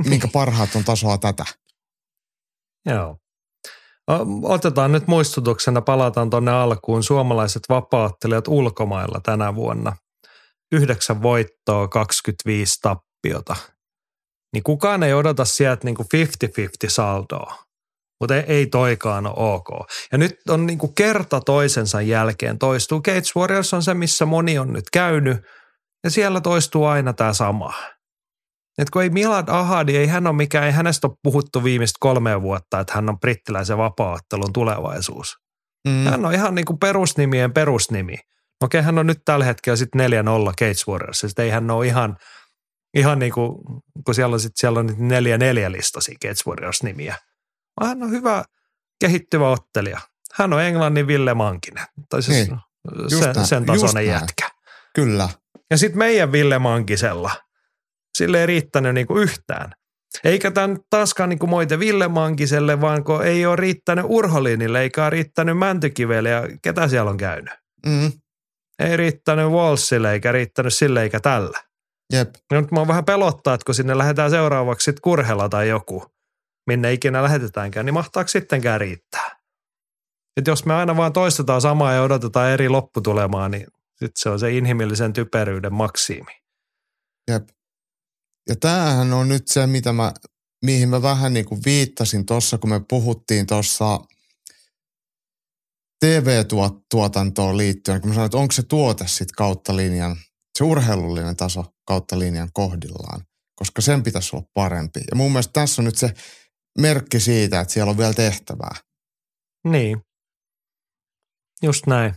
minkä 0.05 0.27
parhaat 0.27 0.75
on 0.75 0.83
tasoa 0.83 1.17
tätä. 1.17 1.45
Joo. 2.85 3.17
Otetaan 4.43 4.91
nyt 4.91 5.07
muistutuksena, 5.07 5.81
palataan 5.81 6.29
tuonne 6.29 6.51
alkuun, 6.51 7.03
suomalaiset 7.03 7.63
vapaattelijat 7.69 8.47
ulkomailla 8.47 9.19
tänä 9.23 9.55
vuonna. 9.55 9.95
Yhdeksän 10.71 11.21
voittoa, 11.21 11.87
25 11.87 12.79
tappiota. 12.81 13.55
Niin 14.53 14.63
kukaan 14.63 15.03
ei 15.03 15.13
odota 15.13 15.45
sieltä 15.45 15.81
niin 15.83 15.95
kuin 15.95 16.07
50-50 16.15 16.69
saldoa, 16.87 17.55
mutta 18.19 18.35
ei, 18.35 18.43
ei 18.47 18.65
toikaan 18.65 19.25
ole 19.25 19.35
ok. 19.37 19.67
Ja 20.11 20.17
nyt 20.17 20.35
on 20.49 20.65
niin 20.65 20.79
kuin 20.79 20.95
kerta 20.95 21.39
toisensa 21.39 22.01
jälkeen 22.01 22.59
toistuu. 22.59 23.01
Gates 23.01 23.35
Warriors 23.35 23.73
on 23.73 23.83
se, 23.83 23.93
missä 23.93 24.25
moni 24.25 24.59
on 24.59 24.73
nyt 24.73 24.89
käynyt, 24.93 25.37
ja 26.03 26.09
siellä 26.09 26.41
toistuu 26.41 26.85
aina 26.85 27.13
tämä 27.13 27.33
sama. 27.33 27.73
Että 28.77 28.91
kun 28.91 29.01
ei 29.01 29.09
Milad 29.09 29.47
Ahadi, 29.47 29.97
ei 29.97 30.07
hän 30.07 30.27
ole 30.27 30.35
mikään, 30.35 30.65
ei 30.65 30.71
hänestä 30.71 31.07
ole 31.07 31.17
puhuttu 31.23 31.63
viimeistä 31.63 31.97
kolme 31.99 32.41
vuotta, 32.41 32.79
että 32.79 32.93
hän 32.93 33.09
on 33.09 33.19
brittiläisen 33.19 33.77
vapaaottelun 33.77 34.53
tulevaisuus. 34.53 35.37
Mm. 35.87 36.05
Hän 36.05 36.25
on 36.25 36.33
ihan 36.33 36.55
niin 36.55 36.65
kuin 36.65 36.79
perusnimien 36.79 37.53
perusnimi. 37.53 38.17
Okei, 38.63 38.81
hän 38.81 38.99
on 38.99 39.07
nyt 39.07 39.21
tällä 39.25 39.45
hetkellä 39.45 39.77
sitten 39.77 40.11
4-0 40.11 40.13
Cage 40.59 40.91
Warriors. 40.91 41.19
Sitten 41.19 41.45
ei 41.45 41.51
hän 41.51 41.71
ole 41.71 41.87
ihan, 41.87 42.17
ihan 42.93 43.19
niin 43.19 43.31
kuin, 43.31 43.57
kun 44.05 44.15
siellä 44.15 44.33
on, 44.33 44.39
sit, 44.39 44.51
siellä 44.55 44.79
on 44.79 44.89
4-4 44.89 44.91
listasi 45.71 46.15
Cage 46.23 46.41
Warriors-nimiä. 46.47 47.15
Hän 47.83 48.03
on 48.03 48.11
hyvä 48.11 48.43
kehittyvä 48.99 49.49
ottelija. 49.49 49.99
Hän 50.33 50.53
on 50.53 50.61
Englannin 50.61 51.07
Ville 51.07 51.33
Mankinen. 51.33 51.85
Tai 52.09 52.21
siis 52.21 52.47
niin. 52.49 52.59
sen, 53.19 53.45
sen 53.45 53.65
tasoinen 53.65 54.07
jätkä. 54.07 54.49
Kyllä. 54.95 55.29
Ja 55.71 55.77
sitten 55.77 55.97
meidän 55.97 56.31
Ville 56.31 56.59
Mankisella, 56.59 57.31
sille 58.17 58.39
ei 58.39 58.45
riittänyt 58.45 58.93
niinku 58.93 59.17
yhtään. 59.17 59.71
Eikä 60.23 60.51
tämän 60.51 60.77
taaskaan 60.89 61.29
niinku 61.29 61.47
moite 61.47 61.79
Ville 61.79 62.07
Mankiselle, 62.07 62.81
vaan 62.81 63.03
kun 63.03 63.25
ei 63.25 63.45
ole 63.45 63.55
riittänyt 63.55 64.05
Urholinille, 64.07 64.81
eikä 64.81 65.01
ole 65.01 65.09
riittänyt 65.09 65.57
Mäntykivelle 65.57 66.29
ja 66.29 66.43
ketä 66.61 66.87
siellä 66.87 67.11
on 67.11 67.17
käynyt. 67.17 67.53
Mm. 67.85 68.11
Ei 68.79 68.97
riittänyt 68.97 69.45
Walsille, 69.45 70.11
eikä 70.13 70.31
riittänyt 70.31 70.73
sille 70.73 71.03
eikä 71.03 71.19
tällä. 71.19 71.63
Jep. 72.13 72.29
Ja 72.51 72.61
nyt 72.61 72.71
mä 72.71 72.87
vähän 72.87 73.05
pelottaa, 73.05 73.53
että 73.53 73.65
kun 73.65 73.75
sinne 73.75 73.97
lähdetään 73.97 74.29
seuraavaksi 74.29 74.85
sitten 74.85 75.01
Kurhela 75.01 75.49
tai 75.49 75.69
joku, 75.69 76.05
minne 76.67 76.93
ikinä 76.93 77.23
lähetetäänkään, 77.23 77.85
niin 77.85 77.93
mahtaako 77.93 78.27
sittenkään 78.27 78.81
riittää? 78.81 79.37
Et 80.37 80.47
jos 80.47 80.65
me 80.65 80.73
aina 80.73 80.97
vaan 80.97 81.13
toistetaan 81.13 81.61
samaa 81.61 81.93
ja 81.93 82.01
odotetaan 82.01 82.49
eri 82.49 82.69
lopputulemaa, 82.69 83.49
niin 83.49 83.67
sitten 83.89 84.11
se 84.15 84.29
on 84.29 84.39
se 84.39 84.51
inhimillisen 84.51 85.13
typeryyden 85.13 85.73
maksiimi. 85.73 86.31
Jep. 87.31 87.47
Ja 88.47 88.55
tämähän 88.55 89.13
on 89.13 89.27
nyt 89.27 89.47
se, 89.47 89.67
mitä 89.67 89.93
mä, 89.93 90.13
mihin 90.65 90.89
mä 90.89 91.01
vähän 91.01 91.33
niin 91.33 91.45
kuin 91.45 91.61
viittasin 91.65 92.25
tuossa, 92.25 92.57
kun 92.57 92.69
me 92.69 92.81
puhuttiin 92.89 93.47
tuossa 93.47 93.99
TV-tuotantoon 96.05 97.57
liittyen, 97.57 98.01
kun 98.01 98.09
mä 98.09 98.13
sanoin, 98.13 98.25
että 98.25 98.37
onko 98.37 98.51
se 98.51 98.63
tuote 98.63 99.07
sitten 99.07 99.35
kautta 99.37 99.75
linjan, 99.75 100.17
se 100.57 100.63
urheilullinen 100.63 101.35
taso 101.35 101.65
kautta 101.85 102.19
linjan 102.19 102.49
kohdillaan, 102.53 103.21
koska 103.55 103.81
sen 103.81 104.03
pitäisi 104.03 104.35
olla 104.35 104.47
parempi. 104.53 104.99
Ja 105.09 105.15
mun 105.15 105.31
mielestä 105.31 105.53
tässä 105.53 105.81
on 105.81 105.85
nyt 105.85 105.97
se 105.97 106.13
merkki 106.79 107.19
siitä, 107.19 107.59
että 107.59 107.73
siellä 107.73 107.89
on 107.89 107.97
vielä 107.97 108.13
tehtävää. 108.13 108.75
Niin. 109.67 110.01
Just 111.63 111.87
näin. 111.87 112.13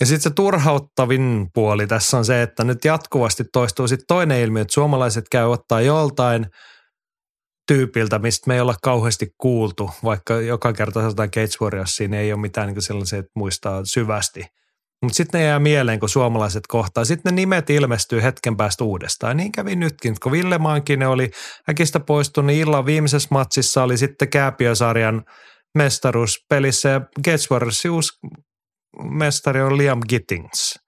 Ja 0.00 0.06
sitten 0.06 0.22
se 0.22 0.30
turhauttavin 0.30 1.46
puoli 1.54 1.86
tässä 1.86 2.16
on 2.16 2.24
se, 2.24 2.42
että 2.42 2.64
nyt 2.64 2.84
jatkuvasti 2.84 3.44
toistuu 3.52 3.88
sitten 3.88 4.06
toinen 4.06 4.40
ilmiö, 4.40 4.62
että 4.62 4.74
suomalaiset 4.74 5.24
käy 5.30 5.44
ottaa 5.44 5.80
joltain 5.80 6.46
tyypiltä, 7.68 8.18
mistä 8.18 8.48
me 8.48 8.54
ei 8.54 8.60
olla 8.60 8.74
kauheasti 8.82 9.28
kuultu, 9.38 9.90
vaikka 10.04 10.34
joka 10.34 10.72
kerta 10.72 11.00
sanotaan 11.00 11.28
Gates 11.28 11.60
Warriorsiin, 11.60 12.10
niin 12.10 12.20
ei 12.20 12.32
ole 12.32 12.40
mitään 12.40 12.68
niin 12.68 12.82
sellaisia, 12.82 13.18
että 13.18 13.30
muistaa 13.36 13.80
syvästi. 13.84 14.44
Mutta 15.02 15.16
sitten 15.16 15.38
ne 15.38 15.46
jää 15.46 15.58
mieleen, 15.58 16.00
kun 16.00 16.08
suomalaiset 16.08 16.66
kohtaa. 16.68 17.04
Sitten 17.04 17.34
ne 17.34 17.36
nimet 17.36 17.70
ilmestyy 17.70 18.22
hetken 18.22 18.56
päästä 18.56 18.84
uudestaan. 18.84 19.36
Niin 19.36 19.52
kävi 19.52 19.76
nytkin, 19.76 20.16
kun 20.22 20.32
Ville 20.32 20.58
Maankinen 20.58 21.08
oli 21.08 21.30
äkistä 21.70 22.00
poistunut, 22.00 22.46
niin 22.46 22.60
illan 22.60 22.86
viimeisessä 22.86 23.28
matsissa 23.30 23.82
oli 23.82 23.96
sitten 23.96 24.28
Kääpiösarjan 24.28 25.24
mestaruuspelissä 25.74 26.88
ja 26.88 27.00
Gates 27.24 27.50
Warriorsin 27.50 27.90
uusi 27.90 28.12
mestari 29.02 29.62
on 29.62 29.76
Liam 29.76 30.00
Gittings, 30.08 30.78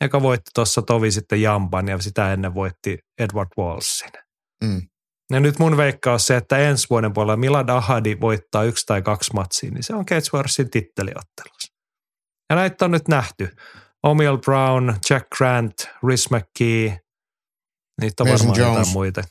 joka 0.00 0.22
voitti 0.22 0.50
tuossa 0.54 0.82
tovi 0.82 1.10
sitten 1.10 1.42
Jamban 1.42 1.88
ja 1.88 1.98
sitä 1.98 2.32
ennen 2.32 2.54
voitti 2.54 2.98
Edward 3.18 3.48
Wallsin. 3.58 4.10
Mm. 4.64 4.82
Ja 5.32 5.40
nyt 5.40 5.58
mun 5.58 5.76
veikka 5.76 6.12
on 6.12 6.20
se, 6.20 6.36
että 6.36 6.58
ensi 6.58 6.86
vuoden 6.90 7.12
puolella 7.12 7.36
Milad 7.36 7.68
Ahadi 7.68 8.16
voittaa 8.20 8.64
yksi 8.64 8.86
tai 8.86 9.02
kaksi 9.02 9.30
matsia, 9.34 9.70
niin 9.70 9.82
se 9.82 9.94
on 9.94 10.04
Warriorsin 10.32 10.70
titteliottelus. 10.70 11.72
Ja 12.50 12.56
näitä 12.56 12.84
on 12.84 12.90
nyt 12.90 13.08
nähty. 13.08 13.48
Omiel 14.02 14.38
Brown, 14.38 14.94
Jack 15.10 15.26
Grant, 15.36 15.74
Rhys 16.02 16.30
McKee, 16.30 17.00
niitä 18.00 18.22
on 18.22 18.28
Mason 18.28 18.48
varmaan 18.48 18.60
Jones. 18.60 18.78
jotain 18.78 18.92
muita. 18.92 19.22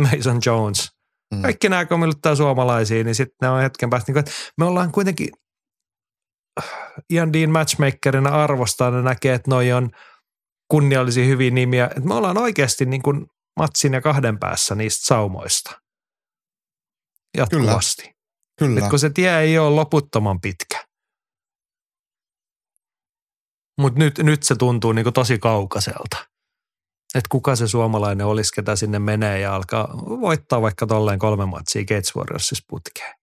Mason 0.00 0.40
Jones. 0.46 0.90
Mm. 1.34 1.42
Kaikki 1.42 1.68
nämä, 1.68 1.86
kun 1.86 2.00
me 2.00 2.06
suomalaisia, 2.36 3.04
niin 3.04 3.14
sitten 3.14 3.36
ne 3.42 3.48
on 3.48 3.62
hetken 3.62 3.90
päästä, 3.90 4.12
niin 4.12 4.14
kuin, 4.14 4.20
että 4.20 4.32
me 4.58 4.64
ollaan 4.64 4.92
kuitenkin– 4.92 5.28
Ian 7.10 7.32
Dean 7.32 7.50
matchmakerina 7.50 8.30
arvostaa 8.30 8.90
ja 8.90 9.02
näkee, 9.02 9.34
että 9.34 9.50
noi 9.50 9.72
on 9.72 9.90
kunniallisia 10.70 11.24
hyviä 11.24 11.50
nimiä. 11.50 11.86
Että 11.86 12.00
me 12.00 12.14
ollaan 12.14 12.38
oikeasti 12.38 12.86
niin 12.86 13.02
kuin 13.02 13.26
matsin 13.60 13.92
ja 13.92 14.00
kahden 14.00 14.38
päässä 14.38 14.74
niistä 14.74 15.06
saumoista. 15.06 15.80
Jatkuvasti. 17.36 18.02
Kyllä. 18.02 18.14
Kyllä. 18.58 18.80
Et 18.80 18.90
kun 18.90 18.98
se 18.98 19.10
tie 19.10 19.38
ei 19.38 19.58
ole 19.58 19.70
loputtoman 19.74 20.40
pitkä. 20.40 20.84
Mutta 23.80 23.98
nyt, 23.98 24.18
nyt 24.18 24.42
se 24.42 24.54
tuntuu 24.54 24.92
niin 24.92 25.04
kuin 25.04 25.14
tosi 25.14 25.38
kaukaiselta. 25.38 26.16
Että 27.14 27.28
kuka 27.28 27.56
se 27.56 27.68
suomalainen 27.68 28.26
olisi, 28.26 28.52
ketä 28.52 28.76
sinne 28.76 28.98
menee 28.98 29.40
ja 29.40 29.54
alkaa 29.54 29.88
voittaa 29.96 30.62
vaikka 30.62 30.86
tolleen 30.86 31.18
kolme 31.18 31.46
matsia 31.46 31.84
Gates 31.84 32.16
Warriorsissa 32.16 32.64
putkeen. 32.68 33.14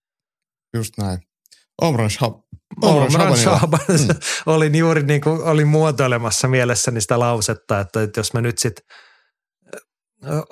Just 0.73 0.93
näin. 0.98 1.19
Omran 2.81 3.11
Shab. 3.11 3.22
Omran 3.22 3.38
Shaban 3.38 3.80
mm. 3.89 4.15
olin 4.53 4.76
juuri 4.76 5.03
niin 5.03 5.22
kuin, 5.22 5.43
olin 5.43 5.68
muotoilemassa 5.68 6.48
mielessäni 6.48 7.02
sitä 7.02 7.19
lausetta, 7.19 7.80
että, 7.80 8.03
että 8.03 8.19
jos 8.19 8.34
me 8.34 8.41
nyt 8.41 8.57
sitten 8.57 8.85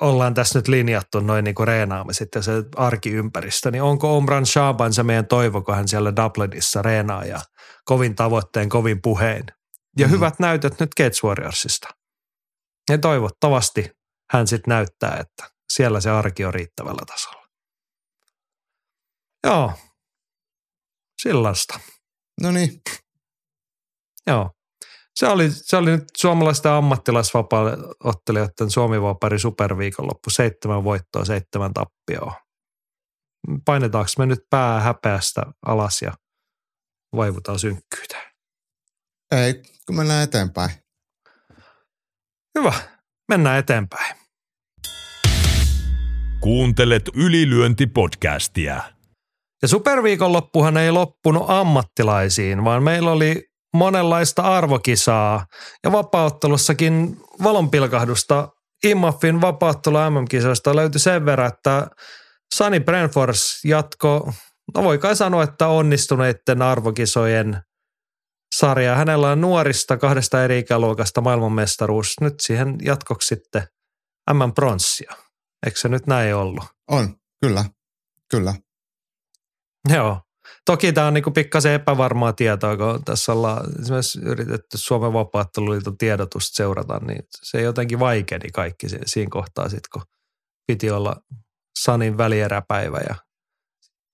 ollaan 0.00 0.34
tässä 0.34 0.58
nyt 0.58 0.68
linjattu 0.68 1.20
noin 1.20 1.44
niin 1.44 1.54
kuin 1.54 1.66
reenaamiset 1.66 2.28
ja 2.34 2.42
se 2.42 2.52
arkiympäristö, 2.76 3.70
niin 3.70 3.82
onko 3.82 4.16
Omran 4.16 4.46
Shaban 4.46 4.92
se 4.92 5.02
meidän 5.02 5.26
toivo, 5.26 5.62
kun 5.62 5.74
hän 5.74 5.88
siellä 5.88 6.16
Dublinissa 6.16 6.82
reenaa 6.82 7.24
ja 7.24 7.40
kovin 7.84 8.14
tavoitteen, 8.14 8.68
kovin 8.68 9.02
puheen. 9.02 9.44
Ja 9.98 10.06
mm. 10.06 10.10
hyvät 10.10 10.38
näytöt 10.38 10.80
nyt 10.80 10.94
Gates 10.96 11.24
Warriorsista. 11.24 11.88
Ja 12.90 12.98
toivottavasti 12.98 13.90
hän 14.30 14.46
sitten 14.46 14.72
näyttää, 14.72 15.16
että 15.20 15.50
siellä 15.72 16.00
se 16.00 16.10
arki 16.10 16.44
on 16.44 16.54
riittävällä 16.54 17.02
tasolla. 17.06 17.46
Joo, 19.46 19.72
Sillasta. 21.22 21.80
No 22.42 22.50
niin. 22.50 22.80
Joo. 24.26 24.50
Se 25.14 25.26
oli, 25.26 25.50
se 25.50 25.76
oli 25.76 25.90
nyt 25.90 26.04
suomalaisten 26.16 26.72
ammattilaisvapaa-ottelijoiden 26.72 28.70
Suomi-vapari 28.70 29.38
superviikonloppu. 29.38 30.30
Seitsemän 30.30 30.84
voittoa, 30.84 31.24
seitsemän 31.24 31.72
tappioa. 31.74 32.34
Painetaanko 33.64 34.10
me 34.18 34.26
nyt 34.26 34.40
pää 34.50 34.80
häpeästä 34.80 35.42
alas 35.66 36.02
ja 36.02 36.12
vaivutaan 37.16 37.58
synkkyyteen? 37.58 38.32
Ei, 39.30 39.62
kun 39.86 39.96
mennään 39.96 40.24
eteenpäin. 40.24 40.70
Hyvä, 42.58 42.72
mennään 43.28 43.58
eteenpäin. 43.58 44.16
Kuuntelet 46.40 47.02
ylilyöntipodcastia. 47.14 48.82
Ja 49.62 49.68
superviikonloppuhan 49.68 50.76
ei 50.76 50.90
loppunut 50.90 51.44
ammattilaisiin, 51.48 52.64
vaan 52.64 52.82
meillä 52.82 53.10
oli 53.10 53.50
monenlaista 53.74 54.42
arvokisaa 54.42 55.46
ja 55.84 55.92
vapauttelussakin 55.92 57.20
valonpilkahdusta 57.42 58.48
IMAFin 58.84 59.40
vapauttelu 59.40 59.96
MM-kisoista 60.10 60.76
löytyi 60.76 61.00
sen 61.00 61.26
verran, 61.26 61.48
että 61.48 61.86
Sani 62.54 62.80
Brentfors 62.80 63.64
jatko, 63.64 64.32
no 64.74 64.84
voi 64.84 64.98
kai 64.98 65.16
sanoa, 65.16 65.42
että 65.42 65.68
onnistuneiden 65.68 66.62
arvokisojen 66.62 67.62
sarja. 68.54 68.94
Hänellä 68.94 69.30
on 69.30 69.40
nuorista 69.40 69.96
kahdesta 69.96 70.44
eri 70.44 70.58
ikäluokasta 70.58 71.20
maailmanmestaruus. 71.20 72.14
Nyt 72.20 72.34
siihen 72.40 72.76
jatkoksi 72.82 73.26
sitten 73.26 73.62
M-pronssia. 74.32 75.14
Eikö 75.66 75.80
se 75.80 75.88
nyt 75.88 76.06
näin 76.06 76.34
ollut? 76.34 76.64
On, 76.90 77.16
kyllä, 77.40 77.64
kyllä. 78.30 78.54
Joo. 79.94 80.20
Toki 80.64 80.92
tämä 80.92 81.06
on 81.06 81.14
niinku 81.14 81.30
pikkasen 81.30 81.72
epävarmaa 81.72 82.32
tietoa, 82.32 82.76
kun 82.76 83.04
tässä 83.04 83.32
ollaan 83.32 83.80
esimerkiksi 83.80 84.20
yritetty 84.22 84.78
Suomen 84.78 85.12
vapaatteluliiton 85.12 85.98
tiedotusta 85.98 86.56
seurata, 86.56 86.98
niin 86.98 87.22
se 87.42 87.62
jotenkin 87.62 87.98
vaikeni 87.98 88.50
kaikki 88.50 88.86
siinä 89.06 89.30
kohtaa 89.30 89.68
sitten, 89.68 89.90
kun 89.92 90.02
piti 90.66 90.90
olla 90.90 91.16
Sanin 91.78 92.18
välieräpäivä 92.18 92.98
ja 93.08 93.14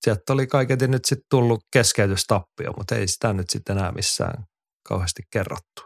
sieltä 0.00 0.32
oli 0.32 0.46
kaiketi 0.46 0.88
nyt 0.88 1.04
sitten 1.04 1.26
tullut 1.30 1.64
keskeytystappio, 1.72 2.72
mutta 2.76 2.94
ei 2.94 3.08
sitä 3.08 3.32
nyt 3.32 3.50
sitten 3.50 3.78
enää 3.78 3.92
missään 3.92 4.44
kauheasti 4.88 5.22
kerrottu. 5.30 5.82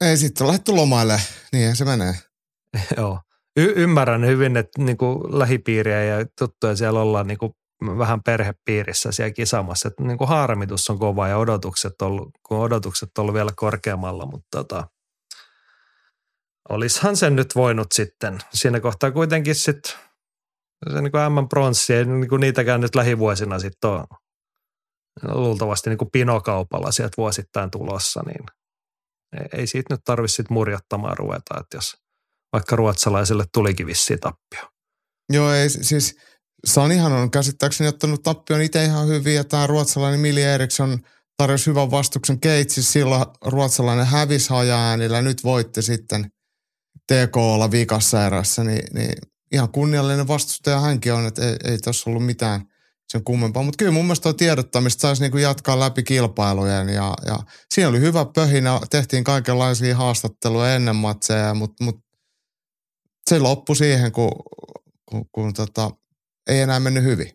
Ei 0.00 0.16
sitten 0.16 0.46
lähdetty 0.46 0.72
lomaille, 0.72 1.20
niin 1.52 1.76
se 1.76 1.84
menee. 1.84 2.14
Joo. 2.96 3.20
Y- 3.56 3.72
ymmärrän 3.76 4.26
hyvin, 4.26 4.56
että 4.56 4.82
niinku 4.82 5.28
lähipiiriä 5.32 6.04
ja 6.04 6.26
tuttuja 6.38 6.76
siellä 6.76 7.00
ollaan 7.00 7.26
niinku 7.26 7.56
vähän 7.98 8.22
perhepiirissä 8.22 9.12
siellä 9.12 9.32
kisamassa. 9.32 9.88
Että 9.88 10.02
niin 10.02 10.18
kuin 10.18 10.28
harmitus 10.28 10.90
on 10.90 10.98
kova 10.98 11.28
ja 11.28 11.38
odotukset 11.38 12.02
ollut, 12.02 12.30
kun 12.48 12.58
odotukset 12.58 13.18
on 13.18 13.22
ollut 13.22 13.34
vielä 13.34 13.50
korkeammalla, 13.56 14.26
mutta 14.26 14.48
tota, 14.50 14.88
olishan 16.68 17.16
sen 17.16 17.36
nyt 17.36 17.54
voinut 17.54 17.92
sitten. 17.92 18.38
Siinä 18.54 18.80
kohtaa 18.80 19.10
kuitenkin 19.10 19.54
sitten 19.54 19.92
se 20.92 21.00
niin 21.00 21.12
kuin 21.12 21.32
M-pronssi 21.32 21.94
ei 21.94 22.04
niin 22.04 22.28
kuin 22.28 22.40
niitäkään 22.40 22.80
nyt 22.80 22.94
lähivuosina 22.94 23.58
sitten 23.58 23.90
ole 23.90 24.04
luultavasti 25.22 25.90
niin 25.90 25.98
kuin 25.98 26.10
pinokaupalla 26.10 26.92
sieltä 26.92 27.14
vuosittain 27.16 27.70
tulossa, 27.70 28.22
niin 28.26 28.44
ei 29.52 29.66
siitä 29.66 29.94
nyt 29.94 30.00
tarvitse 30.04 30.44
murjottamaan 30.50 31.16
ruveta, 31.18 31.60
että 31.60 31.76
jos 31.76 31.96
vaikka 32.52 32.76
ruotsalaiselle 32.76 33.44
tulikin 33.54 33.86
vissiin 33.86 34.20
tappio. 34.20 34.70
Joo, 35.32 35.52
ei, 35.52 35.70
siis 35.70 36.18
Sanihan 36.66 37.12
on 37.12 37.30
käsittääkseni 37.30 37.88
ottanut 37.88 38.22
tappion 38.22 38.62
itse 38.62 38.84
ihan 38.84 39.08
hyvin 39.08 39.34
ja 39.34 39.44
tämä 39.44 39.66
ruotsalainen 39.66 40.20
Mili 40.20 40.42
Eriksson 40.42 40.98
tarjosi 41.36 41.66
hyvän 41.66 41.90
vastuksen 41.90 42.40
Keitsis, 42.40 42.92
silloin 42.92 43.24
ruotsalainen 43.44 44.06
hävisi 44.06 44.50
hajaäänillä, 44.50 45.22
nyt 45.22 45.44
voitte 45.44 45.82
sitten 45.82 46.30
TK 47.06 47.36
olla 47.36 47.70
vikassa 47.70 48.26
erässä, 48.26 48.64
niin, 48.64 48.94
niin 48.94 49.18
ihan 49.52 49.68
kunniallinen 49.72 50.28
vastustaja 50.28 50.80
hänkin 50.80 51.12
on, 51.12 51.26
että 51.26 51.48
ei, 51.48 51.56
ei 51.64 51.78
tuossa 51.78 52.10
ollut 52.10 52.26
mitään 52.26 52.60
sen 53.08 53.24
kummempaa. 53.24 53.62
Mutta 53.62 53.76
kyllä 53.76 53.92
mun 53.92 54.04
mielestä 54.04 54.22
tuo 54.22 54.32
tiedottamista 54.32 55.00
saisi 55.00 55.22
niinku 55.22 55.38
jatkaa 55.38 55.80
läpi 55.80 56.02
kilpailujen 56.02 56.88
ja, 56.88 57.14
ja 57.26 57.38
siinä 57.74 57.88
oli 57.88 58.00
hyvä 58.00 58.26
pöhinä, 58.34 58.80
tehtiin 58.90 59.24
kaikenlaisia 59.24 59.96
haastatteluja 59.96 60.74
ennen 60.74 60.96
matseja, 60.96 61.54
mutta 61.54 61.84
mut 61.84 62.00
se 63.30 63.38
loppui 63.38 63.76
siihen, 63.76 64.12
kun, 64.12 64.32
kun, 65.06 65.24
kun 65.32 65.52
tota, 65.52 65.90
ei 66.50 66.60
enää 66.60 66.80
mennyt 66.80 67.04
hyvin. 67.04 67.30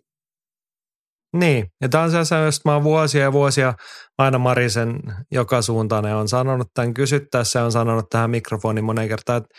Niin, 1.36 1.68
ja 1.82 1.90
tämä 1.90 2.04
on 2.04 2.12
se, 2.12 2.36
josta 2.46 2.70
mä 2.70 2.74
oon 2.74 2.84
vuosia 2.84 3.22
ja 3.22 3.34
vuosia 3.34 3.74
aina 4.18 4.38
Marisen 4.38 5.00
joka 5.32 5.62
suuntaan 5.62 6.06
ja 6.06 6.18
on 6.18 6.28
sanonut 6.28 6.68
tämän 6.74 6.94
kysyttäessä 6.94 7.60
ja 7.60 7.66
on 7.66 7.72
sanonut 7.72 8.10
tähän 8.10 8.30
mikrofoniin 8.30 8.86
monen 8.86 9.08
kertaan, 9.08 9.38
että 9.38 9.56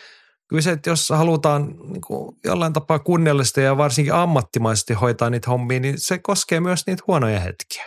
kyllä 0.49 0.63
se, 0.63 0.71
että 0.71 0.91
jos 0.91 1.11
halutaan 1.11 1.67
niin 1.67 2.01
kuin 2.01 2.37
jollain 2.45 2.73
tapaa 2.73 2.99
kunniallisesti 2.99 3.61
ja 3.61 3.77
varsinkin 3.77 4.15
ammattimaisesti 4.15 4.95
hoitaa 4.95 5.31
niitä 5.31 5.51
hommia, 5.51 5.81
niin 5.81 5.95
se 5.99 6.19
koskee 6.19 6.61
myös 6.61 6.87
niitä 6.87 7.03
huonoja 7.07 7.41
hetkiä. 7.41 7.85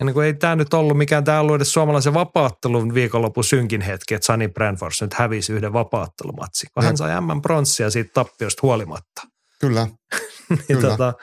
Ja 0.00 0.06
niin 0.06 0.14
kuin 0.14 0.26
ei 0.26 0.34
tämä 0.34 0.56
nyt 0.56 0.74
ollut 0.74 0.98
mikään, 0.98 1.24
tämä 1.24 1.40
ollut 1.40 1.56
edes 1.56 1.72
suomalaisen 1.72 2.14
vapaattelun 2.14 2.94
viikonlopun 2.94 3.44
synkin 3.44 3.80
hetki, 3.80 4.14
että 4.14 4.26
Sunny 4.26 4.48
Brandfors 4.48 5.02
nyt 5.02 5.14
hävisi 5.14 5.52
yhden 5.52 5.72
vapaattelumatsi, 5.72 6.66
kun 6.74 6.84
hän 6.84 6.96
sai 6.96 7.20
M-pronssia 7.20 7.90
siitä 7.90 8.10
tappiosta 8.14 8.60
huolimatta. 8.62 9.31
Kyllä. 9.62 9.88
niin 10.50 10.60
Kyllä. 10.66 10.88
Tota, 10.88 11.14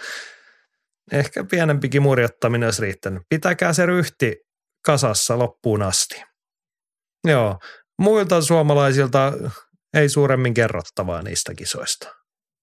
ehkä 1.11 1.43
pienempikin 1.43 2.01
murjottaminen 2.01 2.67
olisi 2.67 2.81
riittänyt. 2.81 3.23
Pitäkää 3.29 3.73
se 3.73 3.85
ryhti 3.85 4.35
kasassa 4.85 5.39
loppuun 5.39 5.81
asti. 5.81 6.23
Joo, 7.27 7.59
muilta 7.99 8.41
suomalaisilta 8.41 9.33
ei 9.93 10.09
suuremmin 10.09 10.53
kerrottavaa 10.53 11.21
niistä 11.21 11.55
kisoista. 11.55 12.15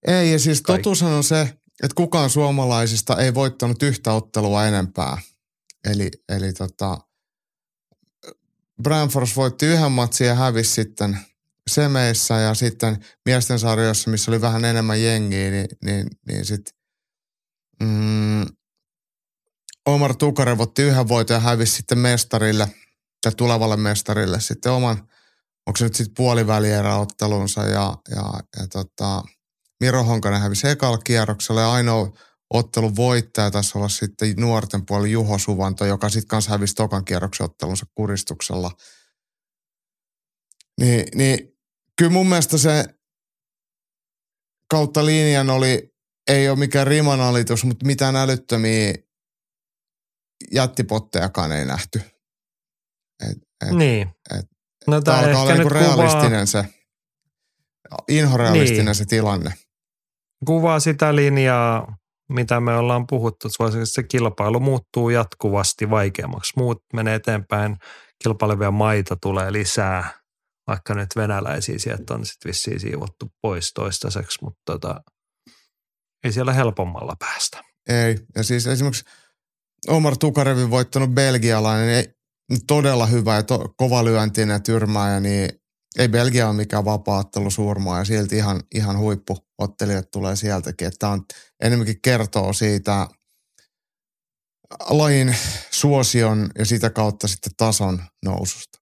Ei, 0.07 0.33
ja 0.33 0.39
siis 0.39 0.63
totuushan 0.63 1.13
on 1.13 1.25
se, 1.25 1.41
että 1.83 1.95
kukaan 1.95 2.31
suomalaisista 2.31 3.17
ei 3.17 3.35
voittanut 3.35 3.83
yhtä 3.83 4.13
ottelua 4.13 4.67
enempää. 4.67 5.19
Eli, 5.91 6.11
eli 6.29 6.53
tota, 6.53 6.99
Branfors 8.83 9.37
voitti 9.37 9.67
yhden 9.67 9.93
matsin 9.93 10.27
ja 10.27 10.35
hävisi 10.35 10.73
sitten 10.73 11.19
semeissä 11.71 12.35
ja 12.35 12.55
sitten 12.55 13.05
miesten 13.25 13.59
sarjoissa, 13.59 14.11
missä 14.11 14.31
oli 14.31 14.41
vähän 14.41 14.65
enemmän 14.65 15.03
jengiä, 15.03 15.51
niin, 15.51 15.67
niin, 15.85 16.07
niin 16.29 16.45
sitten 16.45 16.75
mm, 17.83 18.47
Omar 19.87 20.17
Tukarev 20.17 20.61
otti 20.61 20.83
yhden 20.83 21.09
voiton 21.09 21.35
ja 21.35 21.41
hävisi 21.41 21.73
sitten 21.73 21.99
mestarille 21.99 22.69
tai 23.23 23.33
tulevalle 23.37 23.77
mestarille 23.77 24.41
sitten 24.41 24.73
oman, 24.73 24.97
onko 25.67 25.77
se 25.77 25.85
nyt 25.85 25.95
sitten 25.95 26.15
puolivälieräottelunsa 26.17 27.65
ja, 27.65 27.97
ja, 28.11 28.33
ja 28.59 28.67
tota, 28.73 29.23
Miro 29.81 30.05
Honkanen 30.05 30.41
hävisi 30.41 30.69
ekalla 30.69 30.99
kierroksella 30.99 31.61
ja 31.61 31.73
ainoa 31.73 32.13
ottelun 32.51 32.97
voittaja 32.97 33.51
taisi 33.51 33.79
olla 33.79 33.89
sitten 33.89 34.35
nuorten 34.37 34.87
puoli 34.87 35.13
Juho 35.13 35.39
Suvanto, 35.39 35.85
joka 35.85 36.09
sitten 36.09 36.29
kanssa 36.29 36.51
hävisi 36.51 36.75
tokan 36.75 37.05
kierroksen 37.05 37.45
ottelunsa 37.45 37.87
kuristuksella. 37.95 38.71
Niin, 40.81 41.05
niin 41.15 41.56
kyllä 41.99 42.13
mun 42.13 42.29
mielestä 42.29 42.59
se 42.59 42.85
kautta 44.71 45.07
linjan 45.07 45.51
oli, 45.51 45.95
ei 46.31 46.49
ole 46.49 46.59
mikään 46.59 46.87
rimanalitus, 46.87 47.65
mutta 47.65 47.87
mitään 47.87 48.17
älyttömiä 48.17 48.95
jättipottejakaan 50.53 51.53
ei 51.53 51.65
nähty. 51.65 52.01
Et, 53.31 53.37
et, 53.67 53.73
Niin. 53.77 54.09
et- 54.39 54.47
no, 54.87 55.01
Tämä 55.01 55.19
alkaa 55.19 55.43
olla 55.43 55.55
niinku 55.55 55.69
nyt 55.69 55.79
kuvaa, 55.79 55.97
realistinen 55.97 56.47
se, 56.47 56.65
inhorealistinen 58.09 58.85
Niin. 58.85 58.95
se 58.95 59.05
tilanne. 59.05 59.53
kuvaa 60.47 60.81
sitä 60.81 61.17
linjaa, 61.17 61.97
mitä 62.29 62.61
me 62.61 62.77
ollaan 62.77 63.07
puhuttu. 63.07 63.49
että 63.49 63.85
Se 63.85 64.03
kilpailu 64.03 64.61
muuttuu 64.61 65.11
jatkuvasti 65.11 65.91
vaikeammaksi. 65.91 66.53
Muut 66.57 66.83
menee 66.93 67.15
eteenpäin, 67.15 67.77
kilpailevia 68.25 68.71
maita 68.71 69.17
tulee 69.23 69.53
lisää, 69.53 70.21
vaikka 70.67 70.95
nyt 70.95 71.09
venäläisiä 71.17 71.79
sieltä 71.79 72.15
on 72.15 72.27
sitten 72.27 72.49
vissiin 72.49 72.81
siivottu 72.81 73.33
pois 73.43 73.73
toistaiseksi, 73.73 74.39
mutta 74.43 74.63
tota, 74.67 75.01
ei 76.25 76.33
siellä 76.33 76.53
helpommalla 76.53 77.17
päästä. 77.19 77.65
Ei. 77.89 78.19
Ja 78.37 78.43
siis 78.43 78.67
esimerkiksi 78.67 79.05
Omar 79.89 80.17
Tukarevin 80.17 80.71
voittanut 80.71 81.11
belgialainen, 81.11 81.89
ei, 81.89 82.15
todella 82.67 83.07
hyvä 83.07 83.35
ja 83.35 83.43
to, 83.43 83.75
kova 83.77 84.05
lyöntinen 84.05 84.63
tyrmääjä, 84.63 85.21
niin 85.21 85.51
ei 85.99 86.09
Belgia 86.09 86.49
ole 86.49 86.57
mikään 86.57 86.85
vapaattelu 86.85 87.51
surmaa 87.51 87.99
ja 87.99 88.05
silti 88.05 88.37
ihan, 88.37 88.63
ihan 88.75 88.99
huippuottelijat 88.99 90.11
tulee 90.11 90.37
sieltäkin. 90.37 90.89
Että 90.89 91.09
on 91.09 91.25
enemmänkin 91.63 92.01
kertoo 92.03 92.53
siitä 92.53 93.09
lajin 94.89 95.37
suosion 95.71 96.51
ja 96.59 96.65
sitä 96.65 96.91
kautta 96.91 97.29
sitten 97.29 97.53
tason 97.57 98.03
noususta. 98.25 98.79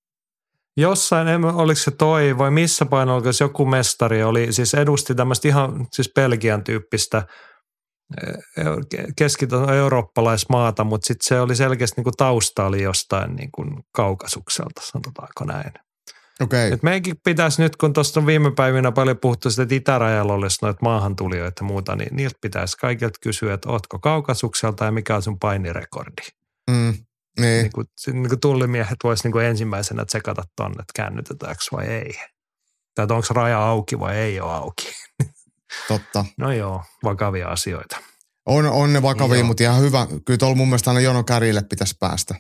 Jossain, 0.76 1.28
en, 1.28 1.44
oliko 1.44 1.80
se 1.80 1.90
toi 1.90 2.38
vai 2.38 2.50
missä 2.50 2.86
painolla, 2.86 3.26
jos 3.26 3.40
joku 3.40 3.66
mestari 3.66 4.22
oli, 4.22 4.52
siis 4.52 4.74
edusti 4.74 5.14
tämmöistä 5.14 5.48
ihan 5.48 5.86
siis 5.92 6.10
Belgian 6.14 6.64
tyyppistä 6.64 7.26
eh, 8.26 8.66
keskitason 9.16 9.74
eurooppalaismaata, 9.74 10.84
mutta 10.84 11.06
sitten 11.06 11.26
se 11.28 11.40
oli 11.40 11.56
selkeästi 11.56 11.96
niin 11.96 12.04
kuin 12.04 12.16
tausta 12.16 12.66
oli 12.66 12.82
jostain 12.82 13.36
niin 13.36 13.50
kuin 13.52 13.68
kaukasukselta, 13.92 14.80
sanotaanko 14.84 15.44
näin. 15.44 15.72
Okei, 16.40 16.72
Et 16.72 16.82
meidänkin 16.82 17.16
pitäisi 17.24 17.62
nyt, 17.62 17.76
kun 17.76 17.92
tuosta 17.92 18.20
on 18.20 18.26
viime 18.26 18.50
päivinä 18.50 18.92
paljon 18.92 19.18
puhuttu 19.18 19.50
sitä, 19.50 19.62
että 19.62 19.74
itärajalla 19.74 20.32
olisi 20.32 20.58
noita 20.62 20.78
maahantulijoita 20.82 21.64
ja 21.64 21.66
muuta, 21.66 21.96
niin 21.96 22.16
niiltä 22.16 22.38
pitäisi 22.40 22.76
kaikilta 22.76 23.18
kysyä, 23.22 23.54
että 23.54 23.70
ootko 23.70 23.98
kaukasukselta 23.98 24.84
ja 24.84 24.92
mikä 24.92 25.16
on 25.16 25.22
sun 25.22 25.38
painirekordi. 25.38 26.22
mm, 26.70 26.94
niin, 27.40 27.62
Niin 27.62 27.72
kuin, 27.72 27.86
niin 28.12 28.28
kuin 28.28 28.40
tullimiehet 28.40 28.96
voisi 29.04 29.24
niin 29.24 29.32
kuin 29.32 29.44
ensimmäisenä 29.44 30.04
tsekata 30.04 30.42
tonne, 30.56 30.80
että 30.80 30.92
käännytetäänkö 30.94 31.64
vai 31.72 31.86
ei. 31.86 32.14
Tai 32.94 33.02
että 33.02 33.14
onko 33.14 33.26
raja 33.30 33.66
auki 33.66 33.98
vai 33.98 34.16
ei 34.16 34.40
ole 34.40 34.52
auki. 34.52 34.92
totta. 35.88 36.24
No 36.38 36.52
joo, 36.52 36.82
vakavia 37.04 37.48
asioita. 37.48 37.96
On, 38.46 38.66
on 38.66 38.92
ne 38.92 39.02
vakavia, 39.02 39.38
Joo. 39.38 39.46
mutta 39.46 39.62
ihan 39.62 39.80
hyvä. 39.80 40.06
Kyllä 40.24 40.38
tuolla 40.38 40.56
mun 40.56 40.68
mielestä 40.68 40.90
aina 40.90 41.00
Jono 41.00 41.24
Kärille 41.24 41.62
pitäisi 41.62 41.96
päästä. 42.00 42.34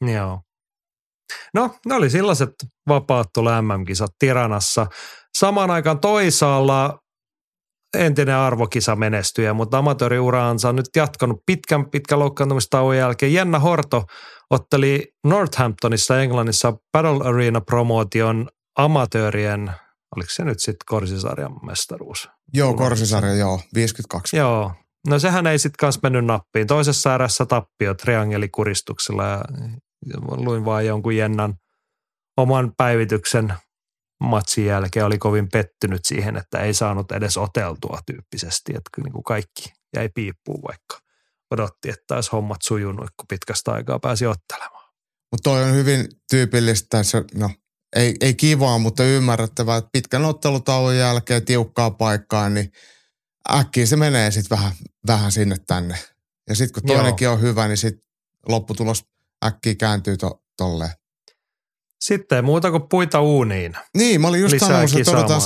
Joo. 0.00 0.40
No, 1.54 1.76
ne 1.86 1.94
oli 1.94 2.10
sellaiset 2.10 2.50
vapaat 2.88 3.26
tulla 3.34 3.62
MM-kisat 3.62 4.10
Tiranassa. 4.18 4.86
Samaan 5.38 5.70
aikaan 5.70 6.00
toisaalla 6.00 6.98
entinen 7.96 8.36
arvokisa 8.36 8.96
menestyjä, 8.96 9.54
mutta 9.54 9.78
amatööriuraansa 9.78 10.68
on 10.68 10.76
nyt 10.76 10.86
jatkanut 10.96 11.42
pitkän 11.46 11.90
pitkän 11.90 12.18
loukkaantumistauon 12.18 12.96
jälkeen. 12.96 13.34
Jenna 13.34 13.58
Horto 13.58 14.04
otteli 14.50 15.14
Northamptonissa 15.24 16.22
Englannissa 16.22 16.72
Battle 16.92 17.28
Arena-promootion 17.28 18.48
amatöörien, 18.78 19.70
oliko 20.16 20.30
se 20.30 20.44
nyt 20.44 20.60
sitten 20.60 20.86
korsisarjan 20.86 21.66
mestaruus? 21.66 22.28
Joo, 22.54 22.74
korsisarja, 22.74 23.34
joo, 23.34 23.60
52. 23.74 24.36
Joo. 24.36 24.72
No 25.08 25.18
sehän 25.18 25.46
ei 25.46 25.58
sitten 25.58 25.76
kanssa 25.80 26.00
mennyt 26.02 26.24
nappiin. 26.24 26.66
Toisessa 26.66 27.14
erässä 27.14 27.46
tappio 27.46 27.94
triangelikuristuksella 27.94 29.24
ja 29.24 29.40
luin 30.36 30.64
vaan 30.64 30.86
jonkun 30.86 31.16
Jennan 31.16 31.54
oman 32.36 32.72
päivityksen 32.76 33.54
matsin 34.20 34.66
jälkeen 34.66 35.06
oli 35.06 35.18
kovin 35.18 35.48
pettynyt 35.48 36.04
siihen, 36.04 36.36
että 36.36 36.58
ei 36.58 36.74
saanut 36.74 37.12
edes 37.12 37.36
oteltua 37.36 37.98
tyyppisesti, 38.06 38.72
että 38.72 38.90
niin 39.04 39.12
kuin 39.12 39.24
kaikki 39.24 39.72
jäi 39.96 40.08
piippuun 40.14 40.62
vaikka 40.68 40.98
odotti, 41.50 41.88
että 41.88 42.04
taisi 42.06 42.30
hommat 42.32 42.62
sujunut, 42.62 43.10
kun 43.16 43.26
pitkästä 43.28 43.72
aikaa 43.72 43.98
pääsi 43.98 44.26
ottelemaan. 44.26 44.92
Mutta 45.32 45.50
toi 45.50 45.64
on 45.64 45.74
hyvin 45.74 46.08
tyypillistä, 46.30 47.02
se, 47.02 47.24
no, 47.34 47.50
ei, 47.96 48.14
ei 48.20 48.34
kivaa, 48.34 48.78
mutta 48.78 49.04
ymmärrettävää, 49.04 49.76
että 49.76 49.90
pitkän 49.92 50.24
ottelutauon 50.24 50.96
jälkeen 50.96 51.44
tiukkaa 51.44 51.90
paikkaa, 51.90 52.48
niin 52.48 52.72
äkkiä 53.50 53.86
se 53.86 53.96
menee 53.96 54.30
sitten 54.30 54.58
vähän, 54.58 54.72
vähän 55.06 55.32
sinne 55.32 55.56
tänne. 55.66 55.98
Ja 56.48 56.54
sitten 56.54 56.82
kun 56.82 56.90
Joo. 56.90 56.96
toinenkin 56.96 57.28
on 57.28 57.40
hyvä, 57.40 57.68
niin 57.68 57.76
sitten 57.76 58.08
lopputulos 58.48 59.04
äkkiä 59.44 59.74
kääntyy 59.74 60.16
to, 60.16 60.42
tolleen. 60.56 60.90
Sitten 62.00 62.44
muuta 62.44 62.70
kuin 62.70 62.88
puita 62.90 63.20
uuniin. 63.20 63.76
Niin, 63.96 64.20
mä 64.20 64.28
olin 64.28 64.40
just 64.40 64.58
sanonut, 64.58 64.94
että 64.94 65.10
odotetaan 65.10 65.40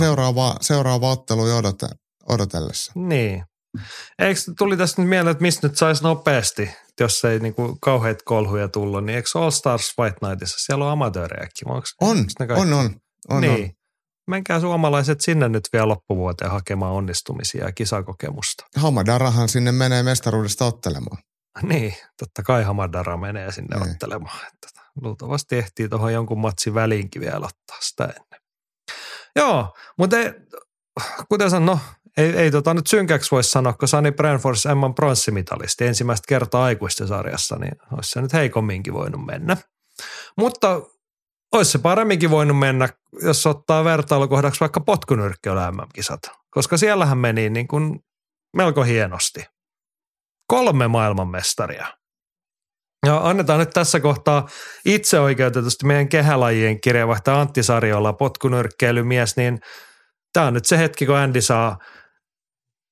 seuraavaa, 0.60 1.10
ottelua 1.12 1.48
jo 1.48 1.56
odota, 1.56 1.89
odotellessa. 2.28 2.93
Niin. 2.94 3.44
Eikö 4.18 4.40
tuli 4.59 4.77
tästä 4.77 5.02
nyt 5.02 5.09
mieleen, 5.09 5.31
että 5.32 5.43
mistä 5.43 5.68
nyt 5.68 5.78
saisi 5.78 6.02
nopeasti, 6.02 6.70
jos 7.01 7.24
ei 7.24 7.39
niinku 7.39 7.78
kauheita 7.81 8.24
kolhuja 8.24 8.68
tullut, 8.68 9.05
niin 9.05 9.16
eikö 9.16 9.28
All 9.35 9.51
Stars 9.51 9.93
Fight 9.97 10.22
Nightissa, 10.22 10.56
siellä 10.59 10.85
on 10.85 10.90
amatöörejäkin, 10.90 11.68
onko 11.68 11.86
On, 12.01 12.27
on, 12.56 12.72
on. 12.72 12.94
on, 13.28 13.40
niin. 13.40 13.64
on. 13.64 13.70
Menkää 14.31 14.60
suomalaiset 14.60 15.20
sinne 15.20 15.48
nyt 15.48 15.64
vielä 15.72 15.89
loppuvuoteen 15.89 16.51
hakemaan 16.51 16.93
onnistumisia 16.93 17.64
ja 17.64 17.72
kisakokemusta. 17.72 18.64
Hamadarahan 18.77 19.48
sinne 19.48 19.72
menee 19.72 20.02
mestaruudesta 20.02 20.64
ottelemaan. 20.64 21.18
Niin, 21.62 21.94
totta 22.18 22.43
kai 22.43 22.62
Hamadara 22.64 23.16
menee 23.16 23.52
sinne 23.52 23.77
Niin. 23.77 23.90
ottelemaan. 23.90 24.47
Että 24.47 24.81
luultavasti 25.02 25.56
ehtii 25.56 25.89
tuohon 25.89 26.12
jonkun 26.12 26.40
matsin 26.40 26.74
väliinkin 26.74 27.22
vielä 27.22 27.47
ottaa 27.47 27.77
sitä 27.81 28.05
ennen. 28.05 28.40
Joo, 29.36 29.74
mutta 29.98 30.18
ei, 30.18 30.32
kuten 31.28 31.51
sanon, 31.51 31.66
no, 31.66 31.78
ei, 32.16 32.36
ei 32.36 32.51
tota 32.51 32.74
nyt 32.74 32.86
synkäksi 32.86 33.31
voi 33.31 33.44
sanoa, 33.44 33.72
kun 33.72 33.89
Sani 33.89 34.12
Brandfors 34.12 34.66
Emman 34.66 34.94
pronssimitalisti 34.94 35.86
ensimmäistä 35.86 36.24
kertaa 36.28 36.64
aikuisten 36.64 37.09
sarjassa, 37.09 37.56
niin 37.56 37.72
olisi 37.93 38.10
se 38.10 38.20
nyt 38.20 38.32
heikomminkin 38.32 38.94
voinut 38.94 39.27
mennä. 39.27 39.56
Mutta 40.36 40.81
olisi 41.52 41.70
se 41.70 41.78
paremminkin 41.78 42.31
voinut 42.31 42.59
mennä, 42.59 42.89
jos 43.22 43.47
ottaa 43.47 43.85
vertailukohdaksi 43.85 44.60
vaikka 44.60 44.81
potkunyrkkeily 44.81 45.60
MM-kisat, 45.60 46.20
koska 46.51 46.77
siellähän 46.77 47.18
meni 47.18 47.51
niin 47.51 47.68
kuin 47.68 48.01
melko 48.56 48.82
hienosti. 48.82 49.44
Kolme 50.47 50.89
maailmanmestaria. 50.89 51.99
Ja 53.06 53.28
annetaan 53.28 53.59
nyt 53.59 53.70
tässä 53.70 54.01
kohtaa 54.01 54.48
itse 54.85 55.20
oikeutetusti 55.20 55.86
meidän 55.86 56.09
kehälajien 56.09 56.81
kirjeenvaihtaja 56.81 57.40
Antti 57.40 57.62
Sarjolla, 57.62 58.12
potkunyrkkeilymies, 58.12 59.36
niin 59.36 59.59
tämä 60.32 60.47
on 60.47 60.55
nyt 60.55 60.64
se 60.64 60.78
hetki, 60.78 61.06
kun 61.06 61.16
Andy 61.16 61.40
saa 61.40 61.78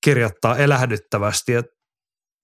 kirjoittaa 0.04 0.56
elähdyttävästi. 0.56 1.52
Ja 1.52 1.62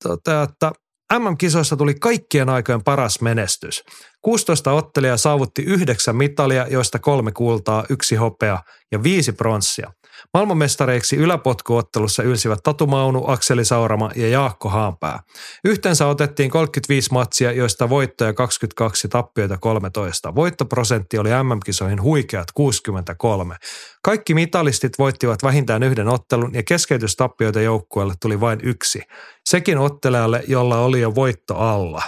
toteaa, 0.03 0.43
että 0.43 0.73
MM-kisoissa 1.19 1.77
tuli 1.77 1.95
kaikkien 1.95 2.49
aikojen 2.49 2.85
paras 2.85 3.21
menestys. 3.21 3.83
16 4.25 4.73
ottelijaa 4.73 5.17
saavutti 5.17 5.63
yhdeksän 5.63 6.17
mitalia, 6.17 6.67
joista 6.71 6.99
kolme 6.99 7.33
kultaa, 7.33 7.85
yksi 7.91 8.17
hopea 8.17 8.59
ja 8.93 9.03
viisi 9.03 9.33
pronssia. 9.33 9.93
Maailmanmestareiksi 10.35 11.17
yläpotkuottelussa 11.17 12.23
ylsivät 12.23 12.59
Tatu 12.63 12.87
Maunu, 12.87 13.25
Akseli 13.27 13.65
Saurama 13.65 14.11
ja 14.17 14.29
Jaakko 14.29 14.69
Haanpää. 14.69 15.21
Yhteensä 15.65 16.07
otettiin 16.07 16.51
35 16.51 17.13
matsia, 17.13 17.53
joista 17.53 17.89
voittoja 17.89 18.33
22 18.33 19.09
tappioita 19.09 19.59
13. 19.59 20.35
Voittoprosentti 20.35 21.19
oli 21.19 21.29
MM-kisoihin 21.43 22.03
huikeat 22.03 22.49
63. 22.55 23.57
Kaikki 24.03 24.35
mitalistit 24.35 24.93
voittivat 24.99 25.43
vähintään 25.43 25.83
yhden 25.83 26.09
ottelun 26.09 26.55
ja 26.55 26.63
keskeytystappioita 26.63 27.61
joukkueelle 27.61 28.15
tuli 28.21 28.41
vain 28.41 28.61
yksi. 28.63 29.03
Sekin 29.49 29.79
ottelijalle, 29.79 30.43
jolla 30.49 30.79
oli 30.79 31.01
jo 31.01 31.15
voitto 31.15 31.57
alla. 31.57 32.03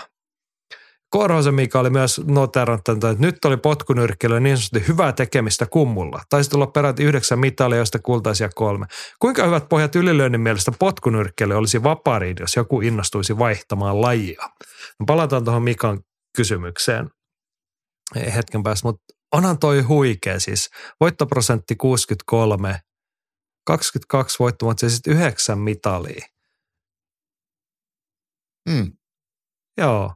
Korhosen 1.17 1.55
Mika 1.55 1.81
oli 1.81 1.91
myös 1.91 2.21
noterannut, 2.27 2.89
että 2.89 3.17
nyt 3.19 3.45
oli 3.45 3.57
potkunyrkkeilyä 3.57 4.41
niin 4.41 4.57
sanotusti 4.57 4.89
hyvää 4.93 5.13
tekemistä 5.13 5.67
kummulla. 5.67 6.23
Taisi 6.31 6.51
tulla 6.51 6.67
peräti 6.67 7.05
yhdeksän 7.05 7.39
mitalia, 7.39 7.79
joista 7.79 7.99
kultaisia 7.99 8.49
kolme. 8.55 8.87
Kuinka 9.19 9.45
hyvät 9.45 9.69
pohjat 9.69 9.97
ylilyönnin 9.97 10.41
mielestä 10.41 10.73
potkunyrkkeily 10.79 11.55
olisi 11.55 11.83
vapaariin, 11.83 12.37
jos 12.41 12.57
joku 12.57 12.81
innostuisi 12.81 13.39
vaihtamaan 13.39 14.01
lajia? 14.01 14.43
No 15.01 15.07
Palataan 15.07 15.45
tuohon 15.45 15.63
Mikan 15.63 16.01
kysymykseen 16.37 17.11
hetken 18.35 18.63
päästä, 18.63 18.89
mutta 18.89 19.15
onhan 19.33 19.59
toi 19.59 19.81
huikea 19.81 20.41
siis. 20.41 20.71
Voittoprosentti 21.01 21.77
63, 21.77 22.81
22 23.67 24.39
voittomatsia, 24.39 24.91
sitten 24.91 25.13
yhdeksän 25.13 25.59
mitalia. 25.59 26.27
Mm. 28.69 28.93
Joo. 29.79 30.15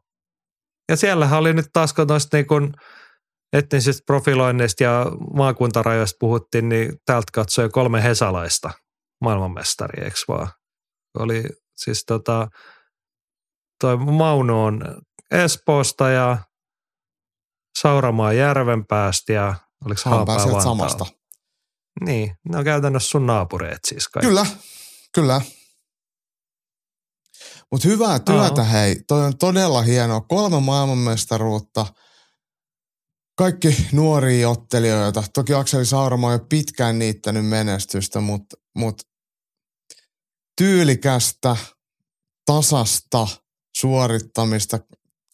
Ja 0.90 0.96
siellähän 0.96 1.38
oli 1.38 1.52
nyt 1.52 1.66
taas, 1.72 1.92
kun 1.92 2.06
noista 2.06 2.36
niin 2.36 2.46
kuin 2.46 2.72
etnisistä 3.52 4.02
profiloinneista 4.06 4.82
ja 4.82 5.06
maakuntarajoista 5.34 6.16
puhuttiin, 6.20 6.68
niin 6.68 6.92
täältä 7.06 7.30
katsoi 7.32 7.68
kolme 7.68 8.02
hesalaista 8.02 8.70
maailmanmestaria, 9.20 10.04
eikö 10.04 10.16
vaan? 10.28 10.48
Oli 11.18 11.44
siis 11.76 12.04
tota, 12.06 12.48
toi 13.80 13.96
Mauno 13.96 14.64
on 14.64 14.82
Espoosta 15.30 16.08
ja 16.08 16.38
Sauramaa 17.78 18.32
Järvenpäästä 18.32 19.32
ja 19.32 19.54
oliko 19.84 20.00
Vantaalta? 20.10 20.60
samasta. 20.60 21.06
Niin, 22.04 22.36
ne 22.48 22.58
on 22.58 22.64
käytännössä 22.64 23.08
sun 23.08 23.26
naapureet 23.26 23.78
siis 23.86 24.08
kaikki. 24.08 24.26
Kyllä, 24.26 24.46
kyllä. 25.14 25.40
Mutta 27.72 27.88
hyvää 27.88 28.18
työtä 28.18 28.60
Aa. 28.60 28.68
hei. 28.68 29.02
Toi 29.08 29.24
on 29.26 29.38
todella 29.38 29.82
hienoa. 29.82 30.20
Kolme 30.20 30.60
maailmanmestaruutta. 30.60 31.86
Kaikki 33.38 33.86
nuoria 33.92 34.50
ottelijoita. 34.50 35.24
Toki 35.34 35.54
Akseli 35.54 35.86
Saurama 35.86 36.26
on 36.26 36.32
jo 36.32 36.46
pitkään 36.48 36.98
niittänyt 36.98 37.46
menestystä, 37.46 38.20
mutta 38.20 38.56
mut 38.76 39.02
tyylikästä, 40.56 41.56
tasasta 42.46 43.26
suorittamista. 43.76 44.78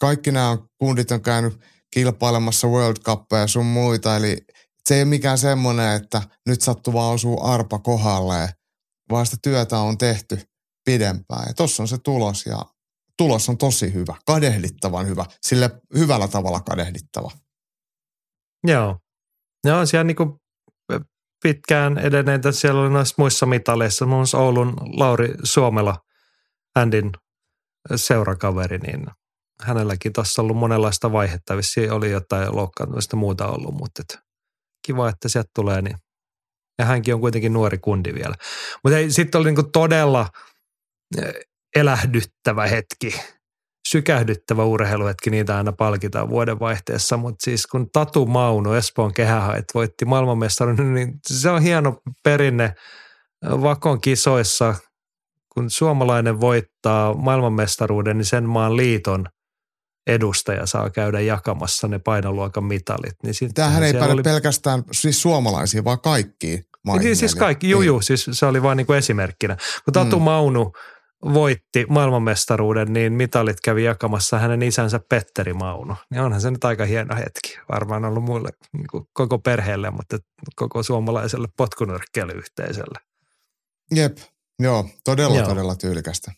Kaikki 0.01 0.33
nämä 0.33 0.59
kundit 0.79 1.11
on 1.11 1.23
käynyt 1.23 1.61
kilpailemassa 1.91 2.69
World 2.69 2.97
Cupia 2.97 3.39
ja 3.39 3.47
sun 3.47 3.67
muita, 3.67 4.17
eli 4.17 4.39
se 4.89 4.95
ei 4.95 5.03
ole 5.03 5.09
mikään 5.09 5.39
semmoinen, 5.39 5.97
että 6.03 6.23
nyt 6.49 6.61
sattuu 6.61 6.93
vaan 6.93 7.15
osuu 7.15 7.47
arpa 7.47 7.79
kohdalleen, 7.79 8.49
vaan 9.11 9.27
sitä 9.27 9.37
työtä 9.43 9.79
on 9.79 9.99
tehty 9.99 10.41
pidempään. 10.87 11.45
Ja 11.47 11.55
tossa 11.55 11.83
on 11.83 11.89
se 11.89 11.99
tulos 11.99 12.47
ja 12.47 12.59
tulos 13.19 13.49
on 13.49 13.59
tosi 13.59 13.95
hyvä, 13.95 14.15
kadehdittavan 14.27 15.07
hyvä, 15.07 15.25
sille 15.43 15.71
hyvällä 15.97 16.29
tavalla 16.29 16.61
kadehdittava. 16.61 17.31
Joo. 18.67 18.99
Ne 19.65 19.73
on 19.73 19.87
siellä 19.87 20.05
niinku 20.05 20.41
pitkään 21.43 21.99
edenneitä. 21.99 22.53
Siellä 22.53 22.81
oli 22.81 22.91
noissa 22.91 23.15
muissa 23.19 23.47
mitaleissa, 23.47 24.07
muun 24.07 24.19
muassa 24.19 24.39
Oulun 24.39 24.77
Lauri 24.97 25.35
Suomela, 25.45 25.97
Andin 26.75 27.13
seurakaveri, 27.97 28.79
niin 28.79 29.07
hänelläkin 29.63 30.13
tuossa 30.13 30.43
ollut 30.43 30.57
monenlaista 30.57 31.13
vaihetta. 31.13 31.57
Vissiin 31.57 31.93
oli 31.93 32.11
jotain 32.11 32.57
loukkaantumista 32.57 33.17
muuta 33.17 33.49
ollut, 33.49 33.75
mutta 33.75 34.03
et 34.03 34.19
kiva, 34.87 35.09
että 35.09 35.29
sieltä 35.29 35.51
tulee. 35.55 35.83
Niin. 35.83 35.97
Ja 36.79 36.85
hänkin 36.85 37.15
on 37.15 37.21
kuitenkin 37.21 37.53
nuori 37.53 37.79
kundi 37.79 38.15
vielä. 38.15 38.35
Mutta 38.85 38.99
sitten 39.09 39.39
oli 39.39 39.49
niinku 39.49 39.71
todella 39.73 40.29
elähdyttävä 41.77 42.67
hetki, 42.67 43.21
sykähdyttävä 43.89 44.65
urheiluhetki, 44.65 45.31
niitä 45.31 45.57
aina 45.57 45.73
palkitaan 45.73 46.29
vuodenvaihteessa, 46.29 47.17
mutta 47.17 47.45
siis 47.45 47.67
kun 47.67 47.91
Tatu 47.93 48.27
Mauno, 48.27 48.75
Espoon 48.75 49.15
kehähait, 49.15 49.65
voitti 49.75 50.05
maailmanmestaruuden, 50.05 50.95
niin 50.95 51.13
se 51.27 51.51
on 51.51 51.63
hieno 51.63 52.01
perinne 52.25 52.75
Vakon 53.51 54.01
kisoissa, 54.01 54.75
kun 55.55 55.71
suomalainen 55.71 56.41
voittaa 56.41 57.15
maailmanmestaruuden, 57.15 58.19
niin 58.19 58.25
sen 58.27 58.45
maan 58.45 58.77
liiton 58.77 59.27
edustaja 60.07 60.67
saa 60.67 60.91
käydä 60.91 61.21
jakamassa 61.21 61.89
ne 61.89 61.99
painoluokan 61.99 62.65
mitalit. 62.65 63.15
Niin 63.23 63.55
Tämähän 63.55 63.83
ei 63.83 63.93
päde 63.93 64.13
oli- 64.13 64.23
pelkästään 64.23 64.83
siis 64.93 65.23
suomalaisiin, 65.23 65.85
vaan 65.85 66.01
kaikkiin 66.01 66.65
maihin. 66.85 67.05
niin, 67.05 67.17
siis 67.17 67.35
kaikki, 67.35 67.71
juu, 67.71 67.81
niin. 67.81 68.03
siis 68.03 68.27
se 68.33 68.47
oli 68.47 68.63
vain 68.63 68.77
niin 68.77 68.87
kuin 68.87 68.99
esimerkkinä. 68.99 69.57
Kun 69.85 69.95
Tatu 69.95 70.19
Mm. 70.19 70.23
Maunu 70.23 70.73
voitti 71.35 71.87
maailmanmestaruuden, 71.89 72.93
niin 72.93 73.13
mitalit 73.13 73.61
kävi 73.61 73.85
jakamassa 73.85 74.39
hänen 74.39 74.63
isänsä 74.63 75.01
Petteri 75.09 75.53
Maunu. 75.53 75.97
Niin 76.11 76.21
onhan 76.21 76.41
se 76.41 76.51
nyt 76.51 76.65
aika 76.65 76.85
hieno 76.85 77.17
hetki. 77.17 77.59
Varmaan 77.73 78.05
ollut 78.05 78.25
mulle 78.25 78.49
niin 78.73 78.87
kuin 78.91 79.05
koko 79.13 79.39
perheelle, 79.39 79.91
mutta 79.91 80.19
koko 80.57 80.83
suomalaiselle 80.83 81.49
potkunyrkkeilyyhteisölle. 81.57 82.99
Jep, 83.95 84.19
joo, 84.59 84.89
todella, 85.05 85.37
Joo. 85.37 85.49
todella 85.49 85.77
tyylikästä. 85.77 86.33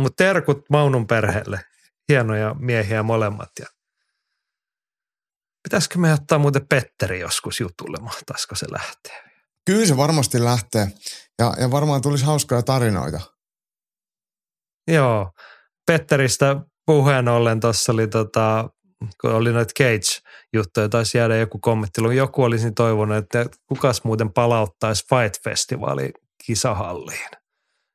Mutta 0.00 0.24
terkut 0.24 0.64
Maunun 0.70 1.06
perheelle. 1.06 1.60
Hienoja 2.08 2.54
miehiä 2.58 3.02
molemmat. 3.02 3.50
Ja 3.60 3.66
Pitäisikö 5.62 5.98
me 5.98 6.12
ottaa 6.12 6.38
muuten 6.38 6.68
Petteri 6.68 7.20
joskus 7.20 7.60
jutulle, 7.60 7.96
mahtaisiko 8.00 8.54
se 8.54 8.66
lähteä? 8.70 9.22
Kyllä 9.66 9.86
se 9.86 9.96
varmasti 9.96 10.44
lähtee. 10.44 10.88
Ja, 11.38 11.54
ja 11.60 11.70
varmaan 11.70 12.02
tulisi 12.02 12.24
hauskoja 12.24 12.62
tarinoita. 12.62 13.20
Joo, 14.88 15.30
Petteristä 15.86 16.56
puheen 16.86 17.28
ollen 17.28 17.60
tuossa 17.60 17.92
oli 17.92 18.08
tota, 18.08 18.68
kun 19.20 19.30
oli 19.30 19.52
noita 19.52 19.72
Cage-juttuja, 19.78 20.88
taisi 20.88 21.18
jäädä 21.18 21.36
joku 21.36 21.58
kommentti. 21.58 22.00
Joku 22.16 22.42
olisi 22.42 22.72
toivonut, 22.72 23.16
että 23.16 23.46
kukas 23.68 24.04
muuten 24.04 24.32
palauttaisi 24.32 25.04
Fight 25.08 25.44
Festivalin 25.44 26.12
kisahalliin. 26.46 27.28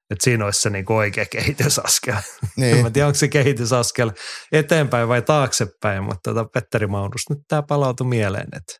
Että 0.09 0.23
siinä 0.23 0.45
olisi 0.45 0.61
se 0.61 0.69
niinku 0.69 0.95
oikea 0.95 1.25
kehitysaskel. 1.25 2.15
Niin. 2.57 2.83
Mä 2.83 2.89
tiedän, 2.89 3.07
onko 3.07 3.17
se 3.17 3.27
kehitysaskel 3.27 4.11
eteenpäin 4.51 5.07
vai 5.07 5.21
taaksepäin, 5.21 6.03
mutta 6.03 6.33
tota 6.33 6.49
Petteri 6.53 6.87
Maunus, 6.87 7.29
nyt 7.29 7.39
tämä 7.47 7.63
palautui 7.63 8.07
mieleen, 8.07 8.47
että, 8.55 8.73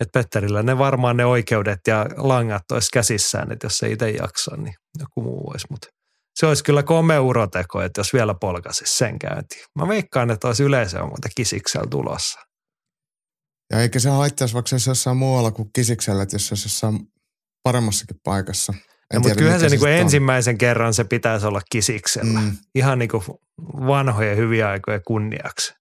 että 0.00 0.12
Petterillä 0.12 0.62
ne 0.62 0.78
varmaan 0.78 1.16
ne 1.16 1.26
oikeudet 1.26 1.80
ja 1.88 2.06
langat 2.16 2.62
olisi 2.72 2.88
käsissään, 2.92 3.52
että 3.52 3.66
jos 3.66 3.78
se 3.78 3.88
itse 3.88 4.10
jaksaa, 4.10 4.56
niin 4.56 4.74
joku 4.98 5.22
muu 5.22 5.46
voisi. 5.46 5.66
Mutta 5.70 5.88
se 6.36 6.46
olisi 6.46 6.64
kyllä 6.64 6.82
komea 6.82 7.22
uroteko, 7.22 7.82
että 7.82 8.00
jos 8.00 8.12
vielä 8.12 8.34
polkaisi 8.34 8.84
sen 8.86 9.18
käyntiin. 9.18 9.64
Mä 9.78 9.88
veikkaan, 9.88 10.30
että 10.30 10.46
olisi 10.46 10.62
yleisöä 10.62 11.02
muuta 11.02 11.28
kisiksellä 11.36 11.86
tulossa. 11.90 12.40
Ja 13.72 13.80
eikä 13.80 13.98
se 13.98 14.10
haittaisi 14.10 14.54
vaikka 14.54 14.68
se 14.68 14.74
olisi 14.74 14.90
jossain 14.90 15.16
muualla 15.16 15.50
kuin 15.50 15.70
kisiksellä, 15.72 16.22
että 16.22 16.34
jos 16.34 16.48
se 16.48 16.52
olisi 16.52 16.66
jossain 16.66 16.98
paremmassakin 17.62 18.16
paikassa. 18.24 18.74
No, 19.14 19.20
mutta 19.20 19.34
kyllähän 19.34 19.60
se 19.60 19.66
mikä 19.66 19.74
niinku 19.74 19.86
ensimmäisen 19.86 20.58
kerran 20.58 20.94
se 20.94 21.04
pitäisi 21.04 21.46
olla 21.46 21.60
kisiksellä. 21.70 22.40
Mm. 22.40 22.56
Ihan 22.74 22.98
niinku 22.98 23.40
vanhojen 23.86 24.36
hyviä 24.36 24.68
aikoja 24.68 25.00
kunniaksi. 25.06 25.74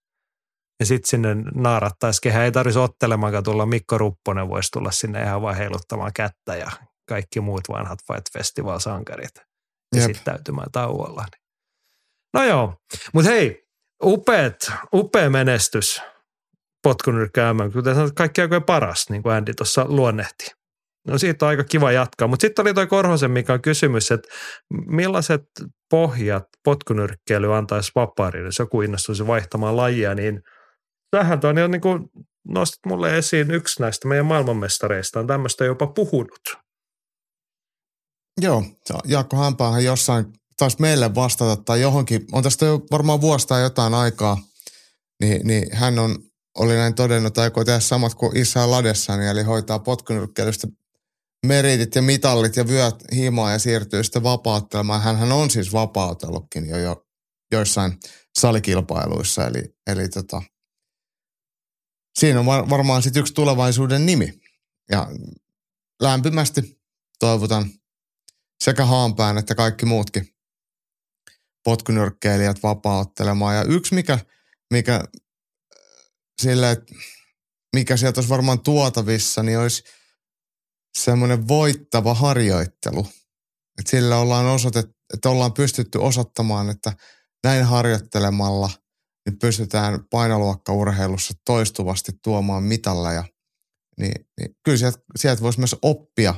Ja 0.80 0.86
sitten 0.86 1.10
sinne 1.10 1.36
naarattaisi 1.56 2.22
kehä. 2.22 2.45
Ei 2.45 2.52
tarvitsisi 2.52 2.80
ottelemaankaan 2.80 3.44
tulla. 3.44 3.65
Mikko 3.65 3.98
Rupponen 3.98 4.49
voisi 4.49 4.72
tulla 4.72 4.91
sinne 4.91 5.23
ihan 5.23 5.41
vaan 5.41 5.56
heiluttamaan 5.56 6.11
kättä 6.15 6.56
ja 6.56 6.72
kaikki 7.10 7.41
muut 7.41 7.61
vanhat 7.69 7.99
Fight 8.07 8.34
Festival-sankarit. 8.34 9.55
Esittäytymään 9.98 10.72
tauolla. 10.72 11.26
No 12.34 12.44
joo, 12.44 12.74
mutta 13.14 13.32
hei, 13.32 13.68
upeat, 14.04 14.56
upea 14.94 15.30
menestys 15.30 16.02
potkunyrkkäämään. 16.84 17.72
Kuten 17.72 17.96
sanoit, 17.96 18.14
kaikki 18.16 18.42
aikojen 18.42 18.64
paras, 18.64 19.10
niin 19.10 19.24
kuin 19.24 19.36
Andy 19.36 19.54
tuossa 19.54 19.86
luonnehti. 19.88 20.52
No 21.08 21.18
siitä 21.18 21.46
on 21.46 21.50
aika 21.50 21.64
kiva 21.64 21.92
jatkaa. 21.92 22.28
Mutta 22.28 22.42
sitten 22.42 22.64
oli 22.64 22.74
toi 22.74 22.88
Korhosen 22.88 23.32
Mikan 23.32 23.62
kysymys, 23.62 24.12
että 24.12 24.30
millaiset 24.88 25.42
pohjat 25.90 26.44
potkunyrkkeily 26.64 27.56
antaisi 27.56 27.92
vapaarille, 27.96 28.48
jos 28.48 28.60
joku 28.60 28.82
innostuisi 28.82 29.28
vaihtamaan 29.28 29.78
lajia, 29.78 30.16
niin 30.16 30.42
tähän 31.12 31.40
on 31.44 31.58
jo 31.58 31.68
niin 31.68 31.82
kuin 31.82 32.10
nostit 32.48 32.86
mulle 32.86 33.18
esiin 33.18 33.52
yksi 33.52 33.82
näistä 33.82 34.08
meidän 34.08 34.26
maailmanmestareista 34.26 35.20
on 35.20 35.28
tämmöistä 35.28 35.66
jopa 35.66 35.88
puhunut. 35.88 36.65
Joo, 38.41 38.64
Jaakko 39.06 39.38
Hampaahan 39.38 39.84
jossain 39.84 40.26
taisi 40.57 40.78
meille 40.80 41.16
vastata 41.16 41.64
tai 41.64 41.82
johonkin, 41.82 42.26
on 42.32 42.44
tästä 42.44 42.66
jo 42.66 42.82
varmaan 42.91 43.22
vuostaa 43.22 43.60
jotain 43.60 43.94
aikaa, 43.94 44.38
niin, 45.22 45.48
niin 45.48 45.76
hän 45.76 45.99
on, 45.99 46.20
oli 46.57 46.74
näin 46.74 46.95
todennut, 46.95 47.28
että 47.28 47.41
aikoo 47.41 47.64
tehdä 47.64 47.80
samat 47.80 48.16
kuin 48.16 48.38
Issa 48.38 48.72
Ladessani, 48.72 49.28
eli 49.28 49.44
hoitaa 49.44 49.80
potkunyrkkeilystä 49.80 50.68
meritit 51.45 51.95
ja 51.95 52.02
mitallit 52.02 52.56
ja 52.56 52.68
vyöt 52.68 52.95
himaa 53.16 53.52
ja 53.52 53.60
siirtyy 53.60 54.03
sitten 54.03 54.24
vapauttelemaan. 54.24 55.02
Hänhän 55.02 55.32
on 55.32 55.49
siis 55.49 55.74
vapautellutkin 55.74 56.70
jo, 56.70 56.78
jo 56.78 57.06
joissain 57.52 57.98
salikilpailuissa, 58.40 59.48
eli, 59.48 59.76
eli 59.88 60.10
tota, 60.10 60.41
siinä 62.20 62.40
on 62.40 62.45
var, 62.45 62.70
varmaan 62.70 63.03
sitten 63.03 63.20
yksi 63.20 63.34
tulevaisuuden 63.34 64.06
nimi. 64.06 64.40
Ja 64.91 65.07
lämpimästi 66.02 66.82
toivotan 67.20 67.70
sekä 68.64 68.86
Haanpään 68.86 69.38
että 69.38 69.56
kaikki 69.56 69.86
muutkin 69.86 70.36
potkunyrkkeilijät 71.64 72.64
vapauttelemaan. 72.64 73.56
Ja 73.56 73.64
yksi, 73.64 73.95
mikä, 73.95 74.19
mikä 74.73 75.03
sille, 76.41 76.72
että 76.72 76.94
mikä 77.76 77.98
sieltä 77.98 78.19
olisi 78.19 78.30
varmaan 78.30 78.60
tuotavissa, 78.60 79.44
niin 79.44 79.60
olisi 79.60 79.84
semmoinen 80.98 81.48
voittava 81.48 82.14
harjoittelu. 82.14 83.07
Että 83.80 83.91
sillä 83.91 84.18
ollaan 84.18 84.45
osoitettu, 84.45 84.95
että 85.14 85.30
ollaan 85.30 85.53
pystytty 85.53 85.98
osoittamaan, 85.98 86.69
että 86.69 86.94
näin 87.44 87.65
harjoittelemalla 87.65 88.69
niin 89.26 89.40
pystytään 89.40 89.99
painoluokkaurheilussa 90.10 91.34
toistuvasti 91.45 92.11
tuomaan 92.23 92.64
mitalleja. 92.64 93.23
Niin, 93.99 94.26
niin 94.40 94.56
kyllä 94.64 94.77
sieltä, 94.77 94.98
sieltä 95.18 95.41
voisi 95.41 95.60
myös 95.60 95.76
oppia 95.82 96.36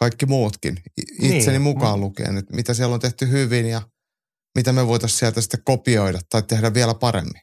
kaikki 0.00 0.26
muutkin, 0.26 0.76
itseni 1.22 1.58
niin. 1.58 1.62
mukaan 1.62 2.00
lukien, 2.00 2.36
että 2.38 2.56
mitä 2.56 2.74
siellä 2.74 2.94
on 2.94 3.00
tehty 3.00 3.30
hyvin 3.30 3.66
ja 3.66 3.82
mitä 4.58 4.72
me 4.72 4.86
voitaisiin 4.86 5.18
sieltä 5.18 5.40
sitten 5.40 5.60
kopioida 5.64 6.18
tai 6.30 6.42
tehdä 6.42 6.74
vielä 6.74 6.94
paremmin. 6.94 7.42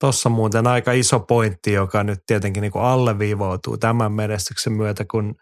Tuossa 0.00 0.28
muuten 0.28 0.66
aika 0.66 0.92
iso 0.92 1.20
pointti, 1.20 1.72
joka 1.72 2.04
nyt 2.04 2.18
tietenkin 2.26 2.60
niin 2.60 2.72
kuin 2.72 2.84
alleviivoutuu 2.84 3.78
tämän 3.78 4.12
menestyksen 4.12 4.72
myötä, 4.72 5.04
kun 5.10 5.34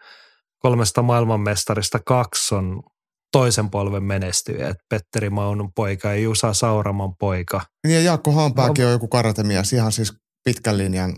kolmesta 0.59 1.01
maailmanmestarista 1.01 1.99
kaksi 2.05 2.55
on 2.55 2.83
toisen 3.31 3.69
polven 3.69 4.03
menestyjä, 4.03 4.69
että 4.69 4.83
Petteri 4.89 5.29
Maunun 5.29 5.73
poika 5.75 6.07
ja 6.07 6.15
Jusa 6.15 6.53
Sauraman 6.53 7.15
poika. 7.19 7.61
Niin 7.87 7.95
ja 7.95 8.01
Jaakko 8.01 8.31
Haanpääkin 8.31 8.81
no. 8.83 8.87
on 8.87 8.91
joku 8.91 9.07
karatemies, 9.07 9.73
ihan 9.73 9.91
siis 9.91 10.13
pitkän 10.43 10.77
linjan 10.77 11.15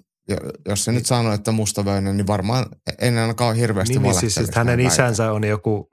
jos 0.70 0.86
se 0.86 0.92
nyt 0.92 1.06
sanoo, 1.06 1.34
että 1.34 1.52
mustavöinen, 1.52 2.18
niin 2.18 2.28
varmaan 2.28 2.66
en 3.00 3.18
ainakaan 3.18 3.56
hirveästi 3.56 3.94
niin, 3.94 4.04
niin 4.04 4.14
siis, 4.14 4.36
siis 4.36 4.56
hänen 4.56 4.80
isänsä 4.80 5.32
on 5.32 5.44
joku 5.44 5.90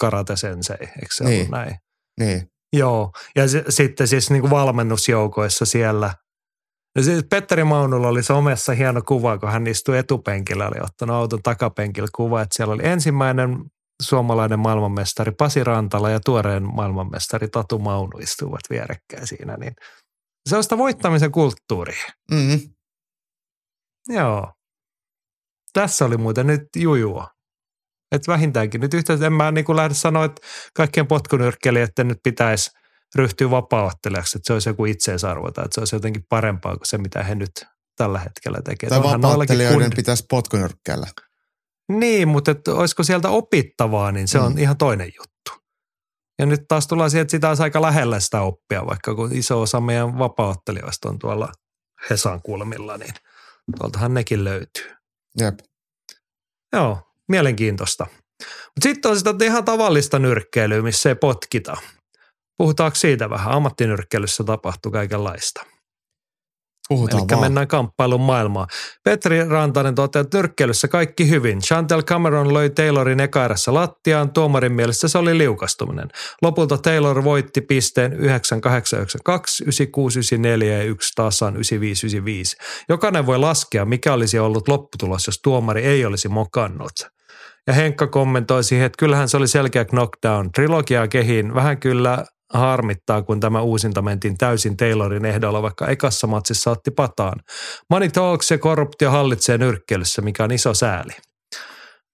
karate 0.00 0.36
sensei, 0.36 0.76
eikö 0.80 1.14
se 1.14 1.24
niin. 1.24 1.36
ollut 1.36 1.50
näin? 1.50 1.76
Niin. 2.20 2.50
Joo, 2.72 3.12
ja 3.36 3.48
se, 3.48 3.64
sitten 3.68 4.08
siis 4.08 4.30
niin 4.30 4.40
kuin 4.40 4.50
valmennusjoukoissa 4.50 5.64
siellä. 5.64 6.14
Ja 6.96 7.02
siis 7.02 7.24
Petteri 7.30 7.64
Maunulla 7.64 8.08
oli 8.08 8.22
somessa 8.22 8.72
hieno 8.72 9.02
kuva, 9.02 9.38
kun 9.38 9.52
hän 9.52 9.66
istui 9.66 9.98
etupenkillä, 9.98 10.68
oli 10.68 10.80
ottanut 10.82 11.16
auton 11.16 11.42
takapenkillä 11.42 12.08
kuva, 12.14 12.42
että 12.42 12.56
siellä 12.56 12.74
oli 12.74 12.86
ensimmäinen 12.86 13.58
suomalainen 14.02 14.58
maailmanmestari 14.58 15.32
Pasi 15.32 15.64
Rantala 15.64 16.10
ja 16.10 16.20
tuoreen 16.24 16.62
maailmanmestari 16.74 17.48
Tatu 17.48 17.78
Maunu 17.78 18.18
istuvat 18.18 18.60
vierekkäin 18.70 19.26
siinä, 19.26 19.56
niin 19.56 19.72
se 20.48 20.56
on 20.56 20.62
sitä 20.62 20.78
voittamisen 20.78 21.32
kulttuuria. 21.32 22.04
Mm-hmm. 22.30 22.60
Joo. 24.08 24.52
Tässä 25.72 26.04
oli 26.04 26.16
muuten 26.16 26.46
nyt 26.46 26.62
jujua. 26.76 27.28
Että 28.12 28.32
vähintäänkin 28.32 28.80
nyt 28.80 28.94
yhtä, 28.94 29.18
en 29.26 29.32
mä 29.32 29.50
niin 29.50 29.64
kuin 29.64 29.76
lähde 29.76 29.94
sanoa, 29.94 30.24
että 30.24 30.42
kaikkien 30.74 31.06
potkunyrkkelijöiden 31.06 32.08
nyt 32.08 32.18
pitäisi 32.24 32.70
ryhtyä 33.14 33.50
vapaaottelijaksi, 33.50 34.38
että 34.38 34.46
se 34.46 34.52
olisi 34.52 34.68
joku 34.68 34.84
itseisarvo 34.84 35.50
tai 35.50 35.64
että 35.64 35.74
se 35.74 35.80
olisi 35.80 35.96
jotenkin 35.96 36.22
parempaa 36.28 36.76
kuin 36.76 36.86
se, 36.86 36.98
mitä 36.98 37.22
he 37.22 37.34
nyt 37.34 37.50
tällä 37.96 38.18
hetkellä 38.18 38.58
tekee. 38.64 38.88
Tai 38.88 39.02
vapaaottelijoiden 39.02 39.90
kun... 39.90 39.96
pitäisi 39.96 40.24
potkunyrkkeillä. 40.30 41.06
Niin, 41.92 42.28
mutta 42.28 42.50
että 42.50 42.74
olisiko 42.74 43.02
sieltä 43.02 43.28
opittavaa, 43.28 44.12
niin 44.12 44.28
se 44.28 44.38
mm. 44.38 44.44
on 44.44 44.58
ihan 44.58 44.76
toinen 44.76 45.12
juttu. 45.18 45.64
Ja 46.38 46.46
nyt 46.46 46.60
taas 46.68 46.86
tullaan 46.86 47.10
siihen, 47.10 47.22
että 47.22 47.30
sitä 47.30 47.48
olisi 47.48 47.62
aika 47.62 47.82
lähellä 47.82 48.20
sitä 48.20 48.40
oppia, 48.40 48.86
vaikka 48.86 49.14
kun 49.14 49.32
iso 49.32 49.60
osa 49.60 49.80
meidän 49.80 50.18
vapaaottelijoista 50.18 51.08
on 51.08 51.18
tuolla 51.18 51.52
Hesan 52.10 52.42
kulmilla, 52.42 52.96
niin– 52.96 53.14
Tuoltahan 53.78 54.14
nekin 54.14 54.44
löytyy. 54.44 54.90
Jep. 55.38 55.58
Joo, 56.72 56.98
mielenkiintoista. 57.28 58.06
Mutta 58.40 58.82
sitten 58.82 59.10
on 59.10 59.16
sitä 59.18 59.34
ihan 59.42 59.64
tavallista 59.64 60.18
nyrkkeilyä, 60.18 60.82
missä 60.82 61.08
ei 61.08 61.14
potkita. 61.14 61.76
Puhutaanko 62.58 62.94
siitä 62.94 63.30
vähän? 63.30 63.52
Ammattinyrkkeilyssä 63.52 64.44
tapahtuu 64.44 64.92
kaikenlaista. 64.92 65.66
Puhutaan 66.90 67.22
Eli 67.22 67.28
vaan. 67.30 67.40
mennään 67.40 67.68
kamppailun 67.68 68.20
maailmaan. 68.20 68.68
Petri 69.04 69.48
Rantanen 69.48 69.94
toteaa, 69.94 70.20
että 70.20 70.38
nyrkkeilyssä 70.38 70.88
kaikki 70.88 71.28
hyvin. 71.28 71.60
Chantel 71.60 72.02
Cameron 72.02 72.54
löi 72.54 72.70
Taylorin 72.70 73.20
ekaerässä 73.20 73.74
lattiaan. 73.74 74.32
Tuomarin 74.32 74.72
mielestä 74.72 75.08
se 75.08 75.18
oli 75.18 75.38
liukastuminen. 75.38 76.08
Lopulta 76.42 76.78
Taylor 76.78 77.24
voitti 77.24 77.60
pisteen 77.60 78.12
9892, 78.12 79.64
9694 79.64 80.78
ja 80.78 80.84
yksi 80.84 81.12
tasan 81.14 81.54
9595. 81.54 82.56
Jokainen 82.88 83.26
voi 83.26 83.38
laskea, 83.38 83.84
mikä 83.84 84.12
olisi 84.12 84.38
ollut 84.38 84.68
lopputulos, 84.68 85.26
jos 85.26 85.40
tuomari 85.42 85.82
ei 85.82 86.04
olisi 86.04 86.28
mokannut. 86.28 86.92
Ja 87.66 87.72
Henkka 87.72 88.06
kommentoi 88.06 88.64
siihen, 88.64 88.86
että 88.86 88.98
kyllähän 88.98 89.28
se 89.28 89.36
oli 89.36 89.48
selkeä 89.48 89.84
knockdown. 89.84 90.52
Trilogiaa 90.52 91.08
kehiin 91.08 91.54
vähän 91.54 91.78
kyllä 91.78 92.24
harmittaa, 92.54 93.22
kun 93.22 93.40
tämä 93.40 93.60
uusinta 93.62 94.02
mentiin 94.02 94.38
täysin 94.38 94.76
Taylorin 94.76 95.24
ehdolla, 95.24 95.62
vaikka 95.62 95.86
ekassa 95.88 96.26
matsissa 96.26 96.70
otti 96.70 96.90
pataan. 96.90 97.40
Money 97.90 98.08
talks 98.08 98.50
ja 98.50 98.58
korruptio 98.58 99.10
hallitsee 99.10 99.58
nyrkkeilyssä, 99.58 100.22
mikä 100.22 100.44
on 100.44 100.52
iso 100.52 100.74
sääli. 100.74 101.12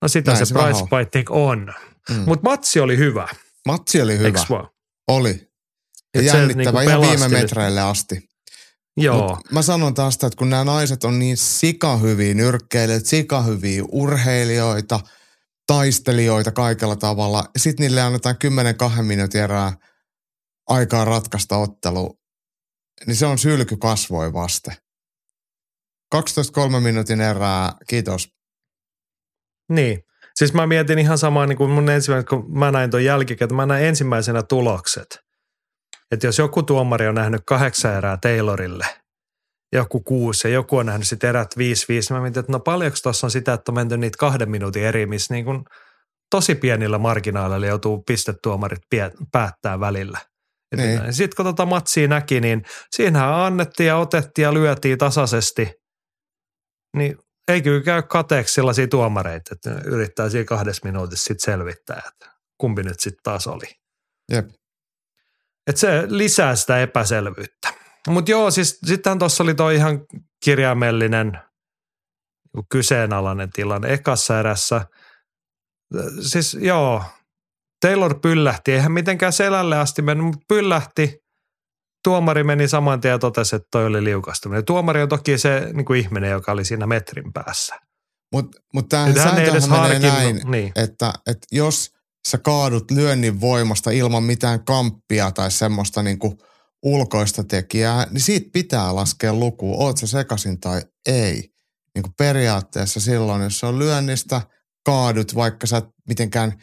No 0.03 0.09
sitä 0.09 0.31
Näin 0.31 0.47
se, 0.47 0.49
se 0.49 0.55
price 0.55 0.85
fighting 0.91 1.31
on. 1.31 1.75
Mm. 2.11 2.23
Mutta 2.27 2.51
matsi 2.51 2.81
oli 2.81 2.97
hyvä, 2.97 3.29
Matsi 3.67 4.03
oli 4.03 4.19
hyvä. 4.19 4.45
vaan? 4.51 4.69
Oli. 5.09 5.49
Ja 6.15 6.21
Et 6.21 6.27
jännittävä 6.27 6.81
niinku 6.81 6.91
ihan 6.91 7.01
viime 7.01 7.29
metreille 7.29 7.81
asti. 7.81 8.29
Joo, 8.97 9.29
Mut 9.29 9.53
mä 9.53 9.63
sanon 9.63 9.95
taas 9.95 10.15
sitä, 10.15 10.27
että 10.27 10.37
kun 10.37 10.51
nämä 10.51 10.65
naiset 10.65 11.05
on 11.05 11.19
niin 11.19 11.37
sikahyviä 11.37 12.35
nyrkkeilijöitä, 12.35 13.09
sikahyviä 13.09 13.83
urheilijoita, 13.93 15.01
taistelijoita 15.67 16.53
kaikella 16.53 16.97
tavalla. 16.97 17.45
Sitten 17.57 17.85
niille 17.85 18.03
annetaan 18.03 18.37
10-2 18.99 19.03
minuutin 19.03 19.41
erää 19.41 19.73
aikaa 20.69 21.05
ratkaista 21.05 21.57
ottelu, 21.57 22.19
niin 23.07 23.17
se 23.17 23.27
on 23.27 23.39
sylky 23.39 23.77
kasvoi 23.77 24.33
vaste. 24.33 24.77
12-3 26.15 26.19
minuutin 26.81 27.21
erää, 27.21 27.73
kiitos. 27.89 28.29
niin. 29.69 30.03
Siis 30.35 30.55
mä 30.55 30.67
mietin 30.67 30.99
ihan 30.99 31.19
samaa 31.19 31.47
niin 31.47 31.59
kuin 31.59 31.71
mun 31.71 31.91
ensimmäinen, 31.91 32.29
kun 32.29 32.59
mä 32.59 32.71
näin 32.71 32.91
ton 32.91 33.05
jälkikäteen, 33.05 33.57
mä 33.57 33.67
näin 33.67 33.85
ensimmäisenä 33.85 34.43
tulokset. 34.43 35.19
Että 36.11 36.27
jos 36.27 36.39
joku 36.39 36.63
tuomari 36.63 37.09
on 37.09 37.15
nähnyt 37.15 37.43
kahdeksan 37.47 37.95
erää 37.95 38.17
Taylorille, 38.17 38.87
joku 39.73 40.01
kuusi 40.01 40.49
ja 40.49 40.55
joku 40.55 40.77
on 40.77 40.87
nähnyt 40.87 41.09
sitten 41.09 41.29
erät 41.29 41.57
viisi 41.57 41.87
viisi, 41.89 42.13
mä 42.13 42.21
mietin, 42.21 42.41
että 42.41 42.53
no 42.53 42.61
paljonko 42.61 42.97
tuossa 43.03 43.27
on 43.27 43.31
sitä, 43.31 43.53
että 43.53 43.73
on 43.73 43.75
menty 43.75 43.97
niitä 43.97 44.19
kahden 44.19 44.51
minuutin 44.51 44.83
eri, 44.83 45.07
missä 45.07 45.35
niin 45.35 45.45
kuin 45.45 45.65
tosi 46.31 46.55
pienillä 46.55 46.99
marginaaleilla 46.99 47.67
joutuu 47.67 48.03
pistetuomarit 48.03 48.83
päättää 49.33 49.81
välillä. 49.81 50.19
Niin. 50.77 51.13
Sitten 51.13 51.37
kun 51.37 51.45
tota 51.45 51.67
matsia 51.67 52.09
näki, 52.09 52.41
niin 52.41 52.65
siinähän 52.91 53.35
annettiin 53.35 53.87
ja 53.87 53.97
otettiin 53.97 54.43
ja 54.43 54.55
lyötiin 54.55 54.99
tasaisesti. 54.99 55.73
Niin 56.97 57.19
ei 57.49 57.63
kyllä 57.63 57.83
käy 57.83 58.03
kateeksi 58.03 58.55
sellaisia 58.55 58.89
tuomareita, 58.89 59.55
että 59.55 59.81
yrittää 59.85 60.29
siinä 60.29 60.45
kahdessa 60.45 60.85
minuutissa 60.85 61.25
sitten 61.25 61.53
selvittää, 61.53 62.03
että 62.09 62.37
kumpi 62.59 62.83
nyt 62.83 63.01
sitten 63.01 63.23
taas 63.23 63.47
oli. 63.47 63.67
Jep. 64.33 64.49
Et 65.67 65.77
se 65.77 66.03
lisää 66.09 66.57
sitä 66.57 66.81
epäselvyyttä. 66.81 67.75
Mutta 68.09 68.31
joo, 68.31 68.51
siis 68.51 68.79
sittenhän 68.87 69.19
tuossa 69.19 69.45
oli 69.45 69.55
toi 69.55 69.75
ihan 69.75 70.01
kirjaimellinen 70.45 71.39
kyseenalainen 72.73 73.51
tilanne 73.51 73.93
ekassa 73.93 74.41
erässä. 74.41 74.87
Siis 76.21 76.55
joo, 76.61 77.05
Taylor 77.81 78.21
pyllähti, 78.21 78.73
eihän 78.73 78.93
mitenkään 78.93 79.33
selälle 79.33 79.79
asti 79.79 80.03
mennyt, 80.03 80.27
mutta 80.27 80.45
pyllähti. 80.49 81.19
Tuomari 82.05 82.45
meni 82.45 82.69
saman 82.69 83.01
tien 83.01 83.13
ja 83.13 83.19
totesi, 83.19 83.57
että 83.57 83.69
toi 83.71 83.87
oli 83.87 84.05
liukastuminen. 84.05 84.65
Tuomari 84.65 85.03
on 85.03 85.09
toki 85.09 85.39
se 85.39 85.71
niin 85.73 85.85
kuin 85.85 86.01
ihminen, 86.01 86.31
joka 86.31 86.53
oli 86.53 86.65
siinä 86.65 86.87
metrin 86.87 87.33
päässä. 87.33 87.77
Mutta 88.33 88.59
mut 88.75 88.89
tämähän 88.89 89.15
sääntöhän 89.15 89.71
menee 89.71 89.99
näin, 89.99 90.41
niin. 90.45 90.73
että, 90.77 91.13
että 91.27 91.47
jos 91.53 91.91
sä 92.29 92.39
kaadut 92.39 92.91
lyönnin 92.91 93.41
voimasta 93.41 93.91
ilman 93.91 94.23
mitään 94.23 94.65
kamppia 94.65 95.31
tai 95.31 95.51
semmoista 95.51 96.03
niin 96.03 96.19
kuin 96.19 96.39
ulkoista 96.83 97.45
tekijää, 97.45 98.07
niin 98.11 98.21
siitä 98.21 98.51
pitää 98.53 98.95
laskea 98.95 99.35
luku, 99.35 99.85
oot 99.85 99.97
sä 99.97 100.07
sekasin 100.07 100.61
tai 100.61 100.83
ei. 101.07 101.51
Niin 101.95 102.03
kuin 102.03 102.15
periaatteessa 102.19 103.01
silloin, 103.01 103.43
jos 103.43 103.59
se 103.59 103.67
on 103.67 103.79
lyönnistä, 103.79 104.43
kaadut, 104.85 105.35
vaikka 105.35 105.67
sä 105.67 105.77
et 105.77 105.85
mitenkään– 106.09 106.53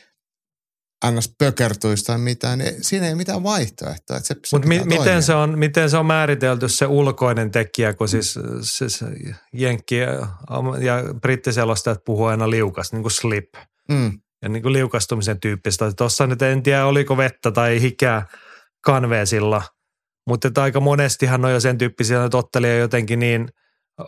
ns. 1.11 1.35
pökertuisi 1.37 2.03
tai 2.03 2.17
mitään, 2.17 2.59
niin 2.59 2.83
siinä 2.83 3.07
ei 3.07 3.15
mitään 3.15 3.43
vaihtoehtoa. 3.43 4.17
Mutta 4.51 4.67
mi- 4.67 4.81
miten, 4.85 5.23
se 5.23 5.33
on, 5.33 5.59
miten 5.59 5.89
se 5.89 5.97
on 5.97 6.05
määritelty 6.05 6.69
se 6.69 6.85
ulkoinen 6.85 7.51
tekijä, 7.51 7.93
kun 7.93 8.09
siis, 8.09 8.39
siis 8.61 9.03
Jenkki 9.53 9.97
ja, 9.97 10.27
ja 10.79 11.03
brittiselostajat 11.21 12.03
puhuu 12.05 12.25
aina 12.25 12.49
liukas, 12.49 12.93
niin 12.93 13.01
kuin 13.01 13.11
slip. 13.11 13.53
Mm. 13.89 14.11
Ja 14.41 14.49
niin 14.49 14.63
kuin 14.63 14.73
liukastumisen 14.73 15.39
tyyppistä. 15.39 15.91
Tuossa 15.93 16.27
nyt 16.27 16.41
en 16.41 16.63
tiedä, 16.63 16.85
oliko 16.85 17.17
vettä 17.17 17.51
tai 17.51 17.81
hikää 17.81 18.25
kanveesilla, 18.85 19.61
mutta 20.27 20.61
aika 20.61 20.79
monestihan 20.79 21.45
on 21.45 21.51
jo 21.51 21.59
sen 21.59 21.77
tyyppisiä, 21.77 22.25
että 22.25 22.37
ottelija 22.37 22.77
jotenkin 22.77 23.19
niin– 23.19 23.47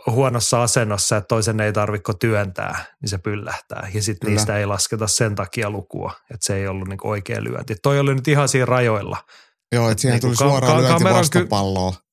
huonossa 0.06 0.62
asennossa, 0.62 1.16
että 1.16 1.28
toisen 1.28 1.60
ei 1.60 1.72
tarvitse 1.72 2.12
työntää, 2.20 2.84
niin 3.02 3.08
se 3.10 3.18
pyllähtää. 3.18 3.88
Ja 3.94 4.02
sitten 4.02 4.30
niistä 4.30 4.58
ei 4.58 4.66
lasketa 4.66 5.06
sen 5.06 5.34
takia 5.34 5.70
lukua, 5.70 6.12
että 6.30 6.46
se 6.46 6.56
ei 6.56 6.68
ollut 6.68 6.88
niin 6.88 6.98
oikea 7.04 7.44
lyönti. 7.44 7.76
Toi 7.82 8.00
oli 8.00 8.14
nyt 8.14 8.28
ihan 8.28 8.48
siinä 8.48 8.66
rajoilla. 8.66 9.16
Joo, 9.72 9.90
että 9.90 10.00
siihen 10.00 10.14
niin 10.14 10.20
tuli 10.20 10.36
suoraan 10.36 10.76
ka- 10.76 10.88
lyönti 10.88 11.04
vastapalloa. 11.04 11.92
Ky- 11.92 12.06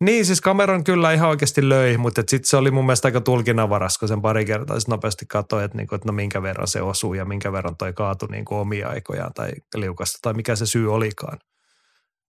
niin, 0.00 0.26
siis 0.26 0.40
kameran 0.40 0.84
kyllä 0.84 1.12
ihan 1.12 1.28
oikeasti 1.28 1.68
löi, 1.68 1.96
mutta 1.96 2.20
sitten 2.20 2.48
se 2.48 2.56
oli 2.56 2.70
mun 2.70 2.86
mielestä 2.86 3.08
aika 3.08 3.20
tulkinnanvaras, 3.20 3.98
kun 3.98 4.08
sen 4.08 4.22
pari 4.22 4.44
kertaa 4.44 4.76
nopeasti 4.88 5.26
katsoi, 5.26 5.64
että, 5.64 5.76
niinku, 5.76 5.94
että 5.94 6.08
no 6.08 6.12
minkä 6.12 6.42
verran 6.42 6.68
se 6.68 6.82
osuu 6.82 7.14
ja 7.14 7.24
minkä 7.24 7.52
verran 7.52 7.76
toi 7.76 7.92
kaatui 7.92 8.28
niinku 8.28 8.54
omia 8.54 8.88
aikojaan 8.88 9.32
tai 9.34 9.50
liukasta 9.74 10.18
tai 10.22 10.34
mikä 10.34 10.56
se 10.56 10.66
syy 10.66 10.94
olikaan. 10.94 11.38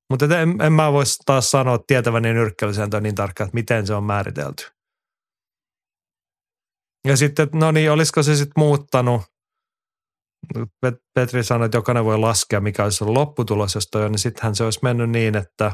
Mutta 0.09 0.39
en, 0.39 0.61
en 0.61 0.73
mä 0.73 0.91
voisi 0.91 1.17
taas 1.25 1.51
sanoa 1.51 1.79
tietäväni 1.87 2.33
nyrkkeilysääntöä 2.33 2.99
niin 2.99 3.15
tarkkaan, 3.15 3.47
että 3.47 3.55
miten 3.55 3.87
se 3.87 3.93
on 3.93 4.03
määritelty. 4.03 4.63
Ja 7.07 7.17
sitten, 7.17 7.49
no 7.53 7.71
niin, 7.71 7.91
olisiko 7.91 8.23
se 8.23 8.35
sitten 8.35 8.63
muuttanut, 8.63 9.21
Petri 11.13 11.43
sanoi, 11.43 11.65
että 11.65 11.77
jokainen 11.77 12.05
voi 12.05 12.17
laskea, 12.17 12.61
mikä 12.61 12.83
olisi 12.83 13.03
ollut 13.03 13.17
lopputulos, 13.17 13.75
jos 13.75 13.87
toi 13.91 14.05
on, 14.05 14.11
niin 14.11 14.19
sittenhän 14.19 14.55
se 14.55 14.63
olisi 14.63 14.79
mennyt 14.83 15.09
niin, 15.09 15.37
että 15.37 15.71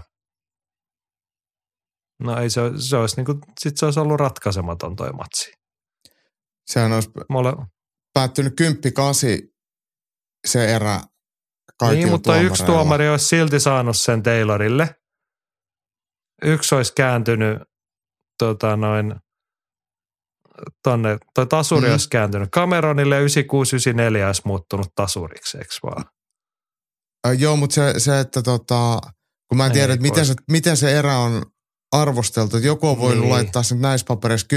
no 2.23 2.37
ei 2.37 2.49
se, 2.49 2.61
se 2.89 2.97
olisi 2.97 3.15
niin 3.15 3.25
kuin, 3.25 3.39
sit 3.59 3.77
se 3.77 3.85
olisi 3.85 3.99
ollut 3.99 4.19
ratkaisematon 4.19 4.95
toi 4.95 5.11
matsi. 5.11 5.53
Sehän 6.65 6.93
olisi 6.93 7.09
Mole... 7.29 7.53
päättynyt 8.13 8.53
10-8 8.61 9.53
se 10.47 10.75
erä 10.75 11.01
niin, 11.81 12.09
mutta 12.09 12.41
yksi 12.41 12.65
tuomari 12.65 13.09
olisi 13.09 13.25
silti 13.25 13.59
saanut 13.59 13.97
sen 13.97 14.23
Taylorille. 14.23 14.95
Yksi 16.41 16.75
olisi 16.75 16.93
kääntynyt 16.95 17.61
tota 18.39 18.77
noin, 18.77 19.15
tonne, 20.83 21.17
toi 21.35 21.47
tasuri 21.47 21.87
mm. 21.87 21.91
olisi 21.91 22.09
kääntynyt 22.09 22.49
Cameronille 22.49 23.15
ja 23.15 23.21
9694 23.21 24.27
olisi 24.27 24.41
muuttunut 24.45 24.87
tasuriksi, 24.95 25.57
eikö 25.57 25.73
vaan? 25.83 26.05
Äh, 27.27 27.39
joo, 27.39 27.55
mutta 27.55 27.73
se, 27.73 27.99
se, 27.99 28.19
että 28.19 28.41
tota, 28.41 28.99
kun 29.49 29.57
mä 29.57 29.65
en 29.65 29.71
tiedä, 29.71 29.93
että 29.93 30.01
miten 30.03 30.25
se, 30.25 30.33
miten 30.51 30.77
se 30.77 30.99
erä 30.99 31.17
on 31.17 31.45
arvosteltu. 31.93 32.57
Että 32.57 32.67
joku 32.67 32.87
on 32.87 32.99
voinut 32.99 33.23
niin. 33.23 33.33
laittaa 33.33 33.63
sen 33.63 33.81
näissä 33.81 34.05
papereissa 34.05 34.47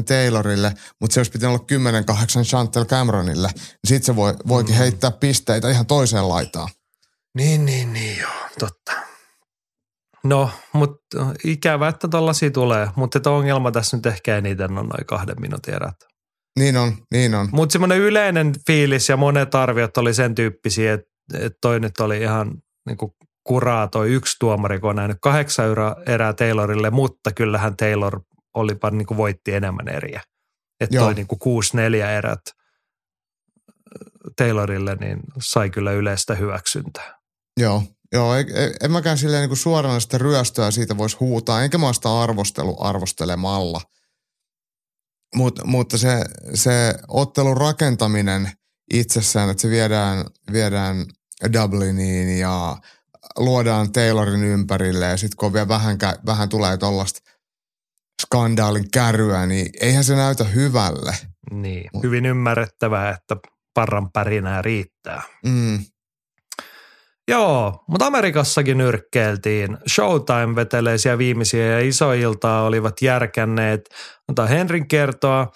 10-9 0.00 0.04
Taylorille, 0.04 0.74
mutta 1.00 1.14
se 1.14 1.20
olisi 1.20 1.32
pitänyt 1.32 1.60
olla 1.70 1.90
10-8 2.42 2.44
Chantel 2.44 2.84
Cameronille. 2.84 3.48
Sitten 3.84 4.06
se 4.06 4.16
voi, 4.16 4.34
voikin 4.48 4.74
mm. 4.74 4.78
heittää 4.78 5.10
pisteitä 5.10 5.70
ihan 5.70 5.86
toiseen 5.86 6.28
laitaan. 6.28 6.68
Niin, 7.38 7.64
niin, 7.64 7.92
niin 7.92 8.20
joo, 8.20 8.48
totta. 8.58 8.92
No, 10.24 10.50
mutta 10.72 11.26
ikävä, 11.44 11.88
että 11.88 12.08
tollaisia 12.08 12.50
tulee. 12.50 12.88
Mutta 12.96 13.30
ongelma 13.30 13.72
tässä 13.72 13.96
nyt 13.96 14.06
ehkä 14.06 14.36
eniten 14.36 14.78
on 14.78 14.86
noin 14.88 15.06
kahden 15.06 15.40
minuutin 15.40 15.74
erät. 15.74 15.96
Niin 16.58 16.76
on, 16.76 16.96
niin 17.12 17.34
on. 17.34 17.48
Mutta 17.52 17.72
semmoinen 17.72 17.98
yleinen 17.98 18.52
fiilis 18.66 19.08
ja 19.08 19.16
monet 19.16 19.54
arviot 19.54 19.96
oli 19.96 20.14
sen 20.14 20.34
tyyppisiä, 20.34 20.92
että, 20.92 21.08
että 21.34 21.58
toi 21.60 21.80
nyt 21.80 22.00
oli 22.00 22.18
ihan 22.18 22.52
niin 22.86 22.96
kuin 22.96 23.12
kuraa 23.44 23.88
toi 23.88 24.10
yksi 24.10 24.36
tuomari, 24.40 24.80
kun 24.80 24.90
on 24.90 24.96
nähnyt 24.96 25.18
kahdeksan 25.20 25.66
erää 26.06 26.32
Taylorille, 26.32 26.90
mutta 26.90 27.32
kyllähän 27.32 27.76
Taylor 27.76 28.20
olipa 28.54 28.90
niin 28.90 29.06
kuin 29.06 29.18
voitti 29.18 29.54
enemmän 29.54 29.88
eriä. 29.88 30.20
Että 30.80 30.98
toi 30.98 31.14
niin 31.14 31.26
kuin 31.26 31.38
kuusi 31.38 31.76
neljä 31.76 32.10
erät 32.10 32.40
Taylorille, 34.36 34.94
niin 34.94 35.20
sai 35.42 35.70
kyllä 35.70 35.92
yleistä 35.92 36.34
hyväksyntää. 36.34 37.18
Joo, 37.60 37.82
joo 38.12 38.34
en, 38.34 38.46
en 38.82 38.90
mäkään 38.90 39.18
silleen 39.18 39.48
niin 39.48 39.56
suoraan 39.56 40.00
sitä 40.00 40.18
ryöstöä 40.18 40.70
siitä 40.70 40.96
voisi 40.96 41.16
huutaa, 41.20 41.62
enkä 41.62 41.78
mä 41.78 41.92
sitä 41.92 42.20
arvostelu 42.20 42.76
arvostelemalla. 42.84 43.80
Mut, 45.34 45.60
mutta 45.64 45.98
se, 45.98 46.24
se 46.54 46.94
ottelun 47.08 47.56
rakentaminen 47.56 48.52
itsessään, 48.92 49.50
että 49.50 49.60
se 49.60 49.68
viedään, 49.68 50.24
viedään 50.52 51.06
Dubliniin 51.52 52.38
ja 52.38 52.76
luodaan 53.38 53.92
Taylorin 53.92 54.44
ympärille 54.44 55.06
ja 55.06 55.16
sitten 55.16 55.36
kun 55.36 55.52
vielä 55.52 55.68
vähän, 55.68 55.98
vähän 56.26 56.48
tulee 56.48 56.76
tuollaista 56.76 57.20
skandaalin 58.22 58.90
kärryä, 58.92 59.46
niin 59.46 59.70
eihän 59.80 60.04
se 60.04 60.16
näytä 60.16 60.44
hyvälle. 60.44 61.16
Niin, 61.50 61.90
Mut. 61.92 62.02
hyvin 62.02 62.26
ymmärrettävää, 62.26 63.10
että 63.10 63.36
parran 63.74 64.12
pärinää 64.12 64.62
riittää. 64.62 65.22
Mm. 65.46 65.78
Joo, 67.28 67.84
mutta 67.88 68.06
Amerikassakin 68.06 68.78
nyrkkeiltiin. 68.78 69.78
Showtime 69.94 70.56
veteleisiä 70.56 71.18
viimeisiä 71.18 71.66
ja 71.66 71.88
isoiltaa 71.88 72.62
olivat 72.62 73.02
järkänneet. 73.02 73.80
Mutta 74.28 74.46
Henrin 74.46 74.88
kertoa. 74.88 75.52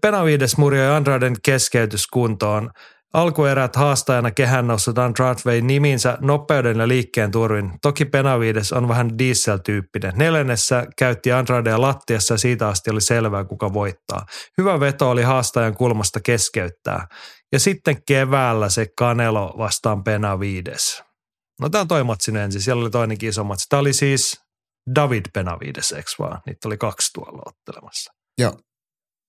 Penavides 0.00 0.56
murjoi 0.56 0.96
Andraden 0.96 1.36
keskeytys 1.44 2.06
kuntoon. 2.06 2.70
Alkuerät 3.14 3.76
haastajana 3.76 4.30
kehän 4.30 4.66
noussut 4.66 4.98
Andrade 4.98 5.40
vei 5.46 5.62
niminsä 5.62 6.18
nopeuden 6.20 6.78
ja 6.78 6.88
liikkeen 6.88 7.30
turvin. 7.30 7.72
Toki 7.82 8.04
Penavides 8.04 8.72
on 8.72 8.88
vähän 8.88 9.18
diesel-tyyppinen. 9.18 10.12
Neljännessä 10.16 10.86
käytti 10.98 11.32
Andradea 11.32 11.80
lattiassa 11.80 12.34
ja 12.34 12.38
siitä 12.38 12.68
asti 12.68 12.90
oli 12.90 13.00
selvää, 13.00 13.44
kuka 13.44 13.72
voittaa. 13.72 14.26
Hyvä 14.58 14.80
veto 14.80 15.10
oli 15.10 15.22
haastajan 15.22 15.74
kulmasta 15.74 16.20
keskeyttää. 16.20 17.06
Ja 17.52 17.60
sitten 17.60 18.02
keväällä 18.06 18.68
se 18.68 18.86
Kanelo 18.98 19.54
vastaan 19.58 20.04
Penavides. 20.04 21.02
No 21.60 21.68
tämä 21.68 21.82
on 21.82 21.88
toi 21.88 22.04
matsi 22.04 22.38
ensin. 22.38 22.62
Siellä 22.62 22.82
oli 22.82 22.90
toinenkin 22.90 23.28
iso 23.28 23.44
matsi. 23.44 23.66
Tämä 23.68 23.80
oli 23.80 23.92
siis 23.92 24.40
David 24.94 25.24
Penavides, 25.34 25.92
eikö 25.92 26.10
vaan? 26.18 26.40
Niitä 26.46 26.68
oli 26.68 26.76
kaksi 26.76 27.12
tuolla 27.14 27.42
ottelemassa. 27.46 28.12
Joo. 28.38 28.52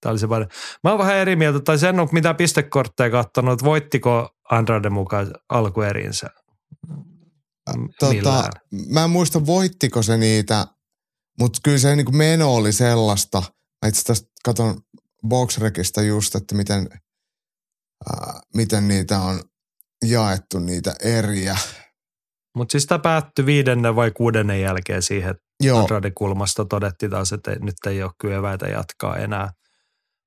Tämä 0.02 0.12
oli 0.12 0.20
se 0.20 0.28
paljon. 0.28 0.50
Mä 0.84 0.90
oon 0.90 1.00
vähän 1.00 1.16
eri 1.16 1.36
mieltä, 1.36 1.60
tai 1.60 1.78
sen 1.78 2.00
on 2.00 2.08
mitä 2.12 2.34
pistekortteja 2.34 3.10
katsonut, 3.10 3.54
että 3.54 3.66
voittiko 3.66 4.30
Andrade 4.52 4.90
mukaan 4.90 5.34
alkuerinsä? 5.50 6.28
Tota, 8.00 8.50
mä 8.90 9.04
en 9.04 9.10
muista 9.10 9.46
voittiko 9.46 10.02
se 10.02 10.18
niitä, 10.18 10.68
mutta 11.40 11.60
kyllä 11.64 11.78
se 11.78 11.96
niin 11.96 12.18
meno 12.18 12.56
oli 12.56 12.72
sellaista. 12.72 13.44
Mä 13.82 13.90
itse 13.90 14.04
tästä 14.04 14.28
katon 14.46 14.82
Boxrekista 15.28 16.02
just, 16.02 16.36
että 16.36 16.56
miten 16.56 16.88
ää, 18.10 18.40
miten 18.56 18.88
niitä 18.88 19.20
on 19.20 19.40
jaettu, 20.06 20.60
niitä 20.60 20.96
eriä. 21.04 21.58
Mutta 22.56 22.72
siis 22.72 22.86
tämä 22.86 23.00
päättyi 23.00 23.46
viidennen 23.46 23.96
vai 23.96 24.12
kuudennen 24.12 24.62
jälkeen 24.62 25.02
siihen, 25.02 25.30
että 25.30 25.80
Andrade 25.80 26.12
kulmasta 26.12 26.66
todettiin 26.66 27.12
taas, 27.12 27.34
että 27.34 27.56
nyt 27.60 27.76
ei 27.88 28.04
ole 28.04 28.12
kyllä 28.22 28.36
eväitä 28.36 28.68
jatkaa 28.68 29.18
enää. 29.18 29.50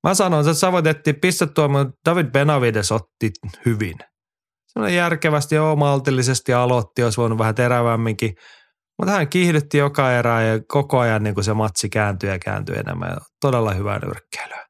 Mä 0.02 0.14
sanoin, 0.14 0.48
että 0.48 0.60
sä 0.60 0.72
voit 0.72 0.86
etsiä 0.86 1.14
pistettua, 1.14 1.68
mutta 1.68 1.92
David 2.10 2.26
Benavides 2.26 2.92
otti 2.92 3.30
hyvin. 3.66 3.94
Sellainen 4.72 4.96
järkevästi 4.96 5.54
ja 5.54 5.76
maltillisesti 5.76 6.52
aloitti, 6.52 7.02
olisi 7.04 7.16
voinut 7.16 7.38
vähän 7.38 7.54
terävämminkin. 7.54 8.34
Mutta 8.98 9.12
hän 9.12 9.28
kiihdytti 9.28 9.78
joka 9.78 10.12
erää 10.12 10.42
ja 10.42 10.60
koko 10.68 10.98
ajan 10.98 11.22
niin 11.22 11.34
kuin 11.34 11.44
se 11.44 11.54
matsi 11.54 11.88
kääntyi 11.88 12.30
ja 12.30 12.38
kääntyi 12.38 12.76
enemmän. 12.76 13.16
Todella 13.40 13.74
hyvää 13.74 13.98
nyrkkeilyä. 13.98 14.66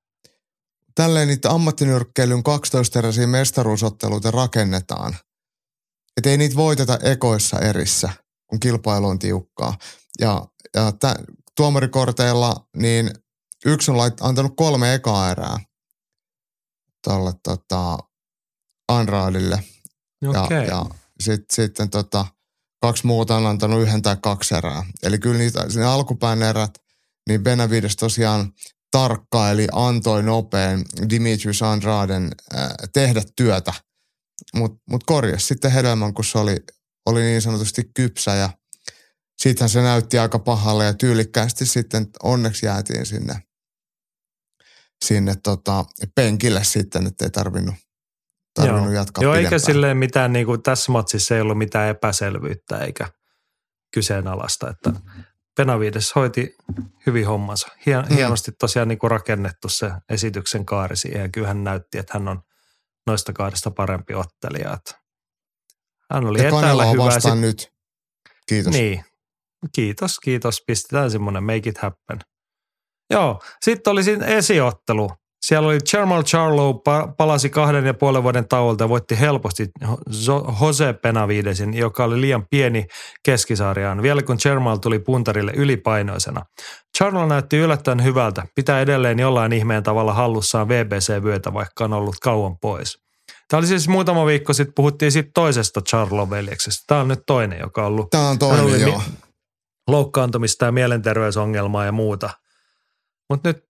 tälleen 0.95 1.29
niitä 1.29 1.51
ammattinyrkkeilyn 1.51 2.39
12-eräisiä 2.39 3.27
mestaruusotteluita 3.27 4.31
rakennetaan. 4.31 5.17
Että 6.17 6.31
ei 6.31 6.37
niitä 6.37 6.57
voiteta 6.57 6.99
ekoissa 7.03 7.59
erissä, 7.59 8.11
kun 8.47 8.61
kilpailu 8.61 9.07
on 9.07 9.19
tiukkaa. 9.19 9.75
Ja, 10.21 10.47
ja 10.75 10.93
tä, 10.93 11.17
tuomarikorteilla 11.57 12.57
niin 12.77 13.11
yksi 13.67 13.91
on 13.91 13.99
lait, 13.99 14.15
antanut 14.21 14.53
kolme 14.57 14.95
ekaa 14.95 15.31
erää 15.31 15.59
tuolle 17.05 17.33
tota, 17.43 17.99
Anradille. 18.89 19.63
Okei. 20.27 20.57
Ja, 20.57 20.65
ja 20.65 20.87
sit, 21.21 21.45
sitten 21.53 21.91
tota, 21.91 22.27
kaksi 22.81 23.07
muuta 23.07 23.37
on 23.37 23.47
antanut 23.47 23.83
yhden 23.83 24.03
tai 24.03 24.17
kaksi 24.23 24.55
erää. 24.55 24.85
Eli 25.03 25.19
kyllä 25.19 25.39
niitä, 25.39 25.67
ne 25.75 25.85
alkupään 25.85 26.43
erät, 26.43 26.79
niin 27.29 27.43
Benavides 27.43 27.97
tosiaan 27.97 28.53
tarkkaili, 28.91 29.69
antoi 29.73 30.23
nopean 30.23 30.85
Dimitrius 31.11 31.63
Andraden 31.63 32.31
äh, 32.57 32.71
tehdä 32.93 33.23
työtä, 33.37 33.73
mutta 34.55 34.83
mut 34.91 35.05
korjasi 35.05 35.47
sitten 35.47 35.73
hedelmän, 35.73 36.15
kun 36.15 36.25
se 36.25 36.39
oli, 36.39 36.57
oli 37.07 37.23
niin 37.23 37.43
sanotusti 37.43 37.91
kypsä 37.95 38.35
ja 38.35 38.51
sittenhän 39.43 39.69
se 39.69 39.83
näytti 39.83 40.19
aika 40.19 40.39
pahalle 40.39 40.85
ja 40.85 40.95
tyylikkäästi 40.95 41.67
sitten 41.67 42.07
onneksi 42.23 42.67
jäätiin 42.67 43.07
sinne, 43.07 43.43
sinne 45.03 45.35
tota, 45.43 45.85
penkille 46.15 46.65
sitten, 46.65 47.07
ettei 47.07 47.31
tarvinnut, 47.31 47.75
tarvinnut 48.55 48.85
Joo. 48.85 48.93
jatkaa 48.95 49.25
Joo, 49.25 49.35
eikä 49.35 49.49
pidempään. 49.49 49.61
silleen 49.75 49.97
mitään, 49.97 50.33
niin 50.33 50.47
kuin 50.47 50.63
tässä 50.63 50.93
matsissa 50.93 51.35
ei 51.35 51.41
ollut 51.41 51.59
mitään 51.59 51.89
epäselvyyttä 51.89 52.79
eikä 52.79 53.09
kyseenalaista, 53.95 54.71
että 54.71 54.93
Benavides 55.57 56.15
hoiti 56.15 56.57
hyvin 57.07 57.27
hommansa. 57.27 57.69
Hien, 57.87 58.05
Mm. 58.11 58.15
Hienosti 58.17 58.53
tosiaan 58.59 58.89
niin 58.89 58.99
kuin 58.99 59.11
rakennettu 59.11 59.69
se 59.69 59.91
esityksen 60.09 60.67
kaari 60.67 60.97
siihen 60.97 61.21
ja 61.23 61.29
kyllä 61.29 61.49
hän 61.49 61.65
näytti, 61.65 61.99
että 61.99 62.19
hän 62.19 62.29
on 62.29 62.43
noista 63.07 63.33
kahdesta 63.33 63.71
parempi 63.71 64.15
ottelija. 64.15 64.73
Että 64.75 65.01
hän 66.13 66.25
oli 66.25 66.43
Ja 66.43 66.49
etäällä 66.49 66.85
hyvä. 66.85 67.05
vastaan 67.05 67.37
Sit, 67.37 67.41
nyt. 67.41 67.69
Kiitos. 68.49 68.73
niin, 68.73 69.05
kiitos, 69.75 70.19
kiitos. 70.19 70.63
Pistetään 70.67 71.11
semmoinen 71.11 71.45
make 71.45 71.69
it 71.69 71.79
happen. 71.79 72.19
Joo, 73.13 73.41
sitten 73.63 73.91
oli 73.91 74.03
siinä 74.05 74.27
esiottelu. 74.27 75.11
Siellä 75.47 75.69
oli 75.69 75.79
Jermal 75.93 76.23
Charlo 76.23 76.73
pa- 76.73 77.15
palasi 77.17 77.51
kahden 77.51 77.87
ja 77.87 77.95
puolen 77.95 78.23
vuoden 78.23 78.49
tauolta 78.49 78.85
ja 78.85 78.89
voitti 78.89 79.21
helposti 79.21 79.67
Jose 80.61 80.95
Benavidesin, 81.03 81.75
joka 81.75 82.05
oli 82.05 82.21
liian 82.21 82.47
pieni 82.51 82.87
keskisarjaan, 83.25 84.03
vielä 84.03 84.23
kun 84.23 84.37
Jermal 84.45 84.77
tuli 84.77 84.99
puntarille 84.99 85.53
ylipainoisena. 85.57 86.43
Charlo 86.99 87.27
näytti 87.27 87.57
yllättäen 87.57 88.05
hyvältä, 88.05 88.43
pitää 88.55 88.81
edelleen 88.81 89.19
jollain 89.19 89.53
ihmeen 89.53 89.83
tavalla 89.83 90.15
hallussaan 90.15 90.69
VBC-vyötä, 90.69 91.55
vaikka 91.55 91.85
on 91.85 91.93
ollut 91.93 92.17
kauan 92.23 92.59
pois. 92.59 92.99
Tämä 93.49 93.59
oli 93.59 93.67
siis 93.67 93.89
muutama 93.89 94.27
viikko 94.27 94.53
sitten, 94.53 94.75
puhuttiin 94.75 95.13
sitten 95.13 95.33
toisesta 95.35 95.81
Charlo-veljeksestä. 95.81 96.85
Tämä 96.87 97.01
on 97.01 97.09
nyt 97.09 97.23
toinen, 97.27 97.59
joka 97.61 97.81
on 97.81 97.87
ollut 97.87 98.11
Tämä 98.11 98.29
on 98.29 98.39
toinen, 98.39 98.81
joo. 98.81 98.99
mi- 98.99 99.15
loukkaantumista 99.89 100.65
ja 100.65 100.73
mielenterveysongelmaa 100.73 101.85
ja 101.85 101.93
muuta. 101.93 102.31
Mutta 103.33 103.49
nyt 103.49 103.65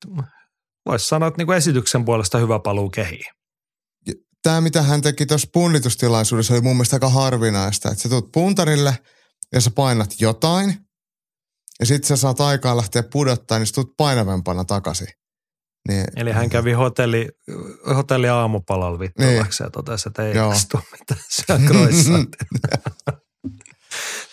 voisi 0.87 1.09
sanoa, 1.09 1.29
että 1.29 1.39
niinku 1.39 1.53
esityksen 1.53 2.05
puolesta 2.05 2.39
hyvä 2.39 2.59
paluu 2.59 2.91
kehiin. 2.91 3.25
Tämä, 4.43 4.61
mitä 4.61 4.83
hän 4.83 5.03
teki 5.03 5.27
tuossa 5.27 5.49
punnitustilaisuudessa, 5.53 6.55
oli 6.55 6.61
mun 6.61 6.77
mielestä 6.77 6.97
aika 6.97 7.09
harvinaista. 7.09 7.91
Että 7.91 8.03
sä 8.03 8.09
tulet 8.09 8.25
puntarille 8.33 8.99
ja 9.53 9.61
sä 9.61 9.71
painat 9.71 10.11
jotain, 10.21 10.77
ja 11.81 11.87
sitten 11.87 12.09
sä 12.09 12.17
saat 12.17 12.41
aikaa 12.41 12.77
lähteä 12.77 13.03
pudottaa, 13.13 13.59
niin 13.59 13.67
sä 13.67 13.73
tulet 13.75 13.97
painavempana 13.97 14.65
takaisin. 14.65 15.09
Niin, 15.89 16.05
Eli 16.17 16.33
hän 16.33 16.51
kävi 16.51 16.73
hotelli, 16.73 17.29
hotelli 17.97 18.29
aamupalalla 18.29 18.99
vittuvaksi 18.99 19.63
ja 19.63 19.71
totesi, 19.71 20.09
että 20.09 20.23
ei 20.23 20.37
Joo. 20.37 20.53
istu 20.53 20.81
mitään 20.93 21.67
croissantin. 21.67 22.47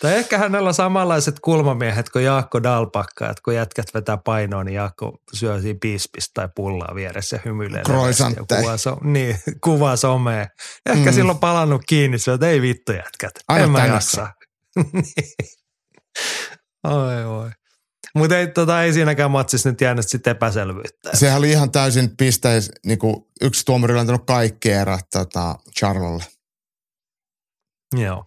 Tai 0.00 0.14
ehkä 0.14 0.38
hänellä 0.38 0.68
on 0.68 0.74
samanlaiset 0.74 1.40
kulmamiehet 1.40 2.08
kuin 2.10 2.24
Jaakko 2.24 2.62
Dalpakka, 2.62 3.30
että 3.30 3.40
kun 3.44 3.54
jätkät 3.54 3.86
vetää 3.94 4.16
painoa, 4.16 4.64
niin 4.64 4.74
Jaakko 4.74 5.18
syö 5.32 5.60
siinä 5.60 5.78
piispistä 5.82 6.30
tai 6.34 6.48
pullaa 6.56 6.94
vieressä 6.94 7.36
ja 7.36 7.40
hymyilee. 7.44 7.82
ja 7.88 8.44
Kuvaa, 8.58 8.76
so, 8.76 8.96
niin, 9.02 9.36
kuvaa 9.64 9.96
somea. 9.96 10.46
Ehkä 10.86 11.10
Mm. 11.10 11.14
silloin 11.14 11.38
palannut 11.38 11.82
kiinni, 11.88 12.18
se 12.18 12.32
että 12.32 12.48
ei 12.48 12.62
vittu 12.62 12.92
jätkät, 12.92 13.32
Aina 13.48 13.64
en 13.64 13.70
mä 13.70 13.86
jaksa. 13.86 14.28
Oi 16.88 17.24
oi. 17.24 17.50
Mutta 18.14 18.38
ei, 18.38 18.46
tota, 18.46 18.82
ei 18.82 18.92
siinäkään 18.92 19.30
matsissa 19.30 19.70
nyt 19.70 19.80
jäänyt 19.80 20.08
sitten 20.08 20.30
epäselvyyttä. 20.30 21.10
Sehän 21.16 21.38
oli 21.38 21.50
ihan 21.50 21.70
täysin 21.70 22.16
pisteis, 22.16 22.70
niin 22.86 22.98
kuin 22.98 23.16
yksi 23.40 23.64
tuomari 23.64 23.92
oli 23.94 24.00
antanut 24.00 24.26
kaikki 24.26 24.70
erät 24.70 25.06
tota, 25.12 25.54
Charlolle. 25.78 26.24
Joo. 27.96 28.24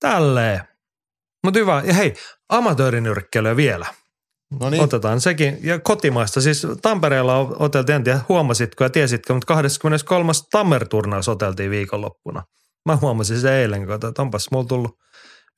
Tälleen. 0.00 0.60
Mutta 1.44 1.58
hyvä. 1.58 1.82
Ja 1.86 1.94
hei, 1.94 2.14
amatöörinyrkkeilyä 2.48 3.56
vielä. 3.56 3.86
No 4.60 4.70
niin, 4.70 4.82
Otetaan 4.82 5.20
sekin. 5.20 5.58
Ja 5.62 5.78
kotimaista. 5.78 6.40
Siis 6.40 6.66
Tampereella 6.82 7.38
oteltiin, 7.38 7.96
en 7.96 8.04
tiedä 8.04 8.20
huomasitko 8.28 8.84
ja 8.84 8.90
tiesitkö, 8.90 9.34
mutta 9.34 9.46
23. 9.46 10.32
Tammer-turnaus 10.50 11.28
oteltiin 11.28 11.70
viikonloppuna. 11.70 12.42
Mä 12.84 12.96
huomasin 12.96 13.40
sen 13.40 13.52
eilen, 13.52 13.86
kun 13.86 13.94
että 13.94 14.22
onpas 14.22 14.50
mulla 14.50 14.66
tullut 14.66 14.98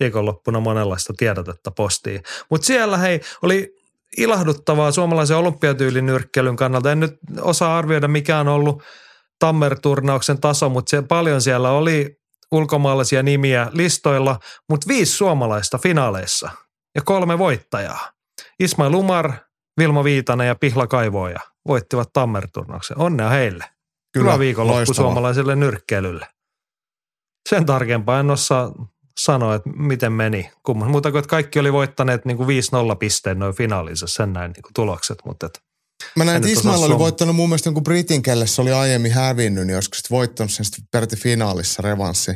viikonloppuna 0.00 0.60
monenlaista 0.60 1.12
tiedotetta 1.16 1.70
postiin. 1.70 2.22
Mutta 2.50 2.66
siellä 2.66 2.98
hei, 2.98 3.20
oli 3.42 3.74
ilahduttavaa 4.16 4.92
suomalaisen 4.92 5.36
olympiatyylin 5.36 6.06
nyrkkeilyn 6.06 6.56
kannalta. 6.56 6.92
En 6.92 7.00
nyt 7.00 7.14
osaa 7.40 7.78
arvioida, 7.78 8.08
mikä 8.08 8.38
on 8.38 8.48
ollut 8.48 8.82
Tammer-turnauksen 9.38 10.40
taso, 10.40 10.68
mutta 10.68 10.90
se, 10.90 11.02
paljon 11.02 11.40
siellä 11.40 11.70
oli 11.70 12.17
ulkomaalaisia 12.52 13.22
nimiä 13.22 13.70
listoilla, 13.72 14.38
mutta 14.68 14.88
viisi 14.88 15.12
suomalaista 15.12 15.78
finaaleissa 15.78 16.50
ja 16.94 17.02
kolme 17.02 17.38
voittajaa. 17.38 18.12
Ismail 18.60 18.94
Umar, 18.94 19.32
Vilma 19.78 20.04
Viitanen 20.04 20.46
ja 20.46 20.54
Pihla 20.54 20.86
Kaivoja 20.86 21.40
voittivat 21.68 22.12
Tammer-turnauksen. 22.12 22.98
Onnea 22.98 23.28
heille. 23.28 23.64
Kyllä, 24.12 24.30
Hyvä 24.30 24.38
viikonloppu 24.38 24.76
loistavaa. 24.76 25.08
suomalaiselle 25.10 25.56
nyrkkeilylle. 25.56 26.26
Sen 27.48 27.66
tarkempaa 27.66 28.20
en 28.20 28.30
osaa 28.30 28.72
sanoa, 29.20 29.54
että 29.54 29.70
miten 29.70 30.12
meni. 30.12 30.50
Kumman, 30.62 30.90
muuta 30.90 31.10
kuin, 31.10 31.18
että 31.18 31.30
kaikki 31.30 31.58
oli 31.58 31.72
voittaneet 31.72 32.24
niin 32.24 32.36
kuin 32.36 32.48
5-0 32.92 32.96
pisteen 32.96 33.38
noin 33.38 33.54
finaalinsa, 33.54 34.06
sen 34.06 34.32
näin 34.32 34.52
niin 34.52 34.62
kuin 34.62 34.74
tulokset. 34.74 35.18
Mutta 35.24 35.46
et, 35.46 35.62
Mä 36.16 36.24
näin, 36.24 36.36
että 36.36 36.48
Ismail 36.48 36.82
oli 36.82 36.98
voittanut 36.98 37.36
mun 37.36 37.48
mielestä 37.48 37.68
jonkun 37.68 37.82
Britin, 37.82 38.22
kelle 38.22 38.46
se 38.46 38.62
oli 38.62 38.72
aiemmin 38.72 39.12
hävinnyt, 39.12 39.66
niin 39.66 39.76
olisiko 39.76 39.94
sitten 39.94 40.16
voittanut 40.16 40.52
sen 40.52 40.64
sitten 40.64 40.84
peräti 40.92 41.16
finaalissa 41.16 41.82
revanssi. 41.82 42.32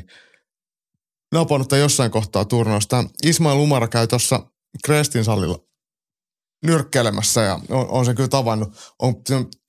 Napannut 1.34 1.68
tämän 1.68 1.80
jossain 1.80 2.10
kohtaa 2.10 2.44
turnausta. 2.44 3.04
Ismail 3.24 3.58
Umara 3.58 3.88
käy 3.88 4.06
tuossa 4.06 4.46
Krestin 4.84 5.24
sallilla 5.24 5.58
nyrkkeilemässä 6.64 7.40
ja 7.40 7.60
on, 7.68 7.88
on 7.88 8.04
se 8.04 8.14
kyllä 8.14 8.28
tavannut. 8.28 8.94
On 8.98 9.14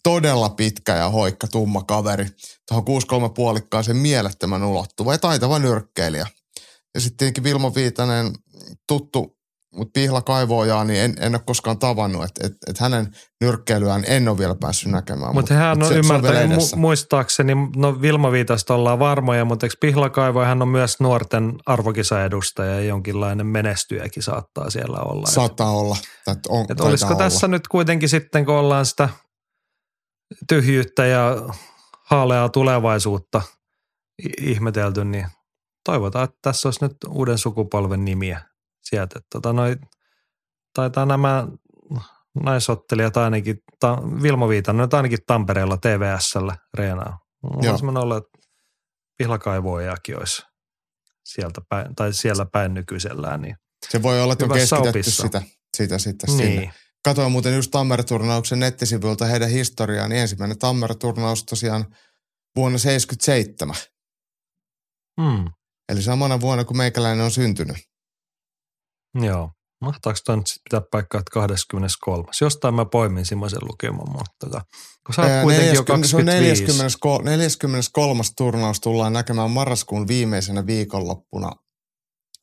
todella 0.03 0.49
pitkä 0.49 0.95
ja 0.95 1.09
hoikka, 1.09 1.47
tumma 1.47 1.83
kaveri. 1.83 2.25
Tuohon 2.67 3.29
6-3 3.29 3.33
puolikkaaseen 3.35 3.97
mielettömän 3.97 4.63
ulottuva 4.63 5.13
ja 5.13 5.17
taitava 5.17 5.59
nyrkkeilijä. 5.59 6.27
Ja 6.95 7.01
sitten 7.01 7.17
tietenkin 7.17 7.43
Vilma 7.43 7.75
Viitanen, 7.75 8.33
tuttu, 8.87 9.37
mutta 9.75 9.91
Pihla 9.93 10.21
Kaivoojaa, 10.21 10.83
niin 10.83 11.01
en, 11.01 11.15
en 11.19 11.35
ole 11.35 11.41
koskaan 11.45 11.79
tavannut. 11.79 12.23
Että 12.23 12.47
et, 12.47 12.53
et 12.67 12.77
hänen 12.79 13.15
nyrkkeilyään 13.41 14.03
en 14.07 14.27
ole 14.29 14.37
vielä 14.37 14.55
päässyt 14.55 14.91
näkemään. 14.91 15.33
mutta 15.33 15.53
hän 15.53 15.83
on 15.83 15.87
se- 15.87 15.87
se 15.87 15.93
vielä 15.93 16.15
ymmärtänyt, 16.15 16.59
mu- 16.59 16.75
muistaakseni, 16.75 17.53
no 17.75 18.01
Vilma 18.01 18.31
Viitasta 18.31 18.73
ollaan 18.73 18.99
varmoja, 18.99 19.45
mutta 19.45 19.65
eikö 19.65 19.75
Pihla 19.79 20.09
Kaivo, 20.09 20.41
hän 20.43 20.61
on 20.61 20.67
myös 20.67 20.99
nuorten 20.99 21.53
arvokisaedustaja 21.65 22.73
ja 22.73 22.81
jonkinlainen 22.81 23.47
menestyjäkin 23.47 24.23
saattaa 24.23 24.69
siellä 24.69 24.97
olla. 24.99 25.25
Et- 25.29 25.33
Saattaa 25.33 25.71
olla. 25.71 25.97
Tai 26.25 26.35
on, 26.49 26.67
taitaa 26.67 26.87
olisiko 26.87 27.13
olla. 27.13 27.23
tässä 27.23 27.47
nyt 27.47 27.67
kuitenkin 27.67 28.09
sitten, 28.09 28.45
kun 28.45 28.55
ollaan 28.55 28.85
sitä 28.85 29.09
tyhjyyttä 30.49 31.05
ja 31.05 31.35
haaleaa 32.05 32.49
tulevaisuutta 32.49 33.41
ihmetelty, 34.41 35.05
niin 35.05 35.27
toivotaan, 35.85 36.23
että 36.23 36.37
tässä 36.41 36.67
olisi 36.67 36.85
nyt 36.85 36.97
uuden 37.09 37.37
sukupolven 37.37 38.05
nimiä 38.05 38.41
sieltä. 38.83 39.19
Tota 39.31 39.53
noi, 39.53 39.75
taitaa 40.73 41.05
nämä 41.05 41.47
naisottelijat 42.43 43.17
ainakin, 43.17 43.57
ta, 43.79 43.97
Vilmo 44.21 44.49
Viitanen 44.49 44.89
ainakin 44.91 45.19
Tampereella 45.27 45.77
TVSllä 45.77 46.55
reenaa. 46.73 47.19
Mulla 47.43 47.89
on 47.89 47.97
olla, 47.97 48.17
että 48.17 48.39
pihlakaivoajakin 49.17 50.17
olisi 50.19 50.41
sieltä 51.25 51.61
päin, 51.69 51.95
tai 51.95 52.13
siellä 52.13 52.45
päin 52.45 52.73
nykyisellään. 52.73 53.41
Niin 53.41 53.55
Se 53.89 54.01
voi 54.01 54.21
olla, 54.21 54.33
että 54.33 54.45
on 54.45 54.51
keskitetty 54.51 54.89
opissa. 54.89 55.23
sitä, 55.23 55.41
sitä 55.77 55.97
sitten 55.97 56.37
niin. 56.37 56.47
sinne. 56.47 56.73
Katoin 57.05 57.31
muuten 57.31 57.55
just 57.55 57.71
Tammere-turnauksen 57.71 58.59
nettisivuilta 58.59 59.25
heidän 59.25 59.49
historiaa, 59.49 60.07
niin 60.07 60.21
ensimmäinen 60.21 60.57
Tammere-turnaus 60.57 61.43
tosiaan 61.43 61.85
vuonna 62.55 62.77
77. 62.77 63.75
Mm, 65.19 65.45
Eli 65.89 66.01
samana 66.01 66.41
vuonna, 66.41 66.63
kun 66.63 66.77
meikäläinen 66.77 67.25
on 67.25 67.31
syntynyt. 67.31 67.77
Joo. 69.15 69.51
Mahtaako 69.81 70.19
toi 70.25 70.37
nyt 70.37 70.47
sit 70.47 70.61
pitää 70.63 70.81
paikkaa, 70.91 71.19
että 71.19 71.31
23. 71.33 72.23
Jostain 72.41 72.73
mä 72.75 72.85
poimin 72.85 73.25
semmoisen 73.25 73.59
lukeman, 73.61 74.11
mutta 74.11 74.31
tota, 74.39 74.61
kun 75.05 75.15
sä 75.15 75.21
oot 75.21 75.41
kuitenkin 75.41 75.75
jo 75.75 75.81
40 75.81 76.07
se 76.07 76.17
on 76.17 76.25
25. 76.25 76.61
40, 76.61 77.29
43. 77.29 78.23
turnaus 78.37 78.79
tullaan 78.79 79.13
näkemään 79.13 79.51
marraskuun 79.51 80.07
viimeisenä 80.07 80.65
viikonloppuna 80.65 81.51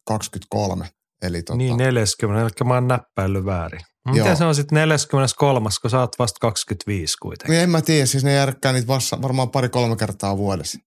23. 0.05 0.89
Eli 1.23 1.43
tota, 1.43 1.57
Niin 1.57 1.77
40, 1.77 2.43
eli 2.43 2.69
mä 2.69 2.75
oon 2.75 2.89
näppäillyt 2.89 3.45
väärin. 3.45 3.81
Miten 4.09 4.27
Joo. 4.27 4.37
se 4.37 4.45
on 4.45 4.55
sitten 4.55 4.77
43, 4.77 5.69
kun 5.83 5.91
sä 5.91 6.01
oot 6.01 6.19
vasta 6.19 6.39
25 6.41 7.17
kuitenkin? 7.23 7.53
niin 7.53 7.63
en 7.63 7.71
mä 7.71 7.83
tiedä, 7.83 8.07
siis 8.07 8.25
ne 8.25 8.33
järkkää 8.33 8.73
niitä 8.73 8.87
vasta, 8.87 9.23
varmaan 9.23 9.51
pari-kolme 9.51 9.97
kertaa 9.97 10.37
vuodessa. 10.37 10.79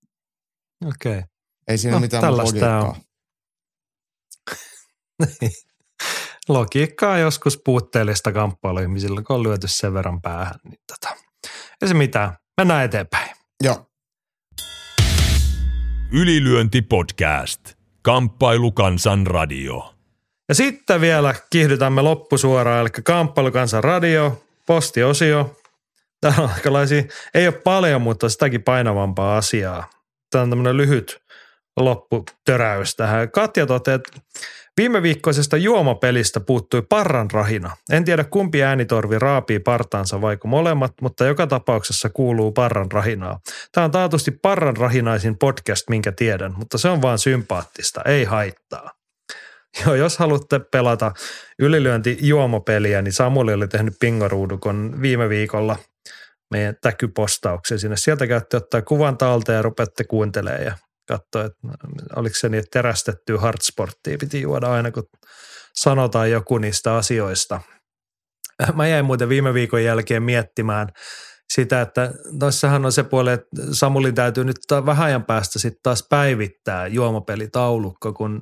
Okei. 0.86 1.22
Ei 1.68 1.78
siinä 1.78 1.96
No, 1.96 2.00
mitään 2.00 2.24
tää 2.60 2.82
on. 2.82 2.96
logiikkaa. 6.50 7.18
Joskus 7.18 7.62
puutteellista 7.66 8.32
kamppailuihmisillä, 8.32 9.22
kun 9.22 9.36
on 9.36 9.44
lyöty 9.44 9.68
sen 9.68 9.94
verran 9.94 10.22
päähän. 10.22 10.56
Niin 10.64 10.80
tota. 10.88 11.16
Ei 11.82 11.88
se 11.88 11.94
mitään. 11.94 12.38
Mennään 12.58 12.86
eteenpäin. 12.86 13.30
Joo, 13.64 13.86
Ylilyönti 16.16 16.82
podcast. 16.82 17.60
Kamppailu 18.02 18.72
kansan 18.72 19.28
radio. 19.28 19.94
Ja 20.50 20.56
sitten 20.56 21.02
vielä 21.02 21.36
kiihdytämme 21.50 22.02
loppusuoraan, 22.02 22.82
eli 22.82 22.90
Kamppailukansan 23.04 23.84
radio, 23.84 24.44
postiosio. 24.66 25.58
Täällä 26.22 26.44
on 26.44 26.50
aikalaisia, 26.56 27.04
ei 27.34 27.48
ole 27.48 27.56
paljon, 27.64 28.02
mutta 28.02 28.30
sitäkin 28.30 28.64
painavampaa 28.64 29.38
asiaa. 29.38 29.90
Tämä 30.30 30.42
on 30.42 30.50
tämmöinen 30.50 30.78
lyhyt 30.78 31.22
lopputöräys 31.78 32.96
tähän. 32.96 33.32
Katja 33.32 33.66
toteaa, 33.66 33.96
että 33.96 34.12
viime 34.78 35.02
viikkoisesta 35.02 35.58
juomapelistä 35.58 36.40
puuttui 36.40 36.82
parran 36.90 37.32
rahina. 37.32 37.78
En 37.92 38.06
tiedä 38.06 38.24
kumpi 38.24 38.64
äänitorvi 38.64 39.20
raapii 39.20 39.60
partaansa 39.60 40.22
vaiko 40.22 40.48
molemmat, 40.48 40.94
mutta 41.02 41.26
joka 41.26 41.48
tapauksessa 41.48 42.10
kuuluu 42.10 42.52
parran 42.52 42.92
rahinaa. 42.92 43.40
Tämä 43.72 43.86
on 43.86 43.92
taatusti 43.92 44.32
parran 44.32 44.78
rahinaisin 44.78 45.38
podcast, 45.38 45.90
minkä 45.90 46.12
tiedän, 46.12 46.54
mutta 46.58 46.78
se 46.78 46.90
on 46.90 47.02
vaan 47.02 47.20
sympaattista, 47.20 48.02
ei 48.06 48.24
haittaa. 48.24 48.92
Joo, 49.86 49.96
jos 49.96 50.18
haluatte 50.18 50.60
pelata 50.60 51.12
ylilyönti 51.60 52.18
juomapeliä, 52.22 53.02
niin 53.02 53.14
Samuli 53.14 53.54
oli 53.54 53.68
tehnyt 53.68 53.94
pingoruudukon 54.00 55.02
viime 55.02 55.30
viikolla 55.30 55.78
meidän 56.52 56.76
täkypostauksen 56.82 57.80
sinne. 57.80 57.98
Sieltä 57.98 58.28
käytte 58.28 58.58
ottaa 58.58 58.82
kuvan 58.82 59.18
talta 59.18 59.52
ja 59.52 59.62
rupeatte 59.62 60.04
kuuntelemaan 60.04 60.64
ja 60.64 60.78
katsoa, 61.08 61.44
että 61.44 61.68
oliko 62.16 62.36
se 62.36 62.50
niin, 62.50 62.60
että 62.60 62.80
terästettyä 62.80 63.40
hardsporttia 63.40 64.18
piti 64.18 64.42
juoda 64.42 64.68
aina, 64.68 64.92
kun 64.92 65.04
sanotaan 65.76 66.32
joku 66.32 66.58
niistä 66.58 66.96
asioista. 66.96 67.62
Mä 68.74 68.88
jäin 68.88 69.06
muuten 69.06 69.30
viime 69.30 69.54
viikon 69.54 69.84
jälkeen 69.84 70.24
miettimään 70.24 70.88
sitä, 71.54 71.82
että 71.82 72.14
tossahan 72.40 72.86
on 72.86 72.92
se 72.92 73.04
puoli, 73.04 73.32
että 73.32 73.48
Samulin 73.72 74.16
täytyy 74.16 74.44
nyt 74.44 74.58
vähän 74.86 75.06
ajan 75.06 75.26
päästä 75.26 75.60
sitten 75.60 75.80
taas 75.84 76.08
päivittää 76.10 76.88
juomapelitaulukko, 76.88 78.14
kun 78.14 78.42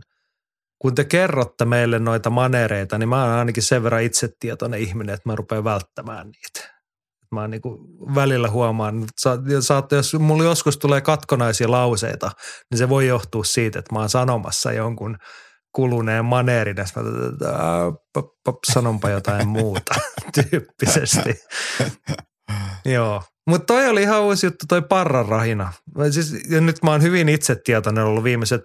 kun 0.81 0.95
te 0.95 1.03
kerrotte 1.03 1.65
meille 1.65 1.99
noita 1.99 2.29
manereita, 2.29 2.97
niin 2.97 3.09
mä 3.09 3.23
oon 3.23 3.33
ainakin 3.33 3.63
sen 3.63 3.83
verran 3.83 4.03
itsetietoinen 4.03 4.79
ihminen, 4.79 5.13
että 5.13 5.29
mä 5.29 5.35
rupean 5.35 5.63
välttämään 5.63 6.27
niitä. 6.27 6.80
Mä 7.31 7.47
niin 7.47 7.61
välillä 8.15 8.49
huomaan, 8.49 8.95
että 8.97 9.11
sa- 9.19 9.37
saatte, 9.59 9.95
jos 9.95 10.13
mulla 10.19 10.43
joskus 10.43 10.77
tulee 10.77 11.01
katkonaisia 11.01 11.71
lauseita, 11.71 12.31
niin 12.71 12.77
se 12.77 12.89
voi 12.89 13.07
johtua 13.07 13.43
siitä, 13.43 13.79
että 13.79 13.95
mä 13.95 13.99
oon 13.99 14.09
sanomassa 14.09 14.71
jonkun 14.71 15.17
kuluneen 15.75 16.25
maneerin, 16.25 16.75
sitten 16.85 17.03
mä 17.05 18.23
sanonpa 18.73 19.09
jotain 19.09 19.47
muuta 19.47 19.93
tyyppisesti. 20.49 21.35
Joo. 22.85 23.23
Mutta 23.47 23.65
toi 23.65 23.87
oli 23.87 24.01
ihan 24.01 24.21
uusi 24.21 24.45
juttu, 24.45 24.65
toi 24.67 24.81
parran 24.81 25.25
rahina. 25.25 25.73
Siis, 26.11 26.49
ja 26.49 26.61
nyt 26.61 26.83
mä 26.83 26.91
oon 26.91 27.01
hyvin 27.01 27.29
itsetietoinen 27.29 28.03
ollut 28.03 28.23
viimeiset 28.23 28.61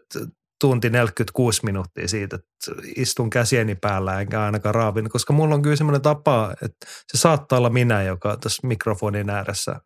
tunti 0.61 0.91
46 0.91 1.61
minuuttia 1.65 2.09
siitä, 2.09 2.37
että 2.37 2.83
istun 2.97 3.31
käsieni 3.31 3.75
päällä 3.75 4.21
enkä 4.21 4.43
ainakaan 4.43 4.75
raavin, 4.75 5.11
koska 5.11 5.33
mulla 5.33 5.55
on 5.55 5.63
kyllä 5.63 5.77
semmoinen 5.77 6.03
tapa, 6.03 6.55
että 6.63 6.87
se 7.13 7.19
saattaa 7.19 7.59
olla 7.59 7.71
minä, 7.71 8.03
joka 8.03 8.37
tässä 8.37 8.67
mikrofonin 8.67 9.31
ääressä 9.31 9.81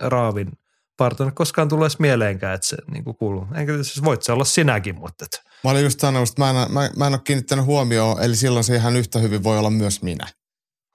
raavin 0.00 0.52
partona. 0.96 1.30
Koskaan 1.30 1.68
tulee 1.68 1.86
edes 1.86 1.98
mieleenkään, 1.98 2.54
että 2.54 2.66
se 2.66 2.76
niin 2.90 3.04
kuin 3.04 3.16
kuuluu. 3.16 3.46
Enkä 3.54 3.72
siis 3.72 4.04
voit 4.04 4.22
se 4.22 4.32
olla 4.32 4.44
sinäkin, 4.44 4.94
mutta 4.94 5.24
et, 5.24 5.40
mä 5.64 5.70
olin 5.70 5.82
just 5.82 6.00
sanonut, 6.00 6.28
että 6.28 6.42
mä 6.42 6.50
en, 6.50 6.72
mä, 6.72 6.90
mä 6.96 7.06
en 7.06 7.12
ole 7.12 7.20
kiinnittänyt 7.24 7.64
huomioon, 7.64 8.22
eli 8.22 8.36
silloin 8.36 8.64
se 8.64 8.76
ihan 8.76 8.96
yhtä 8.96 9.18
hyvin 9.18 9.42
voi 9.42 9.58
olla 9.58 9.70
myös 9.70 10.02
minä. 10.02 10.26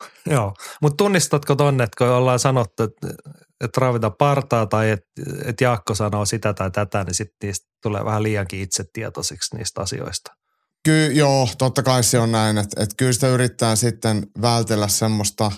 Joo, 0.36 0.54
mutta 0.82 0.98
tunnistatko 0.98 1.56
tonne, 1.56 1.84
että 1.84 1.98
kun 1.98 2.08
ollaan 2.08 2.40
sanottu, 2.40 2.84
että, 2.84 3.08
että 3.64 4.12
partaa 4.18 4.66
tai 4.66 4.90
että, 4.90 5.08
että 5.46 5.64
Jaakko 5.64 5.96
sanoo 5.96 6.26
sitä 6.26 6.54
tai 6.54 6.72
tätä, 6.72 7.04
niin 7.04 7.14
sitten 7.14 7.48
niistä 7.48 7.68
tulee 7.84 8.06
vähän 8.06 8.24
liiankin 8.24 8.62
itsetietoisiksi 8.62 9.56
niistä 9.56 9.82
asioista. 9.82 10.32
Kyllä, 10.86 11.14
joo, 11.14 11.50
totta 11.58 11.84
kai 11.84 12.04
se 12.04 12.20
on 12.20 12.32
näin, 12.32 12.58
että, 12.58 12.84
että 12.84 12.96
kyllä 12.98 13.14
sitä 13.14 13.28
yrittää 13.28 13.76
sitten 13.76 14.28
vältellä 14.42 14.88
semmoista 14.88 15.52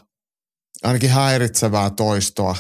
ainakin 0.84 1.10
häiritsevää 1.10 1.90
toistoa, 1.90 2.56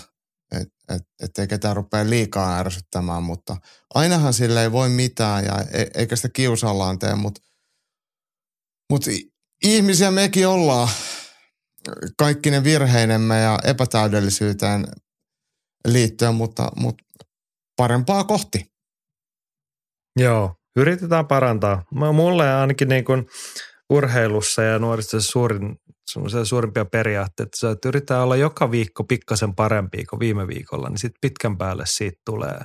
että 0.61 0.95
et, 0.95 1.01
ettei 1.23 1.47
ketään 1.47 1.75
rupea 1.75 2.09
liikaa 2.09 2.57
ärsyttämään, 2.57 3.23
mutta 3.23 3.57
ainahan 3.93 4.33
sille 4.33 4.61
ei 4.61 4.71
voi 4.71 4.89
mitään 4.89 5.45
ja 5.45 5.65
e, 5.71 5.85
eikä 5.93 6.15
sitä 6.15 6.29
kiusallaan 6.29 6.99
tee, 6.99 7.15
mutta 7.15 7.41
mut 8.89 9.05
ihmisiä 9.63 10.11
mekin 10.11 10.47
ollaan 10.47 10.89
kaikki 12.17 12.51
ne 12.51 12.63
virheinemme 12.63 13.39
ja 13.39 13.59
epätäydellisyyteen 13.63 14.87
liittyen, 15.87 16.35
mutta, 16.35 16.71
mutta 16.75 17.03
parempaa 17.77 18.23
kohti. 18.23 18.65
Joo, 20.19 20.55
yritetään 20.75 21.27
parantaa. 21.27 21.83
Mulle 22.13 22.53
ainakin 22.53 22.89
niin 22.89 23.05
kuin 23.05 23.25
urheilussa 23.89 24.61
ja 24.61 24.79
nuorisossa 24.79 25.31
suurin, 25.31 25.75
suurimpia 26.43 26.85
periaatteita, 26.85 27.57
se, 27.57 27.71
että 27.71 27.89
yritetään 27.89 28.23
olla 28.23 28.35
joka 28.35 28.71
viikko 28.71 29.03
pikkasen 29.03 29.55
parempi 29.55 30.05
kuin 30.05 30.19
viime 30.19 30.47
viikolla, 30.47 30.89
niin 30.89 30.97
sitten 30.97 31.19
pitkän 31.21 31.57
päälle 31.57 31.83
siitä 31.85 32.21
tulee 32.25 32.59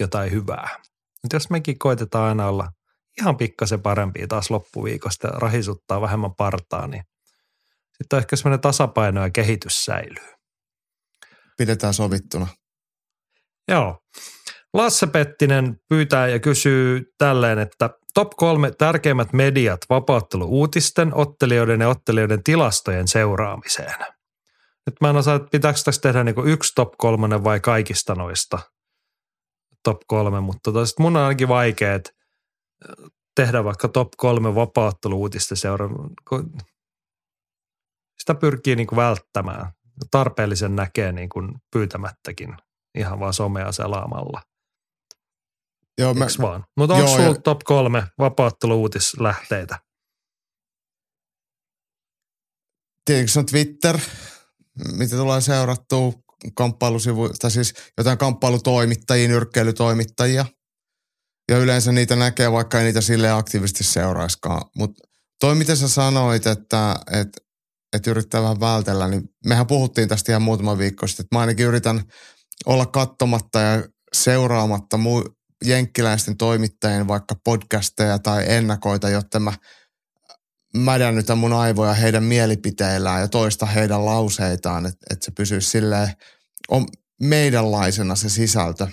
jotain 0.00 0.30
hyvää. 0.30 0.68
Mutta 1.22 1.36
jos 1.36 1.50
mekin 1.50 1.78
koitetaan 1.78 2.28
aina 2.28 2.48
olla 2.48 2.68
ihan 3.20 3.36
pikkasen 3.36 3.82
parempia 3.82 4.26
taas 4.26 4.50
loppuviikosta 4.50 5.28
rahisuttaa 5.28 6.00
vähemmän 6.00 6.34
partaa, 6.34 6.86
niin 6.86 7.02
sitten 7.98 8.18
ehkä 8.18 8.36
semmoinen 8.36 8.60
tasapaino 8.60 9.22
ja 9.22 9.30
kehitys 9.30 9.84
säilyy. 9.84 10.34
Pidetään 11.56 11.94
sovittuna. 11.94 12.46
Joo. 13.68 13.98
Lasse 14.74 15.06
Pettinen 15.06 15.76
pyytää 15.88 16.28
ja 16.28 16.38
kysyy 16.38 17.12
tälleen, 17.18 17.58
että 17.58 17.90
top 18.14 18.30
kolme 18.36 18.70
tärkeimmät 18.78 19.32
mediat 19.32 19.80
vapauttelu-uutisten, 19.90 21.14
ottelijoiden 21.14 21.80
ja 21.80 21.88
ottelijoiden 21.88 22.42
tilastojen 22.42 23.08
seuraamiseen. 23.08 23.94
Nyt 24.86 25.00
mä 25.00 25.10
en 25.10 25.16
osaa, 25.16 25.36
että 25.36 25.48
pitääkö 25.52 25.78
tässä 25.84 26.00
tehdä 26.00 26.24
niinku 26.24 26.42
yksi 26.42 26.72
top 26.74 26.92
kolmonen 26.98 27.44
vai 27.44 27.60
kaikista 27.60 28.14
noista 28.14 28.58
top 29.82 29.98
kolme, 30.06 30.40
mutta 30.40 30.72
tota 30.72 30.92
mun 30.98 31.16
on 31.16 31.22
ainakin 31.22 31.48
vaikea 31.48 32.00
tehdä 33.34 33.64
vaikka 33.64 33.88
top 33.88 34.08
kolme 34.16 34.54
vapauttelu-uutisten 34.54 35.56
seura. 35.56 35.88
kun 36.28 36.52
Sitä 38.18 38.34
pyrkii 38.34 38.76
niinku 38.76 38.96
välttämään. 38.96 39.72
Tarpeellisen 40.10 40.76
näkee 40.76 41.12
niinku 41.12 41.40
pyytämättäkin 41.72 42.56
ihan 42.98 43.20
vaan 43.20 43.34
somea 43.34 43.72
selaamalla. 43.72 44.42
Joo, 45.98 46.14
mä, 46.14 46.26
vaan? 46.40 46.64
Mutta 46.76 46.94
onko 46.94 47.08
sulla 47.08 47.22
ja- 47.22 47.34
top 47.34 47.58
kolme 47.64 48.06
vapaattelu-uutislähteitä? 48.18 49.78
tietenkin 53.06 53.32
se 53.32 53.38
on 53.38 53.46
Twitter, 53.46 53.98
mitä 54.92 55.16
tulee 55.16 55.40
seurattua 55.40 56.12
kamppailusivu, 56.54 57.28
tai 57.28 57.50
siis 57.50 57.74
jotain 57.98 58.18
kamppailutoimittajia, 58.18 59.28
nyrkkeilytoimittajia. 59.28 60.46
Ja 61.50 61.58
yleensä 61.58 61.92
niitä 61.92 62.16
näkee, 62.16 62.52
vaikka 62.52 62.78
ei 62.78 62.84
niitä 62.84 63.00
sille 63.00 63.30
aktiivisesti 63.30 63.84
seuraiskaan. 63.84 64.70
Mutta 64.76 65.08
toi, 65.40 65.54
mitä 65.54 65.76
sä 65.76 65.88
sanoit, 65.88 66.46
että 66.46 66.96
et, 67.12 67.28
että 67.96 68.10
yrittää 68.10 68.42
vähän 68.42 68.60
vältellä, 68.60 69.08
niin 69.08 69.22
mehän 69.46 69.66
puhuttiin 69.66 70.08
tästä 70.08 70.32
ihan 70.32 70.42
muutama 70.42 70.78
viikko 70.78 71.06
sitten, 71.06 71.24
että 71.24 71.36
mä 71.36 71.40
ainakin 71.40 71.66
yritän 71.66 72.02
olla 72.66 72.86
katsomatta 72.86 73.60
ja 73.60 73.84
seuraamatta 74.12 74.96
muu, 74.96 75.24
jenkkiläisten 75.64 76.36
toimittajien 76.36 77.08
vaikka 77.08 77.34
podcasteja 77.44 78.18
tai 78.18 78.44
ennakoita, 78.48 79.08
jotta 79.08 79.40
mä 79.40 79.52
mädännytä 80.76 81.34
mun 81.34 81.52
aivoja 81.52 81.94
heidän 81.94 82.22
mielipiteillään 82.22 83.20
ja 83.20 83.28
toista 83.28 83.66
heidän 83.66 84.04
lauseitaan, 84.06 84.86
että, 84.86 85.06
että 85.10 85.24
se 85.24 85.30
pysyisi 85.30 85.70
silleen 85.70 86.12
on 86.68 86.86
meidänlaisena 87.22 88.14
se 88.14 88.28
sisältö. 88.28 88.88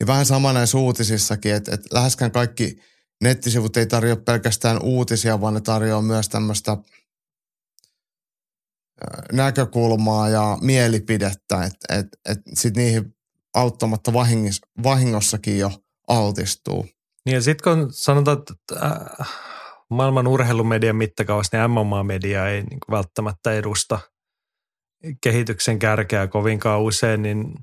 Niin 0.00 0.06
vähän 0.06 0.26
sama 0.26 0.52
näissä 0.52 0.78
uutisissakin, 0.78 1.54
että, 1.54 1.74
että 1.74 1.88
läheskään 1.92 2.30
kaikki 2.30 2.78
nettisivut 3.22 3.76
ei 3.76 3.86
tarjoa 3.86 4.16
pelkästään 4.16 4.82
uutisia, 4.82 5.40
vaan 5.40 5.54
ne 5.54 5.60
tarjoaa 5.60 6.02
myös 6.02 6.28
tämmöistä 6.28 6.76
näkökulmaa 9.32 10.28
ja 10.28 10.58
mielipidettä, 10.60 11.64
että 11.64 11.94
et, 11.94 12.06
et 12.28 12.38
sitten 12.54 12.82
niihin 12.82 13.14
auttamatta 13.54 14.12
vahingossakin 14.82 15.58
jo 15.58 15.70
altistuu. 16.08 16.86
Niin 17.26 17.34
ja 17.34 17.42
sitten 17.42 17.78
kun 17.78 17.88
sanotaan, 17.92 18.38
että 18.38 18.54
äh, 18.86 19.28
maailman 19.90 20.26
urheilumedian 20.26 20.96
mittakaavassa, 20.96 21.56
niin 21.56 21.70
MMA-media 21.70 22.48
ei 22.48 22.62
niin 22.62 22.78
välttämättä 22.90 23.52
edusta 23.52 23.98
kehityksen 25.22 25.78
kärkeä 25.78 26.26
kovinkaan 26.26 26.82
usein, 26.82 27.22
niin 27.22 27.54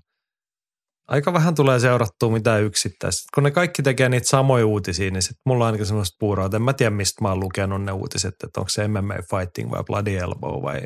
aika 1.07 1.33
vähän 1.33 1.55
tulee 1.55 1.79
seurattua 1.79 2.31
mitään 2.31 2.63
yksittäistä. 2.63 3.23
Kun 3.35 3.43
ne 3.43 3.51
kaikki 3.51 3.83
tekee 3.83 4.09
niitä 4.09 4.27
samoja 4.27 4.65
uutisia, 4.65 5.11
niin 5.11 5.21
sitten 5.21 5.41
mulla 5.45 5.63
on 5.63 5.65
ainakin 5.65 5.85
semmoista 5.85 6.17
puuraa, 6.19 6.45
että 6.45 6.55
en 6.55 6.61
mä 6.61 6.73
tiedä 6.73 6.89
mistä 6.89 7.21
mä 7.21 7.29
oon 7.29 7.39
lukenut 7.39 7.83
ne 7.83 7.91
uutiset, 7.91 8.33
että 8.43 8.59
onko 8.59 8.69
se 8.69 8.87
MMA 8.87 9.13
Fighting 9.13 9.71
vai 9.71 9.83
Bloody 9.83 10.17
Elbow 10.17 10.63
vai 10.63 10.81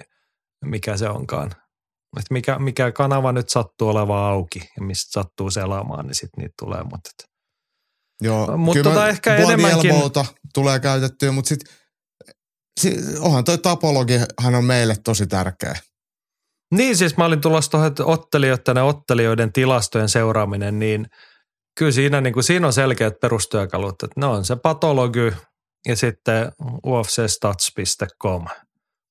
mikä 0.65 0.97
se 0.97 1.09
onkaan. 1.09 1.51
Että 2.17 2.33
mikä, 2.33 2.59
mikä 2.59 2.91
kanava 2.91 3.31
nyt 3.31 3.49
sattuu 3.49 3.89
olemaan 3.89 4.31
auki 4.31 4.59
ja 4.59 4.85
mistä 4.85 5.11
sattuu 5.11 5.51
selaamaan, 5.51 6.05
niin 6.07 6.15
sitten 6.15 6.41
niitä 6.41 6.53
tulee. 6.59 6.83
Mutta, 6.83 7.09
et. 7.09 7.29
Joo, 8.21 8.57
mutta 8.57 8.83
tota 8.83 9.07
ehkä 9.07 9.35
enemmänkin... 9.35 9.91
tulee 10.53 10.79
käytettyä, 10.79 11.31
mutta 11.31 11.49
sitten 11.49 11.73
si, 12.79 12.95
onhan 13.19 13.43
toi 13.43 13.57
tapologihan 13.57 14.55
on 14.55 14.65
meille 14.65 14.95
tosi 15.03 15.27
tärkeä. 15.27 15.75
Niin 16.75 16.97
siis 16.97 17.17
mä 17.17 17.25
olin 17.25 17.41
tulossa 17.41 17.71
tuohon, 17.71 17.93
ottelijoiden 18.03 18.75
ja 18.75 18.83
ottelijoiden 18.83 19.53
tilastojen 19.53 20.09
seuraaminen, 20.09 20.79
niin 20.79 21.05
kyllä 21.77 21.91
siinä, 21.91 22.21
niin 22.21 22.33
kuin, 22.33 22.43
siinä 22.43 22.67
on 22.67 22.73
selkeät 22.73 23.19
perustyökalut, 23.21 24.03
että 24.03 24.19
ne 24.19 24.25
on 24.25 24.45
se 24.45 24.55
patology 24.55 25.33
ja 25.87 25.95
sitten 25.95 26.51
ufcstats.com, 26.85 28.45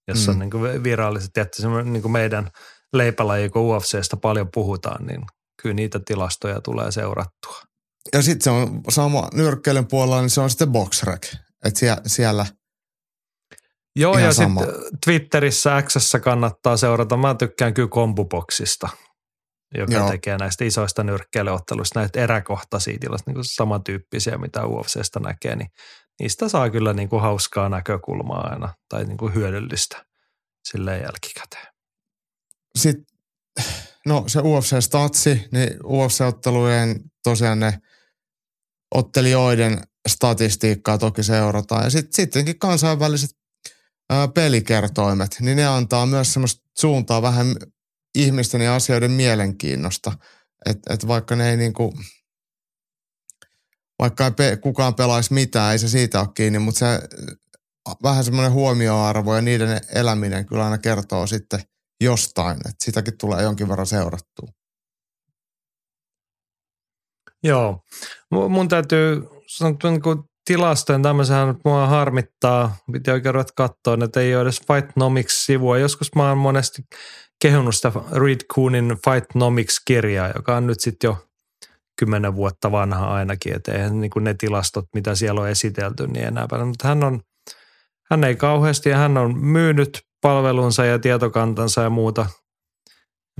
jossa 0.08 0.32
mm. 0.32 0.34
on 0.34 0.38
niin 0.38 0.50
kuin 0.50 0.84
viralliset, 0.84 1.38
että 1.38 1.68
niin 1.84 2.02
kuin 2.02 2.12
meidän 2.12 2.50
leipälaji, 2.92 3.48
kun 3.48 3.62
UFCstä 3.62 4.16
paljon 4.16 4.48
puhutaan, 4.54 5.06
niin 5.06 5.22
kyllä 5.62 5.74
niitä 5.74 6.00
tilastoja 6.04 6.60
tulee 6.60 6.92
seurattua. 6.92 7.62
Ja 8.12 8.22
sitten 8.22 8.44
se 8.44 8.50
on 8.50 8.80
sama 8.88 9.28
nyrkkeilyn 9.34 9.86
puolella, 9.86 10.20
niin 10.20 10.30
se 10.30 10.40
on 10.40 10.50
sitten 10.50 10.72
boxrec, 10.72 11.34
että 11.64 11.80
siellä, 11.80 12.02
siellä– 12.06 12.46
Joo, 13.98 14.18
ja 14.18 14.32
sitten 14.32 14.66
Twitterissä 15.04 15.82
Xssä 15.82 16.20
kannattaa 16.20 16.76
seurata. 16.76 17.16
Mä 17.16 17.34
tykkään 17.34 17.74
kyllä 17.74 17.88
kompuboksista, 17.88 18.88
joka 19.74 19.92
Joo. 19.92 20.10
tekee 20.10 20.38
näistä 20.38 20.64
isoista 20.64 21.04
nyrkkeilyotteluista 21.04 22.00
näitä 22.00 22.20
eräkohtaisia 22.20 22.98
tilastoja, 23.00 23.34
niin 23.34 23.44
samantyyppisiä, 23.44 24.38
mitä 24.38 24.66
UFCstä 24.66 25.20
näkee, 25.20 25.56
niin 25.56 25.68
niistä 26.20 26.48
saa 26.48 26.70
kyllä 26.70 26.92
niin 26.92 27.08
kuin 27.08 27.22
hauskaa 27.22 27.68
näkökulmaa 27.68 28.48
aina 28.50 28.74
tai 28.88 29.04
niin 29.04 29.18
kuin 29.18 29.34
hyödyllistä 29.34 30.04
silleen 30.64 31.02
jälkikäteen. 31.02 31.66
Sitten, 32.78 33.06
no 34.06 34.24
se 34.26 34.40
UFC-statsi, 34.40 35.48
niin 35.52 35.70
UFC-ottelujen 35.84 37.00
tosiaan 37.22 37.60
ne 37.60 37.78
ottelijoiden 38.94 39.80
statistiikkaa 40.08 40.98
toki 40.98 41.22
seurataan. 41.22 41.84
Ja 41.84 41.90
sitten 41.90 42.12
sittenkin 42.12 42.58
kansainväliset 42.58 43.30
pelikertoimet, 44.34 45.36
niin 45.40 45.56
ne 45.56 45.66
antaa 45.66 46.06
myös 46.06 46.32
semmoista 46.32 46.62
suuntaa 46.78 47.22
vähän 47.22 47.56
ihmisten 48.14 48.60
ja 48.60 48.74
asioiden 48.74 49.10
mielenkiinnosta. 49.10 50.12
Että 50.66 50.94
et 50.94 51.08
vaikka 51.08 51.36
ne 51.36 51.50
ei 51.50 51.56
niinku, 51.56 51.94
vaikka 53.98 54.24
ei 54.24 54.30
pe, 54.30 54.56
kukaan 54.56 54.94
pelaisi 54.94 55.34
mitään, 55.34 55.72
ei 55.72 55.78
se 55.78 55.88
siitä 55.88 56.20
ole 56.20 56.28
kiinni, 56.34 56.58
mutta 56.58 56.78
se 56.78 56.86
vähän 58.02 58.24
semmoinen 58.24 58.52
huomioarvo 58.52 59.34
ja 59.34 59.42
niiden 59.42 59.80
eläminen 59.94 60.46
kyllä 60.46 60.64
aina 60.64 60.78
kertoo 60.78 61.26
sitten 61.26 61.60
jostain, 62.00 62.56
että 62.56 62.84
sitäkin 62.84 63.18
tulee 63.18 63.42
jonkin 63.42 63.68
verran 63.68 63.86
seurattua. 63.86 64.48
Joo, 67.42 67.82
mun 68.30 68.68
täytyy 68.68 69.22
sanoa, 69.46 69.70
että 69.70 69.88
tilastojen 70.44 71.02
tämmöisenhän 71.02 71.56
mua 71.64 71.86
harmittaa. 71.86 72.76
Piti 72.92 73.10
oikein 73.10 73.34
ruveta 73.34 73.52
katsoa, 73.56 74.04
että 74.04 74.20
ei 74.20 74.34
ole 74.34 74.42
edes 74.42 74.60
Fightnomics-sivua. 74.60 75.78
Joskus 75.78 76.14
mä 76.14 76.28
oon 76.28 76.38
monesti 76.38 76.82
kehunut 77.42 77.74
sitä 77.74 77.92
Reed 78.12 78.40
Koonin 78.54 78.96
Fightnomics-kirjaa, 79.04 80.32
joka 80.36 80.56
on 80.56 80.66
nyt 80.66 80.80
sitten 80.80 81.08
jo 81.08 81.27
kymmenen 81.98 82.34
vuotta 82.34 82.72
vanha 82.72 83.14
ainakin. 83.14 83.56
Että 83.56 83.72
eihän 83.72 84.00
niin 84.00 84.10
ne 84.20 84.34
tilastot, 84.34 84.84
mitä 84.94 85.14
siellä 85.14 85.40
on 85.40 85.48
esitelty, 85.48 86.06
niin 86.06 86.24
enää 86.24 86.46
paljon. 86.50 86.68
Mutta 86.68 86.88
hän, 86.88 87.04
on, 87.04 87.20
hän 88.10 88.24
ei 88.24 88.36
kauheasti 88.36 88.88
ja 88.88 88.96
hän 88.96 89.16
on 89.16 89.38
myynyt 89.38 90.00
palvelunsa 90.20 90.84
ja 90.84 90.98
tietokantansa 90.98 91.82
ja 91.82 91.90
muuta. 91.90 92.26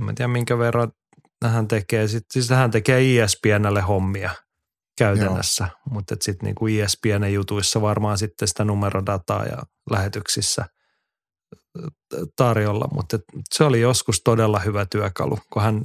En 0.09 0.15
tiedä 0.15 0.27
minkä 0.27 0.57
verran 0.57 0.91
hän 1.45 1.67
tekee. 1.67 2.07
Sitten, 2.07 2.33
siis 2.33 2.49
hän 2.49 2.71
tekee 2.71 3.23
ESPNlle 3.23 3.81
hommia– 3.81 4.29
käytännössä, 4.99 5.63
Joo. 5.63 5.93
mutta 5.93 6.15
sitten 6.21 6.45
niinku 6.45 6.67
ESPN 6.67 7.33
jutuissa 7.33 7.81
varmaan 7.81 8.17
sitten 8.17 8.47
sitä 8.47 8.65
numerodataa 8.65 9.45
ja 9.45 9.57
lähetyksissä 9.89 10.65
tarjolla, 12.35 12.87
mutta 12.93 13.19
se 13.53 13.63
oli 13.63 13.81
joskus 13.81 14.21
todella 14.21 14.59
hyvä 14.59 14.85
työkalu, 14.85 15.39
kun 15.53 15.61
hän, 15.61 15.83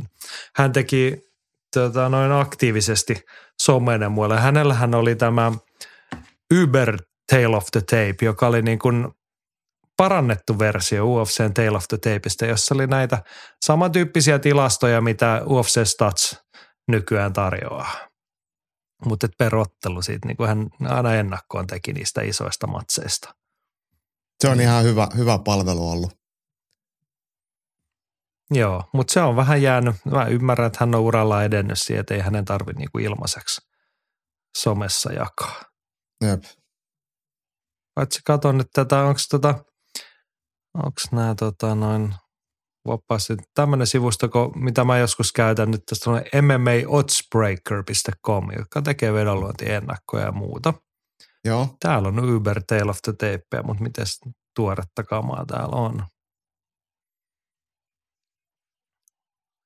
hän 0.57 0.73
teki 0.73 1.23
tota, 1.81 2.09
noin 2.09 2.33
aktiivisesti 2.33 3.25
somenen 3.63 4.13
muille. 4.13 4.41
Hänellähän 4.41 4.95
oli 4.95 5.17
tämä 5.17 5.53
Uber 6.63 6.99
Tale 7.31 7.57
of 7.57 7.67
the 7.73 7.81
Tape, 7.81 8.17
joka 8.23 8.47
oli 8.47 8.63
niin 8.63 8.79
kuin 8.79 9.09
parannettu 9.97 10.59
versio 10.59 11.07
UFCn 11.07 11.55
Tale 11.55 11.77
of 11.77 11.85
the 11.89 11.99
Tapeista, 11.99 12.47
jossa 12.47 12.75
oli 12.75 12.87
näitä 12.87 13.23
samantyyppisiä 13.65 14.39
tilastoja, 14.39 15.01
mitä 15.01 15.43
UFC 15.47 15.85
Stats 15.85 16.37
nykyään 16.89 17.33
tarjoaa. 17.33 17.93
Mutta 19.05 19.29
perottelu 19.39 20.03
siitä, 20.03 20.29
niin 20.29 20.37
kuin 20.37 20.49
hän 20.49 20.69
aina 20.89 21.15
ennakkoon 21.15 21.67
teki 21.67 21.93
niistä 21.93 22.23
isoista 22.23 22.67
matseista. 22.67 23.35
Se 24.41 24.49
on 24.49 24.61
ihan 24.61 24.85
hyvä, 24.85 25.09
hyvä 25.17 25.39
palvelu 25.39 25.91
ollut. 25.91 26.24
Joo, 28.51 28.85
mutta 28.93 29.13
se 29.13 29.21
on 29.21 29.37
vähän 29.37 29.63
jäänyt. 29.63 29.97
Mä 30.05 30.27
ymmärrän, 30.27 30.67
että 30.67 30.77
hän 30.81 30.95
on 30.95 31.01
uralla 31.01 31.45
edennyt 31.45 31.79
siihen, 31.79 32.01
että 32.01 32.15
ei 32.15 32.21
hänen 32.21 32.45
tarvitse 32.45 32.79
niinku 32.79 32.99
ilmaiseksi 32.99 33.61
somessa 34.59 35.13
jakaa. 35.13 35.63
Jep. 36.25 36.43
Paitsi 37.95 38.21
katon 38.25 38.59
nyt 38.59 38.67
tätä, 38.73 39.03
onko 39.03 39.21
tota, 39.31 39.65
onko 40.75 41.01
nämä 41.13 41.35
tota 41.35 41.75
noin 41.75 42.15
vapaasti. 42.87 43.37
Tämmöinen 43.55 43.87
sivusto, 43.87 44.29
mitä 44.55 44.85
mä 44.85 44.99
joskus 44.99 45.33
käytän 45.33 45.71
nyt 45.71 45.83
tästä 45.87 46.11
on 46.11 46.23
mmaoddsbreaker.com, 46.43 48.51
joka 48.59 48.83
tekee 48.83 49.13
vedonluontiennakkoja 49.13 50.25
ja 50.25 50.33
muuta. 50.33 50.75
Joo. 51.45 51.77
Täällä 51.81 52.09
on 52.09 52.35
Uber 52.35 52.63
Tale 52.67 52.91
of 52.91 52.99
the 53.03 53.13
Tape, 53.13 53.63
mutta 53.63 53.83
miten 53.83 54.07
tuoretta 54.57 55.03
kamaa 55.03 55.45
täällä 55.47 55.77
on? 55.77 56.07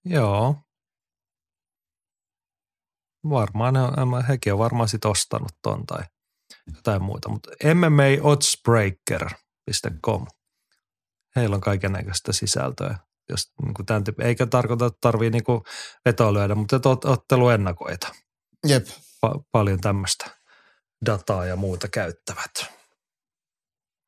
Joo. 0.05 0.57
Varmaan 3.31 3.75
ne 3.75 3.83
on, 3.83 4.25
hekin 4.29 4.53
on 4.53 4.59
varmaan 4.59 4.89
sit 4.89 5.05
ostanut 5.05 5.53
ton 5.63 5.87
tai 5.87 6.05
jotain 6.77 7.03
muuta, 7.03 7.29
mutta 7.29 7.51
mmaoddsbreaker.com. 7.75 10.27
Heillä 11.37 11.55
on 11.55 11.61
kaiken 11.61 11.93
näköistä 11.93 12.33
sisältöä 12.33 12.99
jos 13.29 13.53
niin 13.63 13.75
kuin 13.75 13.87
tämän 13.87 14.05
tyyppi, 14.05 14.25
eikä 14.25 14.47
tarkoita, 14.47 14.87
että 14.87 14.99
tarvii 15.01 15.31
niin 15.31 15.43
vetoa 16.05 16.33
lyödä, 16.33 16.55
mutta 16.55 16.81
ot, 16.85 17.05
otteluennakoita. 17.05 18.09
Jep. 18.67 18.87
Pa- 19.27 19.43
paljon 19.53 19.81
tämmöistä 19.81 20.31
dataa 21.07 21.47
ja 21.47 21.57
muuta 21.57 21.89
käyttävät. 21.89 22.51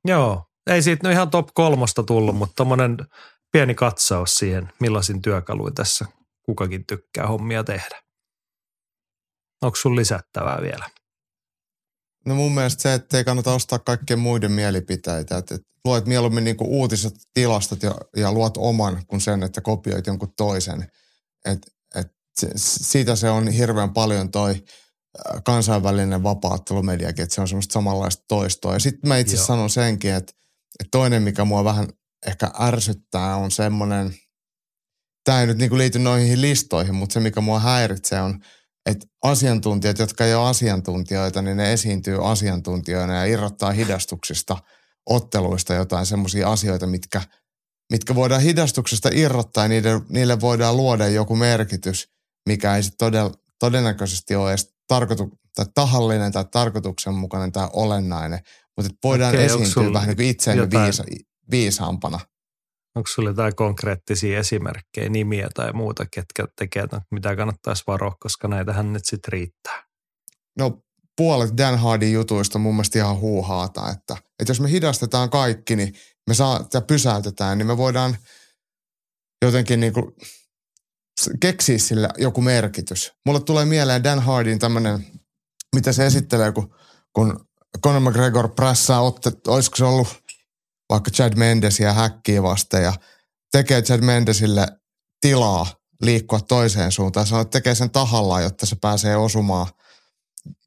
Joo, 0.04 0.44
ei 0.70 0.82
siitä 0.82 1.08
nyt 1.08 1.12
ihan 1.12 1.30
top 1.30 1.48
kolmosta 1.54 2.02
tullut, 2.02 2.36
mutta 2.36 2.54
tuommoinen 2.56 2.96
pieni 3.52 3.74
katsaus 3.74 4.34
siihen, 4.34 4.72
millaisin 4.80 5.22
työkaluin 5.22 5.74
tässä 5.74 6.04
kukakin 6.42 6.86
tykkää 6.86 7.26
hommia 7.26 7.64
tehdä. 7.64 8.02
Onko 9.62 9.76
sun 9.76 9.96
lisättävää 9.96 10.58
vielä? 10.62 10.90
No 12.26 12.34
mun 12.34 12.54
mielestä 12.54 12.82
se, 12.82 12.94
että 12.94 13.18
ei 13.18 13.24
kannata 13.24 13.54
ostaa 13.54 13.78
kaikkien 13.78 14.18
muiden 14.18 14.52
mielipiteitä. 14.52 15.38
Että, 15.38 15.54
että 15.54 15.68
luet 15.84 16.06
mieluummin 16.06 16.44
niin 16.44 16.56
uutiset, 16.60 17.14
tilastot 17.34 17.82
ja, 17.82 17.94
ja 18.16 18.32
luot 18.32 18.56
oman 18.56 19.06
kuin 19.06 19.20
sen, 19.20 19.42
että 19.42 19.60
kopioit 19.60 20.06
jonkun 20.06 20.32
toisen. 20.36 20.90
Et, 21.44 21.58
et 21.94 22.06
se, 22.40 22.50
siitä 22.56 23.16
se 23.16 23.30
on 23.30 23.48
hirveän 23.48 23.92
paljon 23.92 24.30
toi 24.30 24.54
kansainvälinen 25.44 26.22
vapaattelumediakin, 26.22 27.22
että 27.22 27.34
se 27.34 27.40
on 27.40 27.48
semmoista 27.48 27.72
samanlaista 27.72 28.24
toistoa. 28.28 28.72
Ja 28.72 28.78
sitten 28.78 29.08
mä 29.08 29.18
itse 29.18 29.36
sanon 29.36 29.70
senkin, 29.70 30.14
että, 30.14 30.32
että 30.80 30.90
toinen, 30.90 31.22
mikä 31.22 31.44
mua 31.44 31.64
vähän 31.64 31.88
ehkä 32.26 32.50
ärsyttää, 32.60 33.36
on 33.36 33.50
semmoinen, 33.50 34.14
tämä 35.24 35.40
ei 35.40 35.46
nyt 35.46 35.58
niin 35.58 35.78
liity 35.78 35.98
noihin 35.98 36.40
listoihin, 36.40 36.94
mutta 36.94 37.12
se, 37.12 37.20
mikä 37.20 37.40
mua 37.40 37.60
häiritsee, 37.60 38.20
on– 38.20 38.38
että 38.86 39.06
asiantuntijat, 39.22 39.98
jotka 39.98 40.24
ei 40.24 40.34
ole 40.34 40.48
asiantuntijoita, 40.48 41.42
niin 41.42 41.56
ne 41.56 41.72
esiintyy 41.72 42.30
asiantuntijoina 42.30 43.14
ja 43.14 43.24
irrottaa 43.24 43.72
hidastuksista, 43.72 44.56
otteluista 45.06 45.74
jotain 45.74 46.06
semmoisia 46.06 46.52
asioita, 46.52 46.86
mitkä, 46.86 47.22
mitkä 47.92 48.14
voidaan 48.14 48.42
hidastuksesta 48.42 49.08
irrottaa 49.12 49.64
ja 49.64 49.68
niille, 49.68 50.00
niille 50.08 50.40
voidaan 50.40 50.76
luoda 50.76 51.08
joku 51.08 51.36
merkitys, 51.36 52.08
mikä 52.48 52.76
ei 52.76 52.82
sitten 52.82 53.06
todell, 53.06 53.30
todennäköisesti 53.58 54.34
ole 54.34 54.50
edes 54.50 54.74
tarkoitu, 54.88 55.40
tai 55.56 55.66
tahallinen 55.74 56.32
tai 56.32 56.44
tarkoituksenmukainen 56.52 57.52
tai 57.52 57.68
olennainen, 57.72 58.40
mutta 58.76 58.92
voidaan 59.04 59.34
Okei, 59.34 59.44
esiintyä 59.44 59.92
vähän 59.92 60.08
niin 60.08 60.16
kuin 60.16 60.28
itseämme 60.28 60.70
viisa, 60.70 61.04
viisaampana. 61.50 62.20
Onko 62.96 63.06
sinulla 63.06 63.30
jotain 63.30 63.56
konkreettisia 63.56 64.38
esimerkkejä, 64.38 65.08
nimiä 65.08 65.48
tai 65.54 65.72
muuta, 65.72 66.06
ketkä 66.14 66.44
tekee, 66.58 66.84
mitä 67.10 67.36
kannattaisi 67.36 67.84
varoa, 67.86 68.16
koska 68.20 68.48
näitähän 68.48 68.92
nyt 68.92 69.04
sitten 69.04 69.32
riittää? 69.32 69.84
No 70.58 70.82
puolet 71.16 71.56
Dan 71.56 71.78
Hardin 71.78 72.12
jutuista 72.12 72.58
on 72.58 72.62
mun 72.62 72.74
mielestä 72.74 72.98
ihan 72.98 73.18
huuhaata, 73.18 73.90
että, 73.90 74.16
että 74.38 74.50
jos 74.50 74.60
me 74.60 74.70
hidastetaan 74.70 75.30
kaikki, 75.30 75.76
niin 75.76 75.94
me 76.28 76.34
saa, 76.34 76.68
ja 76.74 76.80
pysäytetään, 76.80 77.58
niin 77.58 77.66
me 77.66 77.76
voidaan 77.76 78.16
jotenkin 79.44 79.80
niin 79.80 79.92
kuin 79.92 80.12
keksiä 81.40 81.78
sillä 81.78 82.08
joku 82.18 82.40
merkitys. 82.40 83.12
Mulle 83.26 83.40
tulee 83.40 83.64
mieleen 83.64 84.04
Dan 84.04 84.22
Hardin 84.22 84.58
tämmöinen, 84.58 85.06
mitä 85.74 85.92
se 85.92 86.06
esittelee, 86.06 86.52
kun, 86.52 86.74
kun 87.12 87.46
Conor 87.84 88.00
McGregor 88.00 88.48
prässää, 88.48 89.00
otte, 89.00 89.32
olisiko 89.46 89.76
se 89.76 89.84
ollut 89.84 90.19
vaikka 90.90 91.10
Chad 91.10 91.36
Mendesia 91.36 91.92
häkkiä 91.92 92.42
vasten 92.42 92.82
ja 92.82 92.92
tekee 93.52 93.82
Chad 93.82 94.00
Mendesille 94.00 94.66
tilaa 95.20 95.66
liikkua 96.02 96.40
toiseen 96.40 96.92
suuntaan. 96.92 97.26
Sanoo, 97.26 97.42
että 97.42 97.58
tekee 97.58 97.74
sen 97.74 97.90
tahallaan, 97.90 98.42
jotta 98.42 98.66
se 98.66 98.76
pääsee 98.80 99.16
osumaan 99.16 99.66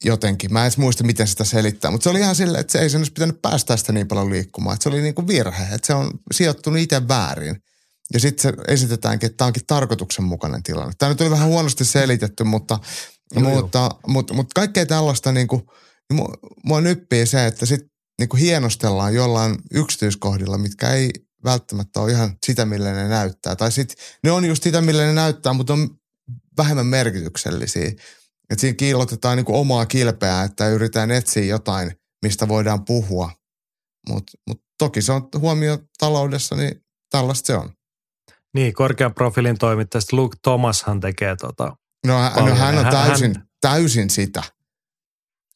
jotenkin. 0.04 0.54
Mä 0.54 0.60
en 0.60 0.64
edes 0.64 0.78
muista, 0.78 1.04
miten 1.04 1.28
sitä 1.28 1.44
selittää, 1.44 1.92
mutta 1.92 2.04
se 2.04 2.10
oli 2.10 2.20
ihan 2.20 2.36
silleen, 2.36 2.62
että 2.62 2.72
se 2.72 2.80
ei 2.80 2.90
sen 2.90 3.00
olisi 3.00 3.12
pitänyt 3.12 3.42
päästä 3.42 3.78
sitä 3.78 3.94
niin 3.94 4.08
paljon 4.08 4.30
liikkumaan. 4.30 4.74
Että 4.74 4.84
se 4.84 4.90
oli 4.90 5.02
niin 5.02 5.16
kuin 5.16 5.28
virhe, 5.28 5.64
että 5.64 5.88
se 5.88 5.94
on 5.94 6.12
sijoittunut 6.34 6.80
itse 6.80 7.08
väärin. 7.08 7.56
Ja 8.14 8.20
sitten 8.20 8.42
se 8.42 8.74
esitetäänkin, 8.74 9.28
että 9.28 9.38
tämä 9.38 9.48
onkin 9.48 9.66
tarkoituksenmukainen 9.68 10.64
tilanne. 10.64 10.94
Tämä 10.98 11.10
nyt 11.10 11.22
oli 11.22 11.32
vähän 11.32 11.48
huonosti 11.48 11.86
selitetty, 11.86 12.44
mutta, 12.44 12.80
joo, 13.36 13.50
mutta, 13.50 13.80
joo. 13.80 14.00
mutta, 14.08 14.34
mutta 14.34 14.52
kaikkea 14.56 14.86
tällaista 14.86 15.32
niin 15.32 15.48
kuin, 15.48 15.64
mua, 16.14 16.30
mua 16.64 16.82
nyppii 16.82 17.26
se, 17.26 17.48
että 17.48 17.66
sit 17.66 17.93
niin 18.24 18.30
kuin 18.30 18.42
hienostellaan 18.42 19.14
jollain 19.14 19.56
yksityiskohdilla, 19.72 20.58
mitkä 20.58 20.90
ei 20.90 21.10
välttämättä 21.44 22.00
ole 22.00 22.12
ihan 22.12 22.38
sitä, 22.46 22.66
millä 22.66 22.92
ne 22.92 23.08
näyttää. 23.08 23.56
Tai 23.56 23.72
sitten 23.72 23.98
ne 24.24 24.32
on 24.32 24.46
just 24.46 24.64
sitä, 24.64 24.82
millä 24.82 25.04
ne 25.04 25.14
näyttää, 25.14 25.54
mutta 25.54 25.74
on 25.74 25.90
vähemmän 26.58 26.86
merkityksellisiä. 26.86 27.92
Et 28.50 28.60
siinä 28.60 28.76
kiillotetaan 28.76 29.38
niin 29.38 29.46
kuin 29.46 29.60
omaa 29.60 29.86
kilpeää, 29.86 30.44
että 30.44 30.70
yritetään 30.70 31.12
etsiä 31.12 31.44
jotain, 31.44 31.92
mistä 32.22 32.48
voidaan 32.48 32.86
puhua. 32.86 33.32
Mutta 34.10 34.32
mut 34.48 34.64
toki 34.78 35.02
se 35.02 35.12
on 35.12 35.30
huomio 35.38 35.78
taloudessa, 36.00 36.56
niin 36.56 36.84
tällaista 37.12 37.48
se 37.48 37.56
on. 37.56 37.70
Niin, 38.54 38.74
korkean 38.74 39.14
profiilin 39.14 39.58
toimittajasta 39.58 40.16
Luke 40.16 40.38
Thomashan 40.42 41.00
tekee 41.00 41.36
tota 41.36 41.76
No, 42.08 42.14
no 42.36 42.56
hän 42.56 42.78
on 42.78 42.86
täysin, 42.86 43.36
hän, 43.36 43.48
täysin 43.62 44.10
sitä. 44.10 44.44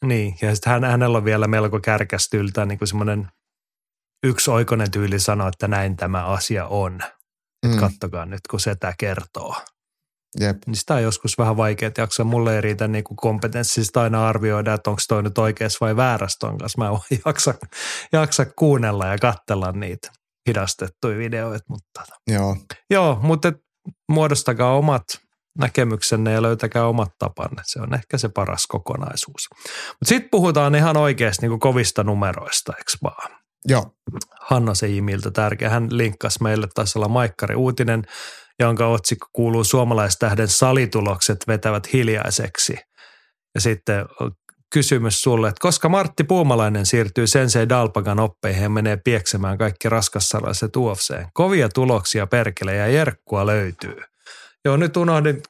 Niin, 0.06 0.36
ja 0.42 0.56
sitten 0.56 0.74
hän, 0.74 0.84
hänellä 0.84 1.18
on 1.18 1.26
vielä 1.26 1.48
melko 1.48 1.80
kärkästyltä 1.80 2.66
niin 2.66 2.78
kuin 2.78 2.88
semmoinen 2.88 3.28
oikonen 4.48 4.92
tyyli 4.92 5.20
sanoa, 5.20 5.48
että 5.48 5.68
näin 5.68 5.98
tämä 5.98 6.26
asia 6.26 6.66
on. 6.68 6.94
Mm. 7.66 7.72
Että 7.72 7.80
kattokaa 7.80 8.26
nyt, 8.26 8.42
kun 8.50 8.60
setä 8.60 8.94
kertoo. 9.00 9.56
Jep. 10.40 10.58
Niin 10.66 10.76
sitä 10.76 10.94
on 10.94 11.04
joskus 11.04 11.38
vähän 11.38 11.58
vaikea 11.58 11.92
jaksaa. 11.98 12.26
Mulle 12.26 12.56
ei 12.56 12.62
riitä 12.62 12.88
niin 12.88 13.04
kuin 13.04 13.18
kompetenssista 13.18 14.02
aina 14.02 14.28
arvioida, 14.28 14.74
että 14.74 14.90
onko 14.90 15.02
toi 15.08 15.24
nyt 15.24 15.38
oikeassa 15.38 15.78
vai 15.82 15.96
väärässä 15.96 16.38
ton 16.40 16.58
kanssa. 16.58 16.78
Mä 16.78 16.90
en 17.12 17.20
jaksa, 17.26 17.54
jaksa 18.12 18.46
kuunnella 18.46 19.06
ja 19.06 19.18
katsella 19.18 19.72
niitä 19.72 20.12
hidastettuja 20.50 21.18
videoita. 21.18 21.66
Mutta, 21.70 21.88
tota. 22.00 22.20
Joo. 22.28 22.58
Joo, 22.90 23.20
mutta 23.22 23.54
muodostakaa 24.10 24.78
omat 24.78 25.04
näkemyksenne 25.58 26.32
ja 26.32 26.42
löytäkää 26.42 26.88
omat 26.88 27.10
tapanne. 27.20 27.62
Se 27.66 27.82
on 27.82 27.94
ehkä 27.94 28.18
se 28.18 28.30
paras 28.30 28.68
kokonaisuus. 28.68 29.48
Mutta 29.90 30.06
sitten 30.06 30.30
puhutaan 30.32 30.76
ihan 30.76 30.98
oikeasti 30.98 31.48
niin 31.48 31.60
kovista 31.60 32.04
numeroista, 32.04 32.74
eikö 32.78 32.92
vaan? 33.04 33.38
Joo. 33.68 33.86
Hanna 34.42 34.74
Seijimiltä 34.74 35.32
tärkeä. 35.32 35.70
Hän 35.70 35.88
linkkasi 35.92 36.44
meille, 36.44 36.68
taisi 36.74 37.00
olla 37.00 37.08
Maikkari 37.08 37.56
uutinen, 37.56 38.04
jonka 38.60 38.88
otsikko 38.88 39.28
kuuluu 39.34 39.64
Suomalaistähden 39.64 40.48
salitulokset 40.48 41.38
vetävät 41.48 41.94
hiljaiseksi. 41.94 42.78
Ja 43.56 43.62
sitten 43.62 44.06
kysymys 44.74 45.22
sulle, 45.22 45.48
että 45.48 45.62
koska 45.62 45.90
Martti 45.90 46.24
Puumalainen 46.24 46.86
siirtyy 46.86 47.28
Sensei 47.28 47.70
Dalpagan 47.70 48.20
oppeihin 48.20 48.64
ja 48.64 48.70
menee 48.70 48.98
pieksemään 48.98 49.58
kaikki 49.58 49.90
raskassalaiset 49.90 50.76
UFC. 50.76 51.16
Kovia 51.34 51.70
tuloksia 51.70 52.28
perkele 52.28 52.76
ja 52.76 52.88
jerkkua 52.88 53.46
löytyy. 53.46 53.96
Joo, 54.68 54.78
nyt 54.78 54.98
unohdin 54.98 55.42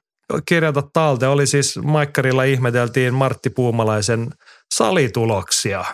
kirjata 0.45 0.83
talteen. 0.93 1.31
Oli 1.31 1.47
siis 1.47 1.79
Maikkarilla 1.83 2.43
ihmeteltiin 2.43 3.13
Martti 3.13 3.49
Puumalaisen 3.49 4.29
salituloksia. 4.73 5.85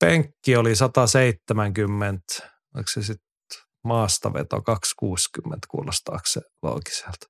Penkki 0.00 0.56
oli 0.56 0.76
170, 0.76 2.22
onko 2.74 2.88
se 2.90 3.02
sitten 3.02 3.26
maastaveto 3.84 4.62
260, 4.62 5.66
kuulostaako 5.70 6.22
se 6.26 6.40
loogiselta? 6.62 7.26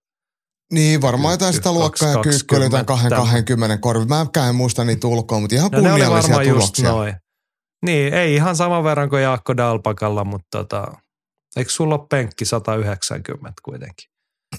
Niin, 0.72 1.02
varmaan 1.02 1.34
jotain 1.34 1.54
sitä 1.54 1.72
luokkaa 1.72 2.08
ja 2.08 2.22
kyykky 2.22 2.56
oli 2.56 2.64
jotain 2.64 2.86
220 2.86 3.78
korvi. 3.78 4.04
Mä 4.04 4.26
en 4.48 4.54
muista 4.54 4.84
niitä 4.84 5.06
ulkoa, 5.06 5.40
mutta 5.40 5.56
ihan 5.56 5.70
no, 5.70 5.80
kunniallisia 5.80 6.38
tuloksia. 6.44 6.88
Noin. 6.88 7.14
Niin, 7.86 8.14
ei 8.14 8.34
ihan 8.34 8.56
saman 8.56 8.84
verran 8.84 9.08
kuin 9.08 9.22
Jaakko 9.22 9.56
Dalpakalla, 9.56 10.24
mutta 10.24 10.58
tota, 10.58 10.92
eikö 11.56 11.70
sulla 11.70 11.94
ole 11.94 12.06
penkki 12.10 12.44
190 12.44 13.52
kuitenkin? 13.62 14.13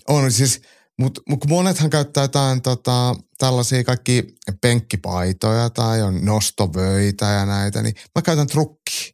On 0.07 0.31
siis, 0.31 0.61
mutta 0.99 1.21
mut 1.29 1.45
monethan 1.45 1.89
käyttää 1.89 2.23
jotain 2.23 2.61
tota, 2.61 3.15
tällaisia 3.37 3.83
kaikki 3.83 4.23
penkkipaitoja 4.61 5.69
tai 5.69 6.01
on 6.01 6.25
nostovöitä 6.25 7.25
ja 7.25 7.45
näitä, 7.45 7.81
niin 7.81 7.95
mä 8.15 8.21
käytän 8.21 8.47
trukki. 8.47 9.11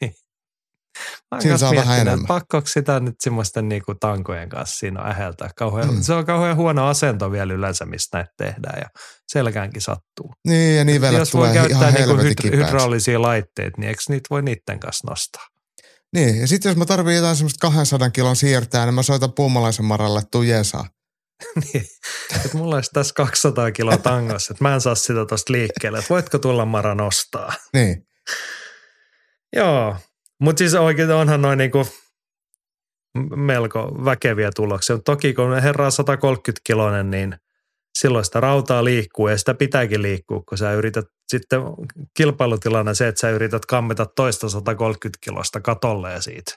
niin. 0.00 0.14
Mä 1.34 1.40
Siinä 1.40 1.58
saa 1.58 1.74
vähän 1.74 2.00
enemmän. 2.00 2.26
Pakkoako 2.26 2.66
sitä 2.66 3.00
nyt 3.00 3.14
semmoisten 3.20 3.68
niinku 3.68 3.94
tankojen 3.94 4.48
kanssa 4.48 4.78
siinä 4.78 5.00
äheltää. 5.00 5.50
Kauhean, 5.56 5.94
mm. 5.94 6.02
Se 6.02 6.14
on 6.14 6.26
kauhean 6.26 6.56
huono 6.56 6.86
asento 6.86 7.32
vielä 7.32 7.52
yleensä, 7.52 7.84
mistä 7.84 8.18
näitä 8.18 8.32
tehdään 8.36 8.78
ja 8.80 8.88
selkäänkin 9.28 9.82
sattuu. 9.82 10.34
Niin 10.48 10.76
ja 10.76 10.84
nivelet 10.84 11.30
tulee 11.30 11.52
ihan 11.52 11.64
Jos 11.64 11.74
voi 11.74 11.80
käyttää 11.80 12.06
niinku 12.06 12.56
hydraulisia 12.56 13.22
laitteita, 13.22 13.80
niin 13.80 13.88
eikö 13.88 14.02
niitä 14.08 14.26
voi 14.30 14.42
niiden 14.42 14.80
kanssa 14.80 15.10
nostaa? 15.10 15.46
Niin, 16.16 16.40
ja 16.40 16.46
sitten 16.46 16.70
jos 16.70 16.76
mä 16.76 16.84
tarvitsen 16.84 17.16
jotain 17.16 17.36
semmoista 17.36 17.70
200 17.70 18.10
kilon 18.10 18.36
siirtää, 18.36 18.84
niin 18.84 18.94
mä 18.94 19.02
soitan 19.02 19.32
puumalaisen 19.32 19.84
maralle, 19.84 20.22
tuu 20.30 20.42
jeesaa. 20.42 20.88
niin, 21.62 21.86
että 22.44 22.58
mulla 22.58 22.74
olisi 22.74 22.90
tässä 22.92 23.14
200 23.14 23.72
kiloa 23.72 23.96
tangossa, 23.96 24.52
että 24.52 24.64
mä 24.64 24.74
en 24.74 24.80
saa 24.80 24.94
sitä 24.94 25.26
tosta 25.26 25.52
liikkeelle, 25.52 25.98
että 25.98 26.10
voitko 26.10 26.38
tulla 26.38 26.64
Mara 26.64 26.94
nostaa? 26.94 27.52
Niin. 27.72 28.06
Joo, 29.56 29.96
mutta 30.40 30.58
siis 30.58 30.74
oikein 30.74 31.10
onhan 31.10 31.42
noin 31.42 31.58
niinku 31.58 31.86
melko 33.36 34.04
väkeviä 34.04 34.50
tuloksia. 34.56 34.98
Toki 34.98 35.34
kun 35.34 35.62
herra 35.62 35.84
on 35.84 35.92
130 35.92 36.60
kilonen, 36.64 37.10
niin 37.10 37.36
silloin 37.98 38.24
sitä 38.24 38.40
rautaa 38.40 38.84
liikkuu 38.84 39.28
ja 39.28 39.38
sitä 39.38 39.54
pitääkin 39.54 40.02
liikkua, 40.02 40.42
kun 40.48 40.58
sä 40.58 40.72
yrität 40.72 41.04
sitten 41.28 41.60
kilpailutilanne 42.16 42.94
se, 42.94 43.08
että 43.08 43.20
sä 43.20 43.30
yrität 43.30 43.66
kammeta 43.66 44.06
toista 44.06 44.48
130 44.48 45.18
kilosta 45.20 45.60
katolle 45.60 46.12
ja 46.12 46.22
siitä 46.22 46.52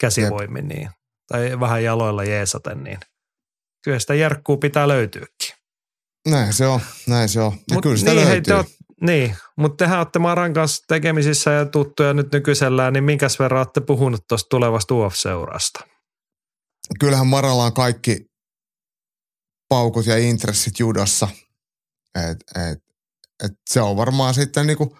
käsivoimin 0.00 0.68
niin, 0.68 0.90
tai 1.28 1.60
vähän 1.60 1.84
jaloilla 1.84 2.24
jeesaten, 2.24 2.84
niin 2.84 2.98
kyllä 3.84 3.98
sitä 3.98 4.14
järkkuu 4.14 4.56
pitää 4.56 4.88
löytyäkin. 4.88 5.54
Näin 6.28 6.52
se 6.52 6.66
on, 6.66 6.80
näin 7.06 7.28
se 7.28 7.40
on. 7.40 7.52
Ja 7.70 7.74
Mut 7.74 7.82
kyllä 7.82 7.96
sitä 7.96 8.10
niin, 8.10 8.16
löytyy. 8.16 8.32
Hei, 8.32 8.42
te 8.42 8.54
oot, 8.54 8.66
niin, 9.00 9.36
mutta 9.56 9.84
tehän 9.84 9.98
olette 9.98 10.18
Maran 10.18 10.54
kanssa 10.54 10.84
tekemisissä 10.88 11.50
ja 11.50 11.66
tuttuja 11.66 12.14
nyt 12.14 12.32
nykyisellään, 12.32 12.92
niin 12.92 13.04
minkäs 13.04 13.38
verran 13.38 13.58
olette 13.58 13.80
puhunut 13.80 14.20
tuosta 14.28 14.48
tulevasta 14.50 14.94
UF-seurasta? 14.94 15.80
Kyllähän 17.00 17.26
Maralla 17.26 17.64
on 17.64 17.72
kaikki 17.72 18.28
paukut 19.68 20.06
ja 20.06 20.18
intressit 20.18 20.78
judossa. 20.78 21.28
Et, 22.14 22.70
et, 22.70 22.87
et 23.44 23.52
se 23.70 23.80
on 23.80 23.96
varmaan 23.96 24.34
sitten 24.34 24.66
niinku, 24.66 24.96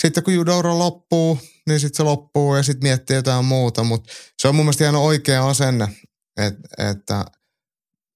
sitten 0.00 0.24
kun 0.24 0.34
judoura 0.34 0.78
loppuu, 0.78 1.38
niin 1.68 1.80
sitten 1.80 1.96
se 1.96 2.02
loppuu 2.02 2.56
ja 2.56 2.62
sitten 2.62 2.88
miettii 2.88 3.16
jotain 3.16 3.44
muuta. 3.44 3.84
Mutta 3.84 4.12
se 4.42 4.48
on 4.48 4.54
mun 4.54 4.64
mielestä 4.64 4.84
ihan 4.84 4.96
oikea 4.96 5.48
asenne, 5.48 5.88
että, 6.36 6.90
että 6.90 7.24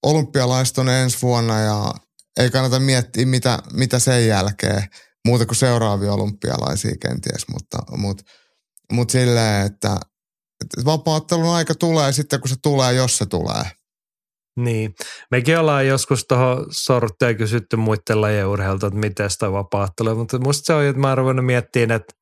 olympialaiset 0.03 0.77
on 0.77 0.89
ensi 0.89 1.17
vuonna 1.21 1.59
ja 1.59 1.93
ei 2.39 2.49
kannata 2.49 2.79
miettiä, 2.79 3.25
mitä, 3.25 3.59
mitä 3.73 3.99
sen 3.99 4.27
jälkeen, 4.27 4.83
muuta 5.25 5.45
kuin 5.45 5.55
seuraavia 5.55 6.13
olympialaisia 6.13 6.95
kenties, 7.01 7.47
mutta, 7.53 7.77
mutta, 7.97 8.23
mutta 8.91 9.11
silleen, 9.11 9.65
että, 9.65 9.97
että 10.61 10.85
vapaattelun 10.85 11.49
aika 11.49 11.75
tulee 11.75 12.11
sitten, 12.11 12.39
kun 12.39 12.49
se 12.49 12.55
tulee, 12.61 12.93
jos 12.93 13.17
se 13.17 13.25
tulee. 13.25 13.78
Niin. 14.63 14.95
Mekin 15.31 15.59
ollaan 15.59 15.87
joskus 15.87 16.25
tuohon 16.27 16.65
sorttu 16.69 17.25
ja 17.25 17.33
kysytty 17.33 17.75
muiden 17.75 18.21
lajien 18.21 18.47
urheilta, 18.47 18.87
että 18.87 18.99
miten 18.99 19.29
sitä 19.29 19.51
vapaattelu, 19.51 20.15
mutta 20.15 20.39
musta 20.39 20.65
se 20.65 20.73
on, 20.73 20.83
että 20.83 21.01
mä 21.01 21.13
oon 21.13 21.45
miettiä, 21.45 21.83
että 21.83 22.13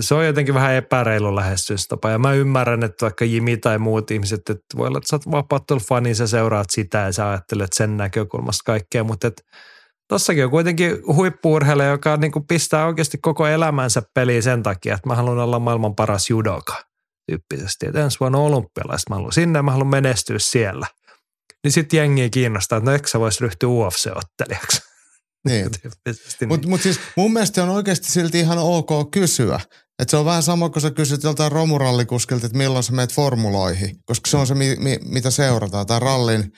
se 0.00 0.14
on 0.14 0.26
jotenkin 0.26 0.54
vähän 0.54 0.74
epäreilu 0.74 1.36
lähestystapa. 1.36 2.10
Ja 2.10 2.18
mä 2.18 2.32
ymmärrän, 2.32 2.82
että 2.82 3.02
vaikka 3.02 3.24
Jimi 3.24 3.56
tai 3.56 3.78
muut 3.78 4.10
ihmiset, 4.10 4.50
että 4.50 4.76
voi 4.76 4.88
olla, 4.88 4.98
että 4.98 5.08
sä 5.08 5.16
oot 5.16 5.30
vapaattelufani, 5.30 6.14
sä 6.14 6.26
seuraat 6.26 6.66
sitä 6.70 6.98
ja 6.98 7.12
sä 7.12 7.30
ajattelet 7.30 7.72
sen 7.72 7.96
näkökulmasta 7.96 8.62
kaikkea, 8.66 9.04
mutta 9.04 9.26
että 9.26 9.42
tossakin 10.08 10.44
on 10.44 10.50
kuitenkin 10.50 11.02
huippuurheilija, 11.06 11.88
joka 11.88 12.16
niin 12.16 12.32
kuin 12.32 12.46
pistää 12.46 12.86
oikeasti 12.86 13.18
koko 13.18 13.46
elämänsä 13.46 14.02
peliin 14.14 14.42
sen 14.42 14.62
takia, 14.62 14.94
että 14.94 15.08
mä 15.08 15.14
haluan 15.14 15.38
olla 15.38 15.58
maailman 15.58 15.94
paras 15.94 16.30
judoka 16.30 16.74
tyyppisesti. 17.26 17.86
Että 17.86 18.04
ensi 18.04 18.20
vuonna 18.20 18.38
olympialaiset 18.38 19.08
mä 19.08 19.14
haluan 19.14 19.32
sinne, 19.32 19.62
mä 19.62 19.70
haluan 19.70 19.90
menestyä 19.90 20.38
siellä. 20.38 20.86
Niin 21.64 21.72
sitten 21.72 21.96
jengi 21.96 22.30
kiinnostaa, 22.30 22.78
että 22.78 22.90
no 22.90 22.94
eikö 22.94 23.08
sä 23.08 23.20
vois 23.20 23.40
ryhtyä 23.40 23.68
UFC-ottelijaksi? 23.68 24.92
Niin. 25.48 25.70
Mutta 26.48 26.68
mut 26.68 26.80
siis 26.80 27.00
mun 27.16 27.32
mielestä 27.32 27.62
on 27.62 27.68
oikeasti 27.68 28.12
silti 28.12 28.40
ihan 28.40 28.58
ok 28.58 29.10
kysyä. 29.10 29.60
Et 29.98 30.08
se 30.08 30.16
on 30.16 30.24
vähän 30.24 30.42
sama, 30.42 30.70
kun 30.70 30.82
sä 30.82 30.90
kysyt 30.90 31.22
joltain 31.22 31.52
romurallikuskilta, 31.52 32.46
että 32.46 32.58
milloin 32.58 32.84
sä 32.84 32.92
meet 32.92 33.12
formuloihin, 33.12 33.96
koska 34.04 34.30
se 34.30 34.36
on 34.36 34.46
se, 34.46 34.54
mi, 34.54 34.76
mi, 34.78 34.98
mitä 35.04 35.30
seurataan. 35.30 35.86
Tai 35.86 36.00
rallin 36.00 36.52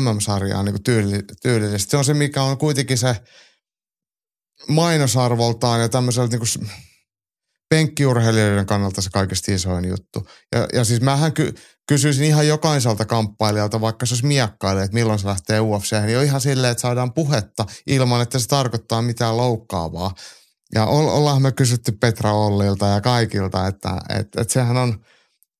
MM-sarjaa 0.00 0.62
niin 0.62 0.82
tyyli, 0.82 1.18
tyylillisesti. 1.42 1.90
Se 1.90 1.96
on 1.96 2.04
se, 2.04 2.14
mikä 2.14 2.42
on 2.42 2.58
kuitenkin 2.58 2.98
se 2.98 3.16
mainosarvoltaan 4.68 5.80
ja 5.80 5.88
tämmöisellä 5.88 6.28
niin 6.28 6.38
kuin 6.38 6.70
penkkiurheilijoiden 7.72 8.66
kannalta 8.66 9.02
se 9.02 9.10
kaikista 9.10 9.52
isoin 9.52 9.88
juttu. 9.88 10.26
Ja, 10.54 10.68
ja 10.72 10.84
siis 10.84 11.00
mähän 11.00 11.32
ky, 11.32 11.54
kysyisin 11.88 12.26
ihan 12.26 12.48
jokaiselta 12.48 13.04
kamppailijalta, 13.04 13.80
vaikka 13.80 14.06
se 14.06 14.14
olisi 14.14 14.26
miakkaille, 14.26 14.82
että 14.82 14.94
milloin 14.94 15.18
se 15.18 15.26
lähtee 15.26 15.60
UFC, 15.60 15.92
niin 16.06 16.18
on 16.18 16.24
ihan 16.24 16.40
silleen, 16.40 16.70
että 16.70 16.80
saadaan 16.80 17.12
puhetta 17.12 17.66
ilman, 17.86 18.22
että 18.22 18.38
se 18.38 18.48
tarkoittaa 18.48 19.02
mitään 19.02 19.36
loukkaavaa. 19.36 20.14
Ja 20.74 20.86
ollaan 20.86 21.42
me 21.42 21.52
kysytty 21.52 21.92
Petra 21.92 22.32
Ollilta 22.32 22.86
ja 22.86 23.00
kaikilta, 23.00 23.66
että, 23.66 23.90
että, 24.08 24.40
että 24.40 24.52
sehän 24.52 24.76
on 24.76 25.04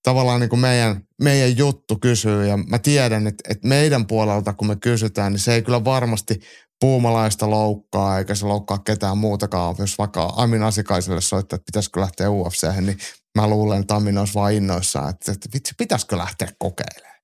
tavallaan 0.03 0.41
niin 0.41 0.51
kuin 0.51 0.61
meidän, 0.61 1.01
meidän 1.23 1.57
juttu 1.57 1.99
kysyä. 1.99 2.47
Ja 2.47 2.57
mä 2.57 2.79
tiedän, 2.79 3.27
että, 3.27 3.45
että 3.49 3.69
meidän 3.69 4.07
puolelta, 4.07 4.53
kun 4.53 4.67
me 4.67 4.77
kysytään, 4.77 5.33
niin 5.33 5.41
se 5.41 5.55
ei 5.55 5.63
kyllä 5.63 5.85
varmasti 5.85 6.41
puumalaista 6.83 7.51
loukkaa, 7.51 8.19
eikä 8.19 8.35
se 8.35 8.47
loukkaa 8.47 8.79
ketään 8.79 9.19
muutakaan. 9.19 9.75
Jos 9.79 9.99
vaikka 9.99 10.33
Amin 10.37 10.63
Asikaiselle 10.63 11.21
soittaa, 11.21 11.57
että 11.57 11.67
pitäisikö 11.67 12.01
lähteä 12.01 12.31
UFC, 12.31 12.81
niin 12.81 12.99
mä 13.39 13.47
luulen, 13.49 13.81
että 13.81 13.95
Amin 13.95 14.19
olisi 14.19 14.35
vaan 14.35 14.53
innoissaan, 14.53 15.11
että, 15.11 15.33
että 15.33 15.49
vitsi, 15.55 15.75
pitäisikö 15.79 16.17
lähteä 16.17 16.49
kokeilemaan. 16.59 17.19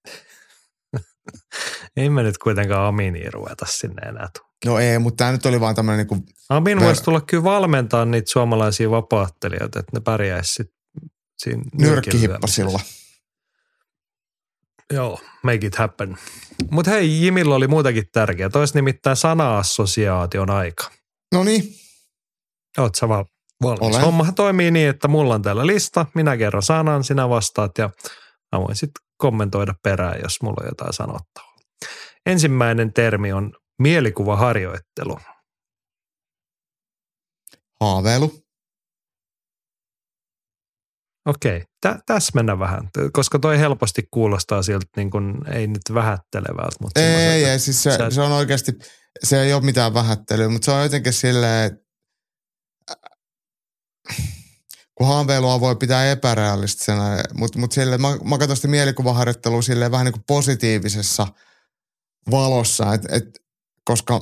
ei 1.97 2.11
me 2.11 2.23
nyt 2.23 2.39
kuitenkaan 2.39 2.87
Aminiin 2.87 3.33
ruveta 3.33 3.67
sinne 3.69 4.03
enää. 4.09 4.29
No 4.65 4.79
ei, 4.79 4.99
mutta 4.99 5.17
tämä 5.17 5.33
nyt 5.33 5.47
oli 5.47 5.61
vaan 5.61 5.75
tämmöinen 5.75 5.99
niin 5.99 6.09
kuin 6.09 6.23
Amin 6.49 6.81
voisi 6.81 7.03
tulla 7.03 7.21
kyllä 7.21 7.45
valmentaa 7.45 8.05
niitä 8.05 8.31
suomalaisia 8.31 8.91
vapaattelijoita, 8.91 9.79
että 9.79 9.97
ne 9.97 10.01
pärjäisi 10.01 10.55
sitten 10.55 10.79
siinä 11.39 11.63
nyrkkihippasilla. 11.79 12.81
Joo, 14.93 15.21
make 15.43 15.67
it 15.67 15.75
happen. 15.75 16.19
Mutta 16.71 16.91
hei, 16.91 17.23
Jimillä 17.23 17.55
oli 17.55 17.69
muutakin 17.69 18.05
tärkeää. 18.13 18.51
Tois 18.51 18.75
nimittäin 18.75 19.17
sana-assosiaation 19.17 20.51
aika. 20.51 20.91
No 21.35 21.45
niin. 21.45 21.63
Oot 22.79 22.95
sä 22.95 23.09
val- 23.09 23.25
valmis? 23.63 23.81
Olen. 23.81 24.01
Hommahan 24.01 24.35
toimii 24.35 24.71
niin, 24.71 24.89
että 24.89 25.09
mulla 25.09 25.35
on 25.35 25.43
täällä 25.43 25.67
lista. 25.67 26.07
Minä 26.15 26.37
kerron 26.37 26.63
sanan, 26.63 27.05
sinä 27.05 27.29
vastaat 27.29 27.79
ja 27.79 27.91
mä 28.53 28.61
voin 28.61 28.77
sitten 28.77 29.05
kommentoida 29.17 29.75
perään, 29.83 30.21
jos 30.23 30.43
mulla 30.43 30.57
on 30.61 30.69
jotain 30.69 30.93
sanottavaa. 30.93 31.55
Ensimmäinen 32.27 32.93
termi 32.93 33.33
on 33.33 33.53
mielikuvaharjoittelu. 33.79 35.19
Haaveilu. 37.81 38.33
Okei, 41.27 41.65
Tä, 41.81 41.99
tässä 42.07 42.33
mennä 42.35 42.59
vähän, 42.59 42.89
koska 43.13 43.39
toi 43.39 43.59
helposti 43.59 44.03
kuulostaa 44.11 44.63
siltä 44.63 44.87
niin 44.97 45.11
kuin, 45.11 45.35
ei 45.53 45.67
nyt 45.67 45.83
vähättelevältä. 45.95 46.77
Mutta 46.81 47.01
ei, 47.01 47.45
ei, 47.45 47.59
siis 47.59 47.83
se, 47.83 47.97
sä... 47.97 48.11
se, 48.11 48.21
on 48.21 48.33
oikeasti, 48.33 48.73
se 49.25 49.43
ei 49.43 49.53
ole 49.53 49.65
mitään 49.65 49.95
vähättelyä, 49.95 50.49
mutta 50.49 50.65
se 50.65 50.71
on 50.71 50.83
jotenkin 50.83 51.13
silleen, 51.13 51.81
kun 54.95 55.07
haaveilua 55.07 55.61
voi 55.61 55.77
pitää 55.77 56.11
epärealistisena, 56.11 57.05
mutta 57.35 57.59
mut 57.59 57.73
sille, 57.73 57.99
mä, 57.99 58.09
mä 58.25 58.39
katson 58.39 58.57
sitä 58.57 58.69
mielikuvaharjoittelua 58.69 59.63
silleen 59.63 59.91
vähän 59.91 60.05
niin 60.05 60.13
kuin 60.13 60.25
positiivisessa 60.27 61.27
valossa, 62.31 62.95
et, 62.95 63.03
et, 63.09 63.25
koska, 63.85 64.21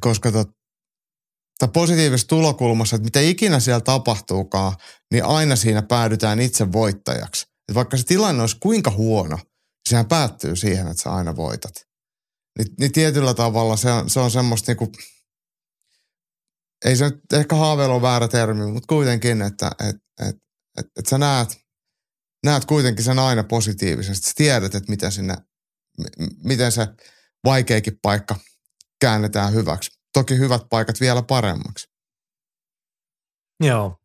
koska 0.00 0.32
tot, 0.32 0.59
tai 1.60 1.68
positiivisessa 1.72 2.28
tulokulmassa, 2.28 2.96
että 2.96 3.04
mitä 3.04 3.20
ikinä 3.20 3.60
siellä 3.60 3.80
tapahtuukaan, 3.80 4.76
niin 5.10 5.24
aina 5.24 5.56
siinä 5.56 5.82
päädytään 5.82 6.40
itse 6.40 6.72
voittajaksi. 6.72 7.46
Et 7.68 7.74
vaikka 7.74 7.96
se 7.96 8.04
tilanne 8.04 8.40
olisi 8.40 8.56
kuinka 8.60 8.90
huono, 8.90 9.36
niin 9.36 9.44
sehän 9.88 10.06
päättyy 10.08 10.56
siihen, 10.56 10.88
että 10.88 11.02
sä 11.02 11.12
aina 11.12 11.36
voitat. 11.36 11.72
Niin, 12.58 12.74
niin 12.80 12.92
tietyllä 12.92 13.34
tavalla 13.34 13.76
se 13.76 13.90
on, 13.90 14.10
se 14.10 14.20
on 14.20 14.30
semmoista 14.30 14.70
niinku, 14.70 14.92
ei 16.84 16.96
se 16.96 17.04
nyt 17.04 17.32
ehkä 17.32 17.56
haaveilu 17.56 17.94
on 17.94 18.02
väärä 18.02 18.28
termi, 18.28 18.66
mutta 18.66 18.86
kuitenkin, 18.86 19.42
että 19.42 19.70
et, 19.88 19.96
et, 20.28 20.36
et, 20.78 20.86
et 20.98 21.06
sä 21.06 21.18
näet, 21.18 21.58
näet 22.46 22.64
kuitenkin 22.64 23.04
sen 23.04 23.18
aina 23.18 23.44
positiivisesti. 23.44 24.26
Sä 24.26 24.32
tiedät, 24.36 24.74
että 24.74 24.90
miten, 24.90 25.12
sinne, 25.12 25.36
miten 26.44 26.72
se 26.72 26.88
vaikeakin 27.44 27.98
paikka 28.02 28.36
käännetään 29.00 29.54
hyväksi 29.54 29.99
toki 30.12 30.38
hyvät 30.38 30.62
paikat 30.70 31.00
vielä 31.00 31.22
paremmaksi. 31.22 31.88
Joo. 33.60 33.96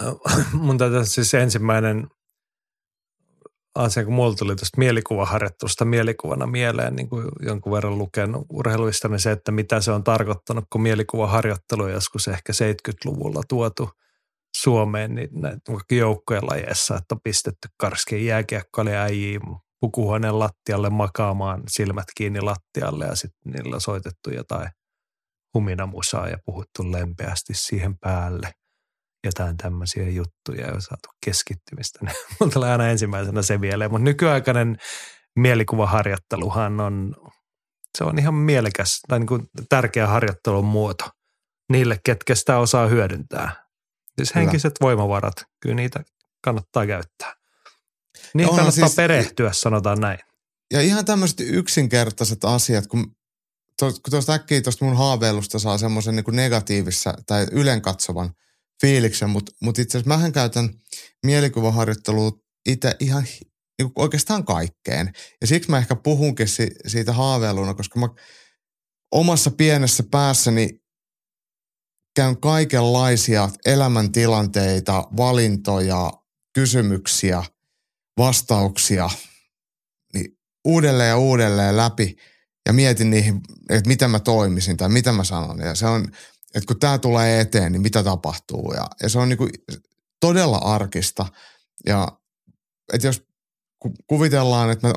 Mun 0.52 0.78
tätä 0.78 1.04
siis 1.04 1.34
ensimmäinen 1.34 2.08
asia, 3.74 4.04
kun 4.04 4.14
mulla 4.14 4.34
tuli 4.34 4.56
tuosta 4.56 4.78
mielikuvaharjoittelusta 4.78 5.84
mielikuvana 5.84 6.46
mieleen, 6.46 6.96
niin 6.96 7.08
kuin 7.08 7.28
jonkun 7.40 7.72
verran 7.72 7.98
lukenut 7.98 8.46
urheiluista, 8.50 9.08
niin 9.08 9.20
se, 9.20 9.30
että 9.30 9.52
mitä 9.52 9.80
se 9.80 9.92
on 9.92 10.04
tarkoittanut, 10.04 10.64
kun 10.72 10.82
mielikuvaharjoittelu 10.82 11.88
joskus 11.88 12.28
ehkä 12.28 12.52
70-luvulla 12.52 13.42
tuotu 13.48 13.90
Suomeen, 14.56 15.14
niin 15.14 15.28
näitä 15.32 15.72
joukkojen 15.92 16.46
lajeissa, 16.46 16.96
että 16.96 17.14
on 17.14 17.20
pistetty 17.24 17.68
karskeen 17.76 18.24
jääkiekkoille 18.24 18.96
äijiin 18.96 19.40
pukuhuoneen 19.80 20.38
lattialle 20.38 20.90
makaamaan 20.90 21.62
silmät 21.68 22.06
kiinni 22.16 22.40
lattialle 22.40 23.04
ja 23.04 23.14
sitten 23.14 23.52
niillä 23.52 23.80
soitettu 23.80 24.30
jotain 24.30 24.68
huminamusaa 25.54 26.28
ja 26.28 26.38
puhuttu 26.44 26.92
lempeästi 26.92 27.54
siihen 27.54 27.98
päälle 27.98 28.52
jotain 29.24 29.56
tämmöisiä 29.56 30.08
juttuja 30.08 30.66
ja 30.66 30.80
saatu 30.80 31.08
keskittymistä. 31.24 31.98
Mulla 32.40 32.52
tulee 32.52 32.72
aina 32.72 32.88
ensimmäisenä 32.88 33.42
se 33.42 33.58
mieleen, 33.58 33.90
mutta 33.90 34.04
nykyaikainen 34.04 34.76
mielikuvaharjoitteluhan 35.36 36.80
on, 36.80 37.14
se 37.98 38.04
on 38.04 38.18
ihan 38.18 38.34
mielekäs 38.34 39.00
tai 39.08 39.18
niin 39.18 39.26
kuin 39.26 39.46
tärkeä 39.68 40.06
harjoittelun 40.06 40.64
muoto 40.64 41.04
niille, 41.72 41.98
ketkä 42.04 42.34
sitä 42.34 42.58
osaa 42.58 42.86
hyödyntää. 42.86 43.64
Siis 44.16 44.34
henkiset 44.34 44.74
Hyvä. 44.80 44.86
voimavarat, 44.86 45.44
kyllä 45.62 45.74
niitä 45.74 46.00
kannattaa 46.44 46.86
käyttää. 46.86 47.39
Niin 48.34 48.48
kannattaa 48.48 48.70
siis, 48.70 48.94
perehtyä, 48.94 49.52
sanotaan 49.52 50.00
näin. 50.00 50.18
Ja 50.72 50.80
ihan 50.80 51.04
tämmöiset 51.04 51.40
yksinkertaiset 51.40 52.44
asiat, 52.44 52.86
kun 52.86 53.14
kun 53.80 54.10
tuosta 54.10 54.32
äkkiä 54.32 54.60
tuosta 54.60 54.84
mun 54.84 54.96
haaveilusta 54.96 55.58
saa 55.58 55.78
semmoisen 55.78 56.16
niin 56.16 56.24
negatiivissa 56.36 57.14
tai 57.26 57.46
ylenkatsovan 57.52 58.34
fiiliksen, 58.80 59.30
mutta 59.30 59.52
mut 59.62 59.78
itse 59.78 59.98
asiassa 59.98 60.16
mähän 60.16 60.32
käytän 60.32 60.70
mielikuvaharjoittelua 61.26 62.32
itse 62.66 62.96
ihan 63.00 63.24
niin 63.78 63.92
oikeastaan 63.96 64.44
kaikkeen. 64.44 65.12
Ja 65.40 65.46
siksi 65.46 65.70
mä 65.70 65.78
ehkä 65.78 65.96
puhunkin 65.96 66.48
si, 66.48 66.70
siitä 66.86 67.12
haaveiluna, 67.12 67.74
koska 67.74 68.00
mä 68.00 68.08
omassa 69.12 69.50
pienessä 69.50 70.02
päässäni 70.10 70.70
käyn 72.16 72.40
kaikenlaisia 72.40 73.48
elämäntilanteita, 73.66 75.04
valintoja, 75.16 76.10
kysymyksiä, 76.54 77.44
vastauksia 78.20 79.10
niin 80.14 80.38
uudelleen 80.64 81.08
ja 81.08 81.18
uudelleen 81.18 81.76
läpi. 81.76 82.16
ja 82.66 82.72
mietin 82.72 83.10
niihin, 83.10 83.40
että 83.70 83.88
miten 83.88 84.10
mä 84.10 84.20
toimisin 84.20 84.76
tai 84.76 84.88
mitä 84.88 85.12
mä 85.12 85.24
sanon. 85.24 85.58
Ja 85.58 85.74
se 85.74 85.86
on, 85.86 86.04
että 86.54 86.66
kun 86.66 86.80
tämä 86.80 86.98
tulee 86.98 87.40
eteen, 87.40 87.72
niin 87.72 87.82
mitä 87.82 88.02
tapahtuu. 88.02 88.72
Ja, 88.72 88.86
ja 89.02 89.08
se 89.08 89.18
on 89.18 89.28
niin 89.28 89.38
kuin 89.38 89.50
todella 90.20 90.56
arkista. 90.56 91.26
Ja 91.86 92.08
että 92.92 93.06
jos 93.06 93.22
kuvitellaan, 94.06 94.70
että 94.70 94.88
me 94.88 94.94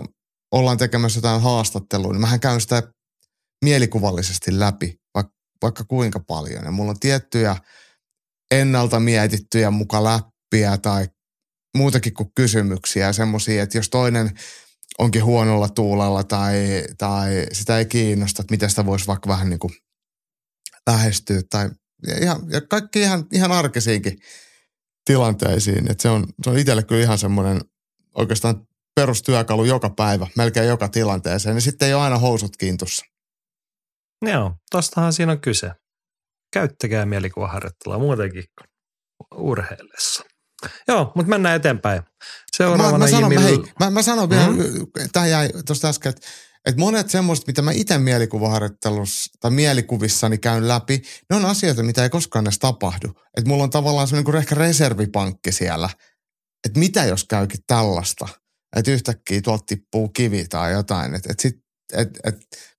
ollaan 0.52 0.78
tekemässä 0.78 1.18
jotain 1.18 1.42
haastattelua, 1.42 2.12
niin 2.12 2.22
mähän 2.22 2.40
käyn 2.40 2.62
sitä 2.62 2.94
mielikuvallisesti 3.66 4.60
läpi, 4.60 5.00
vaikka, 5.16 5.34
vaikka 5.62 5.84
kuinka 5.84 6.20
paljon. 6.20 6.66
Ja 6.66 6.72
mulla 6.72 6.92
on 6.92 7.00
tiettyjä 7.00 7.56
ennalta 8.52 9.00
mietittyjä 9.00 9.72
muka 9.72 10.04
läppiä 10.04 10.78
tai 10.78 11.08
muutakin 11.76 12.14
kuin 12.14 12.32
kysymyksiä, 12.36 13.14
semmoisia, 13.14 13.64
että 13.64 13.78
jos 13.78 13.90
toinen 13.90 14.32
onkin 15.00 15.26
huonolla 15.26 15.70
tuulella 15.70 16.24
tai, 16.24 16.84
tai 16.98 17.46
sitä 17.52 17.78
ei 17.78 17.86
kiinnosta, 17.86 18.42
että 18.42 18.54
miten 18.54 18.70
sitä 18.70 18.86
voisi 18.86 19.08
vaikka 19.08 19.30
vähän 19.30 19.50
niin 19.50 19.60
kuin 19.60 19.74
lähestyä 20.88 21.42
tai 21.50 21.70
ja, 22.08 22.18
ihan, 22.22 22.42
ja 22.50 22.62
kaikki 22.62 23.02
ihan, 23.02 23.26
ihan 23.32 23.52
arkisiinkin 23.52 24.18
tilanteisiin. 25.06 25.92
Että 25.92 26.02
se 26.02 26.10
on, 26.10 26.28
se 26.44 26.50
on 26.50 26.58
itselle 26.58 26.84
kyllä 26.84 27.02
ihan 27.02 27.18
semmoinen 27.18 27.62
oikeastaan 28.16 28.68
perustyökalu 28.96 29.66
joka 29.66 29.90
päivä, 29.90 30.28
melkein 30.38 30.68
joka 30.68 30.88
tilanteeseen. 30.88 31.56
Ja 31.56 31.62
sitten 31.62 31.88
ei 31.88 31.94
ole 31.94 32.04
aina 32.04 32.18
housut 32.18 32.58
kiintussa. 32.58 33.06
Joo, 34.22 34.56
tostahan 34.72 35.14
siinä 35.14 35.32
on 35.32 35.42
kyse. 35.42 35.72
Käyttäkää 36.54 37.06
mielikuvaharjoittelua 37.06 38.00
muutenkin 38.00 38.44
kuin 38.56 38.68
urheillessa. 39.42 40.24
Joo, 40.88 41.12
mutta 41.16 41.30
mennään 41.30 41.56
eteenpäin. 41.56 42.02
Seuraavana 42.58 42.92
mä, 42.92 42.98
mä 42.98 43.08
sanon, 43.08 43.32
Jimil... 43.32 43.48
hei, 43.48 43.74
mä, 43.80 43.90
mä 43.90 44.02
sanon 44.02 44.30
vielä, 44.30 44.48
mm-hmm. 44.48 44.88
tämä 45.14 45.28
jäi 45.28 45.50
tuosta 45.66 45.88
äsken, 45.90 46.10
että, 46.10 46.28
että 46.66 46.80
monet 46.80 47.10
semmoiset, 47.10 47.48
mitä 47.48 47.62
mä 47.62 47.72
itse 47.72 47.98
mielikuvaharjoittelussa 47.98 49.32
tai 49.40 49.52
mielikuvissani 49.52 50.38
käyn 50.38 50.68
läpi, 50.68 51.02
ne 51.30 51.36
on 51.36 51.46
asioita, 51.46 51.84
mitä 51.84 52.04
ei 52.04 52.10
koskaan 52.10 52.46
edes 52.46 52.60
tapahdu. 52.60 53.08
Että 53.38 53.48
mulla 53.48 53.64
on 53.64 53.70
tavallaan 53.70 54.08
semmoinen 54.08 54.26
kuin 54.26 54.38
ehkä 54.38 54.56
reservipankki 54.56 55.52
siellä, 55.52 55.90
että 56.66 56.80
mitä 56.80 57.06
jos 57.06 57.24
käykin 57.24 57.60
tällaista, 57.68 58.28
että 58.76 58.92
yhtäkkiä 58.92 59.42
tuolta 59.42 59.64
tippuu 59.68 60.10
kivi 60.10 60.46
tai 60.50 60.72
jotain, 60.72 61.16
että, 61.16 61.34
sit, 61.40 61.56
et, 61.94 62.10
et, 62.24 62.36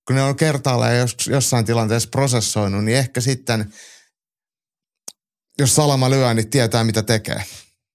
kun 0.06 0.16
ne 0.16 0.22
on 0.22 0.36
kertaalleen 0.36 0.98
jos, 0.98 1.16
jossain 1.26 1.64
tilanteessa 1.64 2.08
prosessoinut, 2.12 2.84
niin 2.84 2.98
ehkä 2.98 3.20
sitten, 3.20 3.72
jos 5.58 5.74
salama 5.74 6.10
lyö, 6.10 6.34
niin 6.34 6.50
tietää 6.50 6.84
mitä 6.84 7.02
tekee. 7.02 7.44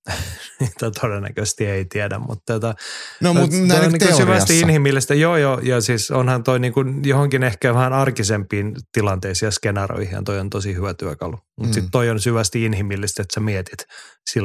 Niitä 0.59 0.91
todennäköisesti 1.01 1.65
ei 1.65 1.85
tiedä, 1.85 2.19
mutta 2.19 2.53
tota, 2.53 2.75
no, 3.21 3.33
mutta 3.33 3.55
näin 3.55 3.85
on 3.85 3.91
niin 3.91 4.15
syvästi 4.15 4.59
inhimillistä. 4.59 5.15
Joo, 5.15 5.37
joo, 5.37 5.59
ja 5.59 5.81
siis 5.81 6.11
onhan 6.11 6.43
toi 6.43 6.59
niin 6.59 6.73
kuin 6.73 7.05
johonkin 7.05 7.43
ehkä 7.43 7.73
vähän 7.73 7.93
arkisempiin 7.93 8.75
tilanteisiin 8.91 9.47
ja 9.47 9.51
skenaroihin, 9.51 10.13
ja 10.13 10.21
toi 10.25 10.39
on 10.39 10.49
tosi 10.49 10.75
hyvä 10.75 10.93
työkalu. 10.93 11.31
Mutta 11.31 11.69
mm. 11.69 11.73
sitten 11.73 11.91
toi 11.91 12.09
on 12.09 12.19
syvästi 12.19 12.65
inhimillistä, 12.65 13.21
että 13.21 13.33
sä 13.33 13.39
mietit 13.39 13.85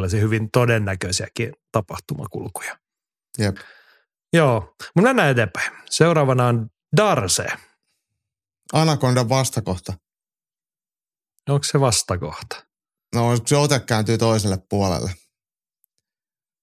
se 0.08 0.20
hyvin 0.20 0.50
todennäköisiäkin 0.50 1.52
tapahtumakulkuja. 1.72 2.78
Jep. 3.38 3.56
Joo, 4.32 4.74
mutta 4.94 5.08
mennään 5.08 5.30
eteenpäin. 5.30 5.72
Seuraavana 5.90 6.46
on 6.46 6.68
Darse. 6.96 7.46
Anakondan 8.72 9.28
vastakohta. 9.28 9.92
Onko 11.48 11.64
se 11.64 11.80
vastakohta? 11.80 12.64
No, 13.14 13.36
se 13.46 13.56
ote 13.56 13.80
kääntyy 13.80 14.18
toiselle 14.18 14.58
puolelle. 14.70 15.10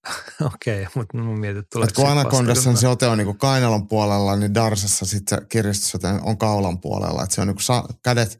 Okei, 0.53 0.81
okay, 0.81 0.91
mutta 0.95 1.17
mä 1.17 1.37
mietin, 1.37 1.59
että 1.59 1.69
tulee 1.73 1.87
kun 1.95 2.09
Anacondassa 2.09 2.75
se 2.75 2.87
ote 2.87 3.07
on 3.07 3.17
niinku 3.17 3.33
kainalon 3.33 3.87
puolella, 3.87 4.35
niin 4.35 4.53
Darsassa 4.53 5.05
sitten 5.05 5.39
se 5.39 5.45
kiristysote 5.49 6.07
on 6.07 6.37
kaulan 6.37 6.81
puolella. 6.81 7.23
Että 7.23 7.35
se 7.35 7.41
on 7.41 7.47
niinku 7.47 7.61
sa- 7.61 7.87
kädet, 8.03 8.39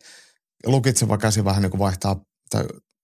lukitseva 0.65 1.17
käsi 1.17 1.45
vähän 1.45 1.61
niinku 1.61 1.79
vaihtaa, 1.79 2.15
tai 2.49 2.63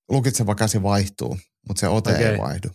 lukitseva 0.10 0.56
käsi 0.56 0.84
vaihtuu, 0.84 1.38
mutta 1.68 1.80
se 1.80 1.88
ote 1.88 2.12
okay. 2.12 2.24
ei 2.24 2.38
vaihdu. 2.38 2.68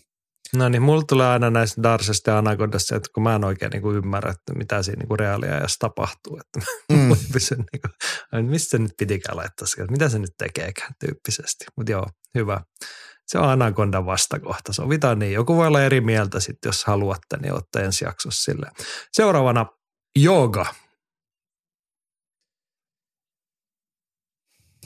No 0.57 0.69
niin, 0.69 0.83
mulla 0.83 1.03
tulee 1.03 1.27
aina 1.27 1.51
näistä 1.51 1.83
Darsesta 1.83 2.31
ja 2.31 2.39
Anacondasta, 2.39 2.97
että 2.97 3.09
kun 3.15 3.23
mä 3.23 3.35
en 3.35 3.45
oikein 3.45 3.71
niin 3.71 3.83
kuin 3.83 3.97
ymmärrä, 3.97 4.31
että 4.31 4.55
mitä 4.55 4.83
siinä 4.83 4.99
niin 4.99 5.09
kuin 5.09 5.19
reaaliajassa 5.19 5.79
tapahtuu. 5.79 6.41
Että 6.41 6.71
mm. 6.93 7.17
pysyn, 7.33 7.65
niin 7.73 7.81
kuin, 7.81 8.45
mistä 8.51 8.71
se 8.71 8.79
nyt 8.79 8.93
pitikään 8.99 9.37
laittaa 9.37 9.67
se, 9.67 9.87
mitä 9.91 10.09
se 10.09 10.19
nyt 10.19 10.31
tekeekään 10.39 10.93
tyyppisesti. 11.01 11.65
Mutta 11.77 11.93
joo, 11.93 12.07
hyvä. 12.35 12.61
Se 13.33 13.39
on 13.39 13.49
Anacondan 13.49 14.07
vastakohta. 14.07 14.73
Sovitaan 14.73 15.19
niin. 15.19 15.33
Joku 15.33 15.57
voi 15.57 15.67
olla 15.67 15.83
eri 15.83 16.01
mieltä 16.01 16.41
sitten, 16.41 16.69
jos 16.69 16.85
haluatte, 16.85 17.37
niin 17.37 17.53
ottaa 17.53 17.83
ensi 17.83 18.05
jaksossa 18.05 18.45
sille. 18.45 18.71
Seuraavana 19.13 19.67
yoga. 20.23 20.75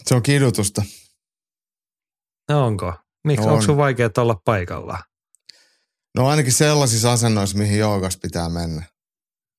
Se 0.05 0.15
on 0.15 0.23
kidutusta. 0.23 0.83
No 2.51 2.67
onko? 2.67 2.95
Miksi? 3.25 3.47
On. 3.47 3.53
Onko 3.53 3.65
sun 3.65 3.77
vaikea 3.77 4.11
olla 4.19 4.41
paikalla? 4.45 4.99
No 6.15 6.29
ainakin 6.29 6.53
sellaisissa 6.53 7.13
asennoissa, 7.13 7.59
mihin 7.59 7.79
joogas 7.79 8.17
pitää 8.17 8.49
mennä. 8.49 8.85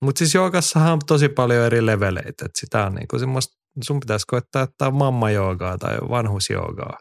Mutta 0.01 0.19
siis 0.19 0.33
joogassahan 0.33 0.93
on 0.93 0.99
tosi 1.07 1.29
paljon 1.29 1.65
eri 1.65 1.85
leveleitä. 1.85 2.45
Et 2.45 2.55
sitä 2.55 2.85
on 2.85 2.95
niinku 2.95 3.19
semmoista, 3.19 3.57
sun 3.83 3.99
pitäisi 3.99 4.25
koettaa, 4.27 4.63
että 4.63 4.87
on 4.87 4.93
mamma-joogaa 4.93 5.77
tai 5.77 5.97
vanhusjoogaa. 6.09 6.97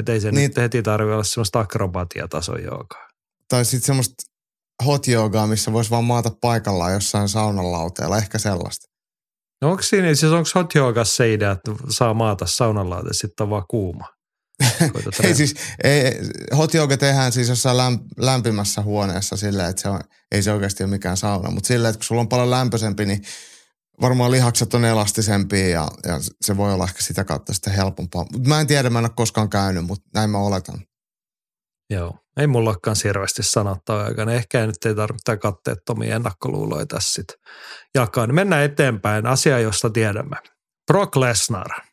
Että 0.00 0.12
ei 0.12 0.20
se 0.20 0.30
niin, 0.30 0.48
nyt 0.48 0.56
heti 0.56 0.82
tarvitse 0.82 1.14
olla 1.14 1.24
semmoista 1.24 1.60
akrobatiatason 1.60 2.62
joogaa. 2.62 3.08
Tai 3.48 3.64
sitten 3.64 3.86
semmoista 3.86 4.14
hot 4.86 5.06
joogaa, 5.06 5.46
missä 5.46 5.72
voisi 5.72 5.90
vaan 5.90 6.04
maata 6.04 6.30
paikallaan 6.40 6.92
jossain 6.92 7.28
saunanlauteella, 7.28 8.18
ehkä 8.18 8.38
sellaista. 8.38 8.86
No 9.62 9.70
onko 9.70 9.82
siinä, 9.82 10.14
siis 10.14 10.32
onko 10.32 10.48
hot 10.54 10.74
joogassa 10.74 11.16
se 11.16 11.32
idea, 11.32 11.50
että 11.50 11.72
saa 11.88 12.14
maata 12.14 12.46
saunanlauteella, 12.46 13.12
sitten 13.12 13.44
on 13.44 13.50
vaan 13.50 13.64
kuuma? 13.70 14.06
ei 15.24 15.34
siis, 15.34 15.54
ei, 15.84 16.12
hot 16.56 16.74
yoga 16.74 16.96
tehdään 16.96 17.32
siis 17.32 17.48
jossain 17.48 17.76
lämp, 17.76 18.02
lämpimässä 18.18 18.82
huoneessa 18.82 19.36
silleen, 19.36 19.70
että 19.70 19.82
se 19.82 19.88
on, 19.88 20.00
ei 20.32 20.42
se 20.42 20.52
oikeasti 20.52 20.82
ole 20.84 20.90
mikään 20.90 21.16
sauna. 21.16 21.50
Mutta 21.50 21.66
silleen, 21.66 21.90
että 21.90 21.98
kun 21.98 22.04
sulla 22.04 22.20
on 22.20 22.28
paljon 22.28 22.50
lämpöisempi, 22.50 23.06
niin 23.06 23.22
varmaan 24.02 24.30
lihakset 24.30 24.74
on 24.74 24.84
elastisempia 24.84 25.68
ja, 25.68 25.88
ja 26.06 26.20
se 26.40 26.56
voi 26.56 26.72
olla 26.72 26.84
ehkä 26.84 27.02
sitä 27.02 27.24
kautta 27.24 27.54
sitten 27.54 27.72
helpompaa. 27.72 28.26
Mutta 28.32 28.48
mä 28.48 28.60
en 28.60 28.66
tiedä, 28.66 28.90
mä 28.90 28.98
en 28.98 29.04
ole 29.04 29.12
koskaan 29.16 29.50
käynyt, 29.50 29.84
mutta 29.84 30.08
näin 30.14 30.30
mä 30.30 30.38
oletan. 30.38 30.80
Joo, 31.90 32.18
ei 32.36 32.46
mulla 32.46 32.70
olekaan 32.70 32.96
hirveästi 33.04 33.42
sanottavaa 33.42 34.04
aikana. 34.04 34.32
Ehkä 34.32 34.66
nyt 34.66 34.84
ei 34.84 34.94
tarvitse 34.94 35.36
katteettomia 35.36 36.16
ennakkoluuloja 36.16 36.86
tässä 36.86 37.12
sitten 37.12 37.36
jakaa. 37.94 38.26
Niin 38.26 38.34
mennään 38.34 38.64
eteenpäin. 38.64 39.26
Asia, 39.26 39.58
josta 39.58 39.90
tiedämme. 39.90 40.36
Brock 40.86 41.16
Lesnar– 41.16 41.68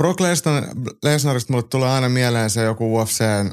Brock 0.00 0.20
Lesnar, 0.20 0.64
Lesnarista 1.04 1.52
mulle 1.52 1.68
tulee 1.70 1.90
aina 1.90 2.08
mieleen 2.08 2.50
se 2.50 2.64
joku 2.64 2.98
UFCn 2.98 3.50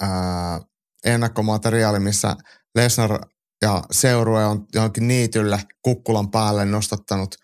ää, 0.00 0.60
ennakkomateriaali, 1.04 2.00
missä 2.00 2.36
Lesnar 2.74 3.20
ja 3.62 3.82
seurue 3.90 4.44
on 4.44 4.66
johonkin 4.74 5.08
niitylle 5.08 5.60
kukkulan 5.82 6.30
päälle 6.30 6.64
nostattanut 6.64 7.34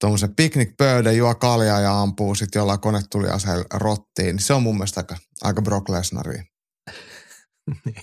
tuommoisen 0.00 0.36
piknikpöydän, 0.36 1.16
juo 1.16 1.34
kaljaa 1.34 1.80
ja 1.80 2.00
ampuu 2.00 2.34
sitten 2.34 2.60
jollain 2.60 2.80
konetuliaseella 2.80 3.64
rottiin. 3.74 4.38
Se 4.38 4.54
on 4.54 4.62
mun 4.62 4.74
mielestä 4.74 5.00
aika, 5.00 5.16
aika 5.42 5.62
Brock 5.62 5.88
Lesnaria. 5.88 6.42
niin. 7.84 8.02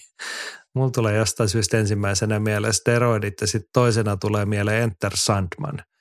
Mulla 0.75 0.91
tulee 0.91 1.17
jostain 1.17 1.49
syystä 1.49 1.77
ensimmäisenä 1.77 2.39
mieleen 2.39 2.73
steroidit 2.73 3.33
ja 3.41 3.47
sitten 3.47 3.69
toisena 3.73 4.17
tulee 4.17 4.45
mieleen 4.45 4.83
Enter 4.83 5.11
Sandman– 5.15 5.83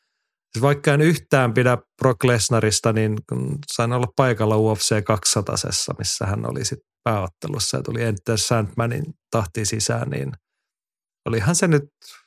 Siis 0.55 0.62
vaikka 0.62 0.94
en 0.94 1.01
yhtään 1.01 1.55
pidä 1.55 1.78
Brock 2.02 2.24
Lesnarista, 2.24 2.93
niin 2.93 3.18
sain 3.72 3.93
olla 3.93 4.06
paikalla 4.16 4.56
UFC 4.56 5.05
200 5.05 5.55
missä 5.98 6.26
hän 6.26 6.51
oli 6.51 6.64
sitten 6.64 6.89
pääottelussa 7.05 7.76
ja 7.76 7.82
tuli 7.82 8.02
Enter 8.02 8.39
Sandmanin 8.39 9.05
tahti 9.31 9.64
sisään, 9.64 10.10
niin 10.10 10.32
olihan 11.28 11.56
se 11.56 11.68
nyt 11.68 11.84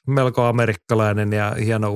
melko 0.08 0.46
amerikkalainen 0.46 1.34
ja 1.34 1.56
hieno 1.66 1.92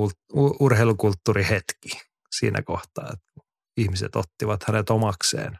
urheilukulttuurihetki 0.60 1.88
siinä 2.36 2.62
kohtaa, 2.62 3.12
että 3.12 3.46
ihmiset 3.76 4.16
ottivat 4.16 4.64
hänet 4.68 4.90
omakseen. 4.90 5.58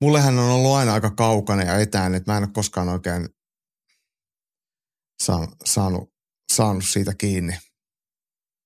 Mullehän 0.00 0.38
on 0.38 0.50
ollut 0.50 0.76
aina 0.76 0.94
aika 0.94 1.10
kaukainen 1.10 1.66
ja 1.66 1.78
etäinen, 1.78 2.14
että 2.14 2.32
mä 2.32 2.36
en 2.36 2.44
ole 2.44 2.52
koskaan 2.54 2.88
oikein 2.88 3.28
saanut, 5.64 6.12
saanut 6.52 6.84
siitä 6.84 7.14
kiinni. 7.18 7.58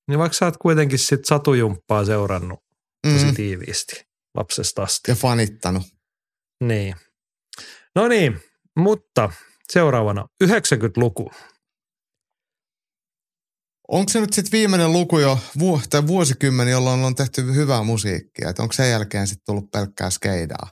Niin 0.08 0.18
vaikka 0.18 0.36
sä 0.36 0.44
oot 0.44 0.56
kuitenkin 0.56 0.98
sit 0.98 1.24
satujumppaa 1.24 2.04
seurannut 2.04 2.60
mm. 3.06 3.12
tosi 3.12 3.32
tiiviisti 3.32 4.04
lapsesta 4.34 4.82
asti. 4.82 5.10
Ja 5.10 5.14
fanittanut. 5.14 5.82
Niin. 6.64 6.96
No 7.94 8.08
niin, 8.08 8.40
mutta 8.78 9.32
seuraavana 9.72 10.26
90-luku. 10.44 11.30
Onko 13.88 14.08
se 14.08 14.20
nyt 14.20 14.32
sitten 14.32 14.52
viimeinen 14.52 14.92
luku 14.92 15.18
jo, 15.18 15.38
tai 15.90 16.06
vuosikymmeni, 16.06 16.70
jolloin 16.70 17.04
on 17.04 17.14
tehty 17.14 17.54
hyvää 17.54 17.82
musiikkia? 17.82 18.52
Onko 18.58 18.72
sen 18.72 18.90
jälkeen 18.90 19.26
sitten 19.26 19.44
tullut 19.46 19.70
pelkkää 19.70 20.10
skeidaa? 20.10 20.70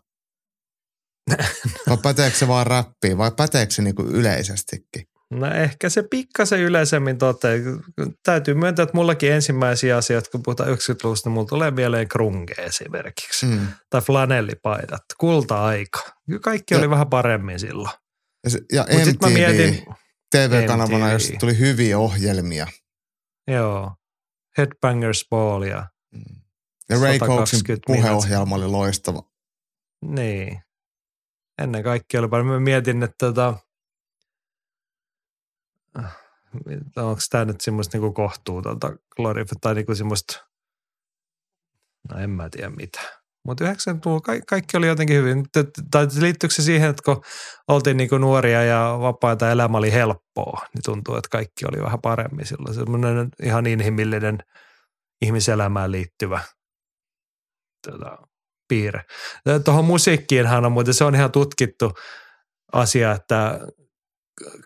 vai 1.88 1.96
päteekö 2.02 2.36
se 2.36 2.48
vaan 2.48 2.66
räppiin 2.66 3.18
vai 3.18 3.30
päteekö 3.36 3.72
se 3.72 3.82
niinku 3.82 4.02
yleisestikin? 4.02 5.06
No 5.30 5.46
ehkä 5.46 5.88
se 5.88 6.02
pikkasen 6.10 6.60
yleisemmin 6.60 7.18
tote. 7.18 7.60
Täytyy 8.22 8.54
myöntää, 8.54 8.82
että 8.82 8.96
mullakin 8.96 9.32
ensimmäisiä 9.32 9.96
asioita, 9.96 10.30
kun 10.30 10.42
puhutaan 10.42 10.68
90-luvusta, 10.68 11.30
mulla 11.30 11.46
tulee 11.46 11.70
mieleen 11.70 12.08
krunge 12.08 12.54
esimerkiksi. 12.58 13.46
Mm. 13.46 13.66
Tai 13.90 14.00
flanellipaidat, 14.00 15.02
kulta-aika. 15.18 16.00
Kaikki 16.42 16.74
ja, 16.74 16.78
oli 16.78 16.90
vähän 16.90 17.08
paremmin 17.08 17.60
silloin. 17.60 18.05
Ja, 18.46 18.50
se, 18.50 18.60
ja 18.72 18.82
MTV, 18.82 19.32
mietin, 19.32 19.86
TV-kanavana, 20.30 21.12
jossa 21.12 21.34
tuli 21.40 21.58
hyviä 21.58 21.98
ohjelmia. 21.98 22.66
Joo. 23.46 23.94
Headbangers 24.58 25.26
Ball 25.30 25.62
ja 25.62 25.88
mm. 26.10 26.40
Ja 26.88 27.00
Ray 27.00 27.18
Coxin 27.18 27.60
puheohjelma 27.86 28.56
oli 28.56 28.66
loistava. 28.66 29.22
Niin. 30.02 30.62
Ennen 31.62 31.82
kaikkea 31.82 32.20
oli 32.20 32.28
paljon. 32.28 32.46
Mä 32.46 32.60
mietin, 32.60 33.02
että 33.02 33.16
tota, 33.18 33.58
onko 36.96 37.20
tämä 37.30 37.44
nyt 37.44 37.60
semmoista 37.60 37.96
niinku 37.96 38.12
kohtuutonta 38.12 38.96
glorif, 39.16 39.50
tai 39.60 39.74
niinku 39.74 39.94
semmoista, 39.94 40.46
no 42.10 42.18
en 42.18 42.30
mä 42.30 42.50
tiedä 42.50 42.70
mitä. 42.70 43.15
Mutta 43.46 43.64
90-luvulla 43.64 44.20
ka- 44.20 44.46
kaikki 44.48 44.76
oli 44.76 44.86
jotenkin 44.86 45.16
hyvin. 45.16 45.44
Tai 45.90 46.06
liittyykö 46.20 46.54
se 46.54 46.62
siihen, 46.62 46.90
että 46.90 47.02
kun 47.04 47.22
oltiin 47.68 47.96
niinku 47.96 48.18
nuoria 48.18 48.62
ja 48.62 48.98
vapaita 49.00 49.50
elämä 49.50 49.78
oli 49.78 49.92
helppoa, 49.92 50.66
niin 50.74 50.82
tuntuu, 50.84 51.16
että 51.16 51.28
kaikki 51.30 51.64
oli 51.72 51.82
vähän 51.82 52.00
paremmin 52.00 52.46
silloin. 52.46 52.74
Semmoinen 52.74 53.28
ihan 53.42 53.66
inhimillinen 53.66 54.38
ihmiselämään 55.22 55.92
liittyvä 55.92 56.40
tota, 57.90 58.18
piirre. 58.68 59.04
Tuohon 59.64 59.84
musiikkiinhan 59.84 60.64
on 60.64 60.72
muuten, 60.72 60.94
se 60.94 61.04
on 61.04 61.14
ihan 61.14 61.32
tutkittu 61.32 61.92
asia, 62.72 63.12
että 63.12 63.60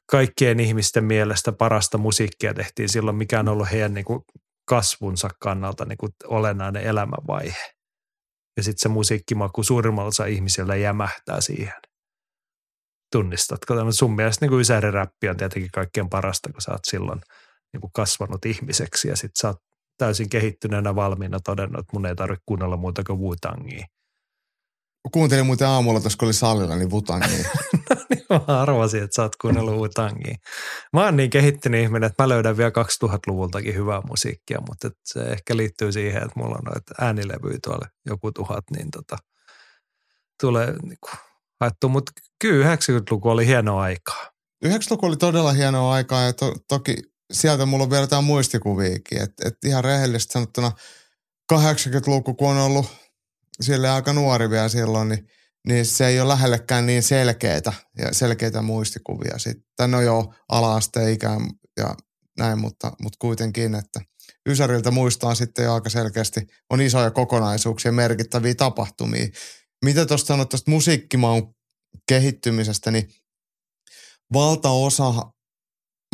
kaikkien 0.07 0.61
ihmisten 0.61 1.05
mielestä 1.05 1.53
parasta 1.53 1.99
musiikkia 1.99 2.55
tehtiin 2.55 2.89
silloin, 2.89 3.17
mikä 3.17 3.41
on 3.41 3.49
ollut 3.49 3.71
heidän 3.73 3.95
niin 3.95 4.05
kuin 4.05 4.21
kasvunsa 4.65 5.29
kannalta 5.41 5.85
niin 5.85 5.99
kuin 5.99 6.13
olennainen 6.25 6.83
elämänvaihe. 6.83 7.80
Ja 8.57 8.63
sitten 8.63 8.81
se 8.81 8.89
musiikkimaku 8.89 9.63
suurimmalla 9.63 10.27
ihmisillä 10.27 10.77
jämähtää 10.77 11.41
siihen. 11.41 11.81
Tunnistatko? 13.13 13.93
Sun 13.93 14.17
mielestä 14.17 14.47
niin 14.47 14.61
ysäriräppi 14.61 15.29
on 15.29 15.37
tietenkin 15.37 15.71
kaikkein 15.71 16.09
parasta, 16.09 16.53
kun 16.53 16.63
sä 16.63 16.73
oot 16.73 16.85
silloin 16.85 17.21
niin 17.73 17.81
kuin 17.81 17.93
kasvanut 17.93 18.47
ihmiseksi 18.47 19.09
ja 19.09 19.17
sitten 19.17 19.41
sä 19.41 19.49
oot 19.49 19.57
täysin 19.99 20.29
kehittyneenä 20.29 20.95
valmiina 20.95 21.41
todennut, 21.41 21.81
että 21.81 21.93
mun 21.93 22.07
ei 22.07 22.17
tarvitse 22.17 22.43
kuunnella 22.47 22.77
muuta 22.77 23.05
kuin 23.05 23.21
Wu-Tangia. 23.21 23.85
Kuuntelin 25.13 25.47
muuten 25.47 25.69
aamulla 25.69 26.01
tuossa, 26.01 26.17
kun 26.19 26.29
oli 26.29 26.33
salilla, 26.33 26.77
niin 26.77 26.91
Wu-Tangia. 26.91 27.49
niin, 28.15 28.25
mä 28.49 28.61
arvasin, 28.61 29.03
että 29.03 29.15
sä 29.15 29.23
oot 29.23 29.37
kuunnellut 29.37 29.75
Wu-Tangia. 29.75 30.35
Mä 30.93 31.05
oon 31.05 31.17
niin 31.17 31.31
kehittynyt 31.31 31.83
ihminen, 31.83 32.07
että 32.07 32.23
mä 32.23 32.29
löydän 32.29 32.57
vielä 32.57 32.71
2000-luvultakin 32.71 33.75
hyvää 33.75 34.01
musiikkia, 34.09 34.59
mutta 34.69 34.91
se 35.05 35.21
ehkä 35.21 35.57
liittyy 35.57 35.93
siihen, 35.93 36.23
että 36.23 36.41
mulla 36.41 36.55
on 36.55 36.65
noita 36.65 36.95
äänilevyjä 37.01 37.59
tuolla 37.65 37.87
joku 38.07 38.33
tuhat, 38.33 38.65
niin 38.77 38.91
tota, 38.91 39.17
tulee 40.41 40.73
niin 40.83 40.99
kuin, 41.01 41.21
haettu. 41.61 41.89
Mutta 41.89 42.13
kyllä 42.41 42.77
90-luku 42.77 43.29
oli 43.29 43.47
hienoa 43.47 43.83
aikaa. 43.83 44.31
90-luku 44.65 45.07
oli 45.07 45.17
todella 45.17 45.53
hienoa 45.53 45.93
aikaa 45.93 46.23
ja 46.23 46.33
to, 46.33 46.55
toki 46.69 46.95
sieltä 47.33 47.67
mulla 47.67 47.85
on 47.85 47.91
vielä 47.91 48.03
jotain 48.03 48.25
muistikuviikin. 48.25 49.23
Että 49.23 49.49
et 49.49 49.55
ihan 49.65 49.85
rehellisesti 49.85 50.33
sanottuna 50.33 50.73
80-luku, 51.53 52.35
kun 52.35 52.51
on 52.51 52.59
ollut 52.59 52.87
sille 53.61 53.91
aika 53.91 54.13
nuori 54.13 54.51
vielä 54.51 54.69
silloin, 54.69 55.09
niin, 55.09 55.29
niin 55.67 55.87
se 55.87 56.07
ei 56.07 56.21
ole 56.21 56.29
lähellekään 56.29 56.87
niin 56.87 57.03
selkeitä 57.03 57.73
ja 57.99 58.15
selkeitä 58.15 58.63
muistikuvia. 58.63 59.39
Sitten 59.39 59.91
no 59.91 60.01
joo, 60.01 60.35
ala-asteen 60.49 61.13
ikään 61.13 61.41
ja 61.77 61.95
näin, 62.39 62.59
mutta, 62.59 62.93
mutta 63.03 63.17
kuitenkin, 63.21 63.75
että 63.75 64.01
Ysäriltä 64.49 64.91
muistaa 64.91 65.35
sitten 65.35 65.65
jo 65.65 65.75
aika 65.75 65.91
selkeästi, 65.91 66.47
on 66.71 66.81
isoja 66.81 67.11
kokonaisuuksia, 67.11 67.93
merkittäviä 67.93 68.55
tapahtumia. 68.55 69.27
Mitä 69.85 70.07
tuosta 70.07 70.27
sanoit 70.27 70.49
tuosta 70.49 70.71
musiikkimaun 70.71 71.55
kehittymisestä, 72.09 72.91
niin 72.91 73.09
valtaosa 74.33 75.13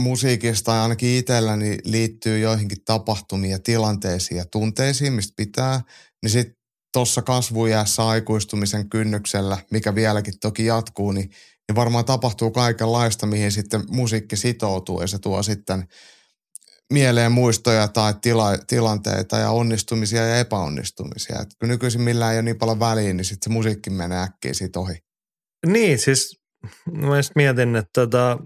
musiikista 0.00 0.72
ja 0.72 0.82
ainakin 0.82 1.18
itselläni 1.18 1.78
liittyy 1.84 2.38
joihinkin 2.38 2.84
tapahtumiin 2.84 3.50
ja 3.50 3.58
tilanteisiin 3.58 4.38
ja 4.38 4.44
tunteisiin, 4.44 5.12
mistä 5.12 5.32
pitää, 5.36 5.80
niin 6.22 6.30
sitten 6.30 6.55
tuossa 6.96 7.22
kasvujäässä 7.22 8.06
aikuistumisen 8.06 8.88
kynnyksellä, 8.88 9.58
mikä 9.70 9.94
vieläkin 9.94 10.34
toki 10.40 10.66
jatkuu, 10.66 11.12
niin, 11.12 11.30
niin 11.68 11.76
varmaan 11.76 12.04
tapahtuu 12.04 12.50
kaikenlaista, 12.50 13.26
mihin 13.26 13.52
sitten 13.52 13.84
musiikki 13.90 14.36
sitoutuu 14.36 15.00
ja 15.00 15.06
se 15.06 15.18
tuo 15.18 15.42
sitten 15.42 15.88
mieleen 16.92 17.32
muistoja 17.32 17.88
tai 17.88 18.14
tila, 18.22 18.58
tilanteita 18.66 19.36
ja 19.36 19.50
onnistumisia 19.50 20.26
ja 20.26 20.38
epäonnistumisia. 20.38 21.40
Et 21.40 21.48
kun 21.58 21.68
nykyisin 21.68 22.00
millään 22.00 22.32
ei 22.32 22.38
ole 22.38 22.42
niin 22.42 22.58
paljon 22.58 22.80
väliä, 22.80 23.14
niin 23.14 23.24
sitten 23.24 23.50
se 23.50 23.54
musiikki 23.54 23.90
menee 23.90 24.22
äkkiä 24.22 24.54
siitä 24.54 24.80
ohi. 24.80 24.98
Niin, 25.66 25.98
siis 25.98 26.40
mä 26.92 27.20
mietin, 27.34 27.76
että 27.76 27.90
tota, 27.92 28.38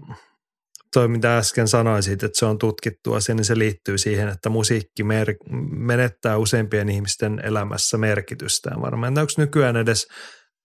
toi 0.93 1.07
mitä 1.07 1.37
äsken 1.37 1.67
sanoisit, 1.67 2.23
että 2.23 2.39
se 2.39 2.45
on 2.45 2.57
tutkittu 2.57 3.13
asia, 3.13 3.35
niin 3.35 3.45
se 3.45 3.57
liittyy 3.57 3.97
siihen, 3.97 4.29
että 4.29 4.49
musiikki 4.49 5.03
mer- 5.03 5.35
menettää 5.71 6.37
useimpien 6.37 6.89
ihmisten 6.89 7.41
elämässä 7.43 7.97
merkitystään 7.97 8.81
varmaan. 8.81 9.17
Onko 9.17 9.31
nykyään 9.37 9.77
edes, 9.77 10.07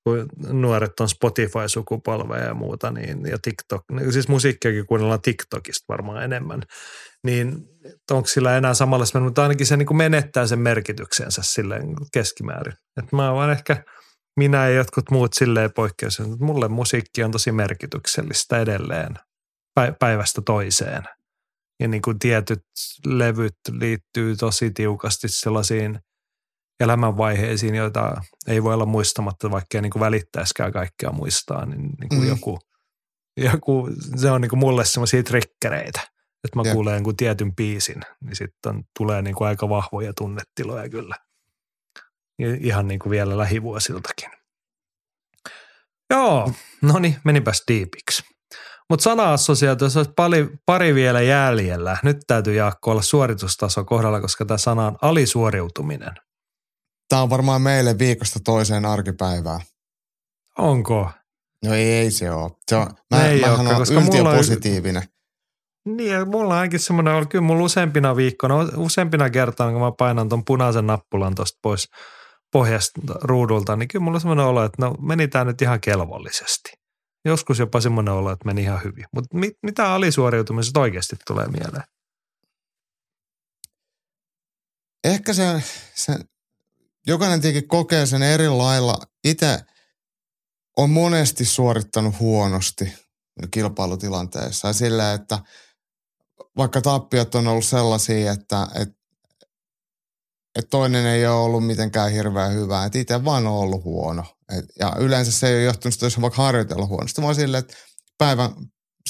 kun 0.05 0.28
nuoret 0.61 1.01
on 1.01 1.09
Spotify-sukupolveja 1.09 2.44
ja 2.44 2.55
muuta, 2.55 2.90
niin, 2.90 3.27
ja 3.27 3.39
TikTok, 3.43 3.82
niin 3.93 4.12
siis 4.12 4.28
musiikkiakin 4.28 4.86
kuunnellaan 4.86 5.23
TikTokista 5.23 5.85
varmaan 5.89 6.23
enemmän, 6.23 6.62
niin 7.24 7.57
onko 8.11 8.27
sillä 8.28 8.57
enää 8.57 8.74
samalla, 8.74 9.20
mutta 9.20 9.43
ainakin 9.43 9.66
se 9.66 9.77
niin 9.77 9.86
kuin 9.86 9.97
menettää 9.97 10.47
sen 10.47 10.59
merkityksensä 10.59 11.43
silleen 11.44 11.94
keskimäärin. 12.12 12.74
Että 12.97 13.16
mä 13.16 13.35
vaan 13.35 13.51
ehkä, 13.51 13.85
minä 14.36 14.69
ja 14.69 14.74
jotkut 14.74 15.11
muut 15.11 15.32
silleen 15.32 15.73
poikkeus, 15.73 16.20
että 16.20 16.36
mulle 16.40 16.69
musiikki 16.69 17.24
on 17.24 17.31
tosi 17.31 17.53
merkityksellistä 17.53 18.61
edelleen 18.61 19.15
päivästä 19.98 20.43
toiseen. 20.43 21.03
Ja 21.81 21.89
niin 21.89 22.03
kuin 22.03 22.19
tietyt 22.19 22.65
levyt 23.07 23.57
liittyy 23.70 24.36
tosi 24.36 24.70
tiukasti 24.70 25.28
sellaisiin 25.28 26.01
elämänvaiheisiin, 26.81 27.74
joita 27.74 28.20
ei 28.47 28.62
voi 28.62 28.74
olla 28.74 28.86
muistamatta, 28.86 29.51
vaikka 29.51 29.78
ei 29.78 29.82
niin 29.82 29.90
kuin 29.90 30.01
välittäisikään 30.01 30.73
kaikkea 30.73 31.12
muistaa, 31.12 31.66
niin, 31.66 31.81
niin 31.81 32.09
kuin 32.09 32.20
mm. 32.20 32.28
joku, 32.28 32.59
joku, 33.36 33.90
se 34.16 34.31
on 34.31 34.40
niin 34.40 34.51
kuin 34.51 34.61
mulle 34.61 34.85
semmoisia 34.85 35.23
trikkereitä, 35.23 36.01
että 36.44 36.57
mä 36.57 36.62
ja. 36.65 36.73
kuulen 36.73 37.03
kuin 37.03 37.16
tietyn 37.16 37.57
biisin, 37.57 38.03
niin 38.20 38.36
sitten 38.36 38.85
tulee 38.98 39.23
niin 39.23 39.35
kuin 39.35 39.48
aika 39.48 39.69
vahvoja 39.69 40.12
tunnetiloja 40.12 40.89
kyllä. 40.89 41.16
Ihan 42.61 42.89
niin 42.89 42.98
kuin 42.98 43.11
vielä 43.11 43.39
lähivuosiltakin. 43.39 44.31
Joo, 46.11 46.53
no 46.82 46.98
niin, 46.98 47.16
menipäs 47.24 47.65
diipiksi. 47.69 48.35
Mutta 48.90 49.02
sana-assosiaatiossa 49.02 50.00
olisi 50.00 50.12
pari, 50.16 50.48
pari 50.66 50.94
vielä 50.94 51.20
jäljellä. 51.20 51.98
Nyt 52.02 52.16
täytyy 52.26 52.54
Jaakko 52.54 52.90
olla 52.90 53.02
suoritustaso 53.02 53.84
kohdalla, 53.84 54.20
koska 54.20 54.44
tämä 54.44 54.58
sana 54.58 54.86
on 54.86 54.96
alisuoriutuminen. 55.02 56.12
Tämä 57.08 57.22
on 57.22 57.30
varmaan 57.30 57.62
meille 57.62 57.98
viikosta 57.98 58.40
toiseen 58.44 58.84
arkipäivään. 58.84 59.60
Onko? 60.58 61.10
No 61.64 61.74
ei, 61.74 61.92
ei 61.92 62.10
se 62.10 62.30
ole. 62.30 62.50
Se 62.68 62.76
on 62.76 62.86
mä, 63.10 63.26
ei 63.26 63.40
mähän 63.40 63.66
ole 63.66 63.74
koska 63.74 64.00
mulla 64.00 64.34
positiivinen. 64.36 65.02
On, 65.86 65.96
niin, 65.96 66.12
ja 66.12 66.24
mulla 66.24 66.54
on 66.54 66.60
ainakin 66.60 66.80
semmoinen, 66.80 67.14
oli 67.14 67.26
kyllä 67.26 67.44
mulla 67.44 67.64
useampina 67.64 68.16
viikkona, 68.16 68.54
useampina 68.76 69.30
kertaa, 69.30 69.72
kun 69.72 69.80
mä 69.80 69.92
painan 69.98 70.28
tuon 70.28 70.44
punaisen 70.44 70.86
nappulan 70.86 71.34
tuosta 71.34 71.58
pois 71.62 71.88
pohjasta 72.52 73.00
ruudulta, 73.22 73.76
niin 73.76 73.88
kyllä 73.88 74.02
mulla 74.02 74.16
on 74.16 74.20
semmoinen 74.20 74.46
olo, 74.46 74.64
että 74.64 74.86
no 74.86 74.94
meni 75.00 75.28
tämä 75.28 75.44
nyt 75.44 75.62
ihan 75.62 75.80
kelvollisesti. 75.80 76.85
Joskus 77.27 77.59
jopa 77.59 77.81
semmoinen 77.81 78.15
olo, 78.15 78.31
että 78.31 78.44
meni 78.44 78.62
ihan 78.62 78.81
hyvin. 78.85 79.05
Mutta 79.15 79.36
mit, 79.36 79.53
mitä 79.62 79.93
alisuoriutumisesta 79.93 80.81
oikeasti 80.81 81.16
tulee 81.27 81.47
mieleen? 81.48 81.85
Ehkä 85.05 85.32
se, 85.32 85.62
se 85.94 86.19
jokainen 87.07 87.40
tietenkin 87.40 87.69
kokee 87.69 88.07
sen 88.07 88.23
eri 88.23 88.48
lailla. 88.48 88.98
Itse 89.24 89.61
on 90.77 90.90
monesti 90.90 91.44
suorittanut 91.44 92.20
huonosti 92.20 92.93
kilpailutilanteessa. 93.51 94.73
Sillä, 94.73 95.12
että 95.12 95.39
vaikka 96.57 96.81
tappiot 96.81 97.35
on 97.35 97.47
ollut 97.47 97.65
sellaisia, 97.65 98.32
että, 98.32 98.69
että, 98.74 98.94
että 100.56 100.70
toinen 100.70 101.06
ei 101.06 101.26
ole 101.26 101.36
ollut 101.36 101.66
mitenkään 101.66 102.12
hirveän 102.12 102.52
hyvä. 102.52 102.84
Että 102.84 102.98
itse 102.98 103.24
vaan 103.24 103.46
on 103.46 103.52
ollut 103.52 103.84
huono. 103.84 104.24
Et, 104.58 104.64
ja 104.78 104.92
yleensä 104.98 105.32
se 105.32 105.48
ei 105.48 105.54
ole 105.54 105.62
johtunut 105.62 105.94
sitä, 105.94 106.06
jos 106.06 106.20
vaikka 106.20 106.42
harjoitella 106.42 106.86
huonosti, 106.86 107.22
vaan 107.22 107.34
sille, 107.34 107.58
että 107.58 107.76
päivän, 108.18 108.50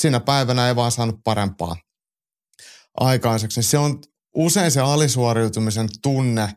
siinä 0.00 0.20
päivänä 0.20 0.68
ei 0.68 0.76
vaan 0.76 0.92
saanut 0.92 1.20
parempaa 1.24 1.76
aikaiseksi. 3.00 3.62
Se 3.62 3.78
on 3.78 4.00
usein 4.34 4.70
se 4.70 4.80
alisuoriutumisen 4.80 5.88
tunne 6.02 6.56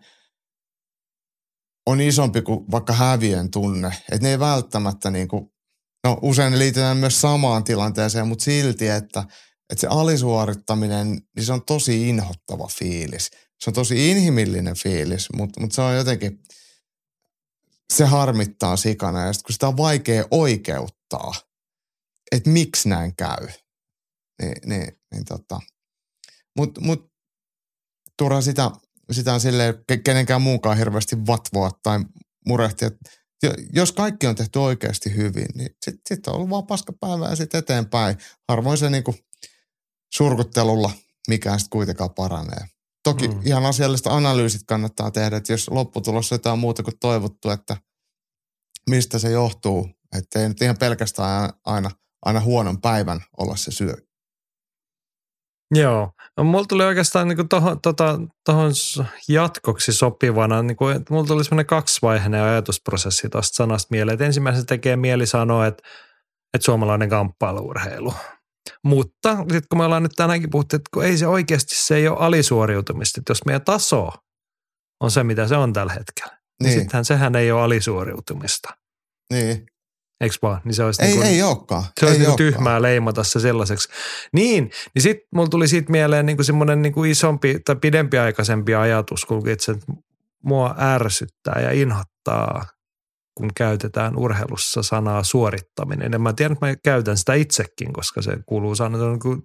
on 1.86 2.02
isompi 2.02 2.42
kuin 2.42 2.72
vaikka 2.72 2.94
hävien 2.94 3.52
tunne. 3.52 3.88
Että 4.12 4.22
ne 4.22 4.30
ei 4.30 4.40
välttämättä 4.40 5.12
niin 5.12 5.28
kuin, 5.28 5.52
no 6.04 6.18
usein 6.22 6.52
ne 6.52 6.60
liitetään 6.60 6.98
myös 6.98 7.22
samaan 7.22 7.64
tilanteeseen, 7.64 8.28
mutta 8.28 8.44
silti, 8.44 8.88
että 8.88 9.24
että 9.70 9.82
se 9.82 9.88
alisuorittaminen, 9.88 11.22
niin 11.36 11.46
se 11.46 11.54
on 11.54 11.66
tosi 11.66 12.10
inhottava 12.10 12.68
fiilis. 12.68 13.32
Se 13.60 13.70
on 13.70 13.74
tosi 13.74 14.12
inhimillinen 14.12 14.76
fiilis, 14.76 15.28
mutta, 15.34 15.62
mutta 15.62 15.76
se 15.76 15.82
on 15.82 15.96
jotenkin, 15.96 16.40
se 17.94 18.06
harmittaa 18.06 18.78
sikana. 18.78 19.26
Ja 19.26 19.34
sitten 19.34 19.46
kun 19.46 19.54
sitä 19.54 19.68
on 19.68 19.78
vaikea 19.78 20.26
oikeuttaa, 20.32 21.34
että 22.32 22.50
miksi 22.50 22.90
näin 22.90 23.16
käy, 23.16 23.48
niin, 24.42 24.56
niin, 24.66 25.00
niin 25.12 25.26
tota. 25.26 25.60
Mutta 26.56 26.82
mut, 26.82 27.12
turha 28.18 28.42
sitä, 28.42 28.72
sitä 29.12 29.34
on 29.34 29.40
silleen 29.40 29.74
kenenkään 30.04 30.42
muukaan 30.42 30.78
hirveästi 30.78 31.28
vatvoa 31.28 31.72
tai 31.84 32.00
murehtia. 32.46 32.92
Jos 33.74 33.92
kaikki 33.92 34.28
on 34.28 34.36
tehty 34.36 34.60
oikeasti 34.60 35.16
hyvin, 35.16 35.48
niin 35.56 35.70
sitten 35.86 36.18
sit 36.18 36.28
on 36.28 36.36
ollut 36.36 36.50
vaan 36.50 36.68
paska 36.68 36.94
päivä 36.94 37.30
ja 37.30 37.36
sitten 37.36 37.60
eteenpäin. 37.60 38.18
Harvoin 38.48 38.78
se 38.78 38.90
niinku 38.90 39.16
surkuttelulla 40.16 40.92
mikään 41.28 41.60
sitten 41.60 41.72
kuitenkaan 41.72 42.14
paranee. 42.14 42.79
Toki 43.04 43.28
mm. 43.28 43.42
ihan 43.46 43.66
asiallista 43.66 44.16
analyysit 44.16 44.62
kannattaa 44.68 45.12
tehdä, 45.12 45.38
että 45.38 45.54
jos 45.54 45.70
lopputulos 45.70 46.32
on 46.32 46.36
jotain 46.36 46.60
muuta 46.60 46.84
kuin 46.84 47.00
toivottu, 47.00 47.50
että 47.50 47.78
mistä 48.90 49.20
se 49.20 49.32
johtuu. 49.32 49.90
Että 50.18 50.40
ei 50.40 50.48
nyt 50.48 50.62
ihan 50.62 50.78
pelkästään 50.78 51.50
aina, 51.66 51.92
aina 52.26 52.40
huonon 52.40 52.82
päivän 52.82 53.22
olla 53.38 53.56
se 53.56 53.72
syy. 53.72 53.94
Joo. 55.76 56.12
No, 56.38 56.44
mulla 56.44 56.66
tuli 56.66 56.84
oikeastaan 56.84 57.28
niin 57.28 57.50
tuohon 57.50 57.82
tota, 57.82 58.20
tohon 58.46 58.72
jatkoksi 59.28 59.94
sopivana, 59.94 60.64
niin 60.64 60.78
kuin, 60.78 60.96
että 60.96 61.14
mulla 61.14 61.28
tuli 61.28 61.44
semmoinen 61.44 61.66
kaksivaiheinen 61.66 62.44
ajatusprosessi 62.44 63.30
tuosta 63.30 63.56
sanasta 63.56 63.88
mieleen. 63.92 64.14
Että 64.14 64.26
ensimmäisenä 64.26 64.66
tekee 64.66 64.96
mieli 64.96 65.26
sanoa, 65.26 65.68
että, 65.68 65.84
että 66.54 66.66
suomalainen 66.66 67.10
kamppailuurheilu. 67.10 68.14
Mutta 68.84 69.38
sitten 69.38 69.62
kun 69.70 69.78
me 69.78 69.86
ollaan 69.86 70.04
nyt 70.04 70.12
tänäänkin 70.16 70.50
puhuttu, 70.50 70.76
että 70.76 70.90
kun 70.94 71.06
ei 71.06 71.18
se 71.18 71.28
oikeasti, 71.28 71.76
se 71.76 71.96
ei 71.96 72.08
ole 72.08 72.18
alisuoriutumista. 72.20 73.22
Että 73.22 73.32
jos 73.32 73.46
meidän 73.46 73.62
taso 73.62 74.10
on 75.00 75.12
se, 75.12 75.24
mitä 75.24 75.48
se 75.48 75.56
on 75.56 75.74
tällä 75.74 75.94
hetkellä, 75.94 76.32
niin, 76.32 76.70
niin 76.70 76.80
sittenhän 76.80 77.06
sehän 77.06 77.36
ei 77.36 77.52
ole 77.52 77.62
alisuoriutumista. 77.62 78.70
Niin. 79.34 79.66
Eikö 80.22 80.36
vaan? 80.42 80.62
Niin 80.66 80.74
se 80.74 80.84
olisi 80.84 81.02
ei, 81.02 81.08
niin 81.08 81.18
kuin, 81.18 81.28
ei 81.28 81.44
olekaan. 81.44 81.84
Se 82.00 82.06
olisi 82.06 82.22
ei 82.22 82.28
niin 82.28 82.38
tyhmää 82.38 82.82
leimata 82.82 83.24
se 83.24 83.40
sellaiseksi. 83.40 83.90
Niin, 84.34 84.72
niin 84.96 85.02
sitten 85.02 85.28
mulla 85.34 85.50
tuli 85.50 85.68
siitä 85.68 85.92
mieleen 85.92 86.26
niin 86.26 86.38
kuin 86.38 86.46
semmoinen 86.46 86.82
niin 86.82 86.94
kuin 86.94 87.12
isompi 87.12 87.60
tai 87.66 87.76
pidempiaikaisempi 87.76 88.76
ajatus, 88.76 89.26
kun 89.26 89.50
itse 89.50 89.76
mua 90.44 90.76
ärsyttää 90.80 91.62
ja 91.62 91.72
inhottaa, 91.72 92.66
kun 93.40 93.52
käytetään 93.56 94.18
urheilussa 94.18 94.84
sanaa 94.84 95.24
suorittaminen. 95.24 96.12
Ja 96.12 96.20
mä 96.20 96.34
tiedän, 96.34 96.54
että 96.54 96.66
mä 96.66 96.76
käytän 96.84 97.18
sitä 97.18 97.34
itsekin, 97.34 97.94
koska 97.94 98.22
se 98.22 98.38
kuuluu 98.46 98.76
sanoa 98.76 99.10
niin 99.10 99.20
kuin 99.20 99.42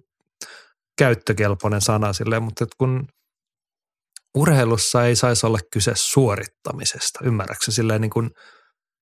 käyttökelpoinen 0.97 1.81
sana 1.81 2.13
silleen, 2.13 2.43
mutta 2.43 2.63
että 2.63 2.75
kun 2.77 3.07
urheilussa 4.35 5.05
ei 5.05 5.15
saisi 5.15 5.45
olla 5.45 5.59
kyse 5.73 5.91
suorittamisesta, 5.95 7.19
ymmärrätkö 7.23 7.71
silleen 7.71 8.01
niin 8.01 8.11
kuin, 8.11 8.29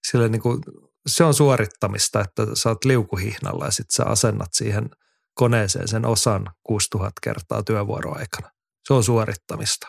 silleen 0.07 0.31
niin 0.31 0.41
kuin 0.41 0.61
se 1.07 1.23
on 1.23 1.33
suorittamista, 1.33 2.21
että 2.21 2.45
sä 2.53 2.69
oot 2.69 2.85
liukuhihnalla 2.85 3.65
ja 3.65 3.71
sitten 3.71 3.95
sä 3.95 4.03
asennat 4.05 4.49
siihen 4.53 4.89
koneeseen 5.33 5.87
sen 5.87 6.05
osan 6.05 6.45
6000 6.63 7.11
kertaa 7.23 7.63
työvuoroaikana. 7.63 8.49
Se 8.87 8.93
on 8.93 9.03
suorittamista. 9.03 9.87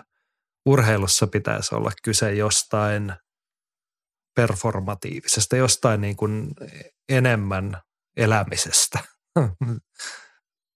Urheilussa 0.66 1.26
pitäisi 1.26 1.74
olla 1.74 1.90
kyse 2.04 2.34
jostain 2.34 3.14
performatiivisesta, 4.34 5.56
jostain 5.56 6.00
niin 6.00 6.16
kuin 6.16 6.50
enemmän 7.08 7.82
elämisestä. 8.16 8.98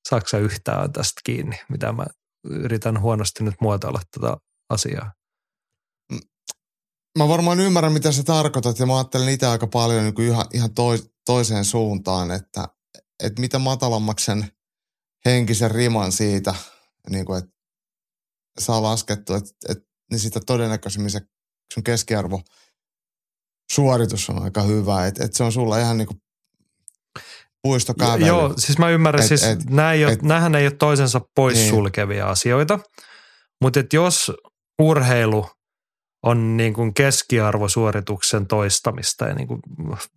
Saksa 0.08 0.38
yhtään 0.38 0.92
tästä 0.92 1.20
kiinni, 1.24 1.60
mitä 1.68 1.92
mä 1.92 2.06
yritän 2.44 3.00
huonosti 3.00 3.44
nyt 3.44 3.54
muotoilla 3.60 4.00
tätä 4.10 4.36
asiaa? 4.70 5.12
mä 7.18 7.28
varmaan 7.28 7.60
ymmärrän, 7.60 7.92
mitä 7.92 8.12
sä 8.12 8.22
tarkoitat 8.22 8.78
ja 8.78 8.86
mä 8.86 8.96
ajattelen 8.96 9.28
itse 9.28 9.46
aika 9.46 9.66
paljon 9.66 10.04
niin 10.04 10.14
kuin 10.14 10.28
ihan, 10.28 10.46
ihan 10.54 10.74
toi, 10.74 10.98
toiseen 11.26 11.64
suuntaan, 11.64 12.30
että, 12.30 12.68
että 13.22 13.40
mitä 13.40 13.58
matalammaksi 13.58 14.24
sen 14.24 14.52
henkisen 15.24 15.70
riman 15.70 16.12
siitä, 16.12 16.54
niin 17.10 17.24
kuin, 17.24 17.38
että 17.38 17.50
saa 18.58 18.82
laskettu, 18.82 19.34
että, 19.34 19.50
että 19.68 19.84
niin 20.10 20.18
sitä 20.18 20.40
todennäköisemmin 20.46 21.10
se 21.10 21.20
sun 21.74 21.84
keskiarvo 21.84 22.42
suoritus 23.72 24.30
on 24.30 24.42
aika 24.42 24.62
hyvä. 24.62 25.06
Että, 25.06 25.24
että 25.24 25.36
se 25.36 25.44
on 25.44 25.52
sulla 25.52 25.78
ihan 25.78 25.98
niin 25.98 26.06
kuin 26.06 26.18
puistokävely. 27.62 28.26
Joo, 28.26 28.54
siis 28.56 28.78
mä 28.78 28.90
ymmärrän, 28.90 29.22
et, 29.22 29.28
siis 29.28 29.44
et, 29.44 29.64
nämä 29.70 29.92
ei 29.92 30.04
ole, 30.04 30.12
et, 30.12 30.22
nämähän 30.22 30.54
ei 30.54 30.66
ole 30.66 30.74
toisensa 30.78 31.20
poissulkevia 31.34 32.24
niin. 32.24 32.32
asioita, 32.32 32.78
mutta 33.62 33.80
että 33.80 33.96
jos 33.96 34.32
urheilu 34.82 35.46
on 36.22 36.56
niin 36.56 36.74
kuin 36.74 36.94
keskiarvosuorituksen 36.94 38.46
toistamista 38.46 39.24
ja 39.24 39.34
niin 39.34 39.48
kuin 39.48 39.60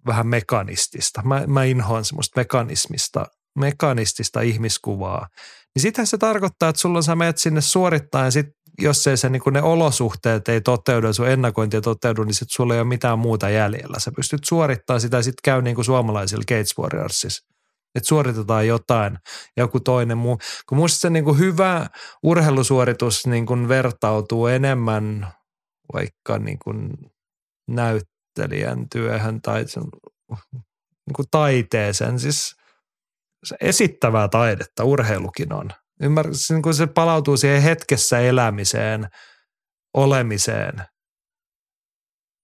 vähän 0.07 0.27
mekanistista. 0.27 1.21
Mä, 1.23 1.43
mä 1.47 1.63
inhoan 1.63 2.05
semmoista 2.05 2.39
mekanismista, 2.39 3.25
mekanistista 3.59 4.41
ihmiskuvaa. 4.41 5.27
Niin 5.75 5.81
sitähän 5.81 6.07
se 6.07 6.17
tarkoittaa, 6.17 6.69
että 6.69 6.81
sulla 6.81 7.01
sä 7.01 7.15
menet 7.15 7.37
sinne 7.37 7.61
suorittaa 7.61 8.25
ja 8.25 8.31
sit 8.31 8.45
jos 8.81 9.07
ei 9.07 9.17
se 9.17 9.29
niin 9.29 9.41
kuin 9.41 9.53
ne 9.53 9.61
olosuhteet 9.61 10.49
ei 10.49 10.61
toteudu 10.61 11.07
ja 11.07 11.13
sun 11.13 11.27
ennakointi 11.27 11.77
ei 11.77 11.81
toteudu, 11.81 12.23
niin 12.23 12.33
sit 12.33 12.51
sulla 12.51 12.73
ei 12.73 12.79
ole 12.79 12.87
mitään 12.87 13.19
muuta 13.19 13.49
jäljellä. 13.49 13.99
Sä 13.99 14.11
pystyt 14.15 14.43
suorittamaan 14.43 15.01
sitä 15.01 15.17
ja 15.17 15.23
sitten 15.23 15.41
käy 15.43 15.61
niin 15.61 15.75
kuin 15.75 15.85
suomalaisilla 15.85 16.43
Gates 16.47 16.77
Warriorsissa. 16.77 17.47
Että 17.95 18.07
suoritetaan 18.07 18.67
jotain, 18.67 19.17
joku 19.57 19.79
toinen 19.79 20.17
muu. 20.17 20.37
Kun 20.69 20.77
musta 20.77 20.99
se 20.99 21.09
niin 21.09 21.23
kuin 21.23 21.39
hyvä 21.39 21.87
urheilusuoritus 22.23 23.27
niin 23.27 23.45
kuin 23.45 23.67
vertautuu 23.67 24.47
enemmän 24.47 25.33
vaikka 25.93 26.39
niin 26.39 26.57
kuin 26.63 26.89
näyttelijän 27.67 28.89
työhön 28.89 29.41
tai 29.41 29.67
sen, 29.67 29.83
niin 31.05 31.15
kuin 31.15 31.27
taiteeseen. 31.31 32.19
Siis 32.19 32.55
esittävää 33.61 34.27
taidetta 34.27 34.83
urheilukin 34.83 35.53
on. 35.53 35.69
Ymmär, 36.01 36.27
niin 36.49 36.61
kuin 36.61 36.73
se 36.73 36.87
palautuu 36.87 37.37
siihen 37.37 37.61
hetkessä 37.61 38.19
elämiseen, 38.19 39.07
olemiseen, 39.93 40.73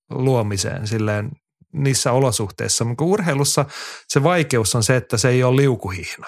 luomiseen 0.09 0.87
silleen 0.87 1.31
niissä 1.73 2.11
olosuhteissa. 2.11 2.85
Mutta 2.85 3.03
urheilussa 3.03 3.65
se 4.07 4.23
vaikeus 4.23 4.75
on 4.75 4.83
se, 4.83 4.95
että 4.95 5.17
se 5.17 5.29
ei 5.29 5.43
ole 5.43 5.55
liukuhihna 5.55 6.27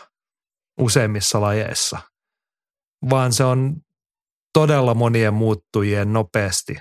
useimmissa 0.80 1.41
lajeissa, 1.41 1.99
vaan 3.09 3.33
se 3.33 3.43
on 3.43 3.75
todella 4.53 4.93
monien 4.93 5.33
muuttujien 5.33 6.14
nopeasti 6.14 6.75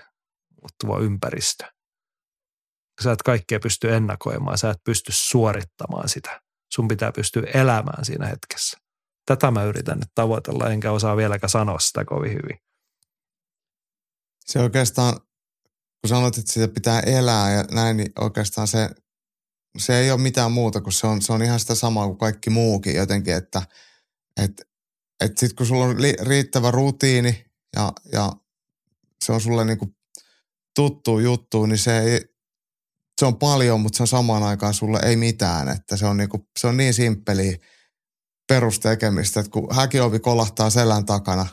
muuttuva 0.60 0.98
ympäristö. 0.98 1.64
Sä 3.02 3.12
et 3.12 3.22
kaikkea 3.22 3.60
pysty 3.60 3.94
ennakoimaan, 3.94 4.58
sä 4.58 4.70
et 4.70 4.84
pysty 4.84 5.12
suorittamaan 5.14 6.08
sitä. 6.08 6.40
Sun 6.72 6.88
pitää 6.88 7.12
pystyä 7.12 7.42
elämään 7.54 8.04
siinä 8.04 8.26
hetkessä. 8.26 8.78
Tätä 9.28 9.50
mä 9.50 9.64
yritän 9.64 9.98
nyt 9.98 10.08
tavoitella, 10.14 10.70
enkä 10.70 10.92
osaa 10.92 11.16
vieläkään 11.16 11.50
sanoa 11.50 11.78
sitä 11.78 12.04
kovin 12.04 12.32
hyvin. 12.32 12.58
Se 14.44 14.60
oikeastaan, 14.60 15.12
kun 16.00 16.08
sanot, 16.08 16.38
että 16.38 16.52
sitä 16.52 16.68
pitää 16.68 17.00
elää 17.00 17.52
ja 17.52 17.64
näin, 17.70 17.96
niin 17.96 18.12
oikeastaan 18.20 18.68
se, 18.68 18.90
se 19.78 19.98
ei 19.98 20.10
ole 20.10 20.20
mitään 20.20 20.52
muuta, 20.52 20.80
kun 20.80 20.92
se 20.92 21.06
on, 21.06 21.22
se 21.22 21.32
on 21.32 21.42
ihan 21.42 21.60
sitä 21.60 21.74
samaa 21.74 22.06
kuin 22.06 22.18
kaikki 22.18 22.50
muukin 22.50 22.96
jotenkin, 22.96 23.34
että 23.34 23.62
et, 24.42 24.62
et 25.20 25.38
sitten 25.38 25.56
kun 25.56 25.66
sulla 25.66 25.84
on 25.84 26.02
li, 26.02 26.12
riittävä 26.20 26.70
rutiini 26.70 27.44
ja, 27.76 27.92
ja 28.12 28.32
se 29.24 29.32
on 29.32 29.40
sulle 29.40 29.64
niinku 29.64 29.96
tuttu 30.74 31.18
juttu, 31.18 31.66
niin 31.66 31.78
se, 31.78 31.98
ei, 31.98 32.24
se 33.20 33.26
on 33.26 33.38
paljon, 33.38 33.80
mutta 33.80 33.96
se 33.96 34.02
on 34.02 34.08
samaan 34.08 34.42
aikaan 34.42 34.74
sulle 34.74 35.00
ei 35.02 35.16
mitään. 35.16 35.68
Että 35.68 35.96
se 35.96 36.06
on, 36.06 36.16
niinku, 36.16 36.48
se 36.58 36.66
on 36.66 36.76
niin 36.76 36.94
simppeli 36.94 37.60
perustekemistä, 38.48 39.40
että 39.40 39.50
kun 39.50 39.74
häkiovi 39.74 40.18
kolahtaa 40.18 40.70
selän 40.70 41.06
takana, 41.06 41.46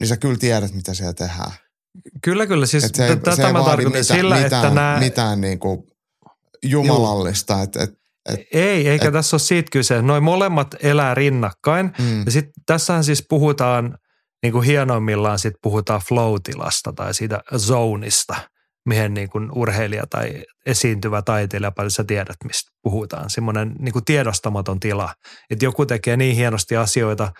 niin 0.00 0.08
sä 0.08 0.16
kyllä 0.16 0.38
tiedät, 0.38 0.74
mitä 0.74 0.94
siellä 0.94 1.14
tehdään. 1.14 1.52
Kyllä, 2.22 2.46
kyllä. 2.46 2.66
Siis 2.66 2.84
et 2.84 2.94
se 2.94 3.06
ei, 3.06 3.16
tätä 3.16 3.36
se 3.36 3.42
mä 3.42 3.64
tarkoitan 3.64 3.84
mitään, 3.84 4.04
sillä, 4.04 4.34
mitään, 4.34 4.64
että 4.64 4.74
nämä... 4.74 4.96
Mitään 5.00 5.40
niin 5.40 5.58
kuin 5.58 5.86
jumalallista. 6.62 7.62
Et, 7.62 7.76
et, 7.76 7.90
et, 8.28 8.40
ei, 8.52 8.88
eikä 8.88 9.08
et, 9.08 9.12
tässä 9.12 9.34
ole 9.34 9.40
siitä 9.40 9.70
kyse. 9.72 10.02
Noin 10.02 10.22
molemmat 10.22 10.74
elää 10.80 11.14
rinnakkain. 11.14 11.92
Mm. 11.98 12.24
Ja 12.24 12.30
sitten 12.30 12.52
tässähän 12.66 13.04
siis 13.04 13.26
puhutaan 13.28 13.98
niin 14.42 14.52
kuin 14.52 14.66
hienoimmillaan 14.66 15.38
sit 15.38 15.54
puhutaan 15.62 16.00
flow-tilasta 16.08 16.92
tai 16.92 17.14
siitä 17.14 17.40
zoneista, 17.58 18.36
mihin 18.88 19.14
niin 19.14 19.30
kuin 19.30 19.50
urheilija 19.52 20.04
tai 20.10 20.44
esiintyvä 20.66 21.22
taiteilija, 21.22 21.70
paljon 21.70 21.90
sä 21.90 22.04
tiedät, 22.04 22.36
mistä 22.44 22.70
puhutaan. 22.82 23.30
Semmoinen 23.30 23.74
niin 23.78 23.92
kuin 23.92 24.04
tiedostamaton 24.04 24.80
tila, 24.80 25.14
että 25.50 25.64
joku 25.64 25.86
tekee 25.86 26.16
niin 26.16 26.36
hienosti 26.36 26.76
asioita, 26.76 27.32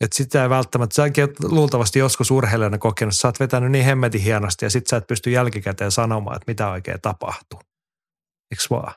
että 0.00 0.16
sitä 0.16 0.42
ei 0.42 0.48
välttämättä, 0.50 0.94
säkin 0.94 1.24
oot 1.24 1.52
luultavasti 1.52 1.98
joskus 1.98 2.30
urheilijana 2.30 2.78
kokenut, 2.78 3.16
sä 3.16 3.28
oot 3.28 3.40
vetänyt 3.40 3.70
niin 3.70 3.84
hemmetin 3.84 4.20
hienosti 4.20 4.64
ja 4.64 4.70
sit 4.70 4.86
sä 4.86 4.96
et 4.96 5.06
pysty 5.06 5.30
jälkikäteen 5.30 5.90
sanomaan, 5.90 6.36
että 6.36 6.50
mitä 6.50 6.70
oikein 6.70 7.00
tapahtuu. 7.02 7.60
Eikö 8.50 8.62
vaan? 8.70 8.94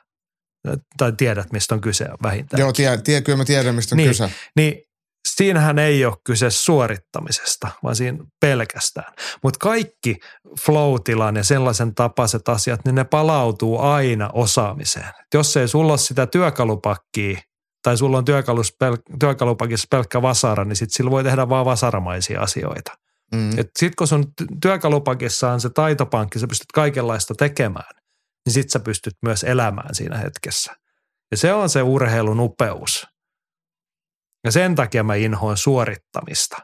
Tai 0.98 1.12
tiedät, 1.12 1.52
mistä 1.52 1.74
on 1.74 1.80
kyse 1.80 2.08
vähintään. 2.22 2.60
Joo, 2.60 2.72
tie, 2.72 2.96
tie, 2.96 3.20
kyllä 3.20 3.38
mä 3.38 3.44
tiedän, 3.44 3.74
mistä 3.74 3.94
on 3.94 3.96
niin, 3.96 4.08
kyse. 4.08 4.30
Niin 4.56 4.85
siinähän 5.34 5.78
ei 5.78 6.04
ole 6.04 6.16
kyse 6.24 6.50
suorittamisesta, 6.50 7.68
vaan 7.82 7.96
siinä 7.96 8.18
pelkästään. 8.40 9.12
Mutta 9.42 9.58
kaikki 9.58 10.16
flow 10.60 10.94
ja 11.36 11.44
sellaisen 11.44 11.94
tapaiset 11.94 12.48
asiat, 12.48 12.80
niin 12.84 12.94
ne 12.94 13.04
palautuu 13.04 13.80
aina 13.80 14.30
osaamiseen. 14.32 15.08
Et 15.08 15.34
jos 15.34 15.56
ei 15.56 15.68
sulla 15.68 15.92
ole 15.92 15.98
sitä 15.98 16.26
työkalupakkia 16.26 17.38
tai 17.82 17.96
sulla 17.96 18.18
on 18.18 18.24
työkalupakissa 19.20 19.86
pelkkä 19.90 20.22
vasara, 20.22 20.64
niin 20.64 20.76
sitten 20.76 20.96
sillä 20.96 21.10
voi 21.10 21.24
tehdä 21.24 21.48
vaan 21.48 21.64
vasaramaisia 21.64 22.40
asioita. 22.40 22.92
Mm. 23.34 23.50
Sitten 23.50 23.92
kun 23.98 24.06
sun 24.06 24.24
työkalupakissa 24.62 25.50
on 25.50 25.60
se 25.60 25.70
taitopankki, 25.70 26.38
sä 26.38 26.46
pystyt 26.46 26.72
kaikenlaista 26.74 27.34
tekemään, 27.34 27.94
niin 28.46 28.52
sitten 28.52 28.70
sä 28.70 28.80
pystyt 28.80 29.14
myös 29.22 29.44
elämään 29.44 29.94
siinä 29.94 30.18
hetkessä. 30.18 30.76
Ja 31.30 31.36
se 31.36 31.52
on 31.52 31.68
se 31.68 31.82
urheilun 31.82 32.40
upeus. 32.40 33.06
Ja 34.44 34.52
sen 34.52 34.74
takia 34.74 35.04
mä 35.04 35.14
inhoan 35.14 35.56
suorittamista. 35.56 36.56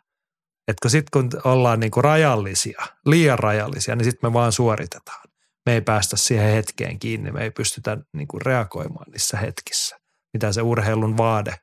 Että 0.68 0.88
sitten 0.88 1.30
kun 1.30 1.40
ollaan 1.44 1.80
niinku 1.80 2.02
rajallisia, 2.02 2.82
liian 3.06 3.38
rajallisia, 3.38 3.96
niin 3.96 4.04
sitten 4.04 4.30
me 4.30 4.32
vaan 4.32 4.52
suoritetaan. 4.52 5.28
Me 5.66 5.74
ei 5.74 5.80
päästä 5.80 6.16
siihen 6.16 6.54
hetkeen 6.54 6.98
kiinni, 6.98 7.32
me 7.32 7.42
ei 7.44 7.50
pystytä 7.50 7.98
niinku 8.12 8.38
reagoimaan 8.38 9.10
niissä 9.10 9.38
hetkissä, 9.38 9.98
mitä 10.32 10.52
se 10.52 10.62
urheilun 10.62 11.16
vaade 11.16 11.54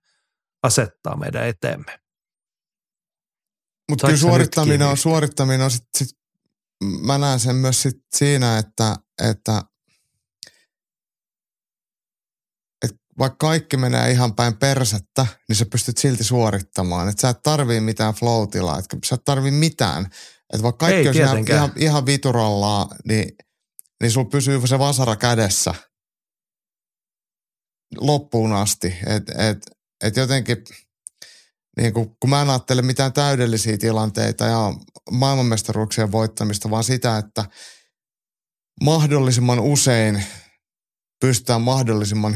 asettaa 0.64 1.16
meidän 1.18 1.48
eteemme. 1.48 2.00
Mutta 3.90 4.08
kyllä 4.08 4.20
suorittaminen 4.20 4.88
on, 4.88 4.98
suorittaminen 4.98 5.62
on 5.62 5.72
sit, 5.72 5.88
sit, 5.98 6.10
mä 7.06 7.18
näen 7.18 7.40
sen 7.40 7.56
myös 7.56 7.82
sit 7.82 7.98
siinä, 8.16 8.58
että, 8.58 8.96
että 9.30 9.62
vaikka 13.20 13.48
kaikki 13.48 13.78
menee 13.78 14.12
ihan 14.12 14.36
päin 14.36 14.58
persettä, 14.58 15.28
niin 15.48 15.56
sä 15.56 15.66
pystyt 15.66 15.98
silti 15.98 16.24
suorittamaan. 16.24 17.10
Että 17.10 17.22
sä 17.22 17.30
et 17.30 17.44
tarvii 17.44 17.80
mitään 17.80 18.14
flow 18.14 18.44
että 18.44 18.98
sä 19.06 19.16
et 19.16 19.24
tarvii 19.26 19.52
mitään. 19.52 20.06
Että 20.54 20.64
vaikka 20.64 20.86
kaikki 20.86 21.20
Ei, 21.20 21.26
on 21.26 21.46
ihan, 21.50 21.72
ihan 21.76 22.06
viturallaan, 22.06 22.88
niin, 23.08 23.36
niin 24.02 24.12
sulla 24.12 24.30
pysyy 24.30 24.68
se 24.68 24.80
vasara 24.80 25.16
kädessä 25.16 25.74
loppuun 27.98 28.54
asti. 28.54 28.96
Että 29.06 29.50
et, 29.50 29.58
et 30.04 30.16
jotenkin, 30.16 30.58
niin 31.78 31.94
kun, 31.94 32.16
kun 32.20 32.30
mä 32.30 32.42
en 32.42 32.50
ajattele 32.50 32.82
mitään 32.82 33.14
täydellisiä 33.14 33.78
tilanteita 33.78 34.46
ja 34.46 34.74
maailmanmestaruuksien 35.12 36.12
voittamista, 36.12 36.70
vaan 36.70 36.84
sitä, 36.84 37.18
että 37.18 37.46
mahdollisimman 38.84 39.60
usein 39.60 40.24
pystytään 41.22 41.62
mahdollisimman 41.62 42.36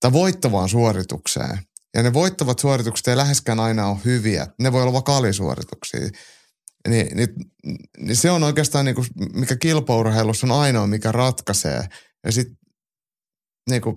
tai 0.00 0.12
voittavaan 0.12 0.68
suoritukseen. 0.68 1.58
Ja 1.94 2.02
ne 2.02 2.12
voittavat 2.12 2.58
suoritukset 2.58 3.08
ei 3.08 3.16
läheskään 3.16 3.60
aina 3.60 3.86
ole 3.86 3.98
hyviä. 4.04 4.46
Ne 4.60 4.72
voi 4.72 4.82
olla 4.82 4.92
vaikka 4.92 5.16
alisuorituksia. 5.16 6.00
Niin, 6.88 7.16
niin, 7.16 7.28
niin 7.98 8.16
se 8.16 8.30
on 8.30 8.42
oikeastaan, 8.42 8.84
niin 8.84 8.94
kuin, 8.94 9.06
mikä 9.34 9.56
kilpaurheilussa 9.56 10.46
on 10.46 10.60
ainoa, 10.60 10.86
mikä 10.86 11.12
ratkaisee. 11.12 11.84
Ja 12.24 12.32
sitten 12.32 12.56
niin 13.70 13.82
kuin, 13.82 13.96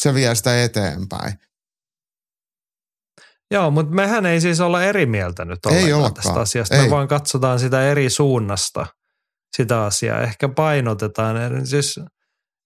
se 0.00 0.14
vie 0.14 0.34
sitä 0.34 0.64
eteenpäin. 0.64 1.32
Joo, 3.50 3.70
mutta 3.70 3.94
mehän 3.94 4.26
ei 4.26 4.40
siis 4.40 4.60
olla 4.60 4.84
eri 4.84 5.06
mieltä 5.06 5.44
nyt 5.44 5.58
ei 5.66 5.84
tästä 6.14 6.40
asiasta. 6.40 6.76
Ei. 6.76 6.84
Me 6.84 6.90
vaan 6.90 7.08
katsotaan 7.08 7.58
sitä 7.58 7.90
eri 7.90 8.10
suunnasta, 8.10 8.86
sitä 9.56 9.84
asiaa. 9.84 10.20
Ehkä 10.20 10.48
painotetaan. 10.48 11.66
Siis, 11.66 12.00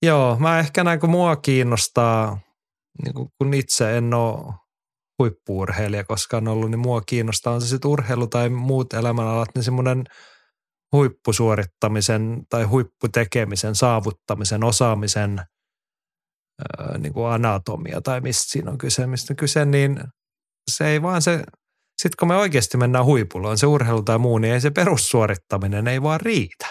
joo, 0.02 0.36
mä 0.38 0.58
ehkä 0.58 0.84
näin, 0.84 1.00
kun 1.00 1.10
mua 1.10 1.36
kiinnostaa 1.36 2.40
niin 3.02 3.14
kuin, 3.14 3.28
kun 3.38 3.54
itse 3.54 3.98
en 3.98 4.14
ole 4.14 4.54
huippuurheilija 5.18 6.04
koskaan 6.04 6.48
ollut, 6.48 6.70
niin 6.70 6.78
mua 6.78 7.00
kiinnostaa 7.00 7.54
on 7.54 7.60
se 7.60 7.68
sitten 7.68 7.90
urheilu 7.90 8.26
tai 8.26 8.48
muut 8.48 8.94
elämänalat, 8.94 9.48
niin 9.54 9.62
semmoinen 9.62 10.04
huippusuorittamisen 10.92 12.42
tai 12.48 12.64
huipputekemisen, 12.64 13.74
saavuttamisen, 13.74 14.64
osaamisen 14.64 15.38
ää, 16.78 16.98
niin 16.98 17.12
kuin 17.12 17.26
anatomia 17.26 18.00
tai 18.00 18.20
mistä 18.20 18.44
siinä 18.46 18.70
on 18.70 18.78
kyse, 18.78 19.06
mistä 19.06 19.32
on 19.32 19.36
kyse, 19.36 19.64
niin 19.64 20.00
se 20.70 20.86
ei 20.86 21.02
vaan 21.02 21.22
se, 21.22 21.44
sitten 22.02 22.16
kun 22.18 22.28
me 22.28 22.36
oikeasti 22.36 22.76
mennään 22.76 23.04
huipulla, 23.04 23.50
on 23.50 23.58
se 23.58 23.66
urheilu 23.66 24.02
tai 24.02 24.18
muu, 24.18 24.38
niin 24.38 24.54
ei 24.54 24.60
se 24.60 24.70
perussuorittaminen 24.70 25.88
ei 25.88 26.02
vaan 26.02 26.20
riitä. 26.20 26.66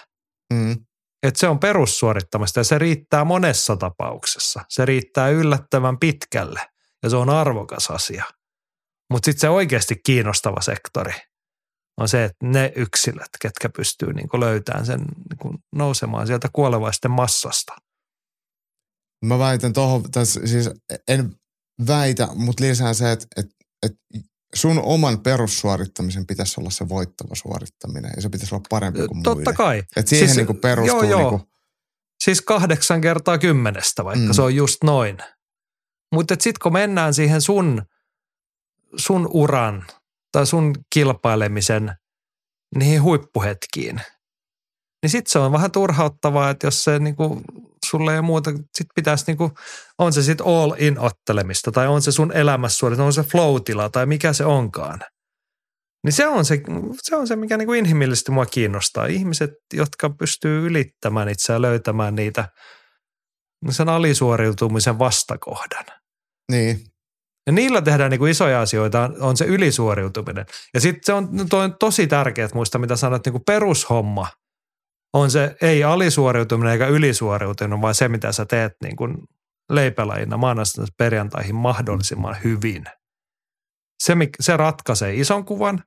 Mm. 0.54 0.76
Että 1.24 1.40
se 1.40 1.48
on 1.48 1.60
perussuorittamista 1.60 2.60
ja 2.60 2.64
se 2.64 2.80
riittää 2.80 3.24
monessa 3.24 3.78
tapauksessa. 3.78 4.62
Se 4.70 4.86
riittää 4.86 5.30
yllättävän 5.30 6.00
pitkälle 6.00 6.60
ja 7.04 7.10
se 7.10 7.16
on 7.16 7.30
arvokas 7.30 7.92
asia. 7.92 8.24
Mutta 9.10 9.26
sitten 9.26 9.42
se 9.42 9.50
oikeasti 9.50 9.96
kiinnostava 10.06 10.62
sektori 10.62 11.14
on 11.98 12.08
se, 12.08 12.24
että 12.24 12.46
ne 12.46 12.74
yksilöt, 12.76 13.30
ketkä 13.42 13.70
pystyy 13.70 14.14
niinku 14.14 14.40
löytämään 14.40 14.86
sen 14.86 15.00
niinku 15.30 15.56
nousemaan 15.76 16.28
sieltä 16.28 16.50
kuolevaisten 16.54 17.12
massasta. 17.12 17.76
Mä 19.26 19.40
väitän 19.40 19.74
tuohon, 19.74 20.04
siis 20.26 20.70
en 21.08 21.36
väitä, 21.88 22.28
mutta 22.36 22.64
lisää 22.64 22.94
se, 22.94 23.12
että, 23.12 23.26
että, 23.38 23.56
että 23.86 24.00
sun 24.54 24.80
oman 24.84 25.20
perussuorittamisen 25.20 26.28
pitäisi 26.28 26.62
olla 26.62 26.70
se 26.70 26.90
voittava 26.90 27.36
suorittaminen 27.36 28.12
ja 28.16 28.22
se 28.22 28.30
pitäisi 28.30 28.56
olla 28.56 28.66
parempi 28.70 29.08
kuin 29.08 29.24
Totta 29.24 29.36
muiden. 29.36 29.54
kai. 29.54 29.84
Et 29.96 30.08
siihen 30.08 30.30
siis, 30.30 30.48
niin 30.48 30.58
perustuu. 30.58 31.04
Joo, 31.04 31.10
joo. 31.10 31.20
Niin 31.20 31.30
kuin... 31.30 31.42
Siis 32.24 32.42
kahdeksan 32.42 33.02
kertaa 33.02 33.38
kymmenestä, 33.38 34.06
vaikka 34.06 34.28
mm. 34.28 34.34
se 34.34 34.42
on 34.42 34.56
just 34.56 34.84
noin. 34.84 35.18
Mutta 36.12 36.34
sitten 36.34 36.60
kun 36.64 36.74
mennään 36.74 37.14
siihen 37.14 37.42
sun, 37.42 37.82
sun 38.98 39.30
uran 39.34 39.86
tai 40.32 40.46
sun 40.46 40.74
kilpailemisen 40.94 41.96
niihin 42.76 43.04
huippuhetkiin, 43.04 44.02
niin 45.02 45.10
sitten 45.10 45.32
se 45.32 45.40
on 45.40 45.52
vähän 45.52 45.72
turhauttavaa, 45.72 46.50
että 46.50 46.68
jos 46.68 46.84
se 46.84 47.00
niinku, 47.00 47.42
sulle 47.98 48.16
ei 48.16 48.22
muuta, 48.22 48.52
sit 48.52 48.88
pitäisi 48.96 49.24
niinku, 49.28 49.52
on 49.98 50.14
se 50.14 50.24
sitten 50.24 50.48
all 50.48 50.74
in 50.78 51.00
ottelemista 51.00 51.72
tai 51.72 51.88
on 51.88 52.02
se 52.02 52.12
sun 52.12 52.32
elämässä 52.32 52.86
on 52.86 53.14
se 53.14 53.24
flow 53.24 53.56
tai 53.92 54.06
mikä 54.06 54.34
se 54.34 54.46
onkaan. 54.46 55.00
Niin 56.04 56.14
se 56.14 56.28
on 56.28 56.46
se, 56.46 56.62
se, 57.02 57.16
on 57.16 57.28
se 57.28 57.36
mikä 57.36 57.58
niinku 57.58 57.74
inhimillisesti 57.74 58.32
mua 58.32 58.46
kiinnostaa. 58.46 59.06
Ihmiset, 59.06 59.50
jotka 59.74 60.10
pystyy 60.10 60.66
ylittämään 60.66 61.30
itseään, 61.30 61.62
löytämään 61.62 62.16
niitä 62.16 62.50
sen 63.70 63.90
alisuoriutumisen 63.90 65.00
vastakohdan. 65.00 65.86
Niin. 66.52 66.80
Ja 67.48 67.54
niillä 67.54 67.82
tehdään 67.82 68.12
niinku 68.12 68.26
isoja 68.26 68.62
asioita, 68.62 69.10
on 69.20 69.38
se 69.38 69.46
ylisuoriutuminen. 69.46 70.46
Ja 70.74 70.80
sitten 70.80 71.02
se 71.04 71.14
on, 71.14 71.30
on 71.54 71.76
tosi 71.80 72.08
tärkeää 72.08 72.50
muista, 72.54 72.80
mitä 72.80 72.96
sanoit, 72.96 73.26
niinku 73.26 73.42
perushomma– 73.46 74.28
on 75.14 75.32
se 75.32 75.56
ei 75.62 75.84
alisuoriutuminen 75.84 76.74
eikä 76.74 76.88
ylisuoriutuminen, 76.88 77.82
vaan 77.82 77.96
se, 77.96 78.08
mitä 78.08 78.32
sä 78.32 78.46
teet 78.46 78.74
niin 78.84 78.96
kuin 78.96 79.18
leipälajina 79.70 80.38
maanantaista 80.38 80.96
perjantaihin 80.98 81.56
mahdollisimman 81.56 82.38
hyvin. 82.44 82.84
Se, 84.04 84.14
se 84.40 84.58
ratkaisee 84.58 85.16
ison 85.16 85.46
kuvan, 85.46 85.84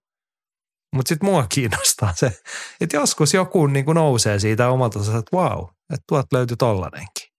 mutta 0.97 1.09
sitten 1.09 1.29
mua 1.29 1.47
kiinnostaa 1.55 2.13
se, 2.17 2.33
että 2.81 2.97
joskus 2.97 3.35
joku 3.35 3.67
niin 3.67 3.85
kuin 3.85 3.95
nousee 3.95 4.39
siitä 4.39 4.69
omalta 4.69 4.99
että 4.99 5.37
vau, 5.37 5.69
että 5.93 6.05
tuot 6.09 6.27
löytyi 6.33 6.57
tollanenkin. 6.57 7.37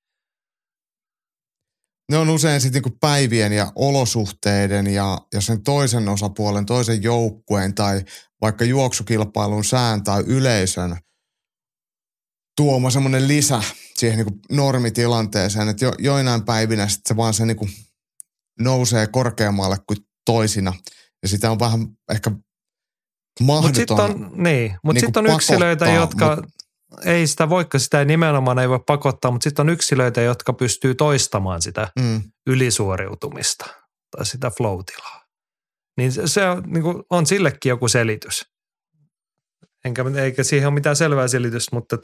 Ne 2.11 2.17
on 2.17 2.30
usein 2.30 2.61
sitten 2.61 2.82
niin 2.82 2.99
päivien 2.99 3.53
ja 3.53 3.72
olosuhteiden 3.75 4.88
ja, 4.88 5.17
ja 5.33 5.41
sen 5.41 5.64
toisen 5.64 6.09
osapuolen, 6.09 6.66
toisen 6.66 7.03
joukkueen 7.03 7.75
tai 7.75 8.03
vaikka 8.41 8.66
juoksukilpailun 8.66 9.64
sään 9.64 10.03
tai 10.03 10.24
yleisön 10.27 10.98
tuoma 12.58 12.90
semmoinen 12.90 13.27
lisä 13.27 13.61
siihen 13.95 14.18
niin 14.18 14.40
normitilanteeseen, 14.52 15.69
että 15.69 15.86
jo, 15.86 15.94
joinain 16.00 16.45
päivinä 16.45 16.88
sitten 16.88 17.10
se 17.10 17.18
vaan 17.18 17.34
se 17.34 17.45
niin 17.45 17.58
kuin 17.58 17.72
nousee 18.60 19.08
korkeammalle 19.08 19.77
kuin 19.88 19.98
toisina. 20.26 20.74
Ja 21.22 21.27
sitä 21.27 21.52
on 21.52 21.60
vähän 21.60 21.88
ehkä 22.11 22.32
mahdoton. 23.42 23.69
Mutta 23.69 23.77
sitten 23.77 24.00
on, 24.00 24.44
niin, 24.44 24.77
mut 24.84 24.94
niin 24.94 25.06
sit 25.06 25.18
on 25.18 25.27
yksilöitä, 25.27 25.86
jotka 25.86 26.36
mut, 26.36 26.45
ei 27.06 27.27
sitä 27.27 27.50
voikka, 27.50 27.80
sitä 27.80 28.00
ei 28.00 28.06
nimenomaan 28.06 28.60
ei 28.60 28.69
voi 28.69 28.80
pakottaa, 28.88 29.32
mutta 29.32 29.44
sitten 29.44 29.64
on 29.64 29.69
yksilöitä, 29.69 30.22
jotka 30.22 30.53
pystyy 30.53 30.95
toistamaan 30.95 31.61
sitä 31.61 31.88
mm. 32.00 32.22
ylisuoriutumista 32.48 33.66
tai 34.11 34.26
sitä 34.26 34.52
flow 34.58 34.80
Niin 35.98 36.11
se, 36.11 36.22
se 36.26 36.45
on, 36.45 36.64
niin 36.68 36.84
kuin, 36.84 37.03
on 37.10 37.26
sillekin 37.26 37.69
joku 37.69 37.88
selitys. 37.88 38.45
Enkä, 39.86 40.06
eikä 40.22 40.44
siihen 40.44 40.68
ole 40.68 40.74
mitään 40.74 40.95
selvää 40.95 41.27
selitystä, 41.27 41.76
mutta 41.76 41.98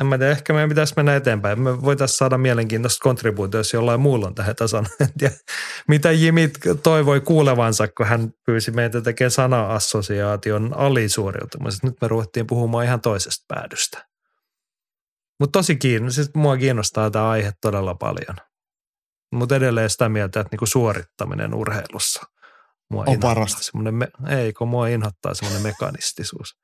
en 0.00 0.06
mä 0.06 0.18
tiedä, 0.18 0.32
ehkä 0.32 0.52
meidän 0.52 0.68
pitäisi 0.68 0.94
mennä 0.96 1.16
eteenpäin. 1.16 1.60
Me 1.60 1.82
voitaisiin 1.82 2.18
saada 2.18 2.38
mielenkiintoista 2.38 3.02
kontribuutio, 3.02 3.60
jos 3.60 3.72
jollain 3.72 4.00
muulla 4.00 4.26
on 4.26 4.34
tähän 4.34 4.56
tasan. 4.56 4.86
mitä 5.88 6.12
Jimmy 6.12 6.50
toivoi 6.82 7.20
kuulevansa, 7.20 7.88
kun 7.88 8.06
hän 8.06 8.32
pyysi 8.46 8.70
meitä 8.70 9.00
tekemään 9.00 9.30
sana-assosiaation 9.30 10.74
alisuoriutumisesta. 10.76 11.86
Nyt 11.86 11.96
me 12.00 12.08
ruvettiin 12.08 12.46
puhumaan 12.46 12.84
ihan 12.84 13.00
toisesta 13.00 13.44
päädystä. 13.48 14.06
Mutta 15.40 15.58
tosi 15.58 15.76
kiinnostaa, 15.76 16.24
siis 16.24 16.34
mua 16.34 16.56
kiinnostaa 16.56 17.10
tämä 17.10 17.28
aihe 17.28 17.52
todella 17.60 17.94
paljon. 17.94 18.36
Mutta 19.34 19.56
edelleen 19.56 19.90
sitä 19.90 20.08
mieltä, 20.08 20.40
että 20.40 20.48
niinku 20.52 20.66
suorittaminen 20.66 21.54
urheilussa 21.54 22.22
Mua 22.90 23.04
On 23.06 23.20
parasta. 23.20 23.78
Me, 23.92 24.08
ei, 24.36 24.52
kun 24.52 24.68
mua 24.68 24.88
inhottaa 24.88 25.34
semmoinen 25.34 25.62
mekanistisuus. 25.62 26.56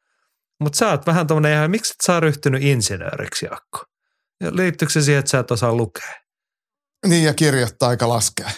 Mutta 0.60 0.76
sä 0.76 0.90
oot 0.90 1.06
vähän 1.06 1.26
tommonen 1.26 1.52
ihan, 1.52 1.70
miksi 1.70 1.92
et 1.92 2.04
sä 2.06 2.14
oot 2.14 2.22
ryhtynyt 2.22 2.62
insinööriksi, 2.62 3.46
Jaakko? 3.46 3.84
Ja 4.40 4.56
liittyykö 4.56 4.92
se 4.92 5.02
siihen, 5.02 5.18
että 5.18 5.30
sä 5.30 5.38
et 5.38 5.50
osaa 5.50 5.74
lukea? 5.74 6.14
Niin 7.06 7.24
ja 7.24 7.34
kirjoittaa 7.34 7.90
eikä 7.90 8.08
laskea. 8.08 8.50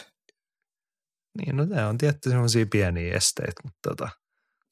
Niin, 1.39 1.57
no 1.57 1.65
ne 1.65 1.87
on 1.87 1.99
tietty 1.99 2.31
semmoisia 2.31 2.67
pieniä 2.71 3.17
esteitä, 3.17 3.61
mutta 3.65 3.89
tota, 3.89 4.09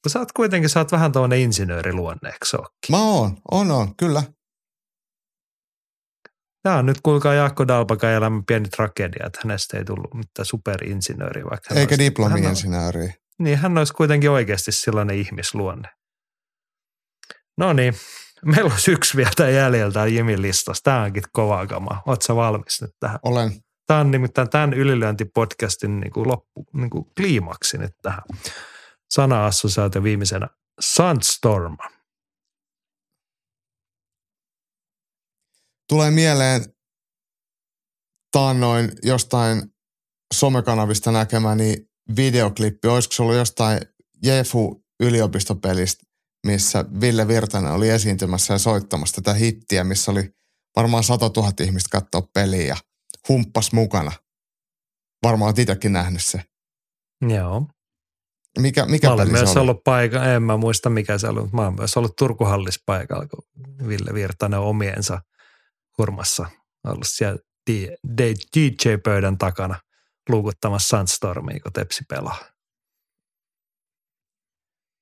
kun 0.03 0.11
sä 0.11 0.19
oot 0.19 0.31
kuitenkin, 0.31 0.69
sä 0.69 0.79
oot 0.79 0.91
vähän 0.91 1.11
tommonen 1.11 1.39
insinööriluonne, 1.39 2.29
eikö 2.29 2.45
se 2.45 2.57
ookin? 2.57 2.91
Mä 2.91 3.03
oon, 3.03 3.37
on, 3.51 3.71
on, 3.71 3.95
kyllä. 3.95 4.23
Tämä 6.63 6.77
on 6.77 6.85
nyt 6.85 7.01
kuulkaa 7.03 7.33
Jaakko 7.33 7.67
Dalpakan 7.67 8.09
elämän 8.09 8.45
pieni 8.45 8.69
tragedia, 8.69 9.25
että 9.27 9.39
hänestä 9.43 9.77
ei 9.77 9.85
tullut 9.85 10.13
mitään 10.13 10.45
superinsinööriä. 10.45 11.43
Vaikka 11.49 11.75
Eikä 11.75 11.97
diplomi-insinööriä. 11.97 13.13
Niin, 13.39 13.57
hän 13.57 13.77
olisi 13.77 13.93
kuitenkin 13.93 14.29
oikeasti 14.29 14.71
sellainen 14.71 15.17
ihmisluonne. 15.17 15.89
No 17.61 17.73
niin, 17.73 17.93
meillä 18.45 18.71
olisi 18.71 18.91
yksi 18.91 19.17
vielä 19.17 19.49
jäljellä 19.49 20.07
Jimin 20.07 20.41
listassa. 20.41 20.83
Tämä 20.83 21.03
onkin 21.03 21.23
kovaa 21.33 21.67
kamaa. 21.67 22.01
Oletko 22.05 22.35
valmis 22.35 22.81
nyt 22.81 22.91
tähän? 22.99 23.19
Olen. 23.23 23.51
Tämä 23.87 23.99
on 23.99 24.11
nimittäin 24.11 24.49
tämän 24.49 24.73
ylilyöntipodcastin 24.73 25.99
niin 25.99 26.11
kuin 26.11 26.27
loppu, 26.27 26.65
niin 26.73 26.89
kuin 26.89 27.05
kliimaksi 27.17 27.77
nyt 27.77 27.91
tähän. 28.01 28.23
Sana-assosiaatio 29.09 30.03
viimeisenä. 30.03 30.47
Sandstorm. 30.79 31.77
Tulee 35.89 36.11
mieleen 36.11 36.65
taannoin 38.31 38.91
jostain 39.03 39.61
somekanavista 40.33 41.11
näkemäni 41.11 41.75
videoklippi. 42.15 42.87
Olisiko 42.87 43.15
se 43.15 43.21
ollut 43.21 43.35
jostain 43.35 43.79
Jefu 44.23 44.83
yliopistopelistä, 44.99 46.10
missä 46.47 46.85
Ville 47.01 47.27
Virtanen 47.27 47.71
oli 47.71 47.89
esiintymässä 47.89 48.53
ja 48.53 48.57
soittamassa 48.57 49.21
tätä 49.21 49.33
hittiä, 49.33 49.83
missä 49.83 50.11
oli 50.11 50.33
varmaan 50.75 51.03
100 51.03 51.31
000 51.37 51.51
ihmistä 51.61 51.89
katsoa 51.91 52.29
peliä 52.33 52.65
ja 52.65 52.77
humppas 53.29 53.71
mukana. 53.73 54.11
Varmaan 55.23 55.47
olet 55.47 55.59
itsekin 55.59 55.93
nähnyt 55.93 56.23
se. 56.23 56.41
Joo. 57.29 57.67
Mikä, 58.59 58.85
mikä 58.85 59.07
Mä 59.07 59.13
olen 59.13 59.27
peli 59.27 59.37
se 59.37 59.43
myös 59.43 59.55
oli? 59.55 59.61
ollut 59.61 59.83
paikalla, 59.83 60.27
en 60.27 60.43
mä 60.43 60.57
muista 60.57 60.89
mikä 60.89 61.17
se 61.17 61.27
oli, 61.27 61.41
mutta 61.41 61.55
mä 61.55 61.61
olen 61.61 61.75
myös 61.75 61.97
ollut 61.97 62.15
Turkuhallis 62.15 62.83
paikalla, 62.85 63.27
kun 63.27 63.43
Ville 63.87 64.13
Virtanen 64.13 64.59
on 64.59 64.65
omiensa 64.65 65.21
hurmassa 65.97 66.45
ollut 66.87 67.07
siellä 67.07 67.37
DJ-pöydän 68.57 69.37
takana 69.37 69.79
luukuttamassa 70.29 70.97
Sandstormia, 70.97 71.59
kun 71.63 71.73
Tepsi 71.73 72.03
pelaa. 72.09 72.39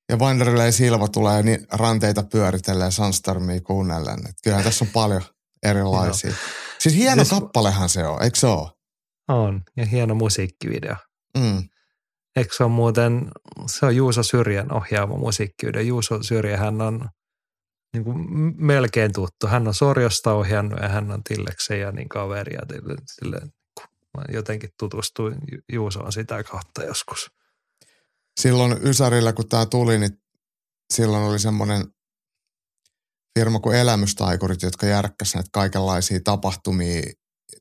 Ja 0.09 0.17
Wanderlei 0.17 0.71
Silva 0.71 1.07
tulee 1.07 1.43
niin 1.43 1.67
ranteita 1.71 2.23
pyöritelleen 2.23 2.91
Sunstormia 2.91 3.61
kuunnellen. 3.61 4.19
Et 4.29 4.35
kyllähän 4.43 4.63
tässä 4.65 4.85
on 4.85 4.91
paljon 4.93 5.21
erilaisia. 5.63 6.33
Siis 6.79 6.95
hieno 6.95 7.23
Siis- 7.23 7.39
kappalehan 7.39 7.89
se 7.89 8.07
on, 8.07 8.23
eikö 8.23 8.37
se 8.39 8.47
ole? 8.47 8.69
On, 9.27 9.61
ja 9.77 9.85
hieno 9.85 10.15
musiikkivideo. 10.15 10.95
Mm. 11.37 11.63
Eikö 12.35 12.55
se 12.55 12.63
on 12.63 12.71
muuten, 12.71 13.31
se 13.67 13.85
on 13.85 13.95
Juuso 13.95 14.23
Syrjän 14.23 14.73
ohjaama 14.73 15.17
musiikkivideo. 15.17 15.81
Juuso 15.81 16.23
Syrjä, 16.23 16.57
hän 16.57 16.81
on 16.81 17.09
niin 17.93 18.03
kuin 18.03 18.25
melkein 18.65 19.13
tuttu. 19.13 19.47
Hän 19.47 19.67
on 19.67 19.73
Sorjosta 19.73 20.33
ohjannut 20.33 20.79
ja 20.81 20.89
hän 20.89 21.11
on 21.11 21.23
Tilleksen 21.23 21.79
ja 21.79 21.91
niin 21.91 22.09
kaveri. 22.09 22.53
Ja 22.53 22.61
sille, 22.71 22.95
sille, 23.05 23.39
kun 23.77 23.87
mä 24.17 24.23
jotenkin 24.33 24.69
tutustuin 24.79 25.35
Ju- 25.51 25.61
Juusoon 25.73 26.11
sitä 26.13 26.43
kautta 26.43 26.83
joskus. 26.83 27.31
Silloin 28.39 28.77
Ysärillä, 28.83 29.33
kun 29.33 29.49
tämä 29.49 29.65
tuli, 29.65 29.97
niin 29.97 30.21
silloin 30.93 31.23
oli 31.23 31.39
semmoinen 31.39 31.83
firma 33.39 33.59
kuin 33.59 33.77
Elämystaikurit, 33.77 34.61
jotka 34.61 34.85
järkkäsivät 34.85 35.35
näitä 35.35 35.49
kaikenlaisia 35.53 36.19
tapahtumia. 36.23 37.01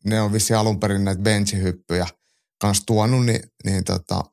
Ne 0.04 0.20
on 0.20 0.32
vissi 0.32 0.54
alun 0.54 0.80
perin 0.80 1.04
näitä 1.04 1.22
benchihyppyjä 1.22 2.06
kanssa 2.60 2.86
tuonut, 2.86 3.26
niin, 3.26 3.40
niin, 3.64 3.84
tota, 3.84 4.24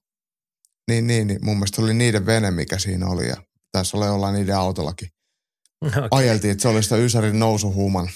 niin, 0.87 1.07
niin, 1.07 1.27
niin 1.27 1.39
mun 1.45 1.57
mielestä 1.57 1.81
oli 1.81 1.93
niiden 1.93 2.25
vene, 2.25 2.51
mikä 2.51 2.79
siinä 2.79 3.07
oli. 3.07 3.27
Ja 3.27 3.35
tässä 3.71 3.97
oli 3.97 4.07
olla 4.07 4.31
niiden 4.31 4.57
autollakin. 4.57 5.09
Okay. 5.85 6.07
ajeltiin, 6.11 6.51
että 6.51 6.61
se 6.61 6.67
oli 6.67 6.83
sitä 6.83 6.95
Ysärin 6.97 7.39
nousuhuuman, 7.39 8.09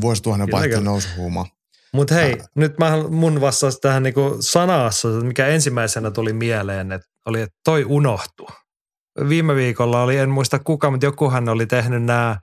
vuosituhannen 0.00 0.48
kyllä. 0.48 0.80
nousuhuumaa. 0.80 1.55
Mutta 1.96 2.14
hei, 2.14 2.38
nyt 2.54 2.78
mä 2.78 2.96
mun 3.10 3.40
vastaus 3.40 3.80
tähän 3.80 4.02
niinku 4.02 4.36
sanassa, 4.40 5.08
mikä 5.08 5.46
ensimmäisenä 5.46 6.10
tuli 6.10 6.32
mieleen, 6.32 6.92
että 6.92 7.08
oli, 7.26 7.40
että 7.40 7.56
toi 7.64 7.84
unohtuu. 7.84 8.48
Viime 9.28 9.54
viikolla 9.54 10.02
oli, 10.02 10.16
en 10.16 10.30
muista 10.30 10.58
kuka, 10.58 10.90
mutta 10.90 11.06
jokuhan 11.06 11.48
oli 11.48 11.66
tehnyt 11.66 12.02
nämä 12.04 12.36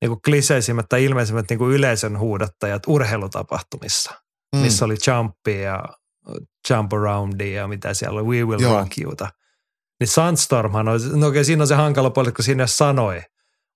niinku 0.00 0.20
kliseisimmät 0.24 0.86
tai 0.88 1.04
ilmeisimmät 1.04 1.46
niinku 1.50 1.70
yleisön 1.70 2.18
huudattajat 2.18 2.82
urheilutapahtumissa, 2.86 4.14
Mm. 4.56 4.60
missä 4.60 4.84
oli 4.84 4.96
Jumpia 5.06 5.60
ja 5.60 5.84
Jump 6.70 6.92
Aroundia 6.92 7.60
ja 7.60 7.68
mitä 7.68 7.94
siellä 7.94 8.20
oli, 8.20 8.28
We 8.28 8.44
Will 8.44 8.62
Joo. 8.62 8.78
Rock 8.78 8.92
Youta. 9.04 9.28
Niin 10.00 10.08
Sandstormhan 10.08 10.88
on, 10.88 11.00
no 11.14 11.26
okei, 11.26 11.44
siinä 11.44 11.62
on 11.62 11.66
se 11.68 11.74
hankala 11.74 12.10
puoli, 12.10 12.32
kun 12.32 12.44
siinä 12.44 12.66
sanoi, 12.66 13.22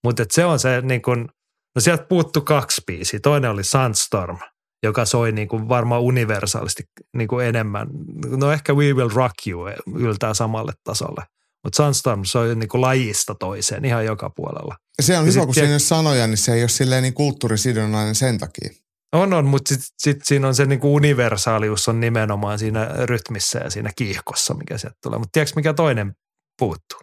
mutta 0.05 0.25
se 0.31 0.45
on 0.45 0.59
se 0.59 0.81
niin 0.81 1.03
kuin, 1.03 1.29
no 1.75 1.81
sieltä 1.81 2.05
puuttu 2.09 2.41
kaksi 2.41 2.83
biisiä. 2.87 3.21
Toinen 3.23 3.51
oli 3.51 3.65
Sandstorm, 3.65 4.39
joka 4.87 5.05
soi 5.05 5.33
niin 5.33 5.49
kuin 5.49 5.69
varmaan 5.69 6.01
universaalisti 6.01 6.83
niin 7.17 7.29
kuin 7.29 7.47
enemmän. 7.47 7.89
No 8.37 8.53
ehkä 8.53 8.75
We 8.75 8.93
Will 8.93 9.11
Rock 9.15 9.35
You 9.47 9.69
yltää 9.95 10.35
samalle 10.35 10.73
tasolle. 10.85 11.23
Mutta 11.65 11.77
Sandstorm 11.77 12.25
soi 12.25 12.55
niin 12.55 12.69
kuin 12.69 12.81
lajista 12.81 13.35
toiseen 13.35 13.85
ihan 13.85 14.05
joka 14.05 14.31
puolella. 14.31 14.77
Se 15.03 15.19
on 15.19 15.27
Ja 15.27 15.33
hyvä, 15.33 15.45
kun 15.45 15.55
siinä 15.55 15.69
ei 15.69 15.73
ole 15.73 15.79
sanoja, 15.79 16.27
niin 16.27 16.37
se 16.37 16.53
ei 16.53 16.63
ole 16.63 16.69
silleen 16.69 17.03
niin 17.03 17.15
kulttuurisidonnainen 17.15 18.15
sen 18.15 18.39
takia. 18.39 18.71
On, 19.13 19.33
on, 19.33 19.47
mutta 19.47 19.69
sitten 19.69 19.89
sit 19.99 20.21
siinä 20.25 20.49
on 20.49 20.55
se 20.55 20.67
niin 20.67 20.81
kuin 20.81 20.93
universaalius 20.93 21.89
on 21.89 22.01
nimenomaan 22.01 22.59
siinä 22.59 22.89
rytmissä 23.05 23.59
ja 23.59 23.71
siinä 23.71 23.91
kiihkossa, 23.97 24.55
mikä 24.55 24.79
sieltä 24.79 24.97
tulee. 25.03 25.19
Mutta 25.19 25.33
tiedätkö, 25.33 25.53
mikä 25.57 25.75
toinen 25.75 26.13
puuttuu? 26.59 27.01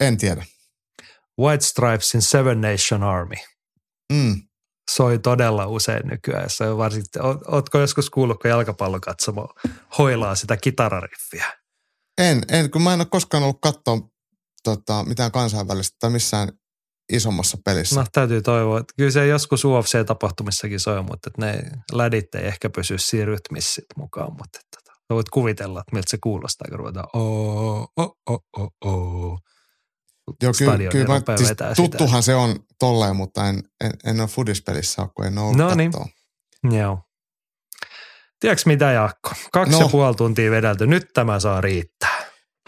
En 0.00 0.16
tiedä. 0.16 0.44
White 1.40 1.64
Stripes 1.64 2.14
in 2.14 2.22
Seven 2.22 2.60
Nation 2.60 3.02
Army. 3.02 3.34
Mm. 4.12 4.42
Soi 4.90 5.18
todella 5.18 5.66
usein 5.66 6.06
nykyään. 6.06 6.50
Se 6.50 6.68
on 6.68 6.78
varsinkin, 6.78 7.22
oot- 7.22 7.54
ootko 7.54 7.78
joskus 7.78 8.10
kuullut, 8.10 8.40
kun 8.40 8.50
jalkapallokatsomo 8.50 9.48
hoilaa 9.98 10.34
sitä 10.34 10.56
kitarariffiä? 10.56 11.46
En, 12.18 12.42
en, 12.48 12.70
kun 12.70 12.82
mä 12.82 12.94
en 12.94 13.00
ole 13.00 13.06
koskaan 13.10 13.42
ollut 13.42 13.58
katsoa 13.62 13.98
tota, 14.64 15.04
mitään 15.04 15.32
kansainvälistä 15.32 15.96
tai 16.00 16.10
missään 16.10 16.48
isommassa 17.12 17.58
pelissä. 17.64 18.00
No 18.00 18.06
täytyy 18.12 18.42
toivoa, 18.42 18.80
että 18.80 18.94
kyllä 18.96 19.10
se 19.10 19.26
joskus 19.26 19.64
UFC-tapahtumissakin 19.64 20.80
soi, 20.80 21.02
mutta 21.02 21.30
että 21.30 21.46
ne 21.46 21.62
lädit 21.92 22.34
ei 22.34 22.46
ehkä 22.46 22.70
pysy 22.70 22.98
siinä 22.98 23.24
rytmissä 23.24 23.82
mukaan, 23.96 24.32
mutta 24.32 24.58
että, 24.64 24.78
tota, 24.84 25.00
voit 25.10 25.28
kuvitella, 25.28 25.80
että 25.80 25.96
miltä 25.96 26.10
se 26.10 26.18
kuulostaa, 26.22 26.66
kun 26.70 26.78
ruvetaan 26.78 27.08
oo, 27.12 27.88
oo, 27.96 28.14
oo, 28.30 28.40
oo, 28.58 28.70
oo. 28.84 29.38
Joo, 30.42 30.52
kyllä, 30.58 30.90
kyllä 30.90 31.06
mä, 31.28 31.36
siis 31.36 31.48
vetää 31.48 31.74
sitä. 31.74 31.88
tuttuhan 31.88 32.22
se 32.22 32.34
on 32.34 32.56
tolleen, 32.78 33.16
mutta 33.16 33.48
en, 33.48 33.62
en, 33.84 33.90
en 34.04 34.20
ole 34.20 34.28
fudispelissä 34.28 35.08
kun 35.16 35.26
en 35.26 35.38
ole 35.38 35.46
ollut 35.46 35.58
No 35.58 35.74
niin. 35.74 35.92
Joo. 36.78 36.98
Tiedätkö 38.40 38.62
mitä, 38.66 38.90
Jaakko? 38.92 39.30
Kaksi 39.52 39.72
No. 39.72 39.80
ja 39.80 39.88
puoli 39.88 40.14
tuntia 40.14 40.50
vedelty. 40.50 40.86
Nyt 40.86 41.10
tämä 41.14 41.40
saa 41.40 41.60
riittää. 41.60 42.24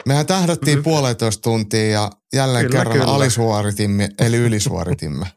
Mehän 0.06 0.26
tähdättiin 0.26 0.78
Mm. 0.78 0.84
puolentoista 0.84 1.42
tuntia 1.42 1.86
ja 1.90 2.10
jälleen 2.34 2.66
Kyllä, 2.66 2.78
kerran 2.78 2.98
kyllä. 2.98 3.12
alisuoritimme, 3.14 4.08
eli 4.20 4.36
ylisuoritimme. 4.36 5.26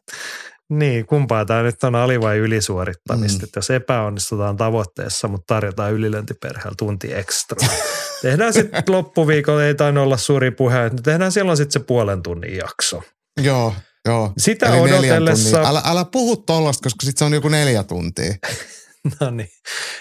Niin, 0.70 1.06
kumpaa 1.06 1.46
tämä 1.46 1.64
nyt 1.64 1.84
on 1.84 1.96
ali- 1.96 2.22
vai 2.22 2.38
ylisuorittamista. 2.38 3.46
Mm. 3.46 3.52
Jos 3.56 3.70
epäonnistutaan 3.70 4.58
tavoitteessa, 4.58 5.28
mutta 5.28 5.54
tarjotaan 5.56 5.94
ylilöntiperheellä 5.94 6.76
tunti 6.78 7.14
ekstra. 7.14 7.58
tehdään 8.22 8.54
sitten 8.54 8.84
loppuviikolla, 8.88 9.64
ei 9.64 9.76
tainnut 9.76 10.04
olla 10.04 10.18
suuri 10.18 10.52
puhe, 10.52 10.86
että 10.86 11.02
tehdään 11.02 11.32
silloin 11.32 11.58
sitten 11.58 11.82
se 11.82 11.86
puolen 11.86 12.22
tunnin 12.24 12.58
jakso. 12.58 13.02
joo, 13.42 13.74
joo. 14.06 14.34
Sitä 14.38 14.66
Eli 14.66 14.80
odotellessa. 14.80 15.62
Älä, 15.62 15.82
älä 15.86 16.06
puhu 16.06 16.38
tollasta, 16.38 16.84
koska 16.84 17.06
sitten 17.06 17.20
se 17.20 17.26
on 17.26 17.34
joku 17.34 17.50
neljä 17.50 17.84
tuntia. 17.84 18.34
no 19.22 19.30
niin, 19.30 19.50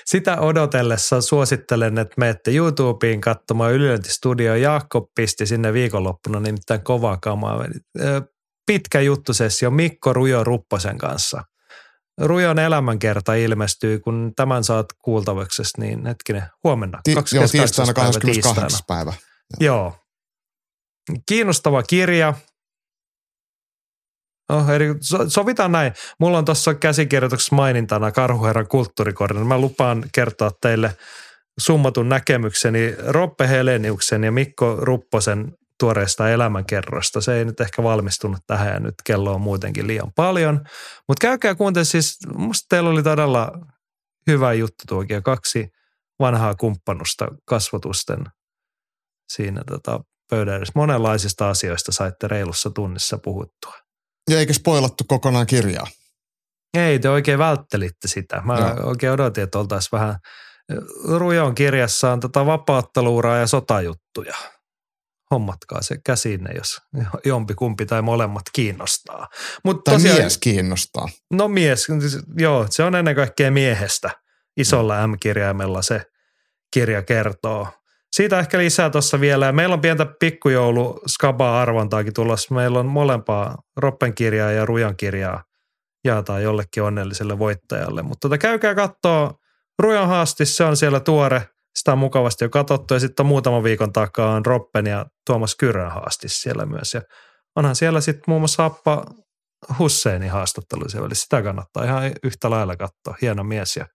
sitä 0.05 0.40
odotellessa 0.40 1.20
suosittelen, 1.20 1.98
että 1.98 2.14
menette 2.18 2.50
YouTubeen 2.50 3.20
katsomaan 3.20 3.72
Ylilöntistudio. 3.72 4.55
Jaakko 4.55 5.10
pisti 5.16 5.47
sinne 5.47 5.72
viikonloppuna 5.72 6.40
nimittäin 6.40 6.84
kovaa 6.84 7.16
kamaa. 7.22 7.64
Pitkä 8.68 9.00
juttusessio 9.00 9.70
Mikko 9.70 10.12
Rujo 10.12 10.44
Rupposen 10.44 10.98
kanssa. 10.98 11.42
Rujon 12.20 12.58
elämänkerta 12.58 13.34
ilmestyy, 13.34 13.98
kun 13.98 14.32
tämän 14.36 14.64
saat 14.64 14.86
kuultavaksi, 15.02 15.62
niin 15.78 16.06
hetkinen, 16.06 16.42
huomenna. 16.64 17.00
Ti- 17.05 17.10
joo, 17.10 17.22
28. 17.22 17.50
tiistaina 17.50 17.92
päivä 17.92 18.12
28. 18.12 18.80
päivä. 18.86 19.12
Joo. 19.60 19.97
Kiinnostava 21.28 21.82
kirja. 21.82 22.34
Oh, 24.52 24.70
eri, 24.70 24.94
so, 25.00 25.30
sovitaan 25.30 25.72
näin. 25.72 25.92
Mulla 26.20 26.38
on 26.38 26.44
tuossa 26.44 26.74
käsikirjoituksessa 26.74 27.56
mainintana 27.56 28.12
Karhuherran 28.12 28.68
kulttuurikorina. 28.68 29.44
Mä 29.44 29.58
lupaan 29.58 30.05
kertoa 30.12 30.50
teille 30.60 30.97
summatun 31.58 32.08
näkemykseni 32.08 32.94
Roppe 33.06 33.48
Heleniuksen 33.48 34.24
ja 34.24 34.32
Mikko 34.32 34.76
Rupposen 34.80 35.57
tuoreesta 35.81 36.31
elämänkerrosta. 36.31 37.20
Se 37.20 37.39
ei 37.39 37.44
nyt 37.44 37.60
ehkä 37.60 37.82
valmistunut 37.82 38.40
tähän 38.47 38.74
ja 38.74 38.81
nyt 38.81 38.94
kello 39.05 39.34
on 39.34 39.40
muutenkin 39.40 39.86
liian 39.86 40.12
paljon. 40.16 40.55
Mutta 41.08 41.20
käykää 41.20 41.55
kuuntelemaan 41.55 41.86
siis, 41.86 42.18
musta 42.34 42.66
teillä 42.68 42.90
oli 42.90 43.02
todella 43.02 43.52
hyvä 44.26 44.52
juttu 44.52 44.84
tuokin 44.89 45.23
kaksi 45.23 45.68
vanhaa 46.20 46.55
kumppanusta 46.55 47.28
kasvatusten 47.44 48.24
siinä 49.32 49.62
tota, 49.70 50.00
pöydän 50.31 50.57
edessä. 50.57 50.73
Monenlaisista 50.74 51.50
asioista 51.50 51.92
saitte 51.92 52.28
reilussa 52.28 52.70
tunnissa 52.70 53.18
puhuttua. 53.18 53.74
Ja 54.31 54.39
eikä 54.39 54.52
spoilattu 54.52 55.05
kokonaan 55.08 55.47
kirjaa. 55.47 55.86
Ei, 56.74 56.98
te 56.98 57.08
oikein 57.08 57.39
välttelitte 57.39 58.08
sitä. 58.08 58.42
Mä 58.44 58.58
Joo. 58.58 58.89
oikein 58.89 59.12
odotin, 59.12 59.44
että 59.44 59.58
oltaisiin 59.58 59.92
vähän 59.92 60.18
Rujon 61.05 61.55
kirjassaan 61.55 62.20
tota 62.20 62.47
vapaatteluuraa 62.47 63.36
ja 63.36 63.47
sotajuttuja. 63.47 64.34
Hommatkaa 65.31 65.82
se 65.82 65.98
käsinne, 66.05 66.50
jos 66.55 66.82
jompi 67.24 67.55
kumpi 67.55 67.86
tai 67.86 68.02
molemmat 68.02 68.42
kiinnostaa. 68.52 69.28
Mut 69.65 69.84
tai 69.84 69.94
tosiaan, 69.94 70.18
mies 70.18 70.39
kiinnostaa. 70.39 71.08
No 71.32 71.48
mies, 71.48 71.86
joo, 72.39 72.66
se 72.70 72.82
on 72.82 72.94
ennen 72.94 73.15
kaikkea 73.15 73.50
miehestä. 73.50 74.10
Isolla 74.57 75.07
M-kirjaimella 75.07 75.82
se 75.82 76.02
kirja 76.74 77.02
kertoo. 77.02 77.68
Siitä 78.12 78.39
ehkä 78.39 78.58
lisää 78.58 78.90
tuossa 78.90 79.20
vielä. 79.20 79.52
Meillä 79.52 79.73
on 79.73 79.81
pientä 79.81 80.07
pikkujoulu 80.07 81.00
skaba-arvontaakin 81.07 82.12
tulossa. 82.15 82.55
Meillä 82.55 82.78
on 82.78 82.86
molempaa 82.86 83.62
Roppen 83.76 84.15
kirjaa 84.15 84.50
ja 84.50 84.66
Rujan 84.66 84.97
kirjaa 84.97 85.44
jaetaan 86.05 86.42
jollekin 86.42 86.82
onnelliselle 86.82 87.39
voittajalle. 87.39 88.02
Mutta 88.02 88.28
tota, 88.28 88.39
käykää 88.39 88.74
katsoa 88.74 89.34
Rujan 89.78 90.08
haastis, 90.08 90.57
se 90.57 90.65
on 90.65 90.76
siellä 90.76 91.00
tuore. 91.00 91.48
Sitä 91.78 91.92
on 91.92 91.98
mukavasti 91.98 92.44
jo 92.44 92.48
katsottu 92.48 92.94
ja 92.94 93.00
sitten 93.00 93.26
muutaman 93.26 93.62
viikon 93.62 93.92
takaa 93.92 94.34
on 94.34 94.47
Roppen 94.47 94.86
ja 94.86 95.07
Tuomas 95.26 95.55
Kyrän 95.55 95.92
haastis 95.92 96.42
siellä 96.42 96.66
myös. 96.66 96.94
Ja 96.94 97.02
onhan 97.57 97.76
siellä 97.76 98.00
sitten 98.00 98.24
muun 98.26 98.40
muassa 98.40 98.65
Appa 98.65 99.05
Husseinin 99.78 100.31
haastattelu 100.31 100.89
siellä, 100.89 101.07
eli 101.07 101.15
sitä 101.15 101.42
kannattaa 101.42 101.84
ihan 101.84 102.12
yhtä 102.23 102.50
lailla 102.50 102.76
katsoa. 102.76 103.15
Hieno 103.23 103.44
mies 103.44 103.76
ja 103.76 103.86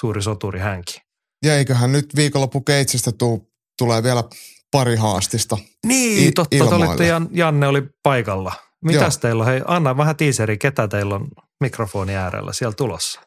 suuri 0.00 0.22
soturi 0.22 0.60
hänkin. 0.60 1.02
Ja 1.44 1.56
eiköhän 1.56 1.92
nyt 1.92 2.16
viikonloppu 2.16 2.60
Keitsistä 2.60 3.12
tuu, 3.12 3.52
tulee 3.78 4.02
vielä 4.02 4.24
pari 4.72 4.96
haastista. 4.96 5.58
Niin, 5.86 6.28
I- 6.28 6.32
totta, 6.32 6.64
olitte, 6.64 7.06
Jan, 7.06 7.28
Janne 7.32 7.66
oli 7.66 7.82
paikalla. 8.02 8.52
Mitäs 8.84 9.14
Joo. 9.14 9.20
teillä 9.20 9.40
on? 9.42 9.46
Hei, 9.46 9.62
anna 9.66 9.96
vähän 9.96 10.16
tiiseri, 10.16 10.58
ketä 10.58 10.88
teillä 10.88 11.14
on 11.14 11.28
mikrofoni 11.60 12.16
äärellä 12.16 12.52
siellä 12.52 12.74
tulossa? 12.74 13.20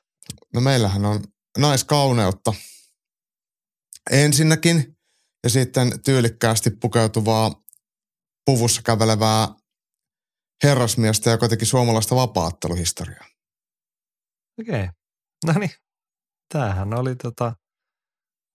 No 0.53 0.61
meillähän 0.61 1.06
on 1.06 1.24
naiskauneutta 1.58 2.53
ensinnäkin 4.11 4.98
ja 5.43 5.50
sitten 5.50 6.03
tyylikkäästi 6.06 6.72
pukeutuvaa 6.82 7.64
puvussa 8.45 8.82
kävelevää 8.82 9.48
herrasmiestä, 10.64 11.30
joka 11.30 11.48
teki 11.48 11.66
suomalaista 11.66 12.16
vapaatteluhistoriaa. 12.16 13.25
Okei. 14.61 14.75
Okay. 14.75 14.90
No 15.45 15.53
niin. 15.59 15.72
Tämähän 16.53 16.93
oli 16.93 17.16
tota 17.16 17.56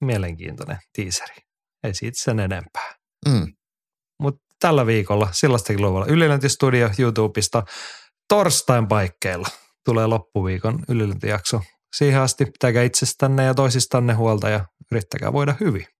mielenkiintoinen 0.05 0.79
tiiseri. 0.93 1.35
Ei 1.85 1.95
siitä 1.95 2.23
sen 2.23 2.41
enempää. 2.41 2.95
Mm. 3.29 3.55
Mutta 4.23 4.41
tällä 4.61 4.87
viikolla 4.87 5.29
sellaistakin 5.33 5.83
luvalla 5.83 6.07
Ylilöntistudio 6.07 6.91
YouTubesta 6.99 7.63
torstain 8.29 8.89
paikkeilla 8.89 9.49
tulee 9.85 10.07
loppuviikon 10.07 10.85
ylilöntijakso. 10.89 11.61
Siihen 11.97 12.21
asti 12.21 12.45
pitäkää 12.45 12.83
itsestänne 12.83 13.45
ja 13.45 13.55
toisistanne 13.55 14.13
huolta 14.13 14.49
ja 14.49 14.65
yrittäkää 14.93 15.33
voida 15.33 15.55
hyvin. 15.61 16.00